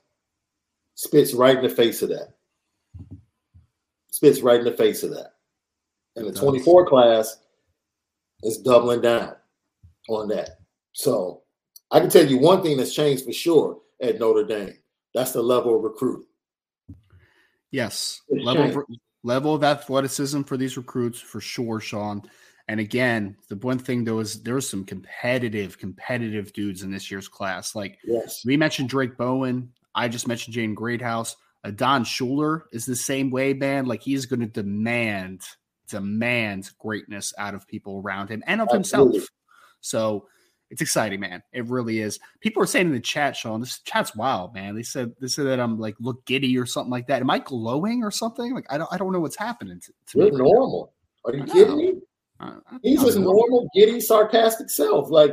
spits 0.95 1.35
right 1.35 1.57
in 1.57 1.63
the 1.63 1.69
face 1.69 2.03
of 2.03 2.09
that 2.11 2.35
spits 4.21 4.43
right 4.43 4.59
in 4.59 4.67
the 4.67 4.73
face 4.73 5.03
of 5.03 5.11
that. 5.11 5.35
And 6.17 6.27
the 6.27 6.39
24 6.39 6.87
class 6.87 7.39
is 8.43 8.59
doubling 8.59 9.01
down 9.01 9.35
on 10.09 10.29
that. 10.29 10.59
So 10.93 11.43
I 11.91 12.01
can 12.01 12.11
tell 12.11 12.27
you 12.27 12.39
one 12.39 12.63
thing 12.63 12.77
that's 12.77 12.95
changed 12.95 13.25
for 13.25 13.33
sure 13.33 13.79
at 14.03 14.19
Notre 14.19 14.45
Dame. 14.45 14.75
That's 15.15 15.33
the 15.33 15.43
level 15.43 15.77
of 15.77 15.83
recruiting. 15.83 16.27
Yes, 17.71 18.21
level 18.29 18.65
of, 18.65 18.85
level 19.23 19.55
of 19.55 19.65
athleticism 19.65 20.43
for 20.43 20.57
these 20.57 20.77
recruits 20.77 21.21
for 21.21 21.41
sure, 21.41 21.81
Sean. 21.81 22.23
And 22.69 22.81
again, 22.81 23.37
the 23.49 23.57
one 23.57 23.79
thing 23.79 24.05
though 24.05 24.21
is 24.21 24.43
there's 24.43 24.69
some 24.69 24.85
competitive, 24.85 25.79
competitive 25.79 26.53
dudes 26.53 26.83
in 26.83 26.91
this 26.91 27.11
year's 27.11 27.29
class. 27.29 27.75
Like 27.75 27.99
yes. 28.05 28.43
we 28.45 28.57
mentioned 28.57 28.91
Drayk 28.91 29.17
Bowen. 29.17 29.73
I 29.95 30.09
just 30.09 30.29
mentioned 30.29 30.55
Jaden 30.55 30.75
Greathouse. 30.75 31.37
Adon 31.65 32.05
Shuler 32.05 32.63
is 32.73 32.87
the 32.87 32.97
same 32.97 33.31
way, 33.31 33.53
man. 33.53 33.87
Like 33.87 34.03
he's 34.03 34.27
going 34.27 34.41
to 34.41 34.47
demand 34.47 35.43
demand 35.89 36.71
greatness 36.79 37.35
out 37.37 37.55
of 37.55 37.67
people 37.67 38.01
around 38.05 38.29
him 38.29 38.43
and 38.47 38.61
of 38.61 38.69
Absolutely. 38.73 39.19
himself. 39.19 39.31
So 39.81 40.27
it's 40.71 40.81
exciting, 40.81 41.19
man. 41.21 41.43
It 41.53 41.67
really 41.67 41.99
is. 41.99 42.21
People 42.41 42.63
are 42.63 42.67
saying 42.67 42.87
in 42.87 42.93
the 42.93 43.01
chat, 43.01 43.37
Sean, 43.37 43.61
this 43.61 43.81
chat's 43.81 44.15
wild, 44.15 44.55
man. 44.55 44.77
They 44.77 44.85
said 44.85 45.13
they 45.21 45.27
said 45.27 45.47
that 45.47 45.59
I'm 45.59 45.79
like 45.79 45.97
look 45.99 46.25
giddy 46.27 46.57
or 46.57 46.65
something 46.67 46.91
like 46.91 47.09
that. 47.09 47.21
Am 47.21 47.31
I 47.31 47.41
glowing 47.41 48.05
or 48.05 48.13
something? 48.13 48.55
Like 48.55 48.67
I 48.71 48.79
don't 48.79 48.93
I 48.93 48.97
don't 48.97 49.13
know 49.13 49.21
what's 49.21 49.37
happening 49.37 49.81
to, 49.81 49.93
to 50.13 50.19
You're 50.19 50.39
normal. 50.39 50.93
Are 51.25 51.35
you 51.35 51.45
kidding 51.45 51.77
me? 51.77 51.95
He's 52.83 53.03
his 53.03 53.17
normal, 53.17 53.69
giddy, 53.75 54.01
sarcastic 54.01 54.71
self. 54.71 55.11
Like 55.11 55.33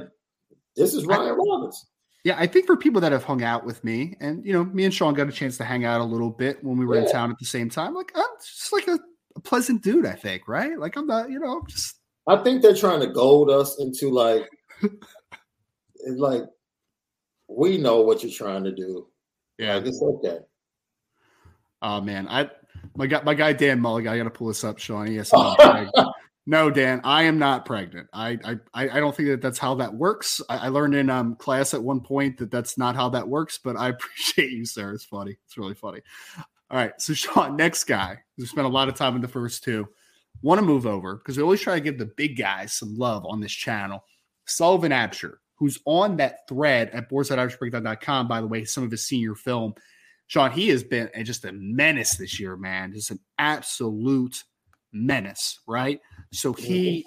this 0.76 0.94
is 0.94 1.06
Ryan 1.06 1.30
I, 1.30 1.32
Roberts. 1.32 1.86
Yeah, 2.24 2.36
I 2.38 2.46
think 2.48 2.66
for 2.66 2.76
people 2.76 3.02
that 3.02 3.12
have 3.12 3.24
hung 3.24 3.44
out 3.44 3.66
with 3.66 3.84
me, 3.84 4.16
and 4.20 4.46
you 4.46 4.54
know, 4.54 4.66
me 4.66 4.86
and 4.86 4.94
Sean 4.94 5.14
got 5.14 5.30
a 5.30 5.32
chance 5.32 5.58
to 5.58 5.64
hang 5.64 5.86
out 5.86 6.02
a 6.02 6.04
little 6.04 6.30
bit 6.30 6.64
when 6.64 6.78
we 6.78 6.86
were 6.86 6.96
yeah. 6.96 7.04
in 7.04 7.12
town 7.12 7.32
at 7.32 7.40
the 7.40 7.46
same 7.46 7.70
time. 7.70 7.94
Like, 7.94 8.12
I'm 8.16 8.26
just 8.44 8.74
like 8.74 8.88
a, 8.88 9.00
a, 9.36 9.40
pleasant 9.40 9.82
dude. 9.82 10.06
I 10.06 10.14
think, 10.14 10.48
right? 10.48 10.78
Like, 10.78 10.98
I'm 10.98 11.08
not, 11.08 11.30
you 11.30 11.40
know, 11.40 11.64
just. 11.70 12.00
I 12.28 12.36
think 12.44 12.62
they're 12.62 12.76
trying 12.76 13.00
to 13.00 13.08
goad 13.08 13.50
us 13.50 13.80
into 13.80 14.10
like, 14.10 14.50
like, 16.08 16.44
we 17.48 17.78
know 17.78 18.02
what 18.02 18.24
you're 18.24 18.32
trying 18.32 18.66
to 18.66 18.76
do. 18.76 19.08
Yeah, 19.58 19.76
like, 19.76 19.86
it's 19.86 20.02
okay. 20.02 20.40
Oh 21.82 22.02
man, 22.02 22.28
I 22.28 22.50
my 22.96 23.08
guy 23.08 23.22
my 23.24 23.34
guy 23.34 23.54
Dan 23.54 23.80
Mulligan. 23.80 24.12
I 24.12 24.18
got 24.18 24.26
to 24.26 24.30
pull 24.30 24.48
this 24.48 24.64
up, 24.64 24.80
Sean. 24.80 25.12
Yes, 25.12 25.32
no, 26.50 26.72
Dan, 26.72 27.02
I 27.04 27.24
am 27.24 27.38
not 27.38 27.66
pregnant. 27.66 28.08
I 28.14 28.40
I 28.44 28.58
I 28.74 29.00
don't 29.02 29.14
think 29.14 29.28
that 29.28 29.42
that's 29.42 29.60
how 29.60 29.76
that 29.76 29.94
works. 29.94 30.40
I, 30.48 30.58
I 30.58 30.68
learned 30.70 30.96
in 30.96 31.10
um 31.10 31.36
class 31.36 31.74
at 31.74 31.84
one 31.84 32.00
point 32.00 32.38
that 32.38 32.50
that's 32.50 32.78
not 32.78 32.96
how 32.96 33.10
that 33.10 33.28
works. 33.28 33.60
But 33.62 33.76
I 33.76 33.90
appreciate 33.90 34.52
you, 34.52 34.66
sir. 34.66 34.94
It's 34.94 35.04
funny. 35.04 35.36
It's 35.46 35.58
really 35.58 35.74
funny. 35.74 36.00
All 36.70 36.78
right, 36.78 36.94
so 37.00 37.14
Sean, 37.14 37.58
next 37.58 37.84
guy 37.84 38.20
who 38.38 38.46
spent 38.46 38.66
a 38.66 38.70
lot 38.70 38.88
of 38.88 38.96
time 38.96 39.16
in 39.16 39.22
the 39.22 39.28
first 39.28 39.64
two, 39.64 39.88
want 40.42 40.60
to 40.60 40.66
move 40.66 40.86
over 40.86 41.18
because 41.18 41.36
we 41.36 41.44
always 41.44 41.62
try 41.62 41.76
to 41.76 41.82
give 41.82 41.98
the 41.98 42.12
big 42.18 42.38
guys 42.38 42.74
some 42.74 42.98
love 42.98 43.26
on 43.26 43.42
this 43.42 43.52
channel. 43.52 44.04
Sullivan 44.46 44.94
Absher, 44.94 45.36
who's 45.56 45.80
on 45.86 46.16
that 46.18 46.48
thread 46.48 46.90
at 46.92 47.10
boards.irishbreakdown.com, 47.10 48.28
by 48.30 48.40
the 48.40 48.48
way, 48.48 48.64
some 48.64 48.84
of 48.84 48.92
his 48.92 49.06
senior 49.06 49.36
film. 49.36 49.74
Sean, 50.28 50.52
he 50.52 50.70
has 50.70 50.84
been 50.84 51.10
just 51.24 51.44
a 51.46 51.52
menace 51.52 52.16
this 52.16 52.40
year, 52.40 52.56
man. 52.56 52.94
Just 52.94 53.12
an 53.12 53.20
absolute 53.38 54.44
menace, 54.94 55.60
right? 55.68 56.00
So 56.32 56.54
he 56.54 57.06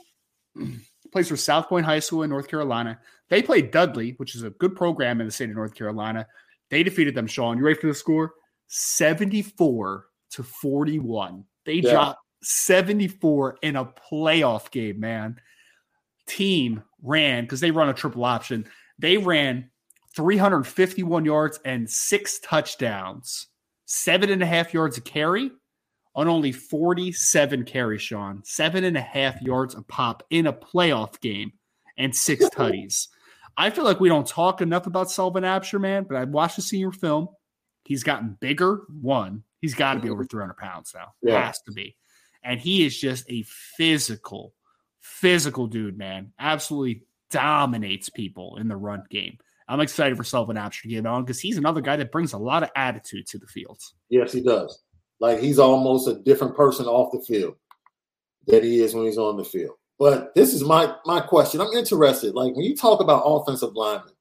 mm-hmm. 0.57 0.77
plays 1.13 1.29
for 1.29 1.37
South 1.37 1.69
Point 1.69 1.87
High 1.87 1.99
School 1.99 2.23
in 2.23 2.31
North 2.31 2.49
Carolina. 2.49 2.99
They 3.29 3.43
played 3.43 3.71
Dudley, 3.71 4.15
which 4.17 4.35
is 4.35 4.43
a 4.43 4.51
good 4.51 4.75
program 4.75 5.21
in 5.21 5.27
the 5.27 5.33
state 5.33 5.51
of 5.51 5.57
North 5.57 5.75
Carolina. 5.75 6.27
They 6.71 6.83
defeated 6.83 7.15
them, 7.15 7.27
Sean. 7.27 7.59
You 7.59 7.65
ready 7.65 7.79
for 7.79 7.87
the 7.87 7.95
score? 7.95 8.35
74 8.69 10.07
to 10.33 10.43
41. 10.43 11.45
They 11.65 11.75
yeah. 11.75 11.91
dropped 11.91 12.21
74 12.43 13.59
in 13.63 13.77
a 13.77 13.85
playoff 13.85 14.71
game, 14.71 15.01
man. 15.01 15.37
Team 16.27 16.83
ran 17.03 17.45
because 17.45 17.61
they 17.61 17.71
run 17.71 17.89
a 17.89 17.95
triple 17.95 18.25
option. 18.25 18.67
They 18.99 19.17
ran 19.17 19.71
351 20.17 21.25
yards 21.25 21.59
and 21.65 21.89
six 21.89 22.39
touchdowns, 22.41 23.49
seven 23.87 24.31
and 24.31 24.43
a 24.43 24.47
half 24.47 24.73
yards 24.73 24.99
a 24.99 25.01
carry 25.01 25.51
on 26.21 26.29
only 26.29 26.53
47 26.53 27.65
carries, 27.65 28.03
Sean. 28.03 28.43
Seven 28.45 28.85
and 28.85 28.97
a 28.97 29.01
half 29.01 29.41
yards 29.41 29.75
a 29.75 29.81
pop 29.81 30.23
in 30.29 30.47
a 30.47 30.53
playoff 30.53 31.19
game 31.21 31.53
and 31.97 32.15
six 32.15 32.47
tutties. 32.51 33.09
I 33.57 33.71
feel 33.71 33.85
like 33.85 34.01
we 34.01 34.11
don't 34.11 34.27
talk 34.27 34.61
enough 34.61 34.87
about 34.87 35.11
Sullivan 35.11 35.45
Absher, 35.45 35.81
man, 35.81 36.05
but 36.05 36.17
I 36.17 36.25
watched 36.25 36.57
the 36.57 36.63
senior 36.63 36.93
film. 36.93 37.29
He's 37.85 38.03
gotten 38.03 38.37
bigger. 38.39 38.83
One, 39.01 39.45
he's 39.63 39.75
got 39.75 39.95
to 39.95 40.01
be 40.01 40.11
over 40.11 40.25
mm-hmm. 40.25 40.31
300 40.31 40.57
pounds 40.59 40.93
now. 40.95 41.15
Yeah. 41.23 41.47
Has 41.47 41.61
to 41.63 41.73
be. 41.73 41.97
And 42.45 42.61
he 42.61 42.85
is 42.85 42.99
just 42.99 43.25
a 43.31 43.43
physical, 43.47 44.53
physical 45.01 45.69
dude, 45.69 45.97
man. 45.97 46.33
Absolutely 46.39 47.05
dominates 47.31 48.11
people 48.11 48.59
in 48.59 48.69
the 48.69 48.77
run 48.77 49.05
game. 49.09 49.39
I'm 49.69 49.81
excited 49.81 50.19
for 50.19 50.25
Sullivan 50.25 50.57
Absher 50.57 50.83
to 50.83 50.89
get 50.89 51.07
on 51.07 51.25
because 51.25 51.41
he's 51.41 51.57
another 51.57 51.81
guy 51.81 51.97
that 51.97 52.13
brings 52.13 52.35
a 52.35 52.39
lot 52.39 52.63
of 52.63 52.71
attitude 52.77 53.27
to 53.29 53.39
the 53.39 53.47
field. 53.47 53.81
Yes, 54.11 54.33
he 54.33 54.43
does. 54.43 54.83
Like 55.21 55.39
he's 55.39 55.59
almost 55.59 56.09
a 56.09 56.15
different 56.15 56.57
person 56.57 56.87
off 56.87 57.13
the 57.13 57.21
field 57.21 57.55
that 58.47 58.65
he 58.65 58.81
is 58.81 58.95
when 58.95 59.05
he's 59.05 59.19
on 59.19 59.37
the 59.37 59.45
field. 59.45 59.77
But 59.99 60.35
this 60.35 60.55
is 60.55 60.65
my 60.65 60.95
my 61.05 61.21
question. 61.21 61.61
I'm 61.61 61.73
interested. 61.73 62.35
Like 62.35 62.55
when 62.57 62.65
you 62.65 62.75
talk 62.75 63.01
about 63.01 63.23
offensive 63.25 63.75
linemen 63.75 64.15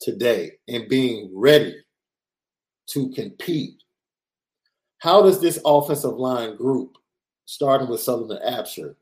today 0.00 0.52
and 0.68 0.88
being 0.88 1.30
ready 1.34 1.74
to 2.90 3.10
compete. 3.10 3.82
How 4.98 5.22
does 5.22 5.40
this 5.40 5.60
offensive 5.64 6.14
line 6.14 6.56
group, 6.56 6.96
starting 7.44 7.88
with 7.88 8.00
Sullivan 8.00 8.38
Absher, 8.46 8.94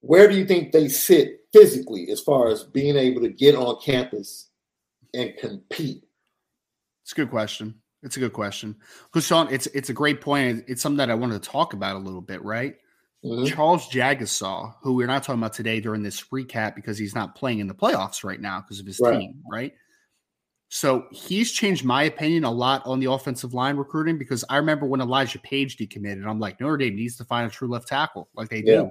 where 0.00 0.28
do 0.28 0.36
you 0.36 0.44
think 0.44 0.70
they 0.70 0.88
sit 0.88 1.46
physically 1.52 2.10
as 2.10 2.20
far 2.20 2.48
as 2.48 2.62
being 2.62 2.96
able 2.96 3.22
to 3.22 3.30
get 3.30 3.54
on 3.54 3.80
campus 3.80 4.50
and 5.14 5.34
compete? 5.38 6.04
It's 7.02 7.12
a 7.12 7.16
good 7.16 7.30
question. 7.30 7.74
It's 8.04 8.16
a 8.16 8.20
good 8.20 8.32
question. 8.32 8.76
Because 9.04 9.26
Sean, 9.26 9.52
it's 9.52 9.66
it's 9.68 9.88
a 9.88 9.94
great 9.94 10.20
point. 10.20 10.64
It's 10.68 10.82
something 10.82 10.98
that 10.98 11.10
I 11.10 11.14
wanted 11.14 11.42
to 11.42 11.48
talk 11.48 11.72
about 11.72 11.96
a 11.96 11.98
little 11.98 12.20
bit, 12.20 12.44
right? 12.44 12.76
Mm-hmm. 13.24 13.46
Charles 13.46 13.88
Jagusah, 13.88 14.74
who 14.82 14.92
we're 14.94 15.06
not 15.06 15.22
talking 15.22 15.40
about 15.40 15.54
today 15.54 15.80
during 15.80 16.02
this 16.02 16.24
recap 16.24 16.74
because 16.74 16.98
he's 16.98 17.14
not 17.14 17.34
playing 17.34 17.60
in 17.60 17.66
the 17.66 17.74
playoffs 17.74 18.22
right 18.22 18.40
now 18.40 18.60
because 18.60 18.80
of 18.80 18.86
his 18.86 19.00
right. 19.00 19.18
team, 19.18 19.42
right? 19.50 19.72
So 20.68 21.06
he's 21.10 21.52
changed 21.52 21.84
my 21.84 22.02
opinion 22.02 22.44
a 22.44 22.50
lot 22.50 22.84
on 22.84 23.00
the 23.00 23.10
offensive 23.10 23.54
line 23.54 23.76
recruiting 23.76 24.18
because 24.18 24.44
I 24.50 24.56
remember 24.56 24.86
when 24.86 25.00
Elijah 25.00 25.38
Paige 25.38 25.78
decommitted, 25.78 26.26
I'm 26.26 26.40
like, 26.40 26.60
Notre 26.60 26.76
Dame 26.76 26.96
needs 26.96 27.16
to 27.16 27.24
find 27.24 27.46
a 27.46 27.50
true 27.50 27.68
left 27.68 27.88
tackle 27.88 28.28
like 28.34 28.50
they 28.50 28.60
do. 28.60 28.90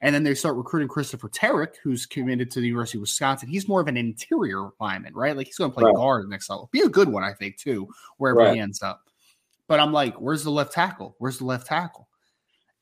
And 0.00 0.14
then 0.14 0.22
they 0.22 0.34
start 0.34 0.56
recruiting 0.56 0.88
Christopher 0.88 1.28
Terek, 1.28 1.74
who's 1.82 2.06
committed 2.06 2.50
to 2.52 2.60
the 2.60 2.66
University 2.68 2.98
of 2.98 3.02
Wisconsin. 3.02 3.48
He's 3.48 3.66
more 3.66 3.80
of 3.80 3.88
an 3.88 3.96
interior 3.96 4.68
lineman, 4.80 5.12
right? 5.14 5.36
Like 5.36 5.46
he's 5.46 5.56
going 5.56 5.70
to 5.70 5.74
play 5.74 5.84
right. 5.84 5.94
guard 5.94 6.28
next 6.28 6.48
level. 6.48 6.68
Be 6.72 6.82
a 6.82 6.88
good 6.88 7.08
one, 7.08 7.24
I 7.24 7.32
think, 7.32 7.56
too, 7.56 7.88
wherever 8.16 8.40
right. 8.40 8.54
he 8.54 8.60
ends 8.60 8.80
up. 8.80 9.02
But 9.66 9.80
I'm 9.80 9.92
like, 9.92 10.14
where's 10.20 10.44
the 10.44 10.50
left 10.50 10.72
tackle? 10.72 11.16
Where's 11.18 11.38
the 11.38 11.44
left 11.44 11.66
tackle? 11.66 12.08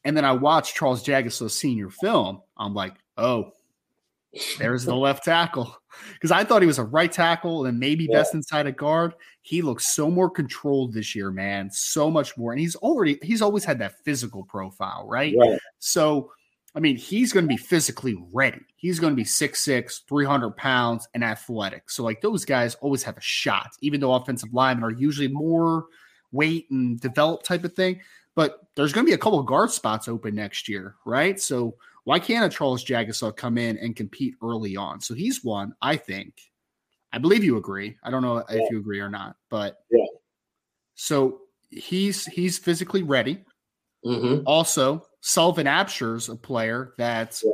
And 0.04 0.16
then 0.16 0.24
I 0.24 0.32
watched 0.32 0.76
Charles 0.76 1.02
Jagusah's 1.02 1.58
senior 1.58 1.90
film. 1.90 2.42
I'm 2.56 2.74
like, 2.74 2.94
oh, 3.16 3.52
there's 4.58 4.84
the 4.84 4.94
left 4.94 5.24
tackle. 5.24 5.76
Because 6.12 6.30
I 6.30 6.44
thought 6.44 6.60
he 6.60 6.66
was 6.66 6.78
a 6.78 6.84
right 6.84 7.10
tackle 7.10 7.64
and 7.64 7.80
maybe 7.80 8.04
yeah. 8.04 8.18
best 8.18 8.34
inside 8.34 8.66
a 8.66 8.72
guard. 8.72 9.14
He 9.40 9.62
looks 9.62 9.94
so 9.94 10.10
more 10.10 10.28
controlled 10.28 10.92
this 10.92 11.14
year, 11.14 11.30
man. 11.30 11.70
So 11.70 12.10
much 12.10 12.36
more. 12.36 12.52
And 12.52 12.60
he's 12.60 12.76
already 12.76 13.18
he's 13.22 13.40
always 13.40 13.64
had 13.64 13.78
that 13.78 14.04
physical 14.04 14.44
profile, 14.44 15.06
right? 15.08 15.34
right. 15.38 15.58
So 15.78 16.32
I 16.76 16.80
mean, 16.80 16.96
he's 16.96 17.32
going 17.32 17.44
to 17.44 17.48
be 17.48 17.56
physically 17.56 18.16
ready. 18.32 18.60
He's 18.76 19.00
going 19.00 19.12
to 19.12 19.16
be 19.16 19.24
6'6, 19.24 20.00
300 20.06 20.56
pounds, 20.56 21.08
and 21.14 21.24
athletic. 21.24 21.88
So, 21.88 22.04
like, 22.04 22.20
those 22.20 22.44
guys 22.44 22.74
always 22.76 23.02
have 23.04 23.16
a 23.16 23.22
shot, 23.22 23.70
even 23.80 23.98
though 24.00 24.12
offensive 24.12 24.52
linemen 24.52 24.84
are 24.84 24.90
usually 24.90 25.28
more 25.28 25.86
weight 26.32 26.70
and 26.70 27.00
develop 27.00 27.42
type 27.42 27.64
of 27.64 27.72
thing. 27.72 28.02
But 28.34 28.60
there's 28.74 28.92
going 28.92 29.06
to 29.06 29.10
be 29.10 29.14
a 29.14 29.18
couple 29.18 29.42
guard 29.42 29.70
spots 29.70 30.06
open 30.06 30.34
next 30.34 30.68
year, 30.68 30.96
right? 31.06 31.40
So, 31.40 31.76
why 32.06 32.20
can't 32.20 32.44
a 32.44 32.54
Charles 32.54 32.84
Jagusah 32.84 33.36
come 33.36 33.58
in 33.58 33.78
and 33.78 33.96
compete 33.96 34.36
early 34.40 34.76
on? 34.76 35.00
So 35.00 35.12
he's 35.12 35.42
one, 35.42 35.74
I 35.82 35.96
think. 35.96 36.34
I 37.12 37.18
believe 37.18 37.42
you 37.42 37.56
agree. 37.56 37.96
I 38.04 38.10
don't 38.10 38.22
know 38.22 38.44
yeah. 38.48 38.62
if 38.62 38.70
you 38.70 38.78
agree 38.78 39.00
or 39.00 39.10
not, 39.10 39.34
but 39.50 39.78
yeah. 39.90 40.04
So 40.94 41.40
he's 41.70 42.24
he's 42.26 42.58
physically 42.58 43.02
ready. 43.02 43.44
Mm-hmm. 44.04 44.44
Also, 44.46 45.04
Sullivan 45.26 45.66
Absher's 45.66 46.28
a 46.28 46.36
player 46.36 46.94
that 46.98 47.42
yeah. 47.44 47.50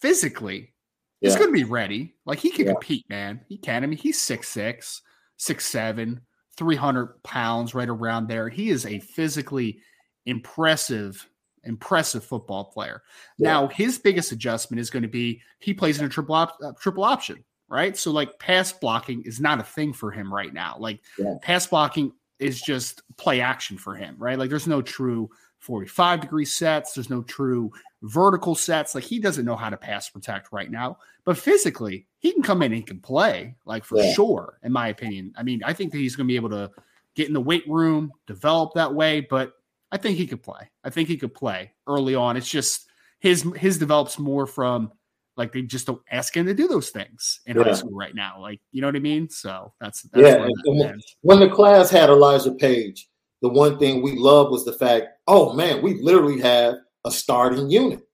physically 0.00 0.72
yeah. 1.20 1.28
is 1.28 1.36
going 1.36 1.50
to 1.50 1.52
be 1.52 1.62
ready. 1.62 2.16
Like 2.26 2.40
he 2.40 2.50
can 2.50 2.66
compete, 2.66 3.08
man. 3.08 3.40
He 3.48 3.58
can. 3.58 3.84
I 3.84 3.86
mean, 3.86 3.96
he's 3.96 4.20
six 4.20 4.48
six, 4.48 5.02
six 5.36 5.64
seven, 5.64 6.20
three 6.56 6.74
hundred 6.74 7.22
pounds, 7.22 7.76
right 7.76 7.88
around 7.88 8.26
there. 8.26 8.48
He 8.48 8.70
is 8.70 8.86
a 8.86 8.98
physically 8.98 9.78
impressive 10.26 11.28
impressive 11.62 12.24
football 12.24 12.64
player. 12.64 13.04
Yeah. 13.38 13.50
Now, 13.50 13.68
his 13.68 14.00
biggest 14.00 14.32
adjustment 14.32 14.80
is 14.80 14.90
going 14.90 15.04
to 15.04 15.08
be 15.08 15.40
he 15.60 15.72
plays 15.72 16.00
in 16.00 16.06
a 16.06 16.08
triple 16.08 16.34
op- 16.34 16.58
uh, 16.60 16.72
triple 16.80 17.04
option, 17.04 17.44
right? 17.68 17.96
So 17.96 18.10
like 18.10 18.36
pass 18.40 18.72
blocking 18.72 19.22
is 19.22 19.38
not 19.40 19.60
a 19.60 19.62
thing 19.64 19.92
for 19.92 20.10
him 20.10 20.34
right 20.34 20.52
now. 20.52 20.74
Like 20.76 20.98
yeah. 21.16 21.34
pass 21.40 21.68
blocking 21.68 22.14
is 22.40 22.60
just 22.60 23.00
play 23.16 23.40
action 23.40 23.78
for 23.78 23.94
him, 23.94 24.16
right? 24.18 24.36
Like 24.40 24.50
there's 24.50 24.66
no 24.66 24.82
true 24.82 25.30
45 25.62 26.20
degree 26.20 26.44
sets, 26.44 26.92
there's 26.92 27.08
no 27.08 27.22
true 27.22 27.70
vertical 28.02 28.54
sets. 28.56 28.94
Like 28.94 29.04
he 29.04 29.20
doesn't 29.20 29.44
know 29.44 29.54
how 29.54 29.70
to 29.70 29.76
pass 29.76 30.10
protect 30.10 30.52
right 30.52 30.70
now, 30.70 30.98
but 31.24 31.38
physically, 31.38 32.06
he 32.18 32.32
can 32.32 32.42
come 32.42 32.62
in 32.62 32.66
and 32.66 32.74
he 32.74 32.82
can 32.82 33.00
play, 33.00 33.54
like 33.64 33.84
for 33.84 33.98
yeah. 33.98 34.12
sure, 34.12 34.58
in 34.64 34.72
my 34.72 34.88
opinion. 34.88 35.32
I 35.36 35.44
mean, 35.44 35.62
I 35.64 35.72
think 35.72 35.92
that 35.92 35.98
he's 35.98 36.16
going 36.16 36.26
to 36.26 36.32
be 36.32 36.36
able 36.36 36.50
to 36.50 36.70
get 37.14 37.28
in 37.28 37.32
the 37.32 37.40
weight 37.40 37.64
room, 37.68 38.12
develop 38.26 38.74
that 38.74 38.92
way, 38.92 39.20
but 39.20 39.52
I 39.92 39.98
think 39.98 40.18
he 40.18 40.26
could 40.26 40.42
play. 40.42 40.68
I 40.82 40.90
think 40.90 41.08
he 41.08 41.16
could 41.16 41.34
play 41.34 41.72
early 41.86 42.16
on. 42.16 42.36
It's 42.36 42.50
just 42.50 42.88
his 43.20 43.42
his 43.56 43.78
develops 43.78 44.18
more 44.18 44.48
from 44.48 44.90
like 45.36 45.52
they 45.52 45.62
just 45.62 45.86
don't 45.86 46.02
ask 46.10 46.36
him 46.36 46.46
to 46.46 46.54
do 46.54 46.66
those 46.66 46.90
things 46.90 47.40
in 47.46 47.56
yeah. 47.56 47.64
high 47.64 47.74
school 47.74 47.94
right 47.94 48.16
now. 48.16 48.40
Like 48.40 48.60
you 48.72 48.80
know 48.80 48.88
what 48.88 48.96
I 48.96 49.00
mean? 49.00 49.28
So 49.28 49.72
that's, 49.80 50.02
that's 50.02 50.26
yeah. 50.26 50.38
That 50.38 51.00
when 51.20 51.38
the 51.38 51.48
class 51.48 51.88
had 51.88 52.10
Elijah 52.10 52.52
Paige, 52.52 53.08
the 53.42 53.48
one 53.48 53.78
thing 53.78 54.02
we 54.02 54.16
love 54.16 54.50
was 54.50 54.64
the 54.64 54.72
fact, 54.72 55.08
oh 55.32 55.54
man, 55.54 55.80
we 55.82 55.94
literally 56.00 56.40
have 56.40 56.74
a 57.04 57.10
starting 57.10 57.70
unit. 57.70 58.06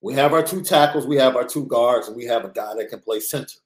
We 0.00 0.14
have 0.14 0.32
our 0.32 0.42
two 0.42 0.62
tackles, 0.62 1.06
we 1.06 1.16
have 1.16 1.36
our 1.36 1.46
two 1.46 1.66
guards, 1.66 2.08
and 2.08 2.16
we 2.16 2.24
have 2.24 2.44
a 2.44 2.50
guy 2.50 2.74
that 2.74 2.88
can 2.88 3.00
play 3.00 3.20
center. 3.20 3.58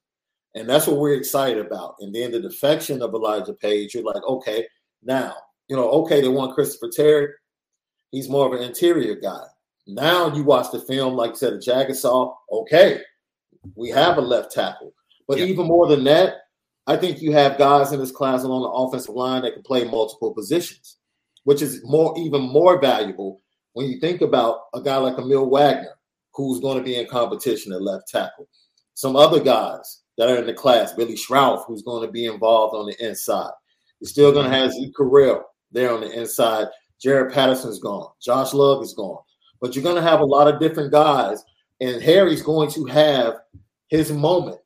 And 0.53 0.69
that's 0.69 0.85
what 0.87 0.97
we're 0.97 1.15
excited 1.15 1.65
about. 1.65 1.95
And 1.99 2.13
then 2.13 2.31
the 2.31 2.39
defection 2.39 3.01
of 3.01 3.13
Elijah 3.13 3.53
Paige, 3.53 3.95
you're 3.95 4.03
like, 4.03 4.23
okay, 4.23 4.67
now 5.03 5.35
you 5.67 5.75
know, 5.75 5.89
okay, 5.89 6.21
they 6.21 6.27
want 6.27 6.53
Christopher 6.53 6.89
Terek. 6.89 7.31
He's 8.11 8.29
more 8.29 8.45
of 8.45 8.59
an 8.59 8.65
interior 8.65 9.15
guy. 9.15 9.43
Now 9.87 10.33
you 10.33 10.43
watch 10.43 10.71
the 10.71 10.79
film, 10.79 11.15
like 11.15 11.31
you 11.31 11.35
said, 11.37 11.53
a 11.53 11.57
Jagusah. 11.57 12.33
Okay, 12.51 13.01
we 13.75 13.89
have 13.89 14.17
a 14.17 14.21
left 14.21 14.51
tackle. 14.51 14.93
But 15.27 15.39
yeah. 15.39 15.45
even 15.45 15.65
more 15.65 15.87
than 15.87 16.03
that, 16.03 16.35
I 16.87 16.97
think 16.97 17.21
you 17.21 17.31
have 17.33 17.57
guys 17.57 17.91
in 17.91 17.99
this 17.99 18.11
class 18.11 18.43
along 18.43 18.61
the 18.61 18.69
offensive 18.69 19.15
line 19.15 19.41
that 19.41 19.53
can 19.53 19.63
play 19.63 19.85
multiple 19.85 20.33
positions, 20.33 20.97
which 21.45 21.61
is 21.61 21.81
more 21.85 22.13
even 22.19 22.41
more 22.41 22.79
valuable 22.79 23.41
when 23.73 23.87
you 23.87 23.99
think 23.99 24.21
about 24.21 24.61
a 24.73 24.81
guy 24.81 24.97
like 24.97 25.15
Aamil 25.15 25.49
Wagner, 25.49 25.97
who's 26.33 26.59
going 26.59 26.77
to 26.77 26.83
be 26.83 26.97
in 26.97 27.07
competition 27.07 27.71
at 27.71 27.81
left 27.81 28.07
tackle. 28.07 28.47
Some 28.93 29.15
other 29.15 29.41
guys 29.41 30.01
that 30.17 30.29
are 30.29 30.37
in 30.37 30.45
the 30.45 30.53
class. 30.53 30.93
Billy 30.93 31.15
Schrauth, 31.15 31.65
who's 31.65 31.81
going 31.81 32.05
to 32.05 32.11
be 32.11 32.25
involved 32.25 32.75
on 32.75 32.85
the 32.85 33.05
inside. 33.05 33.51
You're 33.99 34.09
still 34.09 34.31
going 34.31 34.49
to 34.49 34.55
have 34.55 34.71
Zeke 34.71 34.95
Correll 34.95 35.43
there 35.71 35.93
on 35.93 36.01
the 36.01 36.11
inside. 36.11 36.67
Jarrett 37.01 37.33
Patterson's 37.33 37.79
gone. 37.79 38.11
Josh 38.21 38.53
Lugg 38.53 38.83
is 38.83 38.93
gone. 38.93 39.21
But 39.61 39.75
you're 39.75 39.83
going 39.83 39.95
to 39.95 40.01
have 40.01 40.21
a 40.21 40.25
lot 40.25 40.47
of 40.47 40.59
different 40.59 40.91
guys, 40.91 41.43
and 41.81 42.01
Harry's 42.01 42.41
going 42.41 42.69
to 42.71 42.85
have 42.85 43.35
his 43.87 44.11
moment 44.11 44.59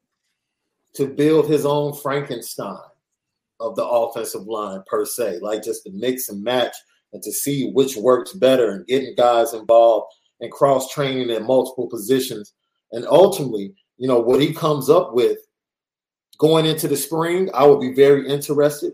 to 0.96 1.08
build 1.08 1.48
his 1.48 1.66
own 1.66 1.96
Frankenstein 1.96 2.78
of 3.60 3.76
the 3.76 3.86
offensive 3.86 4.48
line 4.48 4.82
per 4.88 5.06
se, 5.06 5.40
like 5.42 5.64
just 5.64 5.84
to 5.84 5.92
mix 5.94 6.30
and 6.30 6.44
match 6.44 6.74
and 7.14 7.22
to 7.24 7.32
see 7.32 7.72
which 7.72 7.98
works 7.98 8.34
better 8.34 8.72
and 8.72 8.88
getting 8.88 9.16
guys 9.16 9.54
involved 9.54 10.14
and 10.40 10.52
cross 10.52 10.92
training 10.92 11.30
in 11.30 11.46
multiple 11.46 11.88
positions. 11.88 12.54
And 12.92 13.06
ultimately, 13.06 13.74
you 13.98 14.08
know, 14.08 14.20
what 14.20 14.42
he 14.42 14.54
comes 14.54 14.90
up 14.90 15.14
with 15.14 15.38
going 16.38 16.66
into 16.66 16.88
the 16.88 16.98
spring, 16.98 17.50
I 17.54 17.66
would 17.66 17.82
be 17.82 17.94
very 17.94 18.28
interested, 18.28 18.94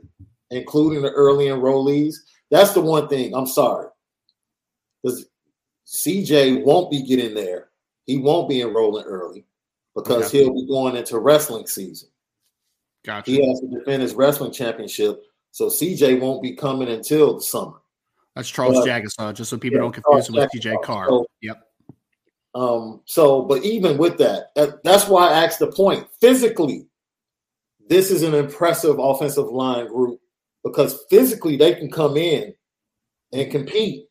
including 0.49 1.03
the 1.03 1.11
early 1.11 1.45
enrollees. 1.45 2.15
That's 2.51 2.73
the 2.73 2.81
one 2.81 3.07
thing. 3.07 3.33
I'm 3.35 3.47
sorry. 3.47 3.87
Because 5.03 5.27
CJ 5.85 6.63
won't 6.63 6.89
be 6.89 7.03
getting 7.03 7.35
there. 7.35 7.69
He 8.05 8.17
won't 8.17 8.49
be 8.49 8.61
enrolling 8.61 9.05
early 9.05 9.45
because 9.95 10.27
okay. 10.27 10.39
he'll 10.39 10.53
be 10.53 10.67
going 10.67 10.95
into 10.95 11.19
wrestling 11.19 11.67
season. 11.67 12.09
Gotcha. 13.05 13.31
He 13.31 13.47
has 13.47 13.59
to 13.59 13.67
defend 13.67 14.01
his 14.01 14.13
wrestling 14.13 14.51
championship. 14.51 15.21
So 15.51 15.67
CJ 15.67 16.19
won't 16.19 16.41
be 16.41 16.53
coming 16.53 16.89
until 16.89 17.35
the 17.35 17.41
summer. 17.41 17.77
That's 18.35 18.49
Charles 18.49 18.75
but, 18.75 18.87
Jagusah, 18.87 19.33
just 19.33 19.49
so 19.49 19.57
people 19.57 19.77
yeah, 19.77 19.83
don't 19.83 19.93
confuse 19.93 20.27
him 20.27 20.35
with 20.35 20.49
CJ 20.53 20.81
Carr. 20.83 21.07
So, 21.07 21.25
yep. 21.41 21.57
Um, 22.53 23.01
so, 23.05 23.43
but 23.43 23.63
even 23.63 23.97
with 23.97 24.17
that, 24.17 24.53
that, 24.55 24.83
that's 24.83 25.07
why 25.07 25.29
I 25.29 25.43
asked 25.43 25.59
the 25.59 25.71
point. 25.71 26.07
Physically, 26.19 26.87
this 27.87 28.11
is 28.11 28.23
an 28.23 28.33
impressive 28.33 28.97
offensive 28.99 29.47
line 29.47 29.87
group 29.87 30.19
because 30.63 31.05
physically 31.09 31.55
they 31.55 31.75
can 31.75 31.89
come 31.89 32.17
in 32.17 32.53
and 33.31 33.51
compete, 33.51 34.07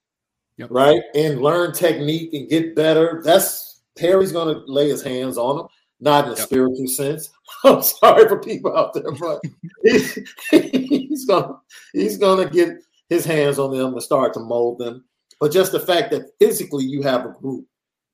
yep. 0.57 0.68
right? 0.70 1.01
And 1.14 1.42
learn 1.42 1.72
technique 1.72 2.32
and 2.32 2.49
get 2.49 2.76
better. 2.76 3.20
That's 3.24 3.82
Harry's 3.99 4.32
going 4.32 4.55
to 4.55 4.62
lay 4.66 4.88
his 4.88 5.03
hands 5.03 5.36
on 5.36 5.57
them, 5.57 5.66
not 6.05 6.26
in 6.26 6.32
a 6.32 6.36
yep. 6.36 6.46
spiritual 6.46 6.86
sense. 6.86 7.30
I'm 7.64 7.82
sorry 7.82 8.28
for 8.28 8.38
people 8.38 8.76
out 8.76 8.92
there, 8.92 9.11
but 9.12 9.40
he's 9.82 11.24
going 11.26 11.57
he's 11.92 12.18
to 12.18 12.48
get 12.52 12.82
his 13.09 13.24
hands 13.24 13.59
on 13.59 13.76
them 13.76 13.94
and 13.94 14.02
start 14.02 14.34
to 14.34 14.40
mold 14.40 14.78
them. 14.78 15.05
But 15.40 15.50
just 15.50 15.72
the 15.72 15.80
fact 15.80 16.11
that 16.12 16.30
physically 16.38 16.84
you 16.84 17.02
have 17.02 17.24
a 17.24 17.30
group 17.30 17.66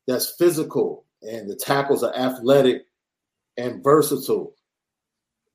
that's 0.06 0.36
physical 0.36 1.04
and 1.22 1.50
the 1.50 1.56
tackles 1.56 2.02
are 2.02 2.16
athletic 2.16 2.82
and 3.56 3.82
versatile. 3.82 4.54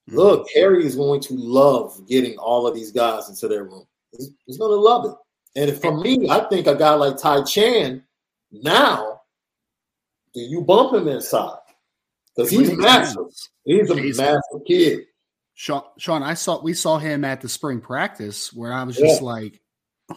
Mm-hmm. 0.10 0.18
Look, 0.18 0.48
Harry 0.54 0.86
is 0.86 0.96
going 0.96 1.22
to 1.22 1.34
love 1.36 2.08
getting 2.08 2.38
all 2.38 2.68
of 2.68 2.76
these 2.76 2.92
guys 2.92 3.30
into 3.30 3.48
their 3.48 3.64
room. 3.64 3.86
He's, 4.12 4.30
he's 4.46 4.58
going 4.58 4.72
to 4.72 4.76
love 4.76 5.06
it. 5.06 5.16
And 5.58 5.82
for 5.82 5.98
me, 5.98 6.30
I 6.30 6.42
think 6.50 6.68
a 6.68 6.76
guy 6.76 6.94
like 6.94 7.18
Ty 7.18 7.44
Chan 7.44 8.04
now, 8.52 9.22
do 10.34 10.42
you 10.42 10.62
bump 10.62 10.94
him 10.94 11.08
inside? 11.08 11.58
Because 12.36 12.52
he's 12.52 12.72
massive. 12.74 13.28
He's 13.64 13.90
a 13.90 13.96
massive 13.96 14.66
kid. 14.68 15.06
Sean, 15.56 15.84
Sean, 15.98 16.22
I 16.22 16.34
saw 16.34 16.62
we 16.62 16.74
saw 16.74 16.98
him 16.98 17.24
at 17.24 17.42
the 17.42 17.50
spring 17.50 17.80
practice 17.80 18.54
where 18.54 18.74
I 18.74 18.84
was 18.84 18.98
just 18.98 19.22
yeah. 19.22 19.28
like, 19.28 19.62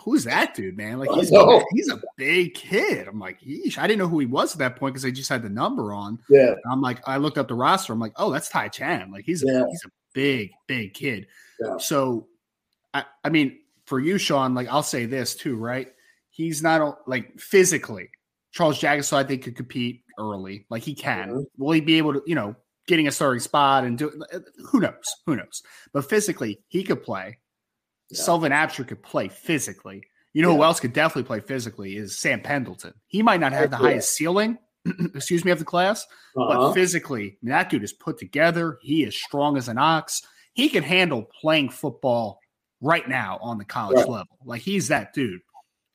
"Who's 0.01 0.25
that 0.25 0.55
dude, 0.55 0.77
man? 0.77 0.99
Like 0.99 1.11
he's 1.11 1.33
a, 1.33 1.63
he's 1.73 1.89
a 1.91 2.01
big 2.17 2.55
kid." 2.55 3.07
I'm 3.07 3.21
like, 3.21 3.41
"Yeesh!" 3.41 3.79
I 3.79 3.87
didn't 3.87 4.01
know 4.01 4.09
who 4.09 4.19
he 4.19 4.27
was 4.27 4.53
at 4.53 4.59
that 4.59 4.77
point 4.77 4.95
because 4.95 5.05
they 5.05 5.13
just 5.13 5.29
had 5.29 5.43
the 5.43 5.49
number 5.49 5.93
on. 5.93 6.19
Yeah, 6.29 6.55
I'm 6.71 6.83
like, 6.83 7.01
I 7.07 7.19
looked 7.19 7.39
up 7.39 7.47
the 7.47 7.55
roster. 7.55 7.93
I'm 7.93 8.01
like, 8.01 8.15
"Oh, 8.17 8.33
that's 8.33 8.49
Ty 8.49 8.69
Chan. 8.69 9.13
Like 9.13 9.25
he's 9.25 9.45
yeah. 9.47 9.63
a, 9.63 9.69
he's 9.69 9.85
a 9.85 9.91
big 10.13 10.51
big 10.67 10.93
kid." 10.93 11.29
Yeah. 11.61 11.77
So, 11.79 12.27
I 12.93 13.05
I 13.23 13.29
mean, 13.29 13.61
for 13.87 14.01
you, 14.01 14.19
Sean, 14.19 14.55
like 14.55 14.67
I'll 14.67 14.83
say 14.83 15.07
this 15.07 15.37
too, 15.37 15.57
right? 15.57 15.89
He's 16.31 16.65
not 16.65 17.09
like 17.09 17.39
physically. 17.39 18.11
Charles 18.51 18.81
Jagusah, 18.81 19.19
I 19.19 19.25
think, 19.25 19.45
could 19.45 19.55
compete 19.55 20.03
early. 20.19 20.67
Like 20.71 20.83
he 20.83 20.95
can. 20.95 21.29
Mm-hmm. 21.29 21.63
Will 21.65 21.73
he 21.73 21.81
be 21.81 21.99
able 21.99 22.15
to? 22.15 22.23
You 22.27 22.35
know, 22.35 22.57
getting 22.89 23.07
a 23.07 23.13
starting 23.13 23.41
spot 23.41 23.85
and 23.85 23.97
do 23.97 24.11
who 24.71 24.81
knows, 24.81 25.17
who 25.27 25.37
knows. 25.37 25.63
But 25.93 26.09
physically, 26.09 26.61
he 26.69 26.83
could 26.83 27.03
play. 27.03 27.39
Yeah. 28.11 28.23
Sullivan 28.23 28.53
Absher 28.53 28.87
could 28.87 29.03
play 29.03 29.29
physically. 29.29 30.03
You 30.33 30.43
know 30.43 30.51
yeah. 30.51 30.57
who 30.57 30.63
else 30.65 30.81
could 30.81 30.93
definitely 30.93 31.27
play 31.27 31.41
physically 31.41 31.97
is 31.97 32.19
Sam 32.19 32.41
Pendleton. 32.41 32.95
He 33.07 33.23
might 33.23 33.41
not 33.41 33.53
have 33.53 33.71
the 33.71 33.77
yeah. 33.77 33.83
highest 33.83 34.15
ceiling, 34.15 34.59
excuse 35.15 35.45
me, 35.45 35.53
of 35.53 35.59
the 35.59 35.65
class, 35.65 36.07
uh-huh. 36.37 36.49
but 36.49 36.75
physically, 36.75 37.39
that 37.43 37.71
dude 37.71 37.85
is 37.85 37.93
put 37.93 38.19
together. 38.19 38.79
He 38.83 39.05
is 39.05 39.17
strong 39.17 39.57
as 39.57 39.69
an 39.69 39.79
ox. 39.79 40.23
He 40.55 40.69
can 40.69 40.83
handle 40.83 41.29
playing 41.41 41.71
football 41.71 42.41
right 42.81 43.09
now 43.09 43.39
on 43.41 43.59
the 43.59 43.65
college 43.65 43.99
right. 43.99 44.09
level. 44.09 44.39
Like 44.45 44.63
he's 44.63 44.89
that 44.89 45.13
dude. 45.13 45.41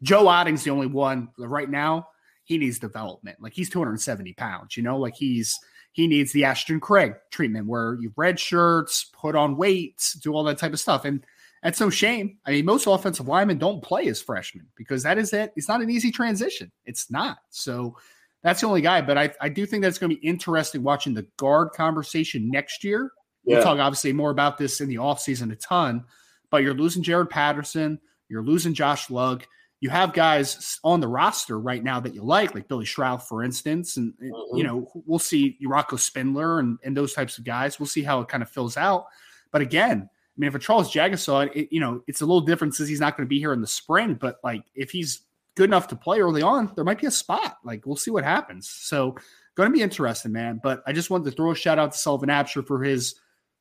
Joe 0.02 0.26
Otting's 0.26 0.64
the 0.64 0.72
only 0.72 0.88
one 0.88 1.30
right 1.38 1.70
now. 1.70 2.08
He 2.44 2.58
needs 2.58 2.80
development. 2.80 3.42
Like 3.42 3.54
he's 3.54 3.70
270 3.70 4.34
pounds, 4.34 4.76
you 4.78 4.84
know, 4.84 4.98
like 4.98 5.16
he's 5.16 5.58
he 5.94 6.08
needs 6.08 6.32
the 6.32 6.44
Ashton 6.44 6.80
Craig 6.80 7.14
treatment 7.32 7.68
where 7.68 7.98
you 8.02 8.12
red 8.16 8.40
shirts, 8.40 9.06
put 9.14 9.36
on 9.36 9.56
weights, 9.56 10.14
do 10.14 10.34
all 10.34 10.44
that 10.46 10.58
type 10.58 10.74
of 10.74 10.80
stuff. 10.80 11.06
And 11.06 11.24
that's 11.62 11.80
no 11.80 11.90
shame. 11.90 12.38
I 12.46 12.52
mean, 12.52 12.66
most 12.66 12.88
offensive 12.88 13.28
linemen 13.28 13.60
don't 13.60 13.82
play 13.82 14.08
as 14.08 14.22
freshmen 14.22 14.68
because 14.76 15.04
that 15.04 15.18
is 15.18 15.32
it. 15.34 15.54
It's 15.56 15.70
not 15.70 15.82
an 15.82 15.90
easy 15.90 16.12
transition. 16.12 16.72
It's 16.86 17.10
not. 17.10 17.38
So 17.52 17.96
that's 18.42 18.62
the 18.62 18.68
only 18.68 18.82
guy. 18.82 19.02
But 19.02 19.18
I, 19.18 19.34
I 19.40 19.50
do 19.50 19.66
think 19.66 19.84
that's 19.84 20.00
going 20.00 20.10
to 20.10 20.16
be 20.18 20.28
interesting 20.28 20.84
watching 20.84 21.14
the 21.14 21.28
guard 21.38 21.70
conversation 21.74 22.50
next 22.50 22.84
year. 22.84 23.12
Yeah. 23.46 23.56
We'll 23.56 23.64
talk 23.64 23.80
obviously 23.80 24.14
more 24.14 24.32
about 24.32 24.58
this 24.58 24.82
in 24.82 24.90
the 24.90 24.96
offseason 24.96 25.52
a 25.52 25.56
ton, 25.56 26.04
but 26.50 26.64
you're 26.64 26.74
losing 26.74 27.04
Jarrett 27.04 27.30
Patterson, 27.30 28.00
you're 28.30 28.44
losing 28.44 28.74
Josh 28.74 29.10
Lugg 29.10 29.44
you 29.84 29.90
have 29.90 30.14
guys 30.14 30.80
on 30.86 31.02
the 31.02 31.08
roster 31.10 31.60
right 31.60 31.84
now 31.84 32.00
that 32.00 32.16
you 32.16 32.24
like, 32.24 32.56
like 32.56 32.70
Billy 32.70 32.86
Schrauth, 32.86 33.24
for 33.24 33.44
instance, 33.44 33.98
and 33.98 34.14
mm-hmm. 34.14 34.56
you 34.56 34.64
know 34.64 34.90
we'll 35.06 35.20
see 35.20 35.58
Rocco 35.62 35.98
Spindler 35.98 36.60
and, 36.60 36.80
and 36.86 36.96
those 36.96 37.12
types 37.12 37.38
of 37.38 37.44
guys. 37.44 37.82
We'll 37.82 37.88
see 37.88 38.02
how 38.02 38.22
it 38.22 38.30
kind 38.30 38.42
of 38.42 38.50
fills 38.50 38.78
out. 38.78 39.08
But 39.52 39.62
again, 39.62 40.10
I 40.10 40.36
mean, 40.38 40.48
if 40.48 40.56
a 40.56 40.60
Charles 40.60 40.90
Jagusah, 40.90 41.54
it, 41.54 41.68
you 41.70 41.82
know, 41.82 42.02
it's 42.08 42.22
a 42.22 42.26
little 42.26 42.40
different 42.40 42.76
since 42.76 42.88
he's 42.88 43.02
not 43.02 43.18
going 43.18 43.28
to 43.28 43.30
be 43.30 43.40
here 43.40 43.52
in 43.52 43.60
the 43.60 43.68
spring. 43.68 44.14
But 44.14 44.38
like, 44.42 44.64
if 44.74 44.90
he's 44.90 45.24
good 45.56 45.70
enough 45.70 45.90
to 45.90 45.98
play 45.98 46.22
early 46.22 46.42
on, 46.42 46.72
there 46.78 46.86
might 46.86 47.02
be 47.02 47.08
a 47.08 47.12
spot. 47.12 47.58
Like, 47.66 47.86
we'll 47.86 47.98
see 47.98 48.10
what 48.10 48.24
happens. 48.24 48.70
So, 48.70 49.18
going 49.56 49.70
to 49.70 49.76
be 49.76 49.84
interesting, 49.84 50.32
man. 50.32 50.62
But 50.64 50.82
I 50.88 50.94
just 50.94 51.10
wanted 51.10 51.26
to 51.26 51.36
throw 51.36 51.52
a 51.52 51.56
shout 51.56 51.78
out 51.78 51.92
to 51.92 51.98
Sullivan 51.98 52.30
Absher 52.30 52.66
for 52.66 52.82
his 52.82 53.16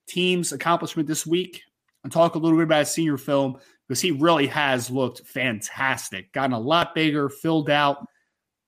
team's 0.06 0.52
accomplishment 0.52 1.08
this 1.08 1.26
week 1.26 1.62
and 2.04 2.12
talk 2.12 2.36
a 2.36 2.38
little 2.38 2.58
bit 2.58 2.64
about 2.64 2.80
his 2.80 2.92
senior 2.92 3.18
film 3.18 3.58
because 3.89 4.01
he 4.01 4.11
really 4.11 4.47
has 4.47 4.91
looked 4.91 5.26
fantastic, 5.26 6.33
gotten 6.33 6.53
a 6.53 6.59
lot 6.59 6.95
bigger, 6.95 7.28
filled 7.28 7.70
out. 7.70 8.07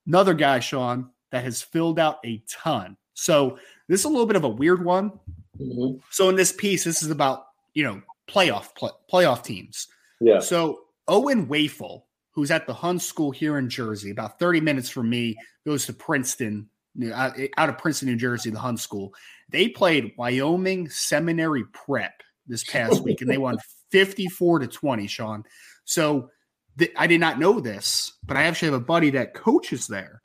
Another 0.06 0.34
guy, 0.34 0.60
Sean, 0.60 1.10
that 1.30 1.44
has 1.44 1.62
filled 1.62 1.98
out 1.98 2.18
a 2.24 2.42
ton. 2.48 2.96
So 3.14 3.58
this 3.88 4.00
is 4.00 4.04
a 4.04 4.08
little 4.08 4.26
bit 4.26 4.36
of 4.36 4.44
a 4.44 4.48
weird 4.48 4.84
one. 4.84 5.10
Mm-hmm. 5.58 5.98
So 6.10 6.28
in 6.28 6.36
this 6.36 6.52
piece, 6.52 6.84
this 6.84 7.02
is 7.02 7.10
about 7.10 7.46
you 7.74 7.84
know 7.84 8.02
playoff 8.28 8.74
play, 8.74 8.90
playoff 9.12 9.42
teams. 9.42 9.88
Yeah. 10.20 10.40
So 10.40 10.80
Owen 11.08 11.46
Wafle, 11.46 12.02
who's 12.32 12.50
at 12.50 12.66
the 12.66 12.74
Hun 12.74 12.98
School 12.98 13.30
here 13.30 13.58
in 13.58 13.68
Jersey, 13.68 14.10
about 14.10 14.38
30 14.38 14.60
minutes 14.60 14.88
from 14.88 15.10
me, 15.10 15.36
goes 15.66 15.86
to 15.86 15.92
Princeton, 15.92 16.68
out 17.12 17.68
of 17.68 17.78
Princeton, 17.78 18.08
New 18.08 18.16
Jersey, 18.16 18.50
the 18.50 18.58
Hun 18.58 18.76
School. 18.76 19.14
They 19.50 19.68
played 19.68 20.12
Wyoming 20.16 20.88
Seminary 20.88 21.64
Prep 21.72 22.22
this 22.46 22.64
past 22.64 23.02
week, 23.02 23.20
and 23.20 23.30
they 23.30 23.38
won 23.38 23.58
54 23.90 24.60
to 24.60 24.66
20, 24.66 25.06
Sean. 25.06 25.44
So 25.84 26.30
th- 26.78 26.92
I 26.96 27.06
did 27.06 27.20
not 27.20 27.38
know 27.38 27.60
this, 27.60 28.12
but 28.24 28.36
I 28.36 28.44
actually 28.44 28.72
have 28.72 28.80
a 28.80 28.84
buddy 28.84 29.10
that 29.10 29.34
coaches 29.34 29.86
there. 29.86 30.22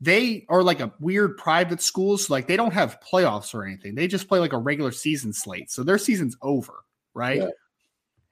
They 0.00 0.44
are 0.48 0.62
like 0.62 0.80
a 0.80 0.92
weird 1.00 1.36
private 1.38 1.80
school. 1.80 2.18
So 2.18 2.34
like 2.34 2.46
they 2.46 2.56
don't 2.56 2.74
have 2.74 2.98
playoffs 3.00 3.54
or 3.54 3.64
anything. 3.64 3.94
They 3.94 4.06
just 4.06 4.28
play 4.28 4.38
like 4.38 4.52
a 4.52 4.58
regular 4.58 4.90
season 4.90 5.32
slate. 5.32 5.70
So 5.70 5.82
their 5.82 5.98
season's 5.98 6.36
over, 6.42 6.84
right? 7.14 7.40
Yeah. 7.40 7.48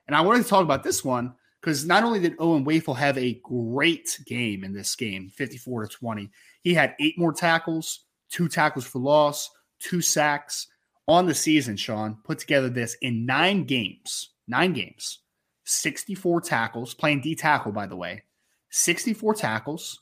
And 0.07 0.17
I 0.17 0.21
wanted 0.21 0.43
to 0.43 0.49
talk 0.49 0.65
about 0.65 0.83
this 0.83 1.05
one 1.05 1.35
because 1.61 1.87
not 1.87 2.03
only 2.03 2.19
did 2.19 2.35
Owen 2.39 2.65
Wafle 2.65 2.97
have 2.97 3.17
a 3.17 3.41
great 3.45 4.19
game 4.27 4.65
in 4.65 4.73
this 4.73 4.95
game, 4.97 5.31
54 5.31 5.87
to 5.87 5.97
20, 5.97 6.31
he 6.61 6.75
had 6.75 6.97
eight 7.01 7.17
more 7.17 7.33
tackles, 7.33 8.01
two 8.29 8.49
tackles 8.49 8.85
for 8.85 8.99
loss, 8.99 9.49
two 9.79 10.01
sacks 10.01 10.67
on 11.09 11.27
the 11.27 11.35
season, 11.35 11.77
Sean, 11.77 12.19
put 12.25 12.39
together 12.39 12.69
this 12.69 12.97
in 13.03 13.27
nine 13.27 13.65
games 13.65 14.31
nine 14.53 14.73
games, 14.73 15.21
64 15.65 16.41
tackles, 16.43 16.95
playing 16.95 17.21
D 17.21 17.35
tackle, 17.35 17.73
by 17.73 17.87
the 17.87 17.97
way, 17.97 18.23
64 18.71 19.35
tackles, 19.35 20.01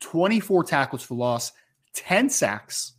24 0.00 0.64
tackles 0.64 1.02
for 1.02 1.14
loss, 1.14 1.52
10 1.94 2.28
sacks, 2.30 2.94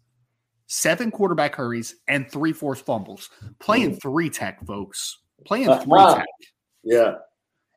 seven 0.68 1.12
quarterback 1.12 1.56
hurries, 1.56 1.96
and 2.08 2.30
three 2.30 2.54
forced 2.54 2.86
fumbles. 2.86 3.30
Playing 3.60 3.96
mm. 3.96 4.02
three 4.02 4.30
tech, 4.30 4.66
folks. 4.66 5.20
Playing 5.46 5.68
three 5.80 6.14
tech. 6.14 6.26
Yeah. 6.84 7.16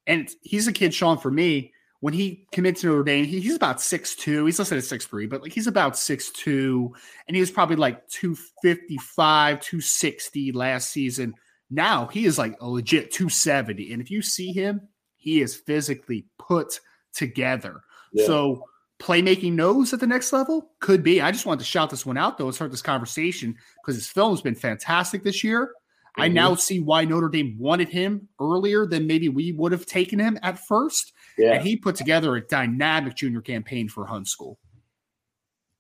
And 0.06 0.28
he's 0.42 0.68
a 0.68 0.72
kid, 0.72 0.94
Sean, 0.94 1.18
for 1.18 1.30
me, 1.30 1.72
when 2.00 2.14
he 2.14 2.46
commits 2.52 2.82
to 2.82 2.88
Notre 2.88 3.02
Dame, 3.02 3.24
he, 3.24 3.40
he's 3.40 3.56
about 3.56 3.80
six 3.80 4.14
two. 4.14 4.46
He's 4.46 4.58
listed 4.58 4.78
at 4.78 4.84
six 4.84 5.06
three, 5.06 5.26
but 5.26 5.42
like 5.42 5.52
he's 5.52 5.66
about 5.66 5.96
six 5.96 6.30
two, 6.30 6.94
and 7.26 7.36
he 7.36 7.40
was 7.40 7.50
probably 7.50 7.76
like 7.76 8.08
255, 8.08 9.60
260 9.60 10.52
last 10.52 10.90
season. 10.90 11.34
Now 11.70 12.06
he 12.06 12.24
is 12.24 12.38
like 12.38 12.56
a 12.60 12.68
legit 12.68 13.12
270. 13.12 13.92
And 13.92 14.00
if 14.00 14.10
you 14.10 14.22
see 14.22 14.52
him, 14.52 14.80
he 15.16 15.42
is 15.42 15.56
physically 15.56 16.26
put 16.38 16.80
together. 17.12 17.82
Yeah. 18.12 18.26
So 18.26 18.64
playmaking 19.00 19.52
knows 19.52 19.92
at 19.92 20.00
the 20.00 20.06
next 20.06 20.32
level 20.32 20.70
could 20.80 21.02
be. 21.02 21.20
I 21.20 21.30
just 21.30 21.46
wanted 21.46 21.60
to 21.60 21.66
shout 21.66 21.90
this 21.90 22.06
one 22.06 22.16
out 22.16 22.38
though. 22.38 22.46
Let's 22.46 22.56
start 22.56 22.70
this 22.70 22.82
conversation 22.82 23.56
because 23.82 23.96
his 23.96 24.08
film 24.08 24.32
has 24.32 24.40
been 24.40 24.54
fantastic 24.54 25.22
this 25.22 25.44
year. 25.44 25.66
Mm-hmm. 25.66 26.22
I 26.22 26.28
now 26.28 26.54
see 26.54 26.80
why 26.80 27.04
Notre 27.04 27.28
Dame 27.28 27.56
wanted 27.58 27.88
him 27.88 28.28
earlier 28.40 28.86
than 28.86 29.06
maybe 29.06 29.28
we 29.28 29.52
would 29.52 29.72
have 29.72 29.86
taken 29.86 30.18
him 30.18 30.38
at 30.42 30.58
first. 30.58 31.12
Yeah. 31.38 31.52
And 31.52 31.62
he 31.62 31.76
put 31.76 31.94
together 31.94 32.34
a 32.36 32.40
dynamic 32.40 33.14
junior 33.14 33.40
campaign 33.40 33.88
for 33.88 34.04
Hun 34.04 34.24
School. 34.24 34.58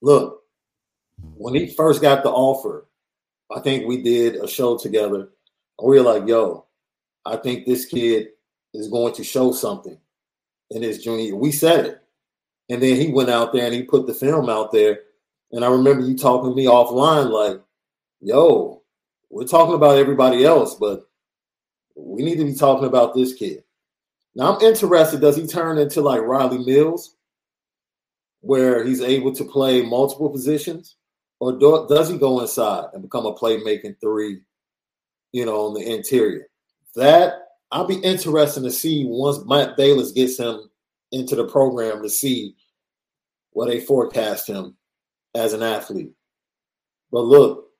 Look, 0.00 0.42
when 1.36 1.54
he 1.54 1.74
first 1.74 2.00
got 2.00 2.22
the 2.22 2.30
offer, 2.30 2.86
I 3.54 3.60
think 3.60 3.86
we 3.86 4.02
did 4.02 4.36
a 4.36 4.46
show 4.46 4.78
together. 4.78 5.30
And 5.78 5.88
we 5.88 5.98
were 5.98 6.04
like, 6.04 6.28
yo, 6.28 6.66
I 7.26 7.36
think 7.36 7.66
this 7.66 7.84
kid 7.84 8.28
is 8.72 8.88
going 8.88 9.14
to 9.14 9.24
show 9.24 9.52
something 9.52 9.98
in 10.70 10.82
his 10.82 11.02
junior 11.02 11.24
year. 11.24 11.36
We 11.36 11.50
said 11.50 11.86
it. 11.86 12.02
And 12.68 12.82
then 12.82 12.96
he 12.96 13.08
went 13.08 13.30
out 13.30 13.52
there 13.52 13.64
and 13.64 13.74
he 13.74 13.82
put 13.82 14.06
the 14.06 14.14
film 14.14 14.48
out 14.48 14.72
there. 14.72 15.00
And 15.50 15.64
I 15.64 15.68
remember 15.68 16.04
you 16.04 16.16
talking 16.16 16.50
to 16.50 16.56
me 16.56 16.66
offline, 16.66 17.30
like, 17.30 17.62
yo, 18.20 18.82
we're 19.30 19.46
talking 19.46 19.74
about 19.74 19.96
everybody 19.96 20.44
else, 20.44 20.74
but 20.74 21.08
we 21.96 22.22
need 22.22 22.36
to 22.36 22.44
be 22.44 22.54
talking 22.54 22.86
about 22.86 23.14
this 23.14 23.34
kid. 23.34 23.64
Now 24.38 24.54
I'm 24.54 24.62
interested. 24.62 25.20
Does 25.20 25.36
he 25.36 25.48
turn 25.48 25.78
into 25.78 26.00
like 26.00 26.20
Rylie 26.20 26.64
Mills, 26.64 27.16
where 28.40 28.84
he's 28.84 29.00
able 29.00 29.34
to 29.34 29.44
play 29.44 29.82
multiple 29.82 30.30
positions, 30.30 30.94
or 31.40 31.58
do, 31.58 31.86
does 31.88 32.08
he 32.08 32.16
go 32.16 32.40
inside 32.40 32.84
and 32.92 33.02
become 33.02 33.26
a 33.26 33.34
playmaking 33.34 33.96
three, 34.00 34.38
you 35.32 35.44
know, 35.44 35.66
on 35.66 35.74
the 35.74 35.92
interior? 35.92 36.46
That 36.94 37.48
I'll 37.72 37.84
be 37.84 37.96
interested 37.96 38.62
to 38.62 38.70
see 38.70 39.04
once 39.06 39.44
Matt 39.44 39.76
Balis 39.76 40.14
gets 40.14 40.38
him 40.38 40.70
into 41.10 41.34
the 41.34 41.48
program 41.48 42.00
to 42.04 42.08
see 42.08 42.54
what 43.50 43.66
they 43.66 43.80
forecast 43.80 44.46
him 44.46 44.76
as 45.34 45.52
an 45.52 45.64
athlete. 45.64 46.12
But 47.10 47.22
look, 47.22 47.70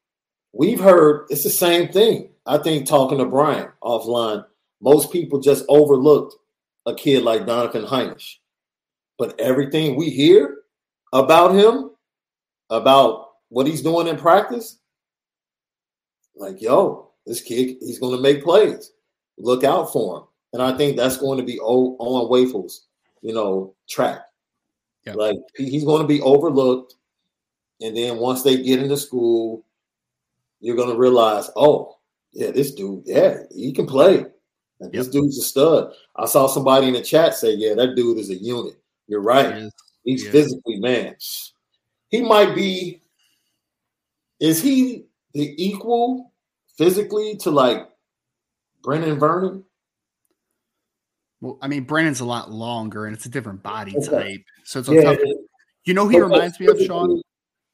we've 0.53 0.81
heard 0.81 1.27
it's 1.31 1.45
the 1.45 1.51
same 1.51 1.93
thing. 1.93 2.31
I 2.47 2.59
think 2.59 2.89
talking 2.89 3.19
to 3.19 3.27
Brian 3.27 3.69
offline, 3.81 4.45
most 4.81 5.13
people 5.13 5.39
just 5.39 5.65
overlooked 5.69 6.35
a 6.89 6.95
kid 6.95 7.23
like 7.23 7.47
Donovan 7.47 7.85
Hinish. 7.85 8.37
But 9.19 9.39
everything 9.39 9.97
we 9.97 10.11
hear 10.11 10.59
about 11.13 11.55
him, 11.55 11.91
about 12.71 13.29
what 13.49 13.67
he's 13.67 13.83
doing 13.83 14.07
in 14.07 14.17
practice, 14.17 14.79
like, 16.37 16.63
yo, 16.63 17.11
this 17.27 17.41
kid, 17.43 17.77
he's 17.81 17.99
going 17.99 18.17
to 18.17 18.23
make 18.23 18.45
plays. 18.45 18.93
Look 19.37 19.65
out 19.65 19.93
for 19.93 20.19
him. 20.19 20.25
And 20.53 20.63
I 20.63 20.77
think 20.77 20.97
that's 20.97 21.19
going 21.19 21.39
to 21.39 21.45
be 21.45 21.59
on 21.59 22.29
Wafle's, 22.31 22.87
you 23.23 23.35
know, 23.35 23.75
track. 23.89 24.21
Yep. 25.05 25.17
Like 25.17 25.37
he's 25.57 25.85
going 25.85 26.03
to 26.03 26.09
be 26.09 26.21
overlooked. 26.23 26.95
And 27.81 27.97
then 27.97 28.17
once 28.19 28.43
they 28.43 28.63
get 28.63 28.81
into 28.81 28.97
school, 28.97 29.65
you're 30.61 30.77
going 30.77 30.91
to 30.91 30.97
realize, 30.97 31.51
oh, 31.55 31.97
yeah, 32.33 32.51
this 32.51 32.73
dude, 32.73 33.03
yeah, 33.05 33.43
he 33.55 33.73
can 33.73 33.87
play. 33.87 34.27
Yep. 34.81 34.93
This 34.93 35.09
dude's 35.09 35.39
a 35.39 35.43
stud. 35.43 35.93
I 36.17 36.27
saw 36.27 36.47
somebody 36.47 36.87
in 36.89 36.95
the 36.95 37.03
chat 37.03 37.35
say, 37.35 37.55
yeah, 37.55 37.75
that 37.75 37.97
dude 37.97 38.19
is 38.19 38.31
a 38.31 38.35
unit. 38.35 38.75
You're 39.07 39.21
right. 39.21 39.57
He 39.57 39.71
He's 40.13 40.29
physically, 40.29 40.79
man. 40.79 41.17
He 42.09 42.23
might 42.23 42.55
be, 42.55 43.03
is 44.41 44.63
he 44.63 45.05
the 45.35 45.55
equal 45.63 46.33
physically 46.77 47.37
to 47.39 47.51
like 47.51 47.89
Brenan 48.83 49.19
Vernon? 49.19 49.65
Well, 51.41 51.59
I 51.61 51.69
mean, 51.69 51.87
Brenan's 51.87 52.21
a 52.21 52.25
lot 52.25 52.51
longer 52.51 53.07
and 53.07 53.15
it's 53.15 53.27
a 53.27 53.29
different 53.29 53.63
body 53.63 53.95
type. 54.03 54.41
So 54.65 54.81
it's 54.81 54.89
yeah, 54.89 55.03
tough. 55.03 55.19
You 55.85 55.95
know, 55.95 56.09
he 56.09 56.21
reminds 56.21 56.59
me 56.59 56.69
of 56.69 56.81
Sean 56.81 57.21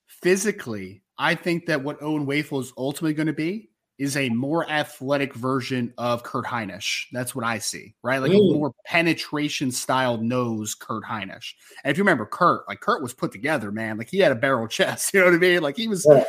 physically. 0.07 1.03
I 1.19 1.35
think 1.35 1.67
that 1.67 1.85
what 1.85 2.03
Owen 2.03 2.27
Wafle 2.27 2.61
is 2.61 2.73
ultimately 2.77 3.15
going 3.15 3.29
to 3.29 3.33
be 3.33 3.71
is 3.99 4.17
a 4.17 4.29
more 4.31 4.69
athletic 4.69 5.35
version 5.35 5.93
of 5.99 6.23
Kurt 6.23 6.47
Hinish. 6.47 7.07
That's 7.13 7.35
what 7.35 7.45
I 7.45 7.59
see, 7.59 7.95
right? 8.03 8.19
Like 8.19 8.33
mm. 8.33 8.55
a 8.55 8.59
more 8.59 8.73
penetration 8.87 9.71
style 9.71 10.19
nose 10.19 10.75
Kurt 10.75 11.05
Hinish. 11.05 11.55
And 11.85 11.91
if 11.91 11.97
you 11.97 12.03
remember 12.03 12.27
Kurt, 12.27 12.67
like 12.69 12.81
Kurt 12.81 13.03
was 13.03 13.15
put 13.15 13.31
together, 13.33 13.71
man. 13.71 13.99
Like 13.99 14.09
he 14.11 14.19
had 14.19 14.33
a 14.33 14.37
barrel 14.37 14.67
chest, 14.67 15.11
you 15.15 15.21
know 15.21 15.27
what 15.27 15.35
I 15.35 15.39
mean? 15.39 15.63
Like 15.63 15.77
he 15.77 15.89
was 15.89 16.07
yeah 16.09 16.25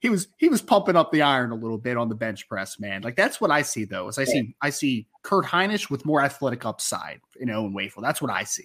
he 0.00 0.08
was 0.08 0.28
he 0.38 0.48
was 0.48 0.62
pumping 0.62 0.96
up 0.96 1.10
the 1.10 1.22
iron 1.22 1.50
a 1.50 1.56
little 1.56 1.78
bit 1.78 1.96
on 1.96 2.08
the 2.08 2.14
bench 2.14 2.48
press, 2.48 2.78
man. 2.78 3.02
Like 3.02 3.16
that's 3.16 3.40
what 3.40 3.50
I 3.50 3.62
see 3.62 3.84
though. 3.84 4.08
Is 4.08 4.18
I 4.18 4.24
see 4.24 4.54
I 4.62 4.70
see 4.70 5.08
Kurt 5.22 5.44
Hinish 5.44 5.90
with 5.90 6.04
more 6.04 6.22
athletic 6.22 6.64
upside 6.64 7.20
in 7.40 7.50
Owen 7.50 7.74
Wafle. 7.74 8.02
That's 8.02 8.22
what 8.22 8.30
I 8.30 8.44
see. 8.44 8.64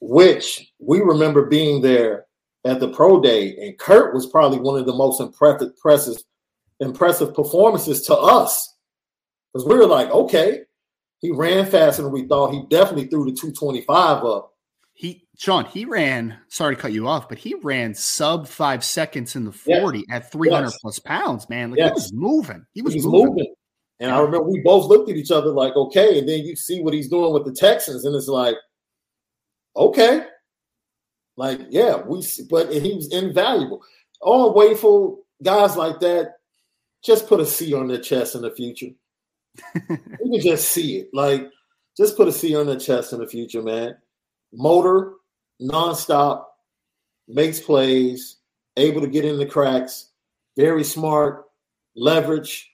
Which 0.00 0.72
we 0.78 1.00
remember 1.00 1.46
being 1.46 1.82
there 1.82 2.26
at 2.64 2.80
the 2.80 2.88
pro 2.88 3.20
day, 3.20 3.54
and 3.56 3.78
Kurt 3.78 4.14
was 4.14 4.26
probably 4.26 4.58
one 4.58 4.78
of 4.78 4.86
the 4.86 4.94
most 4.94 5.20
impressive 5.20 5.68
impressive, 5.68 6.16
impressive 6.82 7.34
performances 7.34 8.02
to 8.06 8.16
us. 8.16 8.76
Because 9.52 9.66
we 9.66 9.76
were 9.76 9.86
like, 9.86 10.10
okay, 10.10 10.62
he 11.20 11.30
ran 11.30 11.66
faster 11.66 12.02
than 12.02 12.12
we 12.12 12.26
thought. 12.26 12.52
He 12.52 12.64
definitely 12.68 13.06
threw 13.06 13.24
the 13.24 13.32
225 13.32 14.24
up. 14.24 14.52
He 14.94 15.26
Sean, 15.38 15.64
he 15.64 15.84
ran, 15.84 16.38
sorry 16.48 16.76
to 16.76 16.82
cut 16.82 16.92
you 16.92 17.08
off, 17.08 17.28
but 17.28 17.38
he 17.38 17.54
ran 17.62 17.94
sub 17.94 18.46
five 18.46 18.84
seconds 18.84 19.34
in 19.34 19.44
the 19.44 19.52
40 19.52 19.98
yes. 19.98 20.06
at 20.10 20.30
300 20.30 20.66
yes. 20.66 20.78
plus 20.80 20.98
pounds, 20.98 21.48
man. 21.48 21.70
Like 21.70 21.78
yes. 21.78 21.88
he 21.88 21.94
was 21.94 22.12
moving. 22.12 22.66
He 22.74 22.82
was, 22.82 22.94
moving. 23.04 23.26
moving. 23.26 23.54
And 24.00 24.10
I 24.10 24.18
remember 24.18 24.42
we 24.42 24.60
both 24.60 24.86
looked 24.86 25.08
at 25.10 25.16
each 25.16 25.30
other 25.30 25.50
like, 25.50 25.74
okay. 25.76 26.18
And 26.18 26.28
then 26.28 26.40
you 26.40 26.56
see 26.56 26.80
what 26.82 26.92
he's 26.92 27.08
doing 27.08 27.32
with 27.32 27.44
the 27.44 27.52
Texans, 27.52 28.04
and 28.04 28.14
it's 28.14 28.28
like, 28.28 28.56
okay. 29.76 30.26
Like, 31.36 31.60
yeah, 31.70 31.96
we 31.96 32.22
but 32.50 32.72
he 32.72 32.94
was 32.94 33.12
invaluable. 33.12 33.82
All 34.20 34.54
Wafle 34.54 35.18
guys 35.42 35.76
like 35.76 36.00
that, 36.00 36.34
just 37.04 37.28
put 37.28 37.40
a 37.40 37.46
C 37.46 37.74
on 37.74 37.88
their 37.88 38.00
chest 38.00 38.34
in 38.34 38.42
the 38.42 38.50
future. 38.50 38.90
you 39.90 39.98
can 40.30 40.40
just 40.40 40.70
see 40.70 40.98
it. 40.98 41.10
Like, 41.12 41.50
just 41.96 42.16
put 42.16 42.28
a 42.28 42.32
C 42.32 42.54
on 42.56 42.66
their 42.66 42.78
chest 42.78 43.12
in 43.12 43.20
the 43.20 43.26
future, 43.26 43.62
man 43.62 43.96
motor, 44.52 45.14
nonstop, 45.60 46.44
makes 47.28 47.60
plays, 47.60 48.36
able 48.76 49.00
to 49.00 49.06
get 49.06 49.24
in 49.24 49.38
the 49.38 49.46
cracks, 49.46 50.10
very 50.56 50.84
smart, 50.84 51.44
leverage. 51.96 52.70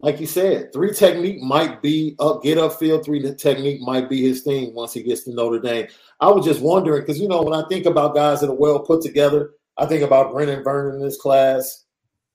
Like 0.00 0.18
you 0.18 0.26
said, 0.26 0.72
three 0.72 0.92
technique 0.92 1.40
might 1.40 1.80
be 1.80 2.16
up, 2.18 2.42
get 2.42 2.58
upfield. 2.58 3.04
Three 3.04 3.22
technique 3.36 3.80
might 3.82 4.10
be 4.10 4.20
his 4.20 4.42
thing 4.42 4.74
once 4.74 4.92
he 4.92 5.02
gets 5.02 5.22
to 5.24 5.32
Notre 5.32 5.60
Dame. 5.60 5.86
I 6.18 6.28
was 6.28 6.44
just 6.44 6.60
wondering 6.60 7.02
because 7.02 7.20
you 7.20 7.28
know 7.28 7.42
when 7.42 7.54
I 7.54 7.66
think 7.68 7.86
about 7.86 8.16
guys 8.16 8.40
that 8.40 8.50
are 8.50 8.54
well 8.54 8.80
put 8.80 9.00
together, 9.00 9.50
I 9.78 9.86
think 9.86 10.02
about 10.02 10.32
Brenan 10.32 10.64
Vernon 10.64 10.96
in 10.96 11.02
this 11.02 11.20
class. 11.20 11.84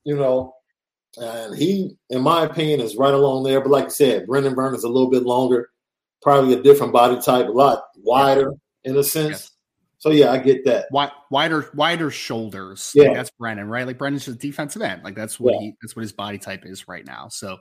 You 0.06 0.16
know, 0.16 0.54
and 1.18 1.58
he, 1.58 1.98
in 2.10 2.22
my 2.22 2.46
opinion, 2.46 2.80
is 2.80 2.96
right 2.96 3.14
along 3.14 3.44
there. 3.44 3.62
But 3.62 3.72
like 3.72 3.86
I 3.86 3.90
said, 3.90 4.28
Brenan 4.28 4.56
Vernon 4.56 4.76
is 4.76 4.84
a 4.84 4.90
little 4.90 5.10
bit 5.10 5.24
longer 5.24 5.70
probably 6.22 6.54
a 6.54 6.62
different 6.62 6.94
body 6.94 7.20
type, 7.22 7.48
a 7.48 7.52
lot 7.52 7.84
wider 7.98 8.54
in 8.84 8.98
a 8.98 9.04
sense. 9.04 9.52
So 10.00 10.12
yeah, 10.12 10.32
I 10.32 10.38
get 10.38 10.64
that. 10.66 10.88
wider, 11.32 11.70
wider 11.74 12.12
shoulders. 12.12 12.92
Yeah, 12.94 13.06
like 13.06 13.16
that's 13.16 13.32
Brendan, 13.32 13.68
right? 13.68 13.88
Like 13.88 13.98
Brendan's 13.98 14.26
just 14.26 14.40
defensive 14.40 14.82
end. 14.82 15.04
Like 15.04 15.16
that's 15.16 15.40
what 15.40 15.56
yeah. 15.56 15.60
he 15.62 15.76
that's 15.82 15.96
what 15.96 16.04
his 16.04 16.14
body 16.14 16.38
type 16.38 16.66
is 16.66 16.88
right 16.88 17.06
now. 17.06 17.30
So 17.30 17.58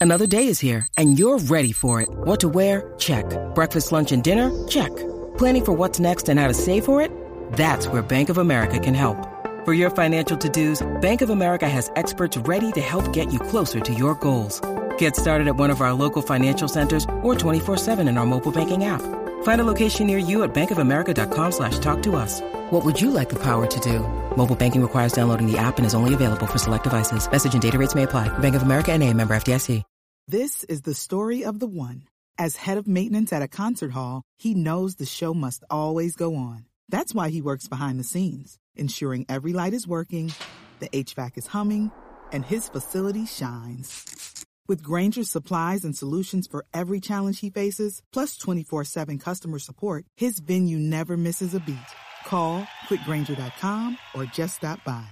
another 0.00 0.26
day 0.26 0.48
is 0.48 0.60
here 0.60 0.86
and 0.96 1.18
you're 1.18 1.38
ready 1.38 1.72
for 1.72 2.00
it. 2.02 2.08
What 2.10 2.40
to 2.40 2.48
wear? 2.48 2.92
Check. 2.98 3.24
Breakfast, 3.54 3.90
lunch, 3.92 4.12
and 4.12 4.22
dinner? 4.22 4.50
Check. 4.68 4.94
Planning 5.38 5.64
for 5.64 5.72
what's 5.72 5.98
next 5.98 6.28
and 6.28 6.38
how 6.38 6.48
to 6.48 6.54
save 6.54 6.84
for 6.84 7.00
it? 7.00 7.10
That's 7.52 7.88
where 7.88 8.02
Bank 8.02 8.28
of 8.28 8.38
America 8.38 8.78
can 8.78 8.94
help. 8.94 9.39
For 9.66 9.74
your 9.74 9.90
financial 9.90 10.38
to-dos, 10.38 11.00
Bank 11.02 11.20
of 11.20 11.28
America 11.28 11.68
has 11.68 11.90
experts 11.94 12.34
ready 12.48 12.72
to 12.72 12.80
help 12.80 13.12
get 13.12 13.30
you 13.30 13.38
closer 13.38 13.78
to 13.78 13.92
your 13.92 14.14
goals. 14.14 14.58
Get 14.96 15.16
started 15.16 15.48
at 15.48 15.56
one 15.56 15.68
of 15.68 15.82
our 15.82 15.92
local 15.92 16.22
financial 16.22 16.66
centers 16.66 17.04
or 17.20 17.34
24-7 17.34 18.08
in 18.08 18.16
our 18.16 18.24
mobile 18.24 18.52
banking 18.52 18.84
app. 18.84 19.02
Find 19.42 19.60
a 19.60 19.64
location 19.64 20.06
near 20.06 20.16
you 20.16 20.44
at 20.44 20.54
bankofamerica.com 20.54 21.52
slash 21.52 21.78
talk 21.78 22.02
to 22.04 22.16
us. 22.16 22.40
What 22.70 22.86
would 22.86 23.02
you 23.02 23.10
like 23.10 23.28
the 23.28 23.42
power 23.42 23.66
to 23.66 23.80
do? 23.80 23.98
Mobile 24.34 24.56
banking 24.56 24.80
requires 24.80 25.12
downloading 25.12 25.46
the 25.46 25.58
app 25.58 25.76
and 25.76 25.84
is 25.84 25.94
only 25.94 26.14
available 26.14 26.46
for 26.46 26.56
select 26.56 26.84
devices. 26.84 27.30
Message 27.30 27.52
and 27.52 27.60
data 27.60 27.76
rates 27.76 27.94
may 27.94 28.04
apply. 28.04 28.28
Bank 28.38 28.54
of 28.54 28.62
America 28.62 28.92
and 28.92 29.02
a 29.02 29.12
member 29.12 29.34
FDIC. 29.34 29.82
This 30.26 30.64
is 30.64 30.82
the 30.82 30.94
story 30.94 31.44
of 31.44 31.58
the 31.58 31.66
one. 31.66 32.04
As 32.38 32.54
head 32.56 32.78
of 32.78 32.86
maintenance 32.86 33.32
at 33.32 33.42
a 33.42 33.48
concert 33.48 33.90
hall, 33.90 34.22
he 34.38 34.54
knows 34.54 34.94
the 34.94 35.04
show 35.04 35.34
must 35.34 35.64
always 35.68 36.14
go 36.16 36.36
on. 36.36 36.66
That's 36.88 37.14
why 37.14 37.30
he 37.30 37.40
works 37.42 37.68
behind 37.68 37.98
the 37.98 38.04
scenes, 38.04 38.58
ensuring 38.80 39.26
every 39.28 39.52
light 39.52 39.74
is 39.74 39.86
working, 39.86 40.32
the 40.80 40.88
HVAC 40.88 41.38
is 41.38 41.46
humming, 41.46 41.92
and 42.32 42.44
his 42.44 42.68
facility 42.68 43.26
shines. 43.26 44.44
With 44.66 44.82
Grainger's 44.82 45.28
supplies 45.28 45.84
and 45.84 45.96
solutions 45.96 46.46
for 46.46 46.64
every 46.72 47.00
challenge 47.00 47.40
he 47.40 47.50
faces, 47.50 48.02
plus 48.12 48.36
24 48.36 48.84
7 48.84 49.18
customer 49.18 49.58
support, 49.58 50.04
his 50.16 50.38
venue 50.38 50.78
never 50.78 51.16
misses 51.16 51.54
a 51.54 51.60
beat. 51.60 51.90
Call 52.24 52.66
quickgranger.com 52.88 53.98
or 54.14 54.24
just 54.26 54.56
stop 54.56 54.84
by. 54.84 55.06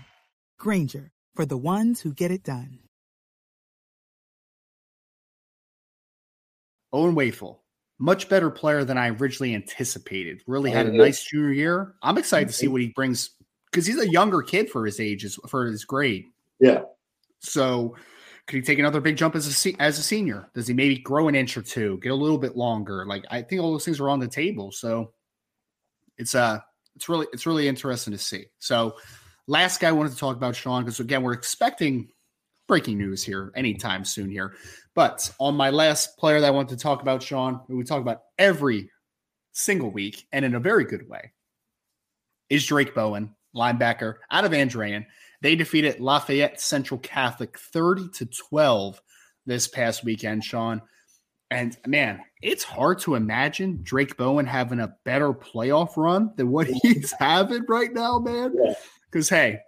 Granger, 0.58 1.10
for 1.34 1.44
the 1.44 1.56
ones 1.56 2.00
who 2.00 2.12
get 2.12 2.30
it 2.30 2.44
done. 2.44 2.78
Owen 6.92 7.14
Wafle, 7.14 7.58
much 7.98 8.28
better 8.28 8.50
player 8.50 8.84
than 8.84 8.96
I 8.96 9.10
originally 9.10 9.54
anticipated. 9.54 10.42
Really 10.46 10.70
had 10.70 10.86
a 10.86 10.92
nice 10.92 11.22
junior 11.24 11.52
year. 11.52 11.94
I'm 12.02 12.16
excited 12.16 12.48
to 12.48 12.54
see 12.54 12.68
what 12.68 12.80
he 12.80 12.88
brings 12.88 13.30
because 13.70 13.86
he's 13.86 14.00
a 14.00 14.08
younger 14.08 14.42
kid 14.42 14.70
for 14.70 14.84
his 14.84 15.00
age, 15.00 15.26
for 15.48 15.66
his 15.66 15.84
grade. 15.84 16.26
Yeah. 16.60 16.82
So 17.40 17.94
could 18.46 18.56
he 18.56 18.62
take 18.62 18.78
another 18.78 19.00
big 19.00 19.16
jump 19.16 19.36
as 19.36 19.66
a 19.66 19.82
as 19.82 19.98
a 19.98 20.02
senior? 20.02 20.50
Does 20.54 20.66
he 20.66 20.74
maybe 20.74 20.98
grow 20.98 21.28
an 21.28 21.34
inch 21.34 21.56
or 21.56 21.62
two, 21.62 21.98
get 22.02 22.12
a 22.12 22.14
little 22.14 22.38
bit 22.38 22.56
longer? 22.56 23.04
Like 23.06 23.24
I 23.30 23.42
think 23.42 23.60
all 23.60 23.72
those 23.72 23.84
things 23.84 24.00
are 24.00 24.08
on 24.08 24.20
the 24.20 24.28
table. 24.28 24.72
So 24.72 25.12
it's 26.16 26.34
uh 26.34 26.58
it's 26.96 27.08
really 27.08 27.26
it's 27.32 27.46
really 27.46 27.68
interesting 27.68 28.12
to 28.12 28.18
see. 28.18 28.46
So 28.58 28.96
last 29.46 29.80
guy 29.80 29.88
I 29.88 29.92
wanted 29.92 30.12
to 30.12 30.18
talk 30.18 30.36
about 30.36 30.56
Sean 30.56 30.82
because 30.82 30.98
again 30.98 31.22
we're 31.22 31.34
expecting 31.34 32.08
breaking 32.66 32.98
news 32.98 33.22
here 33.22 33.52
anytime 33.54 34.04
soon 34.04 34.30
here. 34.30 34.54
But 34.94 35.30
on 35.38 35.54
my 35.54 35.70
last 35.70 36.16
player 36.18 36.40
that 36.40 36.46
I 36.46 36.50
want 36.50 36.68
to 36.70 36.76
talk 36.76 37.02
about, 37.02 37.22
Sean, 37.22 37.60
who 37.68 37.76
we 37.76 37.84
talk 37.84 38.00
about 38.00 38.22
every 38.38 38.90
single 39.52 39.90
week 39.90 40.26
and 40.32 40.44
in 40.44 40.54
a 40.54 40.60
very 40.60 40.84
good 40.84 41.08
way, 41.08 41.32
is 42.50 42.66
Drayk 42.66 42.94
Bowen, 42.94 43.34
linebacker 43.58 44.14
out 44.30 44.44
of 44.44 44.52
Andrean. 44.52 45.04
They 45.40 45.56
defeated 45.56 46.00
Lafayette 46.00 46.60
Central 46.60 46.98
Catholic 47.00 47.58
30 47.58 48.08
to 48.14 48.26
12 48.26 49.00
this 49.46 49.68
past 49.68 50.04
weekend, 50.04 50.44
Sean. 50.44 50.82
And 51.50 51.76
man, 51.86 52.20
it's 52.42 52.64
hard 52.64 52.98
to 53.00 53.14
imagine 53.14 53.80
Drayk 53.82 54.16
Bowen 54.16 54.46
having 54.46 54.80
a 54.80 54.94
better 55.04 55.32
playoff 55.32 55.96
run 55.96 56.32
than 56.36 56.50
what 56.50 56.66
he's 56.82 57.12
having 57.18 57.64
right 57.68 57.92
now, 57.92 58.18
man. 58.18 58.54
Because, 59.10 59.28
hey, 59.28 59.60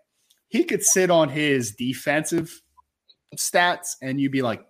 he 0.48 0.64
could 0.64 0.82
sit 0.82 1.10
on 1.10 1.28
his 1.28 1.72
defensive 1.72 2.60
stats 3.36 3.96
and 4.02 4.20
you'd 4.20 4.32
be 4.32 4.42
like, 4.42 4.64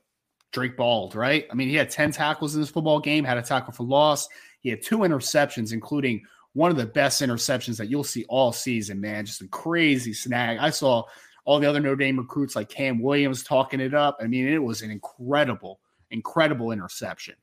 Drake 0.52 0.76
Bald, 0.76 1.14
right? 1.14 1.46
I 1.50 1.54
mean, 1.54 1.68
he 1.68 1.76
had 1.76 1.90
10 1.90 2.12
tackles 2.12 2.54
in 2.54 2.60
this 2.60 2.70
football 2.70 3.00
game, 3.00 3.24
had 3.24 3.38
a 3.38 3.42
tackle 3.42 3.72
for 3.72 3.84
loss. 3.84 4.28
He 4.60 4.68
had 4.68 4.82
two 4.82 4.98
interceptions, 4.98 5.72
including 5.72 6.22
one 6.52 6.70
of 6.70 6.76
the 6.76 6.86
best 6.86 7.22
interceptions 7.22 7.76
that 7.78 7.88
you'll 7.88 8.04
see 8.04 8.24
all 8.28 8.52
season, 8.52 9.00
man. 9.00 9.24
Just 9.24 9.42
a 9.42 9.48
crazy 9.48 10.12
snag. 10.12 10.58
I 10.58 10.70
saw 10.70 11.04
all 11.44 11.60
the 11.60 11.68
other 11.68 11.80
Notre 11.80 11.96
Dame 11.96 12.18
recruits 12.18 12.56
like 12.56 12.68
Cam 12.68 13.00
Williams 13.00 13.42
talking 13.42 13.80
it 13.80 13.94
up. 13.94 14.18
I 14.20 14.26
mean, 14.26 14.48
it 14.48 14.62
was 14.62 14.82
an 14.82 14.90
incredible, 14.90 15.80
incredible 16.10 16.72
interception. 16.72 17.34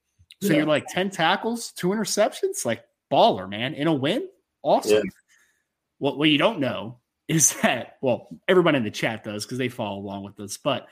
So 0.41 0.49
yeah. 0.49 0.57
you're 0.57 0.65
like 0.65 0.87
10 0.87 1.09
tackles, 1.09 1.71
two 1.71 1.87
interceptions, 1.89 2.65
like 2.65 2.83
baller, 3.11 3.49
man, 3.49 3.73
in 3.73 3.87
a 3.87 3.93
win. 3.93 4.27
Awesome. 4.61 4.97
Yeah. 4.97 5.11
What, 5.99 6.17
what 6.17 6.29
you 6.29 6.37
don't 6.37 6.59
know 6.59 6.99
is 7.27 7.53
that, 7.61 7.97
well, 8.01 8.27
everyone 8.47 8.75
in 8.75 8.83
the 8.83 8.91
chat 8.91 9.23
does 9.23 9.45
because 9.45 9.57
they 9.57 9.69
follow 9.69 9.99
along 9.99 10.23
with 10.23 10.39
us, 10.39 10.57
but 10.57 10.87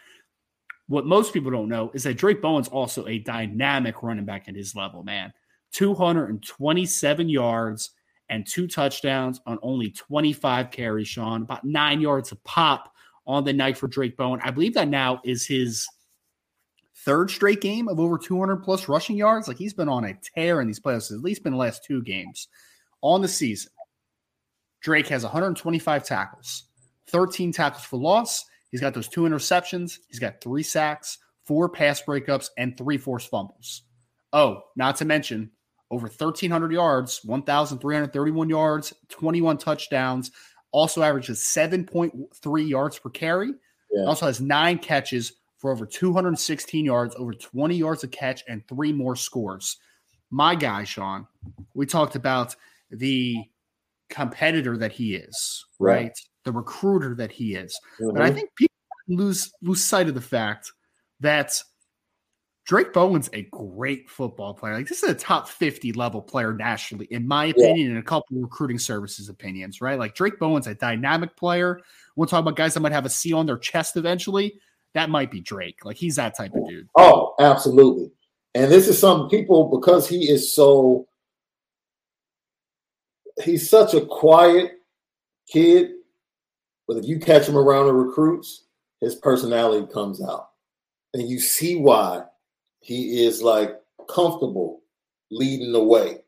what 0.87 1.05
most 1.05 1.33
people 1.33 1.51
don't 1.51 1.69
know 1.69 1.91
is 1.93 2.03
that 2.03 2.17
Drayk 2.17 2.41
Bowen's 2.41 2.67
also 2.67 3.07
a 3.07 3.17
dynamic 3.17 4.03
running 4.03 4.25
back 4.25 4.47
at 4.47 4.55
his 4.55 4.75
level, 4.75 5.03
man. 5.03 5.33
227 5.73 7.27
yards 7.27 7.91
and 8.29 8.45
two 8.45 8.67
touchdowns 8.67 9.41
on 9.45 9.59
only 9.61 9.91
25 9.91 10.71
carries, 10.71 11.07
Sean, 11.07 11.43
about 11.43 11.63
nine 11.63 12.01
yards 12.01 12.31
a 12.31 12.35
pop 12.37 12.93
on 13.27 13.43
the 13.43 13.53
night 13.53 13.77
for 13.77 13.87
Drayk 13.87 14.17
Bowen. 14.17 14.39
I 14.43 14.51
believe 14.51 14.73
that 14.75 14.87
now 14.87 15.21
is 15.23 15.45
his 15.45 15.87
third 17.05 17.29
straight 17.29 17.61
game 17.61 17.87
of 17.87 17.99
over 17.99 18.17
200 18.17 18.57
plus 18.57 18.87
rushing 18.87 19.17
yards. 19.17 19.47
Like 19.47 19.57
he's 19.57 19.73
been 19.73 19.89
on 19.89 20.05
a 20.05 20.17
tear 20.35 20.61
in 20.61 20.67
these 20.67 20.79
playoffs, 20.79 21.11
at 21.11 21.21
least 21.21 21.43
been 21.43 21.53
the 21.53 21.59
last 21.59 21.83
two 21.83 22.01
games 22.01 22.47
on 23.01 23.21
the 23.21 23.27
season. 23.27 23.71
Drayk 24.81 25.07
has 25.07 25.23
125 25.23 26.03
tackles, 26.03 26.65
13 27.07 27.51
tackles 27.51 27.83
for 27.83 27.97
loss, 27.97 28.45
He's 28.75 28.81
got 28.81 28.93
those 28.93 29.07
two 29.07 29.21
interceptions. 29.21 29.99
He's 30.09 30.19
got 30.19 30.41
three 30.41 30.61
sacks, 30.61 31.19
four 31.45 31.69
pass 31.69 32.01
breakups, 32.01 32.49
and 32.57 32.77
three 32.77 32.97
forced 32.97 33.29
fumbles. 33.29 33.83
Oh, 34.33 34.63
not 34.75 34.97
to 34.97 35.05
mention 35.05 35.51
over 35.91 36.07
1,300 36.07 36.71
yards, 36.71 37.21
1,331 37.23 38.49
yards, 38.49 38.93
21 39.09 39.57
touchdowns. 39.57 40.31
Also 40.71 41.01
averages 41.01 41.39
7.3 41.39 42.67
yards 42.67 42.99
per 42.99 43.09
carry. 43.09 43.53
Yeah. 43.91 44.05
Also 44.05 44.25
has 44.25 44.41
nine 44.41 44.77
catches 44.77 45.33
for 45.57 45.71
over 45.71 45.85
216 45.85 46.85
yards, 46.85 47.15
over 47.15 47.33
20 47.33 47.75
yards 47.75 48.03
a 48.03 48.07
catch, 48.07 48.43
and 48.47 48.67
three 48.67 48.91
more 48.91 49.15
scores. 49.15 49.77
My 50.31 50.53
guy, 50.53 50.83
Sean, 50.83 51.27
we 51.73 51.85
talked 51.85 52.15
about 52.15 52.55
the 52.91 53.37
competitor 54.09 54.77
that 54.77 54.91
he 54.91 55.15
is, 55.15 55.65
right? 55.79 56.03
right? 56.03 56.19
the 56.43 56.51
recruiter 56.51 57.15
that 57.15 57.31
he 57.31 57.55
is. 57.55 57.77
Mm-hmm. 57.99 58.13
But 58.13 58.21
I 58.21 58.31
think 58.31 58.49
people 58.55 58.75
lose 59.07 59.51
lose 59.61 59.83
sight 59.83 60.07
of 60.07 60.15
the 60.15 60.21
fact 60.21 60.71
that 61.19 61.59
Drayk 62.65 62.93
Bowen's 62.93 63.29
a 63.33 63.43
great 63.43 64.09
football 64.09 64.53
player. 64.53 64.73
Like 64.73 64.87
this 64.87 65.03
is 65.03 65.09
a 65.09 65.15
top 65.15 65.47
50 65.47 65.93
level 65.93 66.21
player 66.21 66.53
nationally, 66.53 67.05
in 67.11 67.27
my 67.27 67.45
opinion, 67.45 67.77
yeah. 67.77 67.89
and 67.89 67.97
a 67.97 68.03
couple 68.03 68.37
recruiting 68.37 68.79
services 68.79 69.29
opinions, 69.29 69.81
right? 69.81 69.99
Like 69.99 70.15
Drayk 70.15 70.39
Bowen's 70.39 70.67
a 70.67 70.73
dynamic 70.73 71.35
player. 71.35 71.81
We'll 72.15 72.27
talk 72.27 72.39
about 72.39 72.55
guys 72.55 72.73
that 72.73 72.79
might 72.79 72.91
have 72.91 73.05
a 73.05 73.09
C 73.09 73.33
on 73.33 73.45
their 73.45 73.57
chest 73.57 73.97
eventually. 73.97 74.59
That 74.95 75.09
might 75.09 75.29
be 75.29 75.41
Drayk. 75.41 75.85
Like 75.85 75.97
he's 75.97 76.15
that 76.15 76.35
type 76.35 76.53
of 76.55 76.63
oh, 76.63 76.69
dude. 76.69 76.89
Oh, 76.95 77.35
absolutely. 77.39 78.11
And 78.55 78.71
this 78.71 78.87
is 78.87 78.97
some 78.97 79.29
people 79.29 79.69
because 79.69 80.07
he 80.07 80.29
is 80.29 80.53
so 80.53 81.07
he's 83.43 83.69
such 83.69 83.93
a 83.93 84.05
quiet 84.05 84.71
kid 85.47 85.91
but 86.87 86.97
if 86.97 87.05
you 87.05 87.19
catch 87.19 87.47
him 87.47 87.57
around 87.57 87.87
the 87.87 87.93
recruits, 87.93 88.65
his 89.01 89.15
personality 89.15 89.91
comes 89.91 90.21
out. 90.21 90.49
And 91.13 91.27
you 91.27 91.39
see 91.39 91.77
why 91.77 92.23
he 92.85 93.25
is 93.25 93.41
like 93.41 93.81
comfortable 94.07 94.83
leading 95.31 95.71
the 95.71 95.83
way 95.83 96.19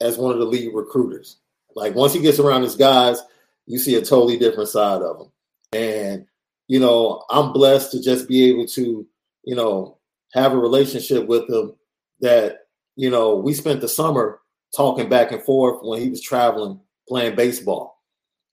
as 0.00 0.16
one 0.16 0.32
of 0.32 0.38
the 0.38 0.46
lead 0.46 0.72
recruiters. 0.72 1.36
Like 1.76 1.94
once 1.94 2.14
he 2.14 2.22
gets 2.22 2.38
around 2.38 2.62
his 2.62 2.74
guys, 2.74 3.20
you 3.66 3.78
see 3.78 3.94
a 3.96 4.00
totally 4.00 4.38
different 4.38 4.70
side 4.70 5.02
of 5.02 5.20
him. 5.20 5.32
And, 5.74 6.26
you 6.68 6.80
know, 6.80 7.22
I'm 7.28 7.52
blessed 7.52 7.92
to 7.92 8.02
just 8.02 8.26
be 8.26 8.48
able 8.48 8.64
to, 8.68 9.06
you 9.44 9.54
know, 9.54 9.98
have 10.32 10.54
a 10.54 10.58
relationship 10.58 11.26
with 11.26 11.46
him 11.50 11.74
that, 12.20 12.60
you 12.96 13.10
know, 13.10 13.36
we 13.36 13.52
spent 13.52 13.82
the 13.82 13.88
summer 13.88 14.40
talking 14.74 15.10
back 15.10 15.32
and 15.32 15.42
forth 15.42 15.80
when 15.82 16.00
he 16.00 16.08
was 16.08 16.22
traveling 16.22 16.80
playing 17.06 17.36
baseball 17.36 18.02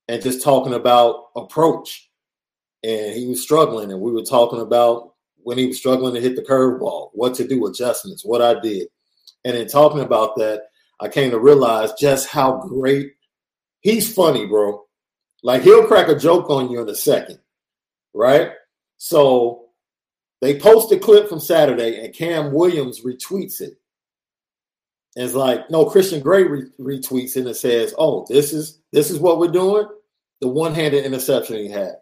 and 0.09 0.21
just 0.21 0.43
talking 0.43 0.73
about 0.73 1.27
approach. 1.37 2.09
And 2.83 3.15
he 3.15 3.25
was 3.25 3.41
struggling, 3.41 3.93
and 3.93 4.01
we 4.01 4.11
were 4.11 4.25
talking 4.25 4.59
about 4.59 5.14
when 5.45 5.59
he 5.59 5.67
was 5.67 5.77
struggling 5.77 6.15
to 6.15 6.19
hit 6.19 6.35
the 6.35 6.41
curveball, 6.41 7.11
what 7.13 7.35
to 7.35 7.47
do, 7.47 7.67
adjustments, 7.67 8.25
what 8.25 8.41
I 8.41 8.59
did. 8.59 8.87
And 9.45 9.55
in 9.55 9.67
talking 9.67 10.01
about 10.01 10.35
that, 10.37 10.63
I 10.99 11.07
came 11.07 11.29
to 11.29 11.39
realize 11.39 11.93
just 11.93 12.27
how 12.27 12.57
great 12.67 13.13
he's 13.81 14.11
funny, 14.11 14.47
bro. 14.47 14.83
Like 15.43 15.61
he'll 15.61 15.85
crack 15.85 16.07
a 16.07 16.17
joke 16.17 16.49
on 16.49 16.71
you 16.71 16.81
in 16.81 16.89
a 16.89 16.95
second, 16.95 17.37
right? 18.15 18.53
So 18.97 19.65
they 20.41 20.59
post 20.59 20.91
a 20.91 20.97
clip 20.97 21.29
from 21.29 21.39
Saturday, 21.39 22.03
and 22.03 22.11
Cam 22.11 22.51
Williams 22.51 23.01
retweets 23.01 23.61
it. 23.61 23.77
And 25.15 25.25
it's 25.25 25.35
like, 25.35 25.69
no, 25.69 25.85
Christian 25.85 26.21
Gray 26.21 26.43
re- 26.43 26.71
retweets 26.79 27.37
it 27.37 27.45
and 27.45 27.55
says, 27.55 27.93
"Oh, 27.99 28.25
this 28.27 28.51
is 28.51 28.81
this 28.91 29.11
is 29.11 29.19
what 29.19 29.37
we're 29.37 29.49
doing." 29.49 29.87
The 30.41 30.47
one-handed 30.47 31.05
interception 31.05 31.57
he 31.57 31.69
had, 31.69 31.97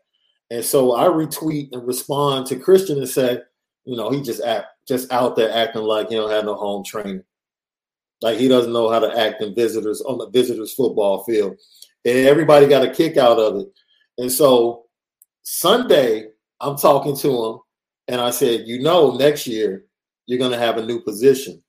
and 0.53 0.63
so 0.63 0.95
I 0.95 1.05
retweet 1.05 1.69
and 1.71 1.87
respond 1.87 2.45
to 2.47 2.55
Christian 2.55 2.99
and 2.99 3.09
say, 3.09 3.39
you 3.85 3.97
know, 3.97 4.11
he 4.11 4.21
just 4.21 4.43
act 4.43 4.67
just 4.87 5.11
out 5.11 5.35
there 5.35 5.51
acting 5.51 5.81
like 5.81 6.09
he 6.09 6.15
don't 6.15 6.29
have 6.29 6.45
no 6.45 6.53
home 6.53 6.83
training, 6.83 7.23
like 8.21 8.37
he 8.37 8.47
doesn't 8.47 8.71
know 8.71 8.87
how 8.91 8.99
to 8.99 9.19
act 9.19 9.41
in 9.41 9.55
visitors 9.55 10.01
on 10.01 10.19
the 10.19 10.29
visitors 10.29 10.73
football 10.73 11.23
field, 11.23 11.57
and 12.05 12.27
everybody 12.27 12.67
got 12.67 12.85
a 12.85 12.91
kick 12.91 13.17
out 13.17 13.39
of 13.39 13.55
it. 13.57 13.67
And 14.19 14.31
so 14.31 14.83
Sunday, 15.41 16.27
I'm 16.61 16.77
talking 16.77 17.17
to 17.17 17.45
him, 17.45 17.59
and 18.07 18.21
I 18.21 18.29
said, 18.29 18.67
you 18.67 18.79
know, 18.79 19.17
next 19.17 19.47
year 19.47 19.85
you're 20.27 20.37
to 20.51 20.57
have 20.57 20.77
a 20.77 20.85
new 20.85 21.01
position 21.01 21.63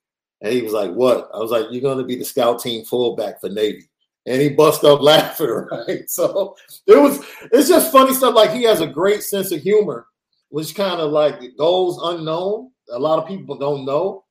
and 0.44 0.52
he 0.52 0.60
was 0.60 0.74
like, 0.74 0.92
What? 0.92 1.30
I 1.34 1.38
was 1.38 1.50
like, 1.50 1.66
You're 1.70 1.80
to 1.98 2.04
be 2.04 2.16
the 2.16 2.24
scout 2.24 2.60
team 2.60 2.84
fullback 2.84 3.40
for 3.40 3.48
Navy. 3.48 3.88
And 4.26 4.40
he 4.40 4.48
bust 4.50 4.84
up 4.84 5.00
laughing, 5.02 5.66
right? 5.70 6.08
So 6.08 6.56
it 6.86 7.00
was, 7.00 7.24
it's 7.52 7.68
just 7.68 7.92
funny 7.92 8.14
stuff. 8.14 8.34
Like 8.34 8.52
he 8.52 8.62
has 8.64 8.80
a 8.80 8.86
great 8.86 9.22
sense 9.22 9.52
of 9.52 9.60
humor, 9.60 10.06
which 10.48 10.74
kind 10.74 11.00
of 11.00 11.10
like 11.12 11.40
goes 11.58 11.98
unknown. 12.02 12.70
A 12.90 12.98
lot 12.98 13.18
of 13.18 13.28
people 13.28 13.58
don't 13.58 13.84
know. 13.84 14.24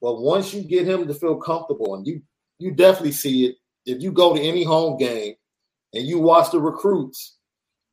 But 0.00 0.20
once 0.20 0.52
you 0.52 0.62
get 0.62 0.86
him 0.86 1.06
to 1.06 1.14
feel 1.14 1.36
comfortable, 1.36 1.94
and 1.94 2.06
you 2.06 2.22
you 2.58 2.72
definitely 2.72 3.12
see 3.12 3.46
it 3.46 3.56
if 3.86 4.02
you 4.02 4.12
go 4.12 4.34
to 4.34 4.40
any 4.40 4.64
home 4.64 4.96
game 4.96 5.34
and 5.92 6.06
you 6.06 6.18
watch 6.18 6.50
the 6.50 6.60
recruits 6.60 7.36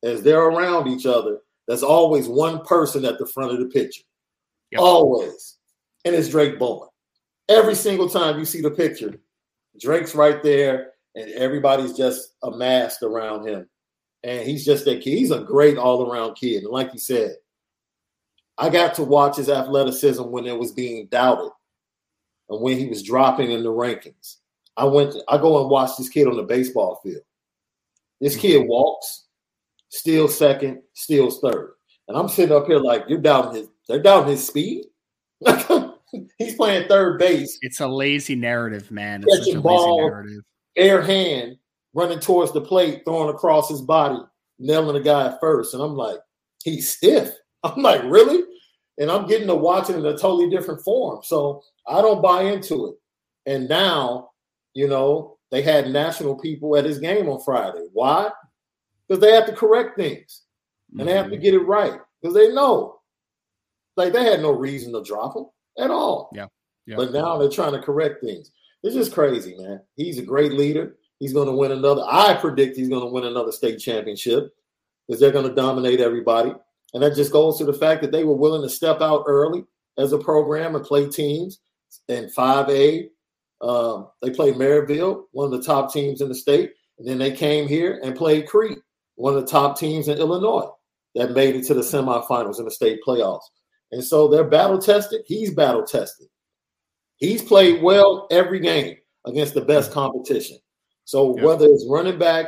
as 0.04 0.22
they're 0.22 0.44
around 0.44 0.88
each 0.88 1.06
other, 1.06 1.40
there's 1.68 1.84
always 1.84 2.28
one 2.28 2.64
person 2.66 3.06
at 3.06 3.18
the 3.18 3.26
front 3.26 3.52
of 3.52 3.60
the 3.60 3.66
picture. 3.66 4.04
Yep. 4.72 4.82
Always. 4.82 5.58
And 6.06 6.16
it's 6.16 6.30
Drayk 6.30 6.60
Bowen. 6.60 6.90
Every 7.48 7.76
single 7.76 8.10
time 8.10 8.40
you 8.40 8.46
see 8.46 8.62
the 8.62 8.72
picture, 8.72 9.20
Drayk's 9.82 10.16
right 10.16 10.42
there, 10.44 10.92
and 11.20 11.32
everybody's 11.34 11.94
just 11.94 12.36
amassed 12.44 13.04
around 13.04 13.48
him. 13.48 13.68
And 14.24 14.48
he's 14.48 14.66
just 14.66 14.86
that 14.86 15.02
kid. 15.02 15.18
He's 15.18 15.32
a 15.32 15.40
great 15.40 15.78
all 15.78 16.10
around 16.10 16.36
kid. 16.36 16.64
And 16.64 16.72
like 16.72 16.94
you 16.94 17.00
said, 17.00 17.36
I 18.58 18.70
got 18.70 18.94
to 18.96 19.04
watch 19.04 19.38
his 19.38 19.50
athleticism 19.50 20.24
when 20.24 20.46
it 20.46 20.58
was 20.58 20.72
being 20.72 21.08
doubted 21.08 21.52
and 22.50 22.62
when 22.62 22.78
he 22.78 22.88
was 22.88 23.04
dropping 23.04 23.52
in 23.52 23.64
the 23.64 23.70
rankings. 23.70 24.38
I 24.78 24.86
went, 24.86 25.14
to, 25.14 25.24
I 25.28 25.38
go 25.38 25.62
and 25.62 25.70
watch 25.70 25.98
this 25.98 26.10
kid 26.10 26.28
on 26.28 26.38
the 26.38 26.44
baseball 26.44 27.00
field. 27.04 27.22
This 28.22 28.36
kid 28.36 28.62
mm-hmm. 28.62 28.70
walks, 28.70 29.26
steals 29.90 30.38
second, 30.38 30.82
steals 30.94 31.40
third. 31.40 31.74
And 32.08 32.18
I'm 32.18 32.28
sitting 32.30 32.56
up 32.56 32.68
here 32.68 32.80
like, 32.80 33.06
you're 33.08 33.20
doubting 33.20 33.56
his, 33.56 33.70
they're 33.88 34.02
doubting 34.02 34.32
his 34.32 34.46
speed. 34.46 34.86
He's 36.38 36.56
playing 36.56 36.88
third 36.88 37.20
base. 37.20 37.58
It's 37.62 37.82
a 37.82 37.88
lazy 37.88 38.36
narrative, 38.36 38.90
man. 38.90 39.24
It's 39.26 39.46
catching 39.46 39.62
ball, 39.62 40.12
air 40.80 41.02
hand, 41.02 41.58
running 41.94 42.20
towards 42.20 42.52
the 42.52 42.62
plate, 42.62 43.04
throwing 43.06 43.34
across 43.34 43.70
his 43.70 43.82
body, 43.82 44.20
nailing 44.58 44.96
the 44.96 45.02
guy 45.02 45.36
first. 45.40 45.74
And 45.74 45.84
I'm 45.84 45.96
like, 45.96 46.18
he's 46.64 46.90
stiff. 46.90 47.32
I'm 47.64 47.82
like, 47.82 48.04
really? 48.04 48.44
And 48.98 49.10
I'm 49.10 49.28
getting 49.28 49.48
to 49.48 49.56
watch 49.56 49.90
it 49.90 49.96
in 49.96 50.06
a 50.06 50.18
totally 50.18 50.50
different 50.50 50.82
form. 50.82 51.22
So 51.24 51.62
I 51.88 52.02
don't 52.02 52.22
buy 52.22 52.44
into 52.44 52.88
it. 52.88 52.96
And 53.52 53.68
now, 53.68 54.30
you 54.74 54.88
know, 54.88 55.38
they 55.52 55.62
had 55.62 55.90
national 55.90 56.36
people 56.38 56.78
at 56.78 56.86
his 56.86 57.00
game 57.00 57.28
on 57.30 57.42
Friday. 57.42 57.88
Why? 57.94 58.30
Because 59.08 59.22
they 59.22 59.32
have 59.32 59.48
to 59.48 59.54
correct 59.54 59.98
things 59.98 60.44
and 60.92 61.00
mm-hmm. 61.00 61.08
they 61.08 61.16
have 61.16 61.26
to 61.28 61.32
mm-hmm. 61.34 61.42
get 61.42 61.54
it 61.54 61.60
right 61.60 62.00
because 62.22 62.36
they 62.36 62.54
know. 62.54 63.00
Like 63.96 64.14
they 64.14 64.24
had 64.24 64.42
no 64.42 64.52
reason 64.52 64.94
to 64.94 65.04
drop 65.04 65.36
him 65.36 65.46
at 65.78 65.92
all. 65.92 66.30
Yeah. 66.34 66.46
yeah. 66.86 66.96
But 66.96 67.12
now 67.12 67.38
they're 67.38 67.50
trying 67.50 67.74
to 67.74 67.82
correct 67.82 68.24
things. 68.24 68.52
It's 68.84 68.96
just 68.96 69.14
crazy, 69.14 69.56
man. 69.58 69.82
He's 69.96 70.18
a 70.18 70.24
great 70.24 70.54
leader. 70.54 70.96
He's 71.20 71.34
going 71.34 71.48
to 71.48 71.54
win 71.54 71.72
another. 71.72 72.04
I 72.08 72.36
predict 72.36 72.78
he's 72.78 72.90
going 72.90 73.02
to 73.02 73.12
win 73.12 73.26
another 73.26 73.52
state 73.52 73.80
championship 73.80 74.54
because 75.08 75.20
they're 75.20 75.32
going 75.32 75.48
to 75.48 75.56
dominate 75.56 76.00
everybody. 76.00 76.54
And 76.94 77.04
that 77.04 77.16
just 77.16 77.32
goes 77.32 77.58
to 77.58 77.66
the 77.66 77.74
fact 77.74 78.02
that 78.02 78.12
they 78.12 78.24
were 78.24 78.36
willing 78.36 78.62
to 78.62 78.70
step 78.70 79.02
out 79.02 79.26
early 79.28 79.66
as 79.98 80.14
a 80.14 80.18
program 80.18 80.76
and 80.76 80.86
play 80.86 81.08
teams 81.10 81.60
in 82.08 82.30
5A. 82.36 83.10
Um, 83.62 84.08
they 84.22 84.32
played 84.32 84.56
Maryville, 84.56 85.24
one 85.32 85.46
of 85.46 85.52
the 85.52 85.66
top 85.66 85.92
teams 85.92 86.22
in 86.22 86.30
the 86.30 86.36
state. 86.36 86.72
And 86.98 87.08
then 87.08 87.18
they 87.18 87.32
came 87.32 87.68
here 87.68 88.00
and 88.04 88.16
played 88.16 88.48
Crete, 88.48 88.80
one 89.16 89.36
of 89.36 89.42
the 89.42 89.52
top 89.52 89.78
teams 89.78 90.08
in 90.08 90.18
Illinois 90.18 90.70
that 91.16 91.32
made 91.32 91.56
it 91.56 91.66
to 91.66 91.74
the 91.74 91.82
semifinals 91.82 92.60
in 92.60 92.66
the 92.66 92.72
state 92.72 93.00
playoffs. 93.06 93.42
And 93.92 94.04
so 94.04 94.28
they're 94.28 94.44
battle 94.44 94.80
tested. 94.80 95.22
He's 95.26 95.54
battle 95.54 95.84
tested. 95.84 96.28
He's 97.20 97.42
played 97.42 97.82
well 97.82 98.28
every 98.32 98.60
game 98.60 98.98
against 99.26 99.54
the 99.54 99.62
best 99.62 99.92
competition. 99.92 100.58
So 101.06 101.36
yep. 101.36 101.46
whether 101.46 101.66
it's 101.66 101.88
running 101.90 102.18
back, 102.18 102.48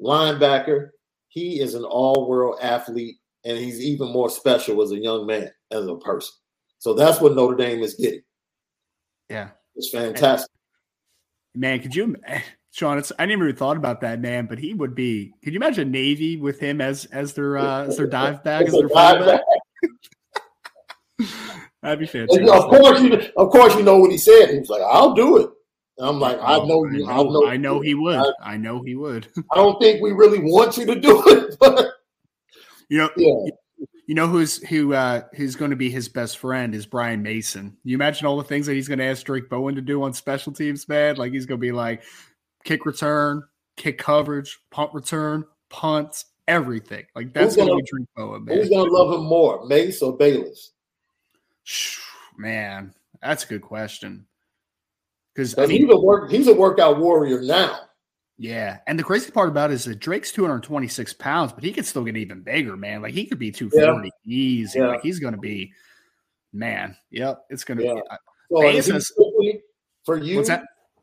linebacker, 0.00 0.90
he 1.28 1.60
is 1.60 1.74
an 1.74 1.84
all-world 1.84 2.58
athlete, 2.62 3.16
and 3.44 3.58
he's 3.58 3.80
even 3.80 4.10
more 4.10 4.30
special 4.30 4.82
as 4.82 4.92
a 4.92 4.98
young 4.98 5.26
man, 5.26 5.50
as 5.70 5.86
a 5.86 5.96
person. 5.96 6.34
So 6.78 6.94
that's 6.94 7.20
what 7.20 7.34
Notre 7.34 7.56
Dame 7.56 7.82
is 7.82 7.94
getting. 7.94 8.22
Yeah, 9.28 9.50
it's 9.74 9.90
fantastic. 9.90 10.50
Man, 11.54 11.80
could 11.80 11.94
you, 11.94 12.16
Sean? 12.70 12.98
It's 12.98 13.12
I 13.18 13.26
never 13.26 13.44
even 13.44 13.56
thought 13.56 13.76
about 13.76 14.00
that, 14.02 14.20
man. 14.20 14.46
But 14.46 14.58
he 14.58 14.72
would 14.72 14.94
be. 14.94 15.32
Could 15.42 15.52
you 15.52 15.58
imagine 15.58 15.90
Navy 15.90 16.36
with 16.36 16.60
him 16.60 16.80
as 16.80 17.06
as 17.06 17.32
their 17.32 17.58
uh, 17.58 17.84
as 17.84 17.96
their 17.96 18.06
dive 18.06 18.44
back, 18.44 18.66
as 18.66 18.72
their 18.72 18.88
dive 18.88 19.24
back? 19.26 19.40
That'd 21.86 22.00
be 22.00 22.06
fantastic. 22.06 22.48
Of 22.48 22.64
course, 22.64 23.00
you 23.00 23.12
of 23.36 23.50
course 23.50 23.76
you 23.76 23.84
know 23.84 23.98
what 23.98 24.10
he 24.10 24.18
said. 24.18 24.50
He 24.50 24.58
was 24.58 24.68
like, 24.68 24.82
"I'll 24.82 25.14
do 25.14 25.36
it." 25.36 25.50
And 25.98 26.08
I'm 26.08 26.18
like, 26.18 26.36
"I 26.42 26.58
know 26.58 26.84
you. 26.84 27.06
I 27.08 27.22
know, 27.22 27.46
I 27.46 27.56
know 27.56 27.80
he 27.80 27.94
would. 27.94 28.16
I, 28.16 28.32
I, 28.54 28.56
know 28.56 28.82
he 28.82 28.96
would." 28.96 29.28
I 29.52 29.54
don't 29.54 29.80
think 29.80 30.02
we 30.02 30.10
really 30.10 30.40
want 30.40 30.76
you 30.76 30.84
to 30.84 30.98
do 30.98 31.22
it, 31.28 31.56
but 31.60 31.86
you 32.88 32.98
know, 32.98 33.10
yeah. 33.16 33.52
You 34.08 34.16
know 34.16 34.26
who's 34.26 34.60
who 34.66 34.94
uh, 34.94 35.22
who's 35.36 35.54
going 35.54 35.70
to 35.70 35.76
be 35.76 35.88
his 35.88 36.08
best 36.08 36.38
friend 36.38 36.74
is 36.74 36.86
Brian 36.86 37.22
Mason. 37.22 37.76
You 37.84 37.94
imagine 37.94 38.26
all 38.26 38.36
the 38.36 38.42
things 38.42 38.66
that 38.66 38.74
he's 38.74 38.88
going 38.88 38.98
to 38.98 39.04
ask 39.04 39.24
Drayk 39.24 39.48
Bowen 39.48 39.76
to 39.76 39.80
do 39.80 40.02
on 40.02 40.12
special 40.12 40.52
teams, 40.52 40.88
man. 40.88 41.14
Like 41.14 41.32
he's 41.32 41.46
going 41.46 41.60
to 41.60 41.64
be 41.64 41.72
like 41.72 42.02
kick 42.64 42.84
return, 42.84 43.44
kick 43.76 43.98
coverage, 43.98 44.58
punt 44.72 44.92
return, 44.92 45.44
punts, 45.70 46.24
everything. 46.48 47.04
Like 47.14 47.32
that's 47.32 47.54
going 47.54 47.68
to 47.68 47.76
be 47.76 47.82
Drayk 47.82 48.08
Bowen, 48.16 48.44
man. 48.44 48.56
Who's 48.56 48.70
going 48.70 48.86
to 48.86 48.92
love 48.92 49.14
him 49.14 49.24
more, 49.26 49.64
Mace 49.68 50.02
or 50.02 50.18
Balis? 50.18 50.70
Man, 52.38 52.94
that's 53.22 53.44
a 53.44 53.48
good 53.48 53.62
question. 53.62 54.26
Because 55.34 55.56
I 55.58 55.66
mean, 55.66 55.82
he's 55.82 55.92
a 55.92 56.00
work 56.00 56.30
he's 56.30 56.48
a 56.48 56.54
workout 56.54 56.98
warrior 56.98 57.42
now. 57.42 57.80
Yeah, 58.38 58.78
and 58.86 58.98
the 58.98 59.02
crazy 59.02 59.30
part 59.30 59.48
about 59.48 59.70
it 59.70 59.74
is 59.74 59.84
that 59.84 59.98
Drayk's 59.98 60.30
226 60.32 61.14
pounds, 61.14 61.52
but 61.52 61.64
he 61.64 61.72
could 61.72 61.86
still 61.86 62.04
get 62.04 62.16
even 62.16 62.42
bigger, 62.42 62.76
man. 62.76 63.00
Like 63.00 63.14
he 63.14 63.26
could 63.26 63.38
be 63.38 63.50
240 63.50 64.10
yeah. 64.24 64.34
easy. 64.34 64.78
Yeah. 64.78 64.88
Like 64.88 65.02
he's 65.02 65.18
going 65.18 65.34
to 65.34 65.40
be, 65.40 65.72
man. 66.52 66.96
Yep, 67.10 67.44
it's 67.48 67.64
going 67.64 67.78
to 67.78 67.84
yeah. 67.84 67.94
be. 67.94 68.00
So 68.50 68.80
says, 68.80 69.12
for 70.04 70.18
you, 70.18 70.44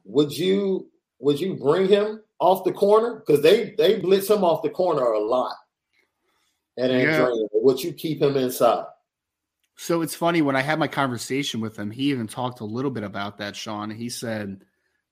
would 0.05 0.38
you 0.38 0.89
would 1.20 1.39
you 1.39 1.55
bring 1.55 1.88
him 1.88 2.22
off 2.39 2.64
the 2.64 2.72
corner 2.72 3.16
because 3.26 3.41
they 3.41 3.74
they 3.78 3.99
blitz 3.99 4.30
him 4.30 4.43
off 4.43 4.61
the 4.61 4.70
corner 4.70 5.03
a 5.14 5.20
lot, 5.20 5.55
and 6.78 6.91
yeah. 6.91 7.30
would 7.53 7.84
you 7.84 7.93
keep 7.93 8.22
him 8.22 8.38
inside? 8.38 8.86
So 9.76 10.01
it's 10.01 10.15
funny 10.15 10.41
when 10.41 10.55
I 10.55 10.61
had 10.61 10.80
my 10.80 10.88
conversation 10.88 11.59
with 11.59 11.78
him, 11.78 11.91
he 11.91 12.11
even 12.11 12.28
talked 12.28 12.59
a 12.59 12.65
little 12.65 12.91
bit 12.91 13.03
about 13.03 13.39
that, 13.39 13.55
Sean. 13.55 13.89
He 13.89 14.09
said 14.09 14.61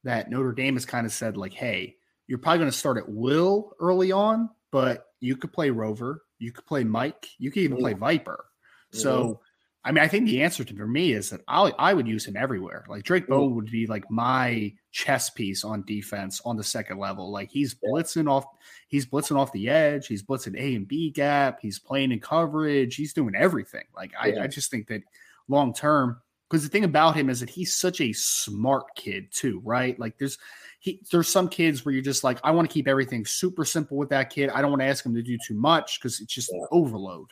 that 0.03 0.29
Notre 0.29 0.53
Dame 0.53 0.75
has 0.75 0.85
kind 0.85 1.05
of 1.05 1.11
said, 1.11 1.35
like, 1.37 1.53
hey, 1.53 1.95
you're 2.27 2.37
probably 2.37 2.59
going 2.59 2.71
to 2.71 2.77
start 2.77 2.97
at 2.97 3.09
Will 3.09 3.73
early 3.79 4.11
on, 4.11 4.49
but 4.71 5.05
you 5.19 5.35
could 5.35 5.51
play 5.51 5.69
Rover, 5.69 6.23
you 6.39 6.51
could 6.51 6.65
play 6.65 6.83
Mike, 6.83 7.27
you 7.37 7.51
could 7.51 7.63
even 7.63 7.77
play 7.77 7.93
Viper. 7.93 8.45
So 8.91 9.41
I 9.83 9.91
mean, 9.91 10.03
I 10.03 10.07
think 10.07 10.27
the 10.27 10.43
answer 10.43 10.63
to 10.63 10.75
for 10.75 10.87
me 10.87 11.13
is 11.13 11.31
that 11.31 11.41
I 11.47 11.71
I 11.79 11.93
would 11.93 12.07
use 12.07 12.25
him 12.25 12.37
everywhere. 12.37 12.85
Like 12.87 13.03
Drayk 13.03 13.27
Bowen 13.27 13.55
would 13.55 13.71
be 13.71 13.87
like 13.87 14.09
my 14.11 14.73
chess 14.91 15.31
piece 15.31 15.63
on 15.63 15.83
defense 15.87 16.39
on 16.45 16.55
the 16.55 16.63
second 16.63 16.99
level. 16.99 17.31
Like 17.31 17.49
he's 17.49 17.75
blitzing 17.75 18.29
off, 18.29 18.45
he's 18.89 19.07
blitzing 19.07 19.37
off 19.37 19.51
the 19.53 19.69
edge, 19.69 20.05
he's 20.05 20.21
blitzing 20.21 20.59
A 20.59 20.75
and 20.75 20.87
B 20.87 21.09
gap, 21.09 21.59
he's 21.61 21.79
playing 21.79 22.11
in 22.11 22.19
coverage, 22.19 22.95
he's 22.95 23.13
doing 23.13 23.33
everything. 23.35 23.85
Like 23.95 24.11
I, 24.19 24.33
I 24.41 24.47
just 24.47 24.69
think 24.69 24.87
that 24.87 25.01
long 25.47 25.73
term, 25.73 26.21
because 26.47 26.63
the 26.63 26.69
thing 26.69 26.83
about 26.83 27.15
him 27.15 27.29
is 27.29 27.39
that 27.39 27.49
he's 27.49 27.75
such 27.75 28.01
a 28.01 28.13
smart 28.13 28.83
kid 28.95 29.31
too, 29.31 29.61
right? 29.65 29.97
Like 29.99 30.17
there's 30.19 30.37
he 30.79 31.01
there's 31.11 31.27
some 31.27 31.49
kids 31.49 31.83
where 31.83 31.93
you're 31.93 32.03
just 32.03 32.23
like, 32.23 32.39
I 32.43 32.51
want 32.51 32.69
to 32.69 32.73
keep 32.73 32.87
everything 32.87 33.25
super 33.25 33.65
simple 33.65 33.97
with 33.97 34.09
that 34.09 34.29
kid. 34.29 34.51
I 34.51 34.61
don't 34.61 34.69
want 34.69 34.81
to 34.81 34.87
ask 34.87 35.03
him 35.03 35.15
to 35.15 35.23
do 35.23 35.39
too 35.47 35.55
much 35.55 35.99
because 35.99 36.19
it's 36.19 36.33
just 36.33 36.51
yeah. 36.53 36.65
overload. 36.71 37.31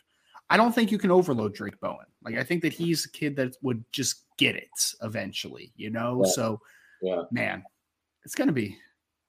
I 0.50 0.58
don't 0.58 0.74
think 0.74 0.92
you 0.92 0.98
can 0.98 1.12
overload 1.12 1.54
Drayk 1.54 1.80
Bowen. 1.80 2.06
Like 2.24 2.36
I 2.36 2.44
think 2.44 2.62
that 2.64 2.74
he's 2.74 3.06
a 3.06 3.12
kid 3.12 3.36
that 3.36 3.56
would 3.62 3.84
just 3.92 4.26
get 4.38 4.56
it 4.56 4.70
eventually, 5.04 5.72
you 5.76 5.90
know. 5.90 6.24
Yeah. 6.26 6.32
So, 6.32 6.62
yeah, 7.02 7.22
man, 7.32 7.64
it's 8.26 8.36
gonna 8.36 8.52
be 8.52 8.78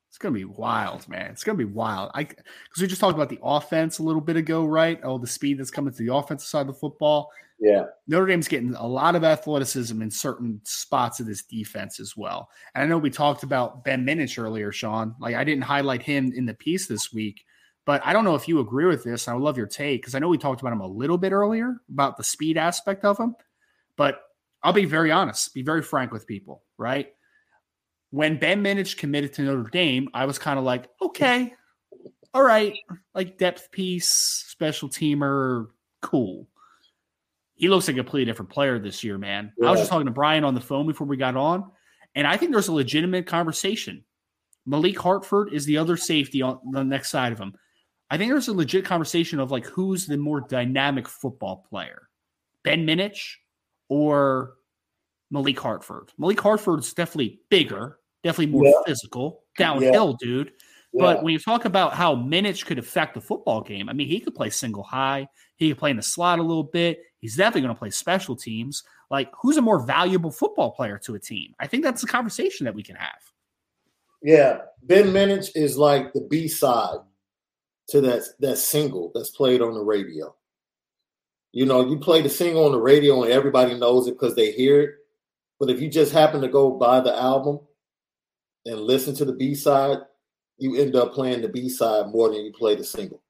it's 0.08 0.18
gonna 0.18 0.34
be 0.34 0.44
wild, 0.44 1.08
man. 1.08 1.30
It's 1.30 1.44
gonna 1.44 1.58
be 1.58 1.64
wild. 1.64 2.10
I 2.14 2.24
because 2.24 2.80
we 2.80 2.86
just 2.86 3.00
talked 3.00 3.14
about 3.14 3.28
the 3.28 3.38
offense 3.42 3.98
a 3.98 4.02
little 4.02 4.20
bit 4.20 4.36
ago, 4.36 4.64
right? 4.64 4.98
Oh, 5.02 5.18
the 5.18 5.26
speed 5.26 5.58
that's 5.58 5.70
coming 5.70 5.92
to 5.92 6.02
the 6.02 6.14
offensive 6.14 6.48
side 6.48 6.62
of 6.62 6.68
the 6.68 6.72
football. 6.74 7.30
Yeah, 7.60 7.84
Notre 8.08 8.26
Dame's 8.26 8.48
getting 8.48 8.74
a 8.74 8.86
lot 8.86 9.14
of 9.14 9.22
athleticism 9.22 10.00
in 10.00 10.10
certain 10.10 10.60
spots 10.64 11.20
of 11.20 11.26
this 11.26 11.42
defense 11.42 12.00
as 12.00 12.16
well. 12.16 12.48
And 12.74 12.82
I 12.82 12.86
know 12.86 12.96
we 12.98 13.10
talked 13.10 13.42
about 13.42 13.84
Ben 13.84 14.04
Minich 14.04 14.42
earlier, 14.42 14.72
Sean. 14.72 15.14
Like 15.20 15.34
I 15.34 15.44
didn't 15.44 15.64
highlight 15.64 16.02
him 16.02 16.32
in 16.34 16.46
the 16.46 16.54
piece 16.54 16.86
this 16.86 17.12
week, 17.12 17.44
but 17.86 18.02
I 18.04 18.12
don't 18.12 18.24
know 18.24 18.34
if 18.34 18.46
you 18.46 18.60
agree 18.60 18.86
with 18.86 19.02
this. 19.02 19.28
I 19.28 19.34
would 19.34 19.42
love 19.42 19.56
your 19.56 19.66
take 19.66 20.02
because 20.02 20.14
I 20.14 20.18
know 20.18 20.28
we 20.28 20.38
talked 20.38 20.60
about 20.60 20.72
him 20.72 20.80
a 20.80 20.86
little 20.86 21.18
bit 21.18 21.32
earlier 21.32 21.76
about 21.90 22.16
the 22.16 22.24
speed 22.24 22.56
aspect 22.56 23.04
of 23.04 23.18
him. 23.18 23.34
But 23.96 24.20
I'll 24.62 24.72
be 24.72 24.84
very 24.84 25.10
honest, 25.10 25.54
be 25.54 25.62
very 25.62 25.82
frank 25.82 26.12
with 26.12 26.26
people, 26.26 26.62
right? 26.76 27.08
When 28.10 28.38
Ben 28.38 28.62
Minich 28.62 28.96
committed 28.96 29.32
to 29.34 29.42
Notre 29.42 29.70
Dame, 29.70 30.08
I 30.12 30.26
was 30.26 30.38
kind 30.38 30.58
of 30.58 30.64
like, 30.64 30.88
okay, 31.00 31.54
all 32.34 32.42
right, 32.42 32.74
like 33.14 33.38
depth 33.38 33.70
piece, 33.70 34.08
special 34.08 34.88
teamer, 34.88 35.68
cool. 36.02 36.46
He 37.54 37.68
looks 37.68 37.88
like 37.88 37.96
a 37.96 38.00
completely 38.00 38.24
different 38.24 38.50
player 38.50 38.78
this 38.78 39.04
year, 39.04 39.18
man. 39.18 39.52
Yeah. 39.58 39.68
I 39.68 39.70
was 39.70 39.80
just 39.80 39.90
talking 39.90 40.06
to 40.06 40.12
Brian 40.12 40.44
on 40.44 40.54
the 40.54 40.60
phone 40.60 40.86
before 40.86 41.06
we 41.06 41.16
got 41.16 41.36
on, 41.36 41.70
and 42.14 42.26
I 42.26 42.36
think 42.36 42.52
there's 42.52 42.68
a 42.68 42.72
legitimate 42.72 43.26
conversation. 43.26 44.04
Malik 44.66 44.98
Hartford 44.98 45.52
is 45.52 45.64
the 45.64 45.78
other 45.78 45.96
safety 45.96 46.42
on 46.42 46.60
the 46.70 46.84
next 46.84 47.10
side 47.10 47.32
of 47.32 47.38
him. 47.38 47.54
I 48.10 48.18
think 48.18 48.30
there's 48.30 48.48
a 48.48 48.52
legit 48.52 48.84
conversation 48.84 49.38
of 49.38 49.50
like 49.50 49.66
who's 49.66 50.06
the 50.06 50.16
more 50.16 50.40
dynamic 50.40 51.08
football 51.08 51.64
player, 51.68 52.08
Ben 52.64 52.86
Minich 52.86 53.36
or 53.88 54.54
Malik 55.30 55.58
Hartford. 55.58 56.10
Malik 56.18 56.40
Hartford's 56.40 56.92
definitely 56.92 57.40
bigger, 57.50 57.98
definitely 58.24 58.52
more 58.52 58.66
yeah. 58.66 58.72
physical, 58.84 59.44
downhill, 59.56 60.16
yeah. 60.20 60.26
dude. 60.26 60.52
Yeah. 60.92 61.02
But 61.02 61.22
when 61.22 61.32
you 61.32 61.38
talk 61.38 61.66
about 61.66 61.94
how 61.94 62.16
Minich 62.16 62.66
could 62.66 62.78
affect 62.78 63.14
the 63.14 63.20
football 63.20 63.60
game, 63.60 63.88
I 63.88 63.92
mean, 63.92 64.08
he 64.08 64.18
could 64.18 64.34
play 64.34 64.50
single 64.50 64.82
high. 64.82 65.28
He 65.54 65.68
could 65.68 65.78
play 65.78 65.90
in 65.90 65.96
the 65.96 66.02
slot 66.02 66.40
a 66.40 66.42
little 66.42 66.64
bit. 66.64 67.00
He's 67.18 67.36
definitely 67.36 67.60
going 67.60 67.74
to 67.74 67.78
play 67.78 67.90
special 67.90 68.34
teams. 68.34 68.82
Like, 69.08 69.30
who's 69.40 69.56
a 69.56 69.62
more 69.62 69.86
valuable 69.86 70.32
football 70.32 70.72
player 70.72 70.98
to 71.04 71.14
a 71.14 71.20
team? 71.20 71.54
I 71.60 71.68
think 71.68 71.84
that's 71.84 72.02
a 72.02 72.08
conversation 72.08 72.64
that 72.64 72.74
we 72.74 72.82
can 72.82 72.96
have. 72.96 73.20
Yeah, 74.22 74.62
Ben 74.82 75.12
Minich 75.12 75.50
is 75.54 75.78
like 75.78 76.12
the 76.12 76.22
B 76.22 76.48
side 76.48 76.98
to 77.90 78.00
that 78.02 78.22
that 78.40 78.56
single 78.56 79.10
that's 79.14 79.30
played 79.30 79.62
on 79.62 79.74
the 79.74 79.82
radio. 79.82 80.34
You 81.52 81.66
know, 81.66 81.88
you 81.88 81.98
play 81.98 82.22
the 82.22 82.28
single 82.28 82.66
on 82.66 82.72
the 82.72 82.80
radio 82.80 83.22
and 83.22 83.32
everybody 83.32 83.74
knows 83.74 84.06
it 84.06 84.12
because 84.12 84.36
they 84.36 84.52
hear 84.52 84.80
it. 84.82 84.90
But 85.58 85.70
if 85.70 85.80
you 85.80 85.88
just 85.88 86.12
happen 86.12 86.40
to 86.40 86.48
go 86.48 86.70
buy 86.70 87.00
the 87.00 87.14
album 87.14 87.60
and 88.64 88.80
listen 88.80 89.14
to 89.16 89.24
the 89.24 89.32
B 89.32 89.54
side, 89.54 89.98
you 90.58 90.76
end 90.76 90.94
up 90.94 91.12
playing 91.12 91.42
the 91.42 91.48
B 91.48 91.68
side 91.68 92.06
more 92.08 92.28
than 92.28 92.44
you 92.44 92.52
play 92.52 92.76
the 92.76 92.84
single. 92.84 93.20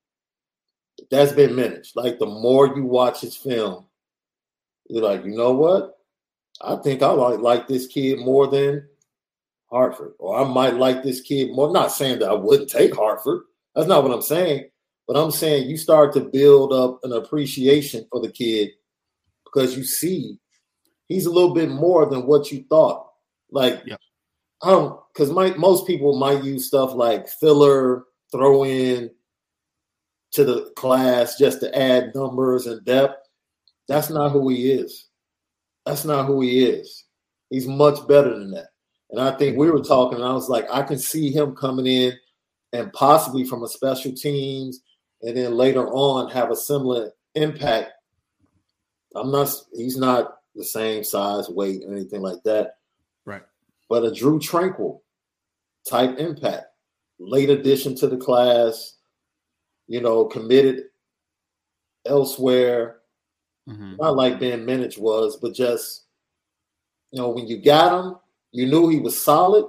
That's 1.10 1.32
Ben 1.32 1.50
Minich. 1.50 1.96
Like 1.96 2.18
the 2.18 2.26
more 2.26 2.66
you 2.66 2.84
watch 2.84 3.22
his 3.22 3.36
film, 3.36 3.86
you're 4.88 5.02
like, 5.02 5.24
you 5.24 5.34
know 5.34 5.52
what? 5.52 5.96
I 6.60 6.76
think 6.76 7.02
I 7.02 7.10
like 7.10 7.40
like 7.40 7.66
this 7.66 7.86
kid 7.86 8.18
more 8.18 8.46
than 8.46 8.86
Hartford, 9.70 10.12
or 10.18 10.38
I 10.38 10.44
might 10.44 10.74
like 10.74 11.02
this 11.02 11.20
kid 11.20 11.52
more. 11.52 11.72
Not 11.72 11.92
saying 11.92 12.18
that 12.18 12.30
I 12.30 12.34
wouldn't 12.34 12.68
take 12.68 12.94
Hartford. 12.94 13.42
That's 13.74 13.88
not 13.88 14.02
what 14.02 14.12
I'm 14.12 14.22
saying. 14.22 14.68
But 15.06 15.16
I'm 15.16 15.30
saying 15.30 15.68
you 15.68 15.76
start 15.76 16.12
to 16.14 16.20
build 16.20 16.72
up 16.72 17.00
an 17.02 17.12
appreciation 17.12 18.06
for 18.10 18.20
the 18.20 18.30
kid 18.30 18.70
because 19.44 19.76
you 19.76 19.82
see 19.82 20.38
he's 21.08 21.26
a 21.26 21.30
little 21.30 21.52
bit 21.54 21.68
more 21.68 22.06
than 22.06 22.26
what 22.26 22.52
you 22.52 22.64
thought. 22.68 23.08
Like, 23.50 23.82
yeah. 23.84 23.96
I 24.62 24.70
don't 24.70 25.00
because 25.12 25.30
most 25.30 25.86
people 25.86 26.16
might 26.16 26.44
use 26.44 26.68
stuff 26.68 26.94
like 26.94 27.28
filler, 27.28 28.04
throw 28.30 28.64
in 28.64 29.10
to 30.32 30.44
the 30.44 30.70
class 30.76 31.36
just 31.36 31.60
to 31.60 31.76
add 31.76 32.14
numbers 32.14 32.66
and 32.66 32.84
depth. 32.84 33.26
That's 33.88 34.10
not 34.10 34.30
who 34.30 34.48
he 34.48 34.70
is. 34.70 35.08
That's 35.84 36.04
not 36.04 36.26
who 36.26 36.40
he 36.42 36.62
is. 36.64 37.04
He's 37.48 37.66
much 37.66 38.06
better 38.06 38.38
than 38.38 38.52
that. 38.52 38.68
And 39.10 39.20
I 39.20 39.32
think 39.32 39.56
we 39.56 39.68
were 39.68 39.78
mm-hmm. 39.78 39.88
talking, 39.88 40.18
and 40.18 40.26
I 40.26 40.32
was 40.32 40.48
like, 40.48 40.66
I 40.70 40.82
can 40.82 40.98
see 40.98 41.32
him 41.32 41.56
coming 41.56 41.86
in 41.86 42.12
and 42.72 42.92
possibly 42.92 43.44
from 43.44 43.62
a 43.62 43.68
special 43.68 44.12
teams, 44.12 44.80
and 45.22 45.36
then 45.36 45.54
later 45.54 45.88
on 45.88 46.30
have 46.30 46.50
a 46.50 46.56
similar 46.56 47.12
impact. 47.34 47.92
I'm 49.14 49.30
not, 49.30 49.52
he's 49.74 49.96
not 49.96 50.38
the 50.54 50.64
same 50.64 51.04
size, 51.04 51.48
weight, 51.48 51.82
or 51.86 51.92
anything 51.92 52.22
like 52.22 52.42
that. 52.44 52.76
Right. 53.24 53.42
But 53.88 54.04
a 54.04 54.12
Drue 54.12 54.38
Tranquill 54.38 55.00
type 55.86 56.18
impact, 56.18 56.66
late 57.18 57.50
addition 57.50 57.96
to 57.96 58.06
the 58.06 58.16
class, 58.16 58.98
you 59.88 60.00
know, 60.00 60.24
committed 60.26 60.84
elsewhere. 62.06 62.98
Mm-hmm. 63.68 63.96
Not 63.96 64.16
like 64.16 64.40
Ben 64.40 64.64
Minich 64.64 64.98
was, 64.98 65.36
but 65.36 65.54
just, 65.54 66.04
you 67.10 67.20
know, 67.20 67.30
when 67.30 67.46
you 67.46 67.62
got 67.62 68.04
him, 68.04 68.16
you 68.52 68.66
knew 68.66 68.88
he 68.88 69.00
was 69.00 69.20
solid, 69.20 69.66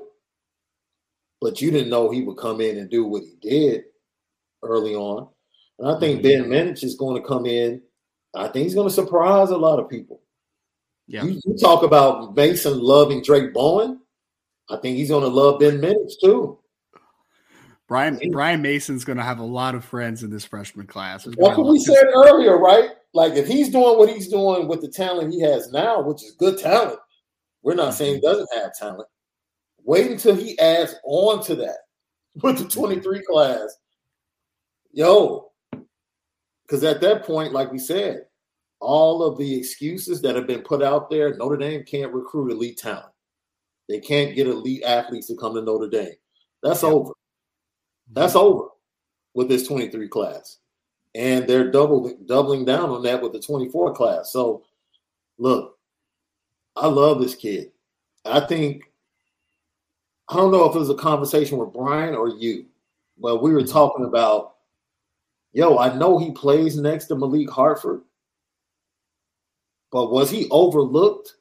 but 1.42 1.60
you 1.60 1.72
didn't 1.72 1.90
know 1.90 2.10
he 2.10 2.22
would 2.22 2.38
come 2.38 2.62
in 2.62 2.78
and 2.78 2.90
do 2.90 3.04
what 3.04 3.24
he 3.24 3.36
did 3.42 3.84
early 4.64 4.96
on. 4.96 5.28
And 5.80 5.90
I 5.90 6.00
think 6.00 6.22
mm-hmm. 6.22 6.50
Ben 6.50 6.68
Minich 6.68 6.84
is 6.84 6.96
going 6.96 7.22
to 7.22 7.28
come 7.28 7.48
in. 7.48 7.82
I 8.36 8.48
think 8.48 8.66
he's 8.66 8.76
going 8.76 8.88
to 8.88 8.94
surprise 8.94 9.50
a 9.50 9.58
lot 9.58 9.80
of 9.80 9.90
people. 9.90 10.22
Yeah. 11.08 11.24
You, 11.24 11.42
you, 11.44 11.58
talk 11.58 11.84
about 11.84 12.36
Mason 12.36 12.80
loving 12.80 13.22
Drayk 13.22 13.54
Bowen. 13.54 14.00
I 14.70 14.78
think 14.78 14.96
he's 14.96 15.10
going 15.10 15.24
to 15.24 15.28
love 15.28 15.60
Ben 15.60 15.82
Minich 15.82 16.14
too. 16.24 16.60
Brian 17.88 18.18
Brian 18.32 18.62
Mason's 18.62 19.04
going 19.04 19.18
to 19.18 19.24
have 19.24 19.40
a 19.40 19.44
lot 19.44 19.76
of 19.76 19.84
friends 19.84 20.24
in 20.24 20.30
this 20.30 20.46
freshman 20.46 20.88
class. 20.88 21.26
That's 21.26 21.36
what 21.36 21.68
we 21.68 21.80
said 21.80 22.06
earlier, 22.16 22.58
right? 22.58 22.92
Like 23.14 23.34
if 23.34 23.48
he's 23.48 23.68
doing 23.68 23.98
what 23.98 24.08
he's 24.08 24.30
doing 24.30 24.70
with 24.70 24.80
the 24.80 24.88
talent 24.88 25.34
he 25.34 25.42
has 25.42 25.74
now, 25.74 26.02
which 26.02 26.24
is 26.24 26.32
good 26.40 26.58
talent, 26.58 27.00
we're 27.64 27.76
not 27.76 27.94
saying 27.94 28.14
he 28.14 28.20
mm-hmm. 28.20 28.28
doesn't 28.28 28.50
have 28.54 28.74
talent. 28.76 29.10
Wait 29.84 30.12
until 30.12 30.36
he 30.36 30.58
adds 30.60 30.96
on 31.04 31.44
to 31.44 31.56
that 31.56 31.78
with 32.42 32.58
the 32.58 32.68
23 32.68 33.24
class. 33.24 33.78
Yo, 34.92 35.52
because 36.72 36.84
at 36.84 37.02
that 37.02 37.26
point, 37.26 37.54
like 37.54 37.72
we 37.72 37.80
said, 37.80 38.26
all 38.80 39.24
of 39.24 39.38
the 39.38 39.56
excuses 39.56 40.22
that 40.22 40.36
have 40.36 40.48
been 40.48 40.62
put 40.62 40.82
out 40.82 41.10
there, 41.10 41.36
Notre 41.36 41.58
Dame 41.58 41.84
can't 41.84 42.14
recruit 42.14 42.52
elite 42.52 42.78
talent. 42.78 43.12
They 43.88 44.00
can't 44.00 44.36
get 44.36 44.48
elite 44.48 44.84
athletes 44.84 45.28
to 45.28 45.36
come 45.36 45.54
to 45.56 45.62
Notre 45.62 45.90
Dame. 45.90 46.14
That's 46.64 46.84
yeah. 46.84 46.90
over. 46.90 47.14
That's 48.12 48.34
mm-hmm. 48.34 48.46
over 48.46 48.68
with 49.34 49.50
this 49.50 49.68
23 49.68 50.08
class. 50.08 50.58
And 51.14 51.48
they're 51.48 51.72
doubling 51.72 52.20
doubling 52.26 52.66
down 52.66 52.90
on 52.90 53.04
that 53.04 53.22
with 53.22 53.34
the 53.34 53.40
24 53.40 53.94
class. 53.94 54.32
So 54.32 54.64
look, 55.38 55.78
I 56.76 56.88
love 56.88 57.20
this 57.20 57.36
kid. 57.36 57.72
I 58.24 58.40
think 58.40 58.91
I 60.32 60.36
don't 60.36 60.52
know 60.52 60.64
if 60.70 60.76
it 60.76 60.80
was 60.80 60.90
a 60.90 60.96
conversation 60.96 61.58
with 61.58 61.74
Brian 61.74 62.16
or 62.16 62.30
you, 62.30 62.66
but 63.18 63.44
we 63.44 63.52
were 63.52 63.60
mm-hmm. 63.60 63.72
talking 63.72 64.06
about, 64.06 64.56
yo, 65.52 65.78
I 65.78 65.94
know 65.94 66.18
he 66.18 66.32
plays 66.32 66.78
next 66.78 67.08
to 67.08 67.16
Malik 67.16 67.50
Hartford, 67.50 68.02
but 69.92 70.10
was 70.10 70.32
he 70.32 70.48
overlooked 70.50 71.36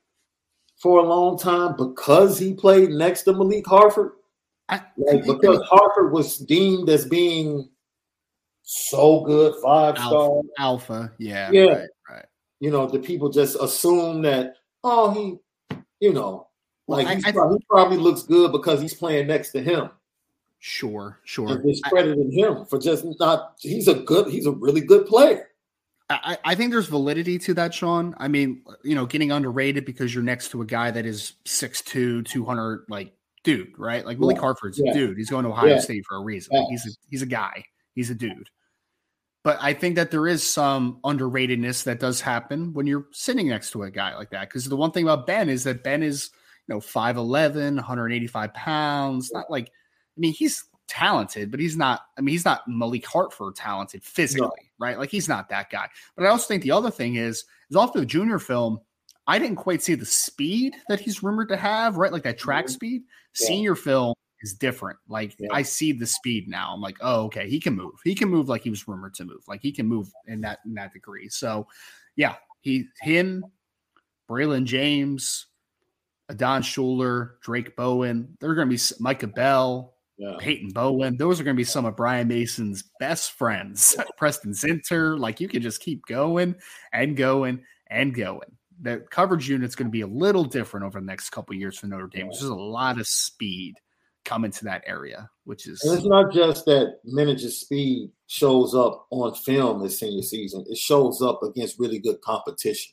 for 0.77 0.99
a 0.99 1.05
long 1.05 1.39
time 1.39 1.77
because 1.77 2.37
he 2.37 2.53
played 2.53 2.91
next 2.91 3.23
to 3.23 3.33
Malik 3.33 3.65
Hartford? 3.65 4.11
I, 4.69 4.83
like 4.97 5.25
because 5.25 5.61
Hartford 5.69 6.13
was 6.13 6.39
deemed 6.39 6.89
as 6.91 7.07
being 7.07 7.69
so 8.63 9.21
good, 9.21 9.55
five 9.63 9.99
star 9.99 10.43
alpha, 10.59 11.13
yeah, 11.19 11.49
yeah, 11.53 11.63
right, 11.63 11.89
right. 12.09 12.27
You 12.59 12.73
know, 12.73 12.89
the 12.89 12.99
people 12.99 13.31
just 13.31 13.57
assume 13.61 14.23
that 14.23 14.55
oh, 14.83 15.13
he, 15.13 15.77
you 16.01 16.13
know, 16.13 16.49
like 16.91 17.07
I, 17.07 17.29
I, 17.29 17.33
probably, 17.33 17.59
he 17.59 17.65
probably 17.69 17.97
looks 17.97 18.23
good 18.23 18.53
because 18.53 18.81
he's 18.81 18.95
playing 18.95 19.27
next 19.29 19.53
to 19.53 19.63
him. 19.63 19.91
Sure, 20.59 21.19
sure. 21.25 21.53
And 21.53 21.65
discrediting 21.65 22.31
him 22.31 22.67
for 22.67 22.79
just 22.79 23.05
not. 23.19 23.55
He's 23.61 23.89
a 23.89 23.95
good. 23.95 24.29
He's 24.29 24.47
a 24.47 24.53
really 24.53 24.83
good 24.83 25.07
player. 25.07 25.49
I, 26.11 26.39
I 26.45 26.55
think 26.57 26.73
there's 26.73 26.89
validity 26.89 27.39
to 27.39 27.55
that, 27.55 27.73
Sean. 27.73 28.17
I 28.19 28.27
mean, 28.27 28.63
you 28.83 28.97
know, 28.97 29.07
getting 29.07 29.31
underrated 29.31 29.85
because 29.85 30.13
you're 30.13 30.25
next 30.25 30.51
to 30.51 30.61
a 30.61 30.67
guy 30.67 30.91
that 30.91 31.07
is 31.07 31.35
6'2", 31.47 32.27
200, 32.27 32.87
like 32.89 33.13
dude, 33.45 33.79
right? 33.79 34.05
Like 34.05 34.19
Willie 34.19 34.35
yeah. 34.35 34.41
Hartford's 34.41 34.81
yeah. 34.85 34.93
dude. 34.93 35.17
He's 35.17 35.31
going 35.31 35.45
to 35.45 35.51
Ohio 35.51 35.75
yeah. 35.75 35.81
State 35.81 36.05
for 36.07 36.17
a 36.17 36.21
reason. 36.21 36.67
He's 36.69 36.85
a, 36.85 36.91
he's 37.09 37.23
a 37.23 37.27
guy. 37.27 37.65
He's 37.95 38.11
a 38.11 38.15
dude. 38.15 38.51
But 39.43 39.59
I 39.61 39.73
think 39.73 39.95
that 39.97 40.11
there 40.11 40.27
is 40.27 40.43
some 40.43 40.99
underratedness 41.05 41.85
that 41.85 42.01
does 42.01 42.21
happen 42.21 42.75
when 42.75 42.87
you're 42.87 43.07
sitting 43.13 43.49
next 43.49 43.71
to 43.71 43.85
a 43.85 43.91
guy 43.91 44.15
like 44.15 44.31
that. 44.31 44.49
Because 44.49 44.67
the 44.67 44.77
one 44.77 44.91
thing 44.91 45.05
about 45.05 45.27
Ben 45.27 45.49
is 45.49 45.65
that 45.65 45.83
Ben 45.83 46.03
is, 46.03 46.31
you 46.71 46.77
know, 46.77 46.81
5'11, 46.81 47.75
185 47.75 48.55
pounds. 48.55 49.31
Not 49.33 49.51
like, 49.51 49.67
I 49.67 50.21
mean, 50.21 50.33
he's 50.33 50.65
talented, 50.87 51.51
but 51.51 51.59
he's 51.59 51.77
not, 51.77 52.03
I 52.17 52.21
mean, 52.21 52.33
he's 52.33 52.45
not 52.45 52.63
Malik 52.69 53.05
Hartford 53.07 53.57
talented 53.57 54.05
physically, 54.05 54.47
no. 54.47 54.87
right? 54.87 54.99
Like 54.99 55.11
he's 55.11 55.29
not 55.29 55.49
that 55.49 55.71
guy. 55.71 55.89
But 56.17 56.27
I 56.27 56.29
also 56.29 56.47
think 56.47 56.63
the 56.63 56.71
other 56.71 56.91
thing 56.91 57.17
is, 57.17 57.45
is 57.71 57.77
off 57.77 57.93
the 57.93 58.07
junior 58.07 58.39
film, 58.39 58.79
I 59.27 59.39
didn't 59.39 59.57
quite 59.57 59.83
see 59.83 59.95
the 59.97 60.07
speed 60.07 60.77
that 60.89 61.01
he's 61.01 61.23
rumored 61.23 61.49
to 61.49 61.57
have, 61.57 61.97
right? 61.97 62.13
Like 62.13 62.23
that 62.23 62.39
track 62.39 62.67
mm-hmm. 62.67 62.73
speed. 62.73 63.03
Yeah. 63.41 63.47
Senior 63.47 63.75
film, 63.75 64.15
is 64.43 64.55
different. 64.55 64.99
Like 65.07 65.37
yeah. 65.39 65.49
I 65.53 65.63
see 65.63 65.93
the 65.93 66.07
speed 66.07 66.49
now. 66.49 66.73
I'm 66.73 66.81
like, 66.81 66.97
oh, 67.03 67.25
okay, 67.25 67.49
he 67.49 67.61
can 67.61 67.75
move. 67.75 67.93
He 68.05 68.15
can 68.15 68.31
move 68.31 68.49
like 68.49 68.63
he 68.63 68.71
was 68.71 68.89
rumored 68.89 69.13
to 69.15 69.25
move. 69.25 69.43
Like 69.47 69.61
he 69.61 69.71
can 69.71 69.87
move 69.87 70.11
in 70.27 70.41
that 70.41 70.61
in 70.65 70.75
that 70.75 70.95
degree. 70.95 71.29
So, 71.29 71.67
yeah, 72.17 72.37
he 72.63 72.87
him, 73.03 73.45
Braylon 74.31 74.65
James, 74.65 75.47
Adon 76.31 76.63
Shuler, 76.63 77.33
Drayk 77.43 77.77
Bowen. 77.77 78.37
They're 78.41 78.55
going 78.55 78.71
to 78.71 78.75
be 78.75 79.03
Micah 79.03 79.27
Bell, 79.27 79.95
yeah. 80.17 80.37
Peyton 80.39 80.71
Bowen. 80.71 81.17
Those 81.17 81.41
are 81.41 81.45
going 81.45 81.57
to 81.57 81.61
be 81.61 81.65
some 81.65 81.85
of 81.85 81.97
Brian 81.97 82.29
Mason's 82.29 82.85
best 83.01 83.33
friends. 83.33 83.97
Preston 84.17 84.53
Zinter. 84.53 85.19
Like 85.19 85.41
you 85.41 85.49
can 85.49 85.63
just 85.63 85.81
keep 85.81 86.07
going 86.07 86.55
and 86.93 87.17
going 87.17 87.65
and 87.89 88.15
going. 88.15 88.57
The 88.83 89.05
coverage 89.11 89.49
unit's 89.49 89.75
going 89.75 89.89
to 89.89 89.93
be 89.93 90.03
a 90.03 90.07
little 90.07 90.45
different 90.45 90.87
over 90.87 91.01
the 91.01 91.07
next 91.07 91.31
couple 91.31 91.55
years 91.55 91.79
for 91.79 91.87
Notre 91.87 92.07
Dame. 92.07 92.27
There's 92.27 92.43
a 92.43 92.55
lot 92.55 92.99
of 92.99 93.07
speed 93.07 93.75
come 94.25 94.45
into 94.45 94.65
that 94.65 94.85
area, 94.87 95.29
which 95.45 95.67
is. 95.67 95.83
And 95.83 95.95
it's 95.95 96.07
not 96.07 96.33
just 96.33 96.65
that 96.67 96.99
Minich's 97.05 97.61
speed 97.61 98.11
shows 98.27 98.75
up 98.75 99.07
on 99.11 99.35
film 99.35 99.83
this 99.83 99.99
senior 99.99 100.23
season; 100.23 100.65
it 100.69 100.79
shows 100.79 101.21
up 101.21 101.43
against 101.43 101.79
really 101.79 101.99
good 101.99 102.21
competition. 102.23 102.93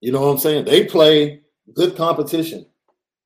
You 0.00 0.12
know 0.12 0.20
what 0.20 0.28
I'm 0.28 0.38
saying? 0.38 0.64
They 0.64 0.84
play 0.84 1.42
good 1.74 1.96
competition 1.96 2.66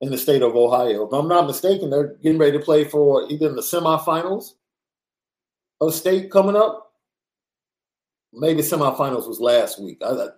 in 0.01 0.09
the 0.11 0.17
state 0.17 0.41
of 0.41 0.55
Ohio. 0.55 1.07
If 1.07 1.13
I'm 1.13 1.27
not 1.27 1.47
mistaken, 1.47 1.89
they're 1.89 2.15
getting 2.21 2.39
ready 2.39 2.57
to 2.57 2.63
play 2.63 2.83
for 2.83 3.29
either 3.29 3.47
in 3.47 3.55
the 3.55 3.61
semifinals 3.61 4.53
of 5.81 5.93
state 5.93 6.31
coming 6.31 6.55
up. 6.55 6.91
Maybe 8.33 8.61
semifinals 8.61 9.27
was 9.27 9.39
last 9.39 9.79
week. 9.79 10.01
I, 10.03 10.29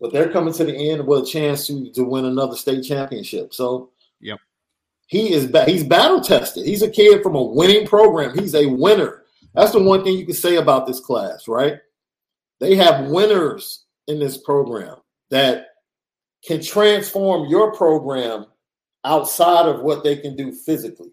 but 0.00 0.12
they're 0.12 0.30
coming 0.30 0.54
to 0.54 0.64
the 0.64 0.74
end 0.90 1.06
with 1.06 1.22
a 1.22 1.26
chance 1.26 1.66
to, 1.68 1.90
to 1.92 2.04
win 2.04 2.24
another 2.24 2.56
state 2.56 2.82
championship. 2.84 3.54
So 3.54 3.90
Yep. 4.20 4.38
he 5.06 5.32
is 5.32 5.46
ba- 5.46 5.64
he's 5.64 5.84
battle 5.84 6.20
tested. 6.20 6.66
He's 6.66 6.82
a 6.82 6.90
kid 6.90 7.22
from 7.22 7.36
a 7.36 7.42
winning 7.42 7.86
program. 7.86 8.36
He's 8.36 8.54
a 8.54 8.66
winner. 8.66 9.22
That's 9.54 9.72
the 9.72 9.82
one 9.82 10.04
thing 10.04 10.18
you 10.18 10.26
can 10.26 10.34
say 10.34 10.56
about 10.56 10.86
this 10.86 11.00
class, 11.00 11.48
right? 11.48 11.78
They 12.60 12.74
have 12.74 13.06
winners 13.08 13.84
in 14.08 14.18
this 14.18 14.36
program 14.38 14.96
that 15.30 15.66
can 16.44 16.62
transform 16.62 17.48
your 17.48 17.72
program 17.74 18.46
outside 19.04 19.66
of 19.66 19.82
what 19.82 20.04
they 20.04 20.16
can 20.16 20.36
do 20.36 20.52
physically 20.52 21.12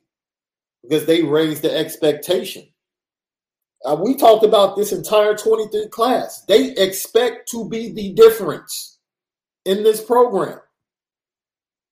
because 0.83 1.05
they 1.05 1.23
raise 1.23 1.61
the 1.61 1.75
expectation. 1.75 2.67
Uh, 3.83 3.95
we 3.95 4.15
talked 4.15 4.43
about 4.43 4.75
this 4.75 4.91
entire 4.91 5.35
23 5.35 5.87
class. 5.89 6.43
They 6.47 6.71
expect 6.71 7.49
to 7.49 7.67
be 7.69 7.91
the 7.91 8.13
difference 8.13 8.99
in 9.65 9.83
this 9.83 10.03
program. 10.03 10.59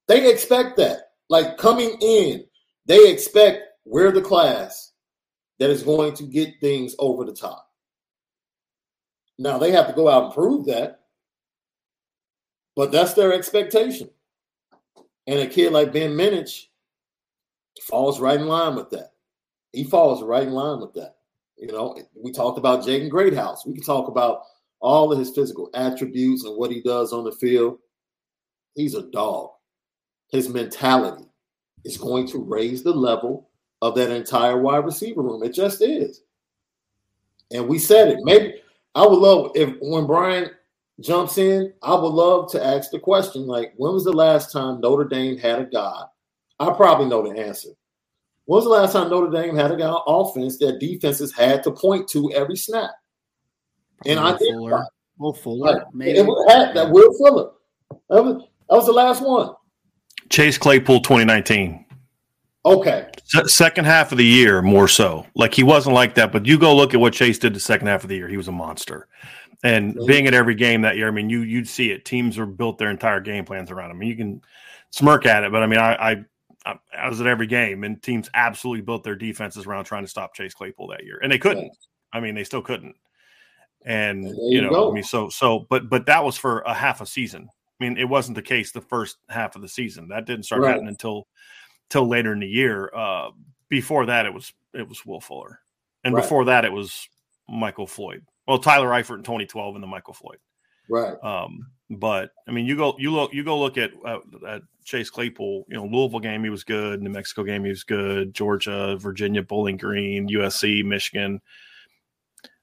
They 0.08 0.32
expect 0.32 0.78
that. 0.78 1.12
Like 1.30 1.58
coming 1.58 1.98
in, 2.02 2.46
they 2.86 3.12
expect 3.12 3.64
we're 3.86 4.12
the 4.12 4.22
class 4.22 4.92
that 5.60 5.70
is 5.70 5.84
going 5.84 6.14
to 6.16 6.24
get 6.24 6.60
things 6.60 6.96
over 7.00 7.26
the 7.26 7.34
top. 7.34 7.70
Now 9.38 9.58
they 9.58 9.72
have 9.72 9.88
to 9.88 9.94
go 9.94 10.10
out 10.10 10.26
and 10.26 10.34
prove 10.34 10.66
that, 10.66 11.02
but 12.76 12.92
that's 12.92 13.14
their 13.14 13.34
expectation. 13.34 14.10
And 15.28 15.40
a 15.40 15.48
kid 15.48 15.72
like 15.72 15.94
Ben 15.94 16.12
Minich 16.12 16.68
falls 17.82 18.20
right 18.20 18.40
in 18.40 18.48
line 18.48 18.76
with 18.76 18.90
that. 18.92 19.12
He 19.72 19.84
falls 19.84 20.24
right 20.24 20.44
in 20.44 20.54
line 20.54 20.80
with 20.80 20.94
that. 20.94 21.16
You 21.58 21.68
know, 21.68 21.98
we 22.16 22.32
talked 22.32 22.58
about 22.58 22.84
Jaden 22.84 23.10
Greathouse. 23.10 23.66
We 23.66 23.74
can 23.74 23.84
talk 23.84 24.08
about 24.08 24.44
all 24.80 25.12
of 25.12 25.20
his 25.20 25.32
physical 25.32 25.70
attributes 25.74 26.44
and 26.44 26.58
what 26.58 26.72
he 26.72 26.82
does 26.82 27.14
on 27.14 27.24
the 27.24 27.32
field. 27.32 27.80
He's 28.76 28.96
a 28.96 29.04
dog. 29.12 29.52
His 30.30 30.50
mentality 30.50 31.26
is 31.86 31.98
going 31.98 32.28
to 32.28 32.40
raise 32.40 32.84
the 32.84 32.94
level 32.94 33.50
of 33.82 33.96
that 33.96 34.12
entire 34.12 34.58
wide 34.58 34.86
receiver 34.86 35.22
room. 35.22 35.44
It 35.44 35.54
just 35.54 35.82
is. 35.82 36.24
And 37.52 37.68
we 37.68 37.78
said 37.80 38.10
it. 38.10 38.20
Maybe 38.24 38.56
I 38.96 39.06
would 39.06 39.20
love 39.20 39.52
if 39.56 39.76
when 39.82 40.08
Brian 40.08 40.50
jumps 41.00 41.38
in, 41.38 41.74
I 41.82 41.94
would 41.94 42.08
love 42.08 42.52
to 42.52 42.64
ask 42.64 42.92
the 42.92 43.00
question 43.00 43.48
like, 43.48 43.74
when 43.78 43.94
was 43.94 44.04
the 44.04 44.14
last 44.14 44.52
time 44.52 44.82
Notre 44.82 45.06
Dame 45.06 45.38
had 45.38 45.60
a 45.60 45.66
guy? 45.66 46.04
I 46.60 46.72
probably 46.74 47.08
know 47.08 47.22
the 47.24 47.40
answer. 47.40 47.70
When 48.46 48.58
was 48.58 48.66
the 48.66 48.70
last 48.70 48.94
time 48.94 49.10
Notre 49.10 49.32
Dame 49.32 49.56
had 49.56 49.72
a 49.72 49.78
guy 49.78 49.88
on 49.90 50.04
offense 50.08 50.58
that 50.60 50.80
defenses 50.80 51.34
had 51.34 51.64
to 51.64 51.72
point 51.72 52.08
to 52.10 52.32
every 52.34 52.58
snap? 52.58 52.92
And 54.06 54.20
Will 54.20 54.28
I 54.28 54.38
think 54.38 54.56
Fuller. 54.56 54.86
Will 55.18 55.34
Fuller, 55.34 55.74
Right. 55.78 55.84
maybe. 55.94 56.20
It 56.20 56.26
was 56.26 56.46
that, 56.48 56.74
that 56.74 56.90
Will 56.90 57.14
Fuller. 57.18 57.52
That 58.10 58.24
was, 58.24 58.44
that 58.70 58.76
was 58.76 58.86
the 58.86 58.92
last 58.92 59.22
one. 59.22 59.52
Chase 60.30 60.58
Claypool 60.58 61.02
2019. 61.02 61.86
Okay. 62.66 63.08
Second 63.26 63.86
half 63.86 64.12
of 64.12 64.18
the 64.18 64.26
year, 64.26 64.62
more 64.62 64.88
so. 64.88 65.26
Like 65.36 65.54
he 65.54 65.64
wasn't 65.64 65.96
like 65.96 66.16
that, 66.16 66.32
but 66.32 66.46
you 66.46 66.58
go 66.58 66.76
look 66.76 66.94
at 66.94 67.00
what 67.00 67.14
Chase 67.14 67.38
did 67.38 67.54
the 67.54 67.60
second 67.60 67.88
half 67.88 68.04
of 68.04 68.10
the 68.10 68.16
year. 68.16 68.28
He 68.28 68.38
was 68.38 68.48
a 68.48 68.54
monster. 68.54 69.08
And 69.64 69.98
being 70.08 70.28
at 70.28 70.34
every 70.34 70.56
game 70.56 70.82
that 70.82 70.98
year, 70.98 71.08
I 71.08 71.12
mean, 71.12 71.30
you 71.30 71.42
you'd 71.42 71.70
see 71.70 71.92
it. 71.92 72.04
Teams 72.04 72.38
are 72.38 72.46
built 72.46 72.78
their 72.78 72.90
entire 72.90 73.22
game 73.22 73.46
plans 73.46 73.72
around 73.72 73.92
him. 73.92 73.98
I 73.98 74.00
mean, 74.00 74.10
you 74.10 74.18
can 74.18 74.42
smirk 74.90 75.26
at 75.26 75.46
it, 75.46 75.52
but 75.54 75.64
I 75.64 75.68
mean, 75.68 75.80
I, 75.80 76.26
I 76.66 76.76
I 76.98 77.10
was 77.10 77.22
at 77.22 77.28
every 77.28 77.48
game, 77.48 77.84
and 77.86 78.02
teams 78.02 78.30
absolutely 78.34 78.82
built 78.82 79.04
their 79.04 79.16
defenses 79.16 79.66
around 79.66 79.86
trying 79.86 80.04
to 80.04 80.10
stop 80.10 80.34
Chase 80.36 80.54
Claypool 80.54 80.88
that 80.90 81.06
year, 81.06 81.20
and 81.24 81.32
they 81.32 81.38
couldn't. 81.38 81.72
I 82.12 82.20
mean, 82.20 82.36
they 82.36 82.44
still 82.44 82.62
couldn't. 82.62 82.96
And 83.86 84.26
And 84.26 84.38
you 84.38 84.58
you 84.58 84.62
know, 84.62 84.70
go. 84.70 84.92
I 84.92 84.94
mean, 84.94 85.04
so 85.04 85.30
so, 85.30 85.66
but 85.70 85.90
but 85.90 86.06
that 86.08 86.24
was 86.24 86.38
for 86.38 86.60
a 86.62 86.74
half 86.74 87.02
a 87.02 87.06
season. 87.06 87.48
I 87.50 87.84
mean, 87.84 87.98
it 87.98 88.08
wasn't 88.08 88.36
the 88.36 88.42
case 88.42 88.72
the 88.72 88.82
first 88.82 89.18
half 89.30 89.56
of 89.56 89.62
the 89.62 89.68
season. 89.68 90.08
That 90.10 90.26
didn't 90.26 90.44
start 90.44 90.62
Right. 90.62 90.72
happening 90.72 90.90
until 90.90 91.28
till 91.90 92.08
later 92.08 92.34
in 92.34 92.40
the 92.40 92.48
year. 92.48 92.92
Uh, 92.96 93.32
before 93.70 94.06
that, 94.06 94.26
it 94.26 94.34
was 94.34 94.54
it 94.74 94.88
was 94.88 95.06
Will 95.06 95.22
Fuller, 95.22 95.60
and 96.04 96.14
Right. 96.14 96.22
before 96.22 96.46
that, 96.46 96.66
it 96.66 96.72
was 96.72 97.08
Michael 97.50 97.88
Floyd. 97.88 98.26
Well, 98.48 98.60
Tyler 98.60 98.90
Eifert 98.90 99.18
in 99.18 99.24
2012, 99.24 99.76
and 99.76 99.84
the 99.84 99.88
Michael 99.88 100.14
Floyd. 100.14 100.38
Right. 100.90 101.16
Um, 101.24 101.68
but 101.90 102.32
I 102.48 102.52
mean, 102.52 102.66
you 102.66 102.76
go 102.76 102.96
you 102.98 103.12
look 103.12 103.34
you 103.34 103.44
go 103.44 103.60
look 103.60 103.78
at 103.78 103.92
uh, 104.06 104.20
at 104.48 104.62
Chase 104.84 105.10
Claypool. 105.10 105.66
You 105.70 105.76
know, 105.76 105.86
Louisville 105.86 106.20
game 106.20 106.44
he 106.44 106.50
was 106.50 106.64
good. 106.64 107.02
New 107.02 107.10
Mexico 107.10 107.44
game 107.44 107.64
he 107.64 107.70
was 107.70 107.84
good. 107.84 108.34
Georgia, 108.34 108.98
Virginia, 108.98 109.44
Bowling 109.44 109.78
Green, 109.78 110.28
USC, 110.30 110.84
Michigan. 110.84 111.42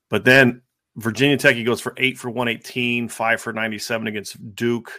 But 0.08 0.24
then 0.24 0.62
Virginia 0.96 1.36
Tech 1.36 1.56
he 1.56 1.64
goes 1.64 1.80
for 1.80 1.94
eight 1.96 2.18
for 2.18 2.30
one 2.30 2.48
eighteen, 2.48 3.08
five 3.08 3.40
for 3.40 3.52
ninety 3.52 3.78
seven 3.78 4.06
against 4.06 4.54
Duke, 4.54 4.90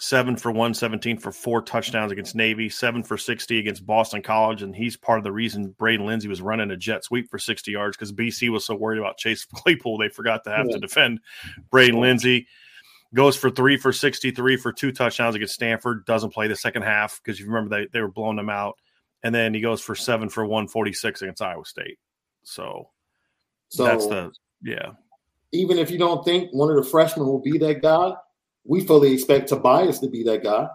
seven 0.00 0.36
for 0.36 0.50
one 0.50 0.74
seventeen 0.74 1.18
for 1.18 1.30
four 1.32 1.62
touchdowns 1.62 2.10
against 2.12 2.34
Navy, 2.34 2.68
seven 2.68 3.02
for 3.02 3.16
sixty 3.16 3.58
against 3.58 3.86
Boston 3.86 4.22
College, 4.22 4.62
and 4.62 4.74
he's 4.74 4.96
part 4.96 5.18
of 5.18 5.24
the 5.24 5.32
reason 5.32 5.74
Braden 5.78 6.04
Lenzy 6.04 6.28
was 6.28 6.42
running 6.42 6.70
a 6.70 6.76
jet 6.76 7.04
sweep 7.04 7.30
for 7.30 7.38
sixty 7.38 7.70
yards 7.72 7.96
because 7.96 8.12
BC 8.12 8.50
was 8.50 8.64
so 8.64 8.74
worried 8.74 8.98
about 8.98 9.18
Chase 9.18 9.44
Claypool 9.54 9.98
they 9.98 10.08
forgot 10.08 10.42
to 10.44 10.50
have 10.50 10.66
Yeah. 10.66 10.74
to 10.74 10.80
defend 10.80 11.20
Braden 11.70 12.00
Lenzy 12.00 12.46
goes 13.14 13.36
for 13.36 13.48
three 13.48 13.76
for 13.76 13.92
63 13.92 14.56
for 14.56 14.72
two 14.72 14.90
touchdowns 14.90 15.36
against 15.36 15.54
Stanford. 15.54 16.04
Doesn't 16.04 16.30
play 16.34 16.48
the 16.48 16.56
second 16.56 16.82
half 16.82 17.20
because 17.22 17.38
you 17.38 17.46
remember 17.46 17.76
they, 17.76 17.86
they 17.92 18.00
were 18.00 18.10
blowing 18.10 18.34
them 18.34 18.50
out. 18.50 18.76
And 19.22 19.32
then 19.32 19.54
he 19.54 19.60
goes 19.60 19.80
for 19.80 19.94
seven 19.94 20.28
for 20.28 20.44
146 20.44 21.22
against 21.22 21.40
Iowa 21.40 21.64
State. 21.64 21.98
So, 22.42 22.90
So 23.68 23.84
that's 23.84 24.08
the, 24.08 24.32
yeah. 24.64 24.94
even 25.52 25.78
if 25.78 25.92
you 25.92 25.98
don't 25.98 26.24
think 26.24 26.50
one 26.52 26.70
of 26.70 26.76
the 26.76 26.82
freshmen 26.82 27.24
will 27.28 27.38
be 27.40 27.56
that 27.58 27.82
guy, 27.82 28.14
we 28.64 28.84
fully 28.84 29.12
expect 29.12 29.48
Tobias 29.48 29.98
to 30.00 30.08
be 30.08 30.22
that 30.24 30.42
guy. 30.42 30.68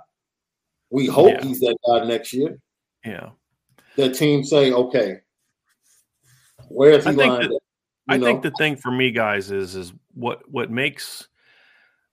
We 0.89 1.05
hope 1.07 1.33
Yeah. 1.33 1.43
he's 1.43 1.59
that 1.61 1.77
guy 1.87 2.05
next 2.05 2.33
year. 2.33 2.59
Yeah. 3.05 3.31
That 3.95 4.15
team 4.15 4.43
say, 4.43 4.71
okay, 4.71 5.19
where 6.67 6.91
is 6.91 7.03
he 7.03 7.11
I 7.11 7.15
think 7.15 7.31
lined 7.31 7.43
that- 7.45 7.55
up? 7.55 7.61
I 8.07 8.15
You 8.15 8.23
think 8.23 8.41
the 8.41 8.51
thing 8.57 8.75
for 8.75 8.89
me, 8.91 9.11
guys, 9.11 9.51
is 9.51 9.75
is 9.75 9.93
what 10.15 10.49
what 10.49 10.71
makes 10.71 11.27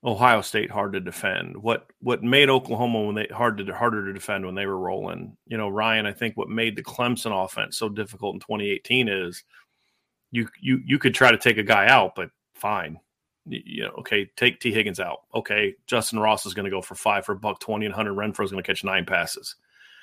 Ohio 0.05 0.43
State 0.43 0.71
hard 0.71 0.93
to 0.93 1.01
defend. 1.01 1.57
What 1.57 1.87
what 2.01 2.23
made 2.23 2.51
Oklahoma 2.51 3.03
when 3.03 3.15
they 3.15 3.27
hard 3.33 3.57
to 3.59 3.75
harder 3.75 4.05
to 4.05 4.13
defend 4.13 4.45
when 4.45 4.55
they 4.55 4.67
were 4.67 4.79
rolling. 4.79 5.37
You 5.47 5.57
know, 5.57 5.69
Ryan. 5.71 6.05
I 6.05 6.13
think 6.13 6.37
what 6.37 6.51
made 6.51 6.77
the 6.77 6.83
Clemson 6.85 7.33
offense 7.45 7.79
so 7.79 7.89
difficult 7.89 8.35
in 8.35 8.41
2018 8.41 9.09
is 9.09 9.43
you 10.33 10.49
you 10.61 10.83
you 10.85 10.99
could 10.99 11.15
try 11.15 11.31
to 11.31 11.39
take 11.39 11.57
a 11.57 11.63
guy 11.63 11.87
out, 11.89 12.15
but 12.15 12.31
fine. 12.55 13.01
You 13.49 13.85
know, 13.85 13.91
okay, 13.99 14.29
take 14.37 14.61
Tee 14.61 14.73
Higgins 14.73 14.99
out. 15.01 15.21
Okay, 15.35 15.75
Justyn 15.87 16.21
Ross 16.21 16.47
is 16.47 16.55
going 16.55 16.65
to 16.65 16.71
go 16.71 16.83
for 16.83 16.95
five 16.95 17.25
for 17.25 17.33
a 17.33 17.37
buck 17.39 17.61
twenty, 17.61 17.87
and 17.87 17.95
Hunter 17.95 18.13
Renfrow 18.13 18.45
is 18.45 18.51
going 18.51 18.63
to 18.63 18.67
catch 18.67 18.83
nine 18.85 19.05
passes 19.07 19.55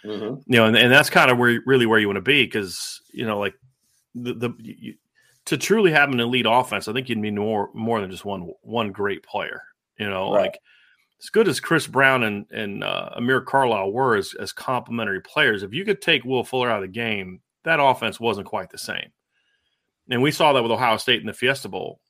Mhm. 0.05 0.43
you 0.47 0.57
know, 0.57 0.65
and, 0.65 0.75
and 0.75 0.91
that's 0.91 1.09
kind 1.09 1.31
of 1.31 1.37
where 1.37 1.61
really 1.65 1.85
where 1.85 1.97
you 1.99 2.07
want 2.07 2.17
to 2.17 2.21
be 2.21 2.43
because 2.43 3.01
you 3.11 3.25
know, 3.25 3.39
like 3.39 3.55
the 4.15 4.33
the 4.33 4.49
you, 4.59 4.95
to 5.45 5.57
truly 5.57 5.91
have 5.91 6.09
an 6.11 6.19
elite 6.19 6.45
offense, 6.47 6.87
I 6.87 6.93
think 6.93 7.09
you'd 7.09 7.17
need 7.19 7.35
more 7.35 7.69
more 7.73 7.99
than 8.01 8.11
just 8.11 8.25
one 8.25 8.51
one 8.61 8.91
great 8.91 9.23
player. 9.23 9.61
You 9.97 10.09
know, 10.09 10.33
Right. 10.33 10.43
like 10.51 10.59
as 11.21 11.29
good 11.29 11.47
as 11.47 11.59
Chris 11.59 11.87
Brown 11.87 12.23
and 12.23 12.45
and 12.51 12.83
uh, 12.83 13.09
Amir 13.15 13.41
Carlisle 13.41 13.91
were 13.93 14.15
as 14.17 14.33
as 14.35 14.51
complementary 14.51 15.21
players, 15.21 15.63
if 15.63 15.73
you 15.73 15.85
could 15.85 16.01
take 16.01 16.23
Will 16.25 16.43
Fuller 16.43 16.69
out 16.69 16.83
of 16.83 16.89
the 16.89 16.93
game, 16.93 17.41
that 17.63 17.79
offense 17.81 18.19
wasn't 18.19 18.47
quite 18.47 18.69
the 18.71 18.77
same. 18.77 19.09
And 20.09 20.21
we 20.21 20.31
saw 20.31 20.51
that 20.51 20.63
with 20.63 20.71
Ohio 20.73 20.97
State 20.97 21.21
in 21.21 21.27
the 21.27 21.33
Fiesta 21.33 21.69
Bowl. 21.69 22.01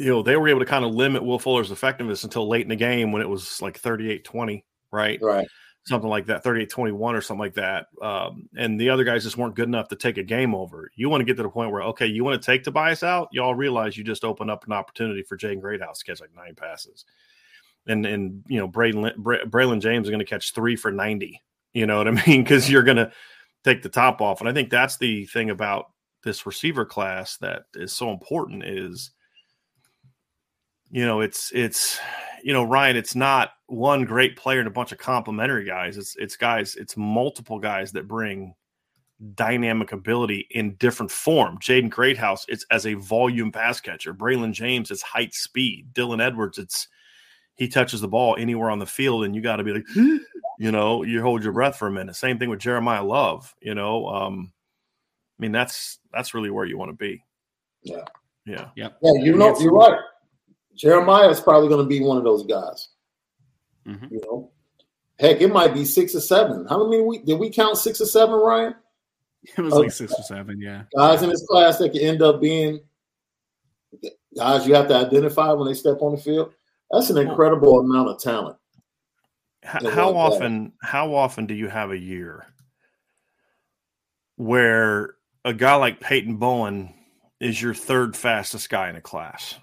You 0.00 0.08
know, 0.08 0.22
they 0.22 0.36
were 0.36 0.48
able 0.48 0.60
to 0.60 0.66
kind 0.66 0.84
of 0.84 0.92
limit 0.94 1.24
Will 1.24 1.38
Fuller's 1.38 1.70
effectiveness 1.70 2.24
until 2.24 2.48
late 2.48 2.62
in 2.62 2.68
the 2.68 2.76
game 2.76 3.12
when 3.12 3.22
it 3.22 3.28
was 3.28 3.60
like 3.60 3.80
38-20, 3.80 4.64
right? 4.90 5.18
Right. 5.20 5.46
something 5.86 6.10
like 6.10 6.26
that 6.26 6.42
38 6.42 6.68
21 6.68 7.14
or 7.14 7.20
something 7.20 7.40
like 7.40 7.54
that 7.54 7.86
um, 8.02 8.48
and 8.56 8.80
the 8.80 8.90
other 8.90 9.04
guys 9.04 9.24
just 9.24 9.36
weren't 9.36 9.54
good 9.54 9.68
enough 9.68 9.88
to 9.88 9.96
take 9.96 10.18
a 10.18 10.22
game 10.22 10.54
over 10.54 10.90
you 10.94 11.08
want 11.08 11.20
to 11.20 11.24
get 11.24 11.36
to 11.36 11.42
the 11.42 11.48
point 11.48 11.70
where 11.70 11.82
okay 11.82 12.06
you 12.06 12.22
want 12.22 12.40
to 12.40 12.44
take 12.44 12.62
tobias 12.62 13.02
out 13.02 13.28
y'all 13.32 13.54
realize 13.54 13.96
you 13.96 14.04
just 14.04 14.24
opened 14.24 14.50
up 14.50 14.66
an 14.66 14.72
opportunity 14.72 15.22
for 15.22 15.38
Jaden 15.38 15.60
Greathouse 15.60 15.98
to 15.98 16.04
catch 16.04 16.20
like 16.20 16.34
nine 16.36 16.54
passes 16.54 17.06
and 17.86 18.04
and 18.04 18.42
you 18.46 18.58
know 18.58 18.68
braden 18.68 19.02
Lin- 19.02 19.14
braylon 19.18 19.80
james 19.80 20.06
is 20.06 20.10
going 20.10 20.20
to 20.20 20.24
catch 20.24 20.52
three 20.54 20.76
for 20.76 20.92
90 20.92 21.40
you 21.72 21.86
know 21.86 21.98
what 21.98 22.08
i 22.08 22.10
mean 22.26 22.42
because 22.42 22.70
you're 22.70 22.82
going 22.82 22.96
to 22.98 23.10
take 23.64 23.82
the 23.82 23.88
top 23.88 24.20
off 24.20 24.40
and 24.40 24.48
i 24.48 24.52
think 24.52 24.70
that's 24.70 24.98
the 24.98 25.24
thing 25.26 25.50
about 25.50 25.86
this 26.22 26.44
receiver 26.44 26.84
class 26.84 27.38
that 27.38 27.62
is 27.74 27.92
so 27.92 28.10
important 28.10 28.64
is 28.64 29.12
you 30.90 31.06
know 31.06 31.20
it's 31.20 31.50
it's 31.54 31.98
you 32.42 32.52
know 32.52 32.64
ryan 32.64 32.96
it's 32.96 33.14
not 33.14 33.50
one 33.70 34.04
great 34.04 34.36
player 34.36 34.58
and 34.58 34.68
a 34.68 34.72
bunch 34.72 34.92
of 34.92 34.98
complementary 34.98 35.64
guys. 35.64 35.96
It's 35.96 36.16
it's 36.16 36.36
guys 36.36 36.74
it's 36.74 36.96
multiple 36.96 37.58
guys 37.58 37.92
that 37.92 38.08
bring 38.08 38.54
dynamic 39.34 39.92
ability 39.92 40.48
in 40.50 40.74
different 40.74 41.12
form. 41.12 41.58
Jaden 41.58 41.90
greathouse 41.90 42.44
it's 42.48 42.66
as 42.70 42.86
a 42.86 42.94
volume 42.94 43.52
pass 43.52 43.80
catcher. 43.80 44.12
Braylon 44.12 44.52
james 44.52 44.90
it's 44.90 45.02
height 45.02 45.34
speed. 45.34 45.88
Dylan 45.92 46.22
edwards 46.22 46.58
it's 46.58 46.88
he 47.54 47.68
touches 47.68 48.00
the 48.00 48.08
ball 48.08 48.36
anywhere 48.38 48.70
on 48.70 48.80
the 48.80 48.86
field 48.86 49.24
and 49.24 49.34
you 49.34 49.40
got 49.40 49.56
to 49.56 49.64
be 49.64 49.72
like 49.72 49.86
you 50.58 50.72
know 50.72 51.04
you 51.04 51.22
hold 51.22 51.44
your 51.44 51.52
breath 51.52 51.76
for 51.76 51.86
a 51.86 51.92
minute. 51.92 52.16
Same 52.16 52.38
thing 52.38 52.50
with 52.50 52.60
jeremiah 52.60 53.04
love 53.04 53.54
you 53.60 53.74
know 53.74 54.06
um 54.08 54.52
i 55.38 55.42
mean 55.42 55.52
that's 55.52 56.00
that's 56.12 56.34
really 56.34 56.50
where 56.50 56.64
you 56.64 56.76
want 56.76 56.90
to 56.90 56.96
be. 56.96 57.22
Yeah. 57.82 58.04
yeah. 58.44 58.68
Yep. 58.74 58.98
Yeah, 59.00 59.12
you 59.22 59.36
know, 59.36 59.58
you're 59.60 59.72
right. 59.72 59.98
Jeremiah 60.80 61.28
is 61.28 61.40
probably 61.40 61.68
going 61.68 61.84
to 61.84 61.88
be 61.88 62.00
one 62.00 62.16
of 62.16 62.24
those 62.24 62.46
guys. 62.46 62.88
Mhm. 63.86 64.10
You 64.10 64.20
know, 64.24 64.50
Heck, 65.20 65.42
it 65.42 65.52
might 65.52 65.74
be 65.74 65.84
six 65.84 66.14
or 66.14 66.20
seven. 66.20 66.66
How 66.66 66.82
many 66.86 67.02
we 67.02 67.18
did 67.18 67.38
we 67.38 67.50
count 67.50 67.76
six 67.76 68.00
or 68.00 68.06
seven, 68.06 68.36
Ryan? 68.36 68.74
It 69.42 69.60
was 69.60 69.74
like 69.74 69.90
six 69.90 70.12
or 70.18 70.22
seven, 70.22 70.60
yeah. 70.60 70.84
Guys 70.96 71.22
in 71.22 71.28
this 71.28 71.46
class 71.46 71.78
that 71.78 71.92
can 71.92 72.00
end 72.00 72.22
up 72.22 72.40
being 72.40 72.80
guys 74.36 74.66
you 74.66 74.74
have 74.74 74.88
to 74.88 74.96
identify 74.96 75.52
when 75.52 75.66
they 75.66 75.74
step 75.74 75.98
on 76.00 76.12
the 76.12 76.20
field. 76.20 76.52
That's 76.90 77.10
an 77.10 77.18
incredible 77.18 77.80
amount 77.80 78.08
of 78.08 78.18
talent. 78.18 78.56
How, 79.62 79.90
how 79.90 80.16
often? 80.16 80.72
How 80.80 81.14
often 81.14 81.46
do 81.46 81.54
you 81.54 81.68
have 81.68 81.90
a 81.90 81.98
year 81.98 82.46
where 84.36 85.16
a 85.44 85.52
guy 85.52 85.74
like 85.74 86.00
Peyton 86.00 86.36
Bowen 86.36 86.94
is 87.40 87.60
your 87.60 87.74
third 87.74 88.16
fastest 88.16 88.70
guy 88.70 88.88
in 88.88 88.96
a 88.96 89.02
class? 89.02 89.54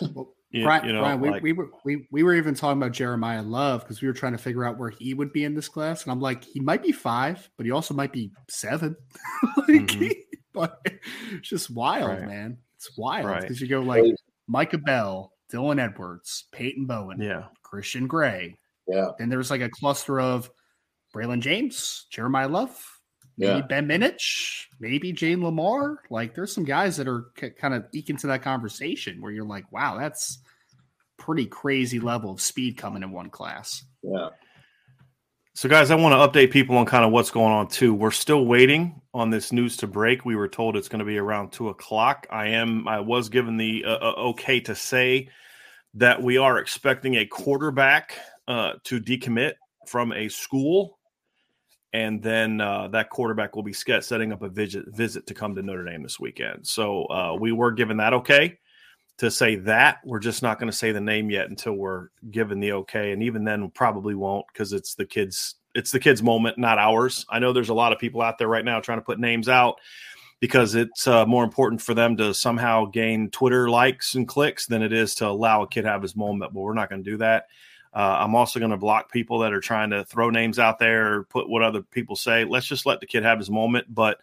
Well, 0.00 0.34
you, 0.50 0.62
Brian, 0.62 0.86
you 0.86 0.92
know, 0.92 1.00
Brian, 1.00 1.20
we, 1.20 1.30
like, 1.30 1.42
we, 1.42 1.52
were 1.52 1.70
we, 1.84 2.06
we 2.12 2.22
were 2.22 2.34
even 2.34 2.54
talking 2.54 2.80
about 2.80 2.92
Jeremiah 2.92 3.42
Love 3.42 3.82
because 3.82 4.00
we 4.00 4.06
were 4.06 4.14
trying 4.14 4.32
to 4.32 4.38
figure 4.38 4.64
out 4.64 4.78
where 4.78 4.90
he 4.90 5.12
would 5.12 5.32
be 5.32 5.44
in 5.44 5.54
this 5.54 5.68
class, 5.68 6.04
and 6.04 6.12
I'm 6.12 6.20
like, 6.20 6.44
he 6.44 6.60
might 6.60 6.82
be 6.82 6.92
five, 6.92 7.50
but 7.56 7.66
he 7.66 7.72
also 7.72 7.92
might 7.92 8.12
be 8.12 8.30
seven. 8.48 8.94
like, 9.56 9.66
mm-hmm. 9.66 10.08
but 10.52 10.80
it's 11.32 11.48
just 11.48 11.70
wild, 11.70 12.08
right. 12.08 12.26
man. 12.26 12.58
It's 12.76 12.96
wild 12.96 13.40
because 13.40 13.60
right. 13.60 13.60
you 13.60 13.66
go 13.66 13.80
like 13.80 14.04
Micah 14.46 14.78
Bell, 14.78 15.32
Dylan 15.52 15.82
Edwards, 15.82 16.44
Peyton 16.52 16.86
Bowen, 16.86 17.20
yeah, 17.20 17.46
Christian 17.62 18.06
Gray, 18.06 18.56
yeah. 18.86 19.10
Then 19.18 19.28
there's 19.28 19.50
like 19.50 19.60
a 19.60 19.68
cluster 19.68 20.20
of 20.20 20.50
Braylon 21.14 21.40
James, 21.40 22.06
Jeremiah 22.10 22.48
Love, 22.48 22.93
maybe 23.36 23.58
yeah. 23.58 23.66
Ben 23.66 23.88
Minich, 23.88 24.66
maybe 24.80 25.12
Jayden 25.12 25.38
Limar. 25.38 25.96
Like 26.10 26.34
there's 26.34 26.54
some 26.54 26.64
guys 26.64 26.96
that 26.96 27.08
are 27.08 27.26
c- 27.38 27.50
kind 27.50 27.74
of 27.74 27.86
eke 27.92 28.16
to 28.18 28.26
that 28.28 28.42
conversation 28.42 29.20
where 29.20 29.32
you're 29.32 29.44
like, 29.44 29.70
wow, 29.72 29.98
that's 29.98 30.38
pretty 31.18 31.46
crazy 31.46 32.00
level 32.00 32.30
of 32.30 32.40
speed 32.40 32.76
coming 32.76 33.02
in 33.02 33.10
one 33.10 33.30
class. 33.30 33.84
Yeah. 34.02 34.28
So, 35.56 35.68
guys, 35.68 35.92
I 35.92 35.94
want 35.94 36.12
to 36.34 36.40
update 36.40 36.50
people 36.50 36.76
on 36.76 36.84
kind 36.84 37.04
of 37.04 37.12
what's 37.12 37.30
going 37.30 37.52
on 37.52 37.68
too. 37.68 37.94
We're 37.94 38.10
still 38.10 38.44
waiting 38.44 39.00
on 39.12 39.30
this 39.30 39.52
news 39.52 39.76
to 39.78 39.86
break. 39.86 40.24
We 40.24 40.34
were 40.34 40.48
told 40.48 40.76
it's 40.76 40.88
going 40.88 40.98
to 40.98 41.04
be 41.04 41.16
around 41.16 41.52
two 41.52 41.68
o'clock. 41.68 42.26
I 42.28 42.48
am. 42.48 42.88
I 42.88 42.98
was 42.98 43.28
given 43.28 43.56
the 43.56 43.84
uh, 43.86 43.98
uh, 44.00 44.14
okay 44.30 44.58
to 44.60 44.74
say 44.74 45.28
that 45.94 46.20
we 46.20 46.38
are 46.38 46.58
expecting 46.58 47.14
a 47.14 47.26
quarterback 47.26 48.18
uh, 48.48 48.72
to 48.82 49.00
decommit 49.00 49.52
from 49.86 50.12
a 50.12 50.28
school 50.28 50.98
and 51.94 52.20
then 52.20 52.60
uh, 52.60 52.88
that 52.88 53.08
quarterback 53.08 53.54
will 53.54 53.62
be 53.62 53.72
setting 53.72 54.32
up 54.32 54.42
a 54.42 54.48
visit 54.48 54.84
visit 54.88 55.28
to 55.28 55.32
come 55.32 55.54
to 55.54 55.62
Notre 55.62 55.84
Dame 55.84 56.02
this 56.02 56.18
weekend. 56.18 56.66
So 56.66 57.04
uh, 57.04 57.36
we 57.38 57.52
were 57.52 57.70
given 57.70 57.98
that 57.98 58.12
okay 58.12 58.58
to 59.18 59.30
say 59.30 59.54
that. 59.56 59.98
We're 60.04 60.18
just 60.18 60.42
not 60.42 60.58
going 60.58 60.70
to 60.70 60.76
say 60.76 60.90
the 60.90 61.00
name 61.00 61.30
yet 61.30 61.48
until 61.48 61.74
we're 61.74 62.08
given 62.32 62.58
the 62.58 62.72
okay, 62.72 63.12
and 63.12 63.22
even 63.22 63.44
then, 63.44 63.70
probably 63.70 64.16
won't 64.16 64.44
because 64.52 64.72
it's 64.72 64.96
the 64.96 65.06
kids. 65.06 65.54
It's 65.76 65.92
the 65.92 66.00
kids' 66.00 66.22
moment, 66.22 66.58
not 66.58 66.78
ours. 66.78 67.24
I 67.28 67.38
know 67.38 67.52
there's 67.52 67.68
a 67.68 67.74
lot 67.74 67.92
of 67.92 68.00
people 68.00 68.22
out 68.22 68.38
there 68.38 68.48
right 68.48 68.64
now 68.64 68.80
trying 68.80 68.98
to 68.98 69.04
put 69.04 69.20
names 69.20 69.48
out 69.48 69.80
because 70.40 70.74
it's 70.74 71.06
uh, 71.06 71.24
more 71.26 71.44
important 71.44 71.80
for 71.80 71.94
them 71.94 72.16
to 72.16 72.34
somehow 72.34 72.86
gain 72.86 73.30
Twitter 73.30 73.70
likes 73.70 74.16
and 74.16 74.26
clicks 74.26 74.66
than 74.66 74.82
it 74.82 74.92
is 74.92 75.14
to 75.16 75.28
allow 75.28 75.62
a 75.62 75.68
kid 75.68 75.84
have 75.84 76.02
his 76.02 76.16
moment. 76.16 76.52
But 76.52 76.60
we're 76.60 76.74
not 76.74 76.90
going 76.90 77.04
to 77.04 77.10
do 77.10 77.18
that. 77.18 77.46
Uh, 77.94 78.16
I'm 78.20 78.34
also 78.34 78.58
going 78.58 78.72
to 78.72 78.76
block 78.76 79.12
people 79.12 79.38
that 79.40 79.52
are 79.52 79.60
trying 79.60 79.90
to 79.90 80.04
throw 80.04 80.28
names 80.28 80.58
out 80.58 80.78
there 80.78 81.14
or 81.14 81.24
put 81.24 81.48
what 81.48 81.62
other 81.62 81.82
people 81.82 82.16
say. 82.16 82.44
Let's 82.44 82.66
just 82.66 82.86
let 82.86 83.00
the 83.00 83.06
kid 83.06 83.22
have 83.22 83.38
his 83.38 83.50
moment. 83.50 83.86
But 83.94 84.18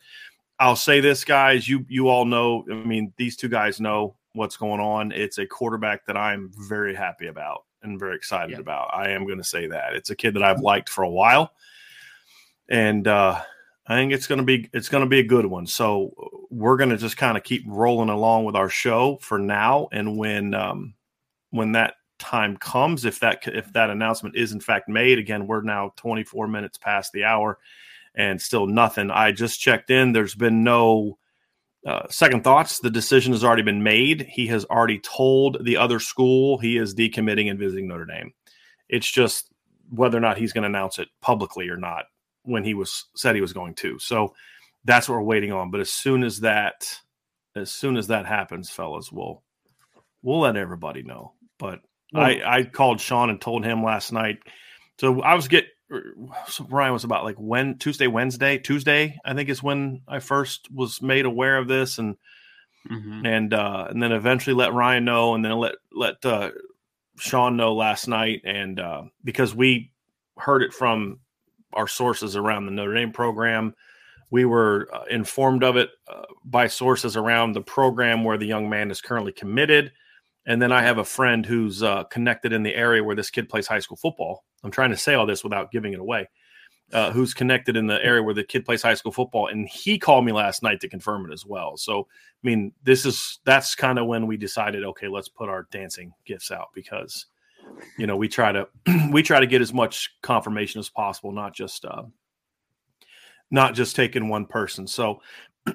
I'll 0.60 0.76
say 0.76 0.99
this, 0.99 1.23
guys, 1.23 1.68
you 1.68 1.85
you 1.88 2.10
all 2.10 2.26
know. 2.26 2.65
I 2.69 2.76
mean, 2.76 3.14
these 3.15 3.38
two 3.38 3.48
guys 3.48 3.80
know 3.80 4.15
what's 4.34 4.57
going 4.57 4.81
on. 4.81 5.11
It's 5.14 5.38
a 5.38 5.45
quarterback 5.45 6.06
that 6.06 6.18
I'm 6.18 6.52
very 6.56 6.93
happy 6.93 7.27
about 7.27 7.64
and 7.81 7.98
very 7.98 8.15
excited 8.15 8.52
yeah. 8.52 8.60
about. 8.60 8.89
I 8.93 9.11
am 9.11 9.26
going 9.26 9.38
to 9.38 9.43
say 9.43 9.68
that 9.68 9.93
it's 9.93 10.10
a 10.10 10.15
kid 10.15 10.34
that 10.35 10.43
I've 10.43 10.60
liked 10.60 10.89
for 10.89 11.03
a 11.03 11.10
while, 11.10 11.53
and 12.69 13.07
uh, 13.07 13.41
I 13.88 13.95
think 13.95 14.11
it's 14.11 14.27
going 14.27 14.39
to 14.39 14.45
be 14.45 14.69
it's 14.73 14.89
going 14.89 15.03
to 15.03 15.10
be 15.10 15.19
a 15.19 15.23
good 15.23 15.45
one. 15.45 15.65
So 15.65 16.14
we're 16.49 16.77
going 16.77 16.89
to 16.89 16.98
just 16.98 17.15
kind 17.15 17.38
of 17.38 17.43
keep 17.43 17.64
rolling 17.65 18.10
along 18.10 18.43
with 18.43 18.57
our 18.57 18.69
show 18.69 19.18
for 19.22 19.39
now, 19.39 19.88
and 19.93 20.18
when 20.18 20.53
um, 20.53 20.93
when 21.52 21.72
that 21.72 21.95
time 22.22 22.56
comes 22.56 23.03
if 23.03 23.19
that 23.19 23.41
if 23.48 23.73
that 23.73 23.89
announcement 23.89 24.35
is 24.35 24.53
in 24.53 24.60
fact 24.61 24.88
made 24.88 25.19
again 25.19 25.48
we're 25.48 25.61
now 25.61 25.91
24 25.98 26.48
minutes 26.48 26.77
past 26.77 27.11
the 27.11 27.26
hour 27.26 27.57
and 28.15 28.41
still 28.41 28.68
nothing. 28.68 29.10
I 29.10 29.31
just 29.31 29.60
checked 29.60 29.89
in. 29.89 30.11
There's 30.11 30.35
been 30.35 30.64
no 30.64 31.18
uh, 31.85 32.07
second 32.10 32.43
thoughts. 32.43 32.80
The 32.80 32.89
decision 32.89 33.34
has 33.34 33.43
already 33.43 33.64
been 33.64 33.84
made. 33.84 34.27
He 34.30 34.48
has 34.48 34.65
already 34.65 34.99
told 34.99 35.64
the 35.64 35.77
other 35.77 35.99
school 35.99 36.57
he 36.57 36.77
is 36.77 36.93
decommitting 36.93 37.49
and 37.49 37.60
visiting 37.60 37.88
notre 37.88 38.06
dame. 38.06 38.34
It's 38.89 39.10
just 39.10 39.49
whether 39.89 40.18
or 40.18 40.22
not 40.22 40.38
he's 40.38 40.53
going 40.53 40.64
to 40.64 40.69
announce 40.69 40.99
it 40.99 41.10
publicly 41.22 41.69
or 41.69 41.77
not 41.77 42.06
when 42.43 42.64
he 42.64 42.73
was 42.73 43.06
said 43.15 43.35
he 43.35 43.41
was 43.41 43.53
going 43.53 43.76
to. 43.76 43.98
So 43.99 44.34
that's 44.84 45.07
what 45.07 45.15
we're 45.15 45.23
waiting 45.23 45.52
on. 45.52 45.72
But 45.72 45.81
as 45.81 45.91
soon 45.91 46.23
as 46.23 46.41
that 46.41 46.99
as 47.56 47.72
soon 47.72 47.98
as 47.98 48.07
that 48.07 48.26
happens 48.26 48.69
fellas 48.69 49.11
we'll 49.11 49.43
we'll 50.22 50.39
let 50.39 50.56
everybody 50.56 51.03
know. 51.03 51.34
But 51.60 51.81
I, 52.13 52.41
I 52.57 52.63
called 52.63 52.99
Sean 52.99 53.29
and 53.29 53.39
told 53.39 53.63
him 53.63 53.83
last 53.83 54.11
night. 54.11 54.39
So 54.99 55.21
I 55.21 55.35
was 55.35 55.47
get 55.47 55.65
so 56.47 56.63
Brian 56.63 56.93
was 56.93 57.03
about 57.03 57.23
like 57.23 57.38
when 57.38 57.77
Tuesday, 57.77 58.07
Wednesday, 58.07 58.57
Tuesday, 58.57 59.17
I 59.25 59.33
think 59.33 59.49
is 59.49 59.63
when 59.63 60.01
I 60.07 60.19
first 60.19 60.67
was 60.71 61.01
made 61.01 61.25
aware 61.25 61.57
of 61.57 61.67
this 61.67 61.97
and 61.97 62.15
mm-hmm. 62.89 63.25
and 63.25 63.53
uh 63.53 63.88
and 63.89 64.01
then 64.01 64.11
eventually 64.11 64.55
let 64.55 64.73
Ryan 64.73 65.05
know 65.05 65.35
and 65.35 65.43
then 65.43 65.53
let 65.53 65.75
let 65.91 66.25
uh 66.25 66.51
Sean 67.17 67.57
know 67.57 67.73
last 67.73 68.07
night 68.07 68.41
and 68.45 68.79
uh 68.79 69.03
because 69.23 69.53
we 69.53 69.91
heard 70.38 70.63
it 70.63 70.73
from 70.73 71.19
our 71.73 71.88
sources 71.88 72.35
around 72.35 72.65
the 72.65 72.71
Notre 72.71 72.93
Dame 72.93 73.11
program. 73.11 73.73
We 74.29 74.45
were 74.45 74.88
uh, 74.93 75.03
informed 75.09 75.63
of 75.63 75.75
it 75.75 75.89
uh, 76.07 76.23
by 76.45 76.67
sources 76.67 77.17
around 77.17 77.51
the 77.51 77.61
program 77.61 78.23
where 78.23 78.38
the 78.38 78.45
young 78.45 78.69
man 78.69 78.89
is 78.89 79.01
currently 79.01 79.33
committed 79.33 79.91
and 80.45 80.61
then 80.61 80.72
I 80.72 80.81
have 80.81 80.97
a 80.97 81.05
friend 81.05 81.45
who's 81.45 81.84
uh, 81.84 82.03
connected 82.05 82.53
in 82.53 82.63
the 82.63 82.76
area 82.76 83.03
where 83.03 83.15
this 83.15 83.30
kid 83.30 83.49
plays 83.49 83.68
high 83.68 83.80
school 83.80 83.97
football. 83.97 84.43
I'm 84.63 84.72
trying 84.72 84.91
to 84.91 84.97
say 84.97 85.13
all 85.13 85.26
this 85.26 85.43
without 85.43 85.72
giving 85.72 85.93
it 85.93 85.99
away. 85.99 86.30
Uh, 86.93 87.09
who's 87.09 87.34
connected 87.34 87.77
in 87.77 87.88
the 87.88 88.03
area 88.03 88.22
where 88.22 88.34
the 88.34 88.43
kid 88.43 88.65
plays 88.65 88.81
high 88.81 88.95
school 88.95 89.13
football, 89.13 89.47
and 89.47 89.65
he 89.69 89.97
called 89.97 90.26
me 90.26 90.34
last 90.34 90.61
night 90.61 90.81
to 90.81 90.89
confirm 90.89 91.26
it 91.26 91.31
as 91.31 91.45
well. 91.45 91.77
So, 91.77 92.01
I 92.01 92.45
mean, 92.45 92.73
this 92.84 93.05
is 93.05 93.39
that's 93.45 93.76
kind 93.76 93.97
of 93.97 94.07
when 94.07 94.27
we 94.27 94.35
decided, 94.35 94.84
okay, 94.84 95.07
let's 95.07 95.30
put 95.30 95.47
our 95.47 95.68
dancing 95.72 96.11
gifts 96.26 96.51
out 96.51 96.68
because, 96.76 97.27
you 97.97 98.07
know, 98.07 98.18
we 98.18 98.27
try 98.27 98.51
to 98.51 98.68
we 99.09 99.23
try 99.23 99.39
to 99.39 99.47
get 99.47 99.61
as 99.61 99.73
much 99.73 100.13
confirmation 100.22 100.80
as 100.80 100.89
possible, 100.89 101.31
not 101.31 101.53
just 101.53 101.85
uh, 101.85 102.03
not 103.51 103.73
just 103.73 103.95
taking 103.95 104.27
one 104.27 104.45
person. 104.45 104.85
So, 104.85 105.22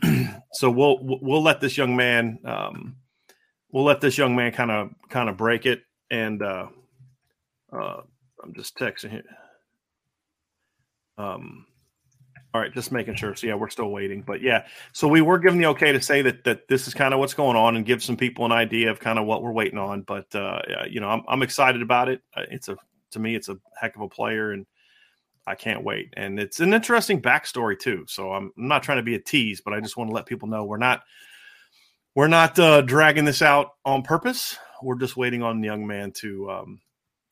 so 0.52 0.70
we'll 0.70 0.98
we'll 1.00 1.42
let 1.42 1.62
this 1.62 1.78
young 1.78 1.96
man. 1.96 2.40
Um, 2.44 2.96
we'll 3.72 3.84
let 3.84 4.00
this 4.00 4.18
young 4.18 4.34
man 4.36 4.52
kind 4.52 4.70
of 4.70 4.90
kind 5.08 5.28
of 5.28 5.36
break 5.36 5.66
it. 5.66 5.82
And 6.10 6.42
uh, 6.42 6.68
uh, 7.72 8.00
I'm 8.42 8.54
just 8.54 8.76
texting 8.76 9.10
him. 9.10 9.22
Um, 11.18 11.66
all 12.54 12.60
right, 12.60 12.72
just 12.72 12.92
making 12.92 13.16
sure. 13.16 13.34
So 13.34 13.46
yeah, 13.46 13.54
we're 13.54 13.68
still 13.68 13.90
waiting, 13.90 14.22
but 14.22 14.40
yeah. 14.40 14.66
So 14.92 15.08
we 15.08 15.20
were 15.20 15.38
given 15.38 15.58
the 15.58 15.66
okay 15.66 15.92
to 15.92 16.00
say 16.00 16.22
that 16.22 16.44
that 16.44 16.68
this 16.68 16.86
is 16.88 16.94
kind 16.94 17.12
of 17.12 17.20
what's 17.20 17.34
going 17.34 17.56
on 17.56 17.76
and 17.76 17.84
give 17.84 18.02
some 18.02 18.16
people 18.16 18.46
an 18.46 18.52
idea 18.52 18.90
of 18.90 19.00
kind 19.00 19.18
of 19.18 19.26
what 19.26 19.42
we're 19.42 19.52
waiting 19.52 19.78
on. 19.78 20.02
But 20.02 20.34
uh, 20.34 20.60
you 20.88 21.00
know, 21.00 21.08
I'm 21.08 21.22
I'm 21.28 21.42
excited 21.42 21.82
about 21.82 22.08
it. 22.08 22.22
Uh, 22.34 22.42
it's 22.50 22.68
a 22.68 22.76
to 23.12 23.18
me, 23.18 23.34
it's 23.34 23.48
a 23.48 23.58
heck 23.78 23.96
of 23.96 24.02
a 24.02 24.08
player, 24.08 24.52
and 24.52 24.66
I 25.46 25.54
can't 25.54 25.84
wait. 25.84 26.12
And 26.16 26.40
it's 26.40 26.60
an 26.60 26.72
interesting 26.72 27.20
backstory 27.20 27.78
too. 27.78 28.04
So 28.08 28.32
I'm, 28.32 28.52
I'm 28.58 28.68
not 28.68 28.82
trying 28.82 28.98
to 28.98 29.02
be 29.02 29.14
a 29.14 29.20
tease, 29.20 29.60
but 29.60 29.72
I 29.72 29.80
just 29.80 29.96
want 29.96 30.10
to 30.10 30.14
let 30.14 30.26
people 30.26 30.48
know 30.48 30.64
we're 30.64 30.76
not 30.76 31.02
we're 32.16 32.28
not 32.28 32.58
uh, 32.58 32.80
dragging 32.80 33.26
this 33.26 33.42
out 33.42 33.72
on 33.84 34.02
purpose. 34.02 34.56
We're 34.82 34.98
just 34.98 35.18
waiting 35.18 35.42
on 35.42 35.60
the 35.60 35.66
young 35.66 35.86
man 35.86 36.12
to 36.12 36.50
um, 36.50 36.80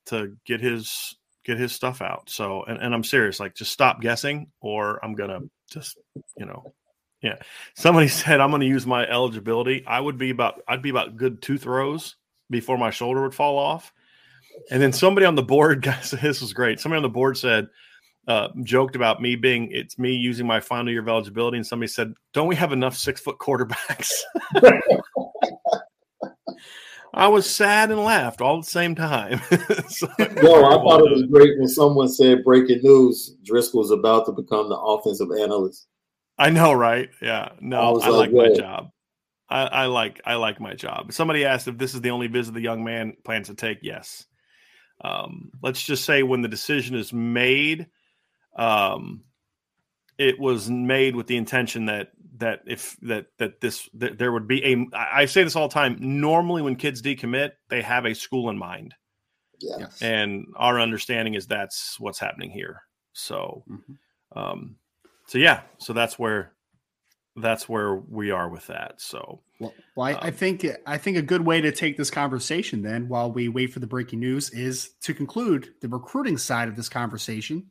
to 0.06 0.36
get 0.44 0.60
his 0.60 1.16
get 1.42 1.58
his 1.58 1.72
stuff 1.72 2.02
out. 2.02 2.28
So, 2.28 2.62
and, 2.64 2.78
and 2.78 2.94
I'm 2.94 3.02
serious. 3.02 3.40
Like, 3.40 3.54
just 3.54 3.72
stop 3.72 4.02
guessing, 4.02 4.52
or 4.60 5.02
I'm 5.02 5.14
gonna 5.14 5.40
just 5.72 5.96
you 6.36 6.44
know, 6.44 6.74
yeah. 7.22 7.36
Somebody 7.74 8.08
said 8.08 8.40
I'm 8.40 8.50
gonna 8.50 8.66
use 8.66 8.86
my 8.86 9.08
eligibility. 9.08 9.84
I 9.86 9.98
would 9.98 10.18
be 10.18 10.28
about 10.30 10.60
I'd 10.68 10.82
be 10.82 10.90
about 10.90 11.16
good 11.16 11.40
two 11.40 11.56
throws 11.56 12.16
before 12.50 12.76
my 12.76 12.90
shoulder 12.90 13.22
would 13.22 13.34
fall 13.34 13.58
off. 13.58 13.90
And 14.70 14.82
then 14.82 14.92
somebody 14.92 15.24
on 15.24 15.34
the 15.34 15.42
board, 15.42 15.80
guys, 15.82 16.10
this 16.10 16.42
was 16.42 16.52
great. 16.52 16.78
Somebody 16.78 16.98
on 16.98 17.04
the 17.04 17.08
board 17.08 17.38
said, 17.38 17.68
uh, 18.26 18.48
joked 18.62 18.96
about 18.96 19.20
me 19.20 19.36
being 19.36 19.70
it's 19.70 19.98
me 19.98 20.14
using 20.14 20.46
my 20.46 20.60
final 20.60 20.90
year 20.90 21.00
of 21.00 21.08
eligibility, 21.08 21.56
and 21.56 21.66
somebody 21.66 21.88
said, 21.88 22.14
"Don't 22.32 22.48
we 22.48 22.56
have 22.56 22.72
enough 22.72 22.96
six 22.96 23.20
foot 23.20 23.38
quarterbacks?" 23.38 24.12
I 27.16 27.28
was 27.28 27.48
sad 27.48 27.92
and 27.92 28.00
laughed 28.00 28.40
all 28.40 28.58
at 28.58 28.64
the 28.64 28.70
same 28.70 28.96
time. 28.96 29.40
so, 29.88 30.08
no, 30.18 30.64
I 30.64 30.74
thought 30.74 31.06
it 31.06 31.12
was 31.12 31.26
great 31.30 31.56
when 31.58 31.68
someone 31.68 32.08
said 32.08 32.42
breaking 32.44 32.80
news: 32.82 33.36
Driscoll's 33.44 33.92
about 33.92 34.26
to 34.26 34.32
become 34.32 34.68
the 34.68 34.76
offensive 34.76 35.28
analyst. 35.30 35.86
I 36.38 36.50
know, 36.50 36.72
right? 36.72 37.10
Yeah. 37.22 37.50
No, 37.60 37.78
I, 37.78 38.06
I 38.06 38.08
like, 38.08 38.32
like 38.32 38.32
my 38.32 38.54
job. 38.54 38.90
I, 39.48 39.62
I, 39.62 39.86
like 39.86 40.20
I 40.24 40.34
like 40.34 40.60
my 40.60 40.74
job. 40.74 41.12
Somebody 41.12 41.44
asked 41.44 41.68
if 41.68 41.78
this 41.78 41.94
is 41.94 42.00
the 42.00 42.10
only 42.10 42.26
visit 42.26 42.54
the 42.54 42.60
young 42.60 42.82
man 42.82 43.14
plans 43.24 43.46
to 43.46 43.54
take. 43.54 43.78
Yes. 43.82 44.26
Um, 45.00 45.50
let's 45.62 45.82
just 45.82 46.04
say 46.04 46.22
when 46.24 46.42
the 46.42 46.48
decision 46.48 46.96
is 46.96 47.12
made, 47.12 47.86
um, 48.56 49.24
it 50.18 50.38
was 50.38 50.70
made 50.70 51.16
with 51.16 51.26
the 51.26 51.36
intention 51.36 51.86
that 51.86 52.10
that 52.36 52.60
if 52.66 52.96
that 53.02 53.26
that 53.38 53.60
this 53.60 53.88
that 53.94 54.18
there 54.18 54.32
would 54.32 54.46
be 54.48 54.64
a 54.64 54.86
I 54.96 55.24
say 55.26 55.42
this 55.44 55.56
all 55.56 55.68
the 55.68 55.74
time. 55.74 55.96
Normally, 56.00 56.62
when 56.62 56.76
kids 56.76 57.02
decommit, 57.02 57.52
they 57.68 57.82
have 57.82 58.04
a 58.06 58.14
school 58.14 58.50
in 58.50 58.58
mind. 58.58 58.94
yes. 59.60 60.02
And 60.02 60.46
our 60.56 60.80
understanding 60.80 61.34
is 61.34 61.46
that's 61.46 61.98
what's 61.98 62.18
happening 62.18 62.50
here. 62.50 62.82
So, 63.12 63.64
Mhm. 63.70 63.98
um, 64.36 64.76
so 65.26 65.38
yeah, 65.38 65.62
so 65.78 65.92
that's 65.92 66.18
where 66.18 66.52
that's 67.36 67.68
where 67.68 67.96
we 67.96 68.30
are 68.30 68.48
with 68.48 68.66
that. 68.68 69.00
So, 69.00 69.42
Well, 69.58 69.74
well 69.96 70.06
I, 70.06 70.12
I 70.12 70.28
Um, 70.28 70.34
think 70.34 70.66
I 70.86 70.98
think 70.98 71.16
a 71.16 71.22
good 71.22 71.40
way 71.42 71.60
to 71.60 71.72
take 71.72 71.96
this 71.96 72.10
conversation 72.10 72.82
then, 72.82 73.08
while 73.08 73.32
we 73.32 73.48
wait 73.48 73.72
for 73.72 73.80
the 73.80 73.86
breaking 73.86 74.20
news, 74.20 74.50
is 74.50 74.90
to 75.02 75.14
conclude 75.14 75.74
the 75.80 75.88
recruiting 75.88 76.36
side 76.38 76.68
of 76.68 76.76
this 76.76 76.88
conversation. 76.88 77.70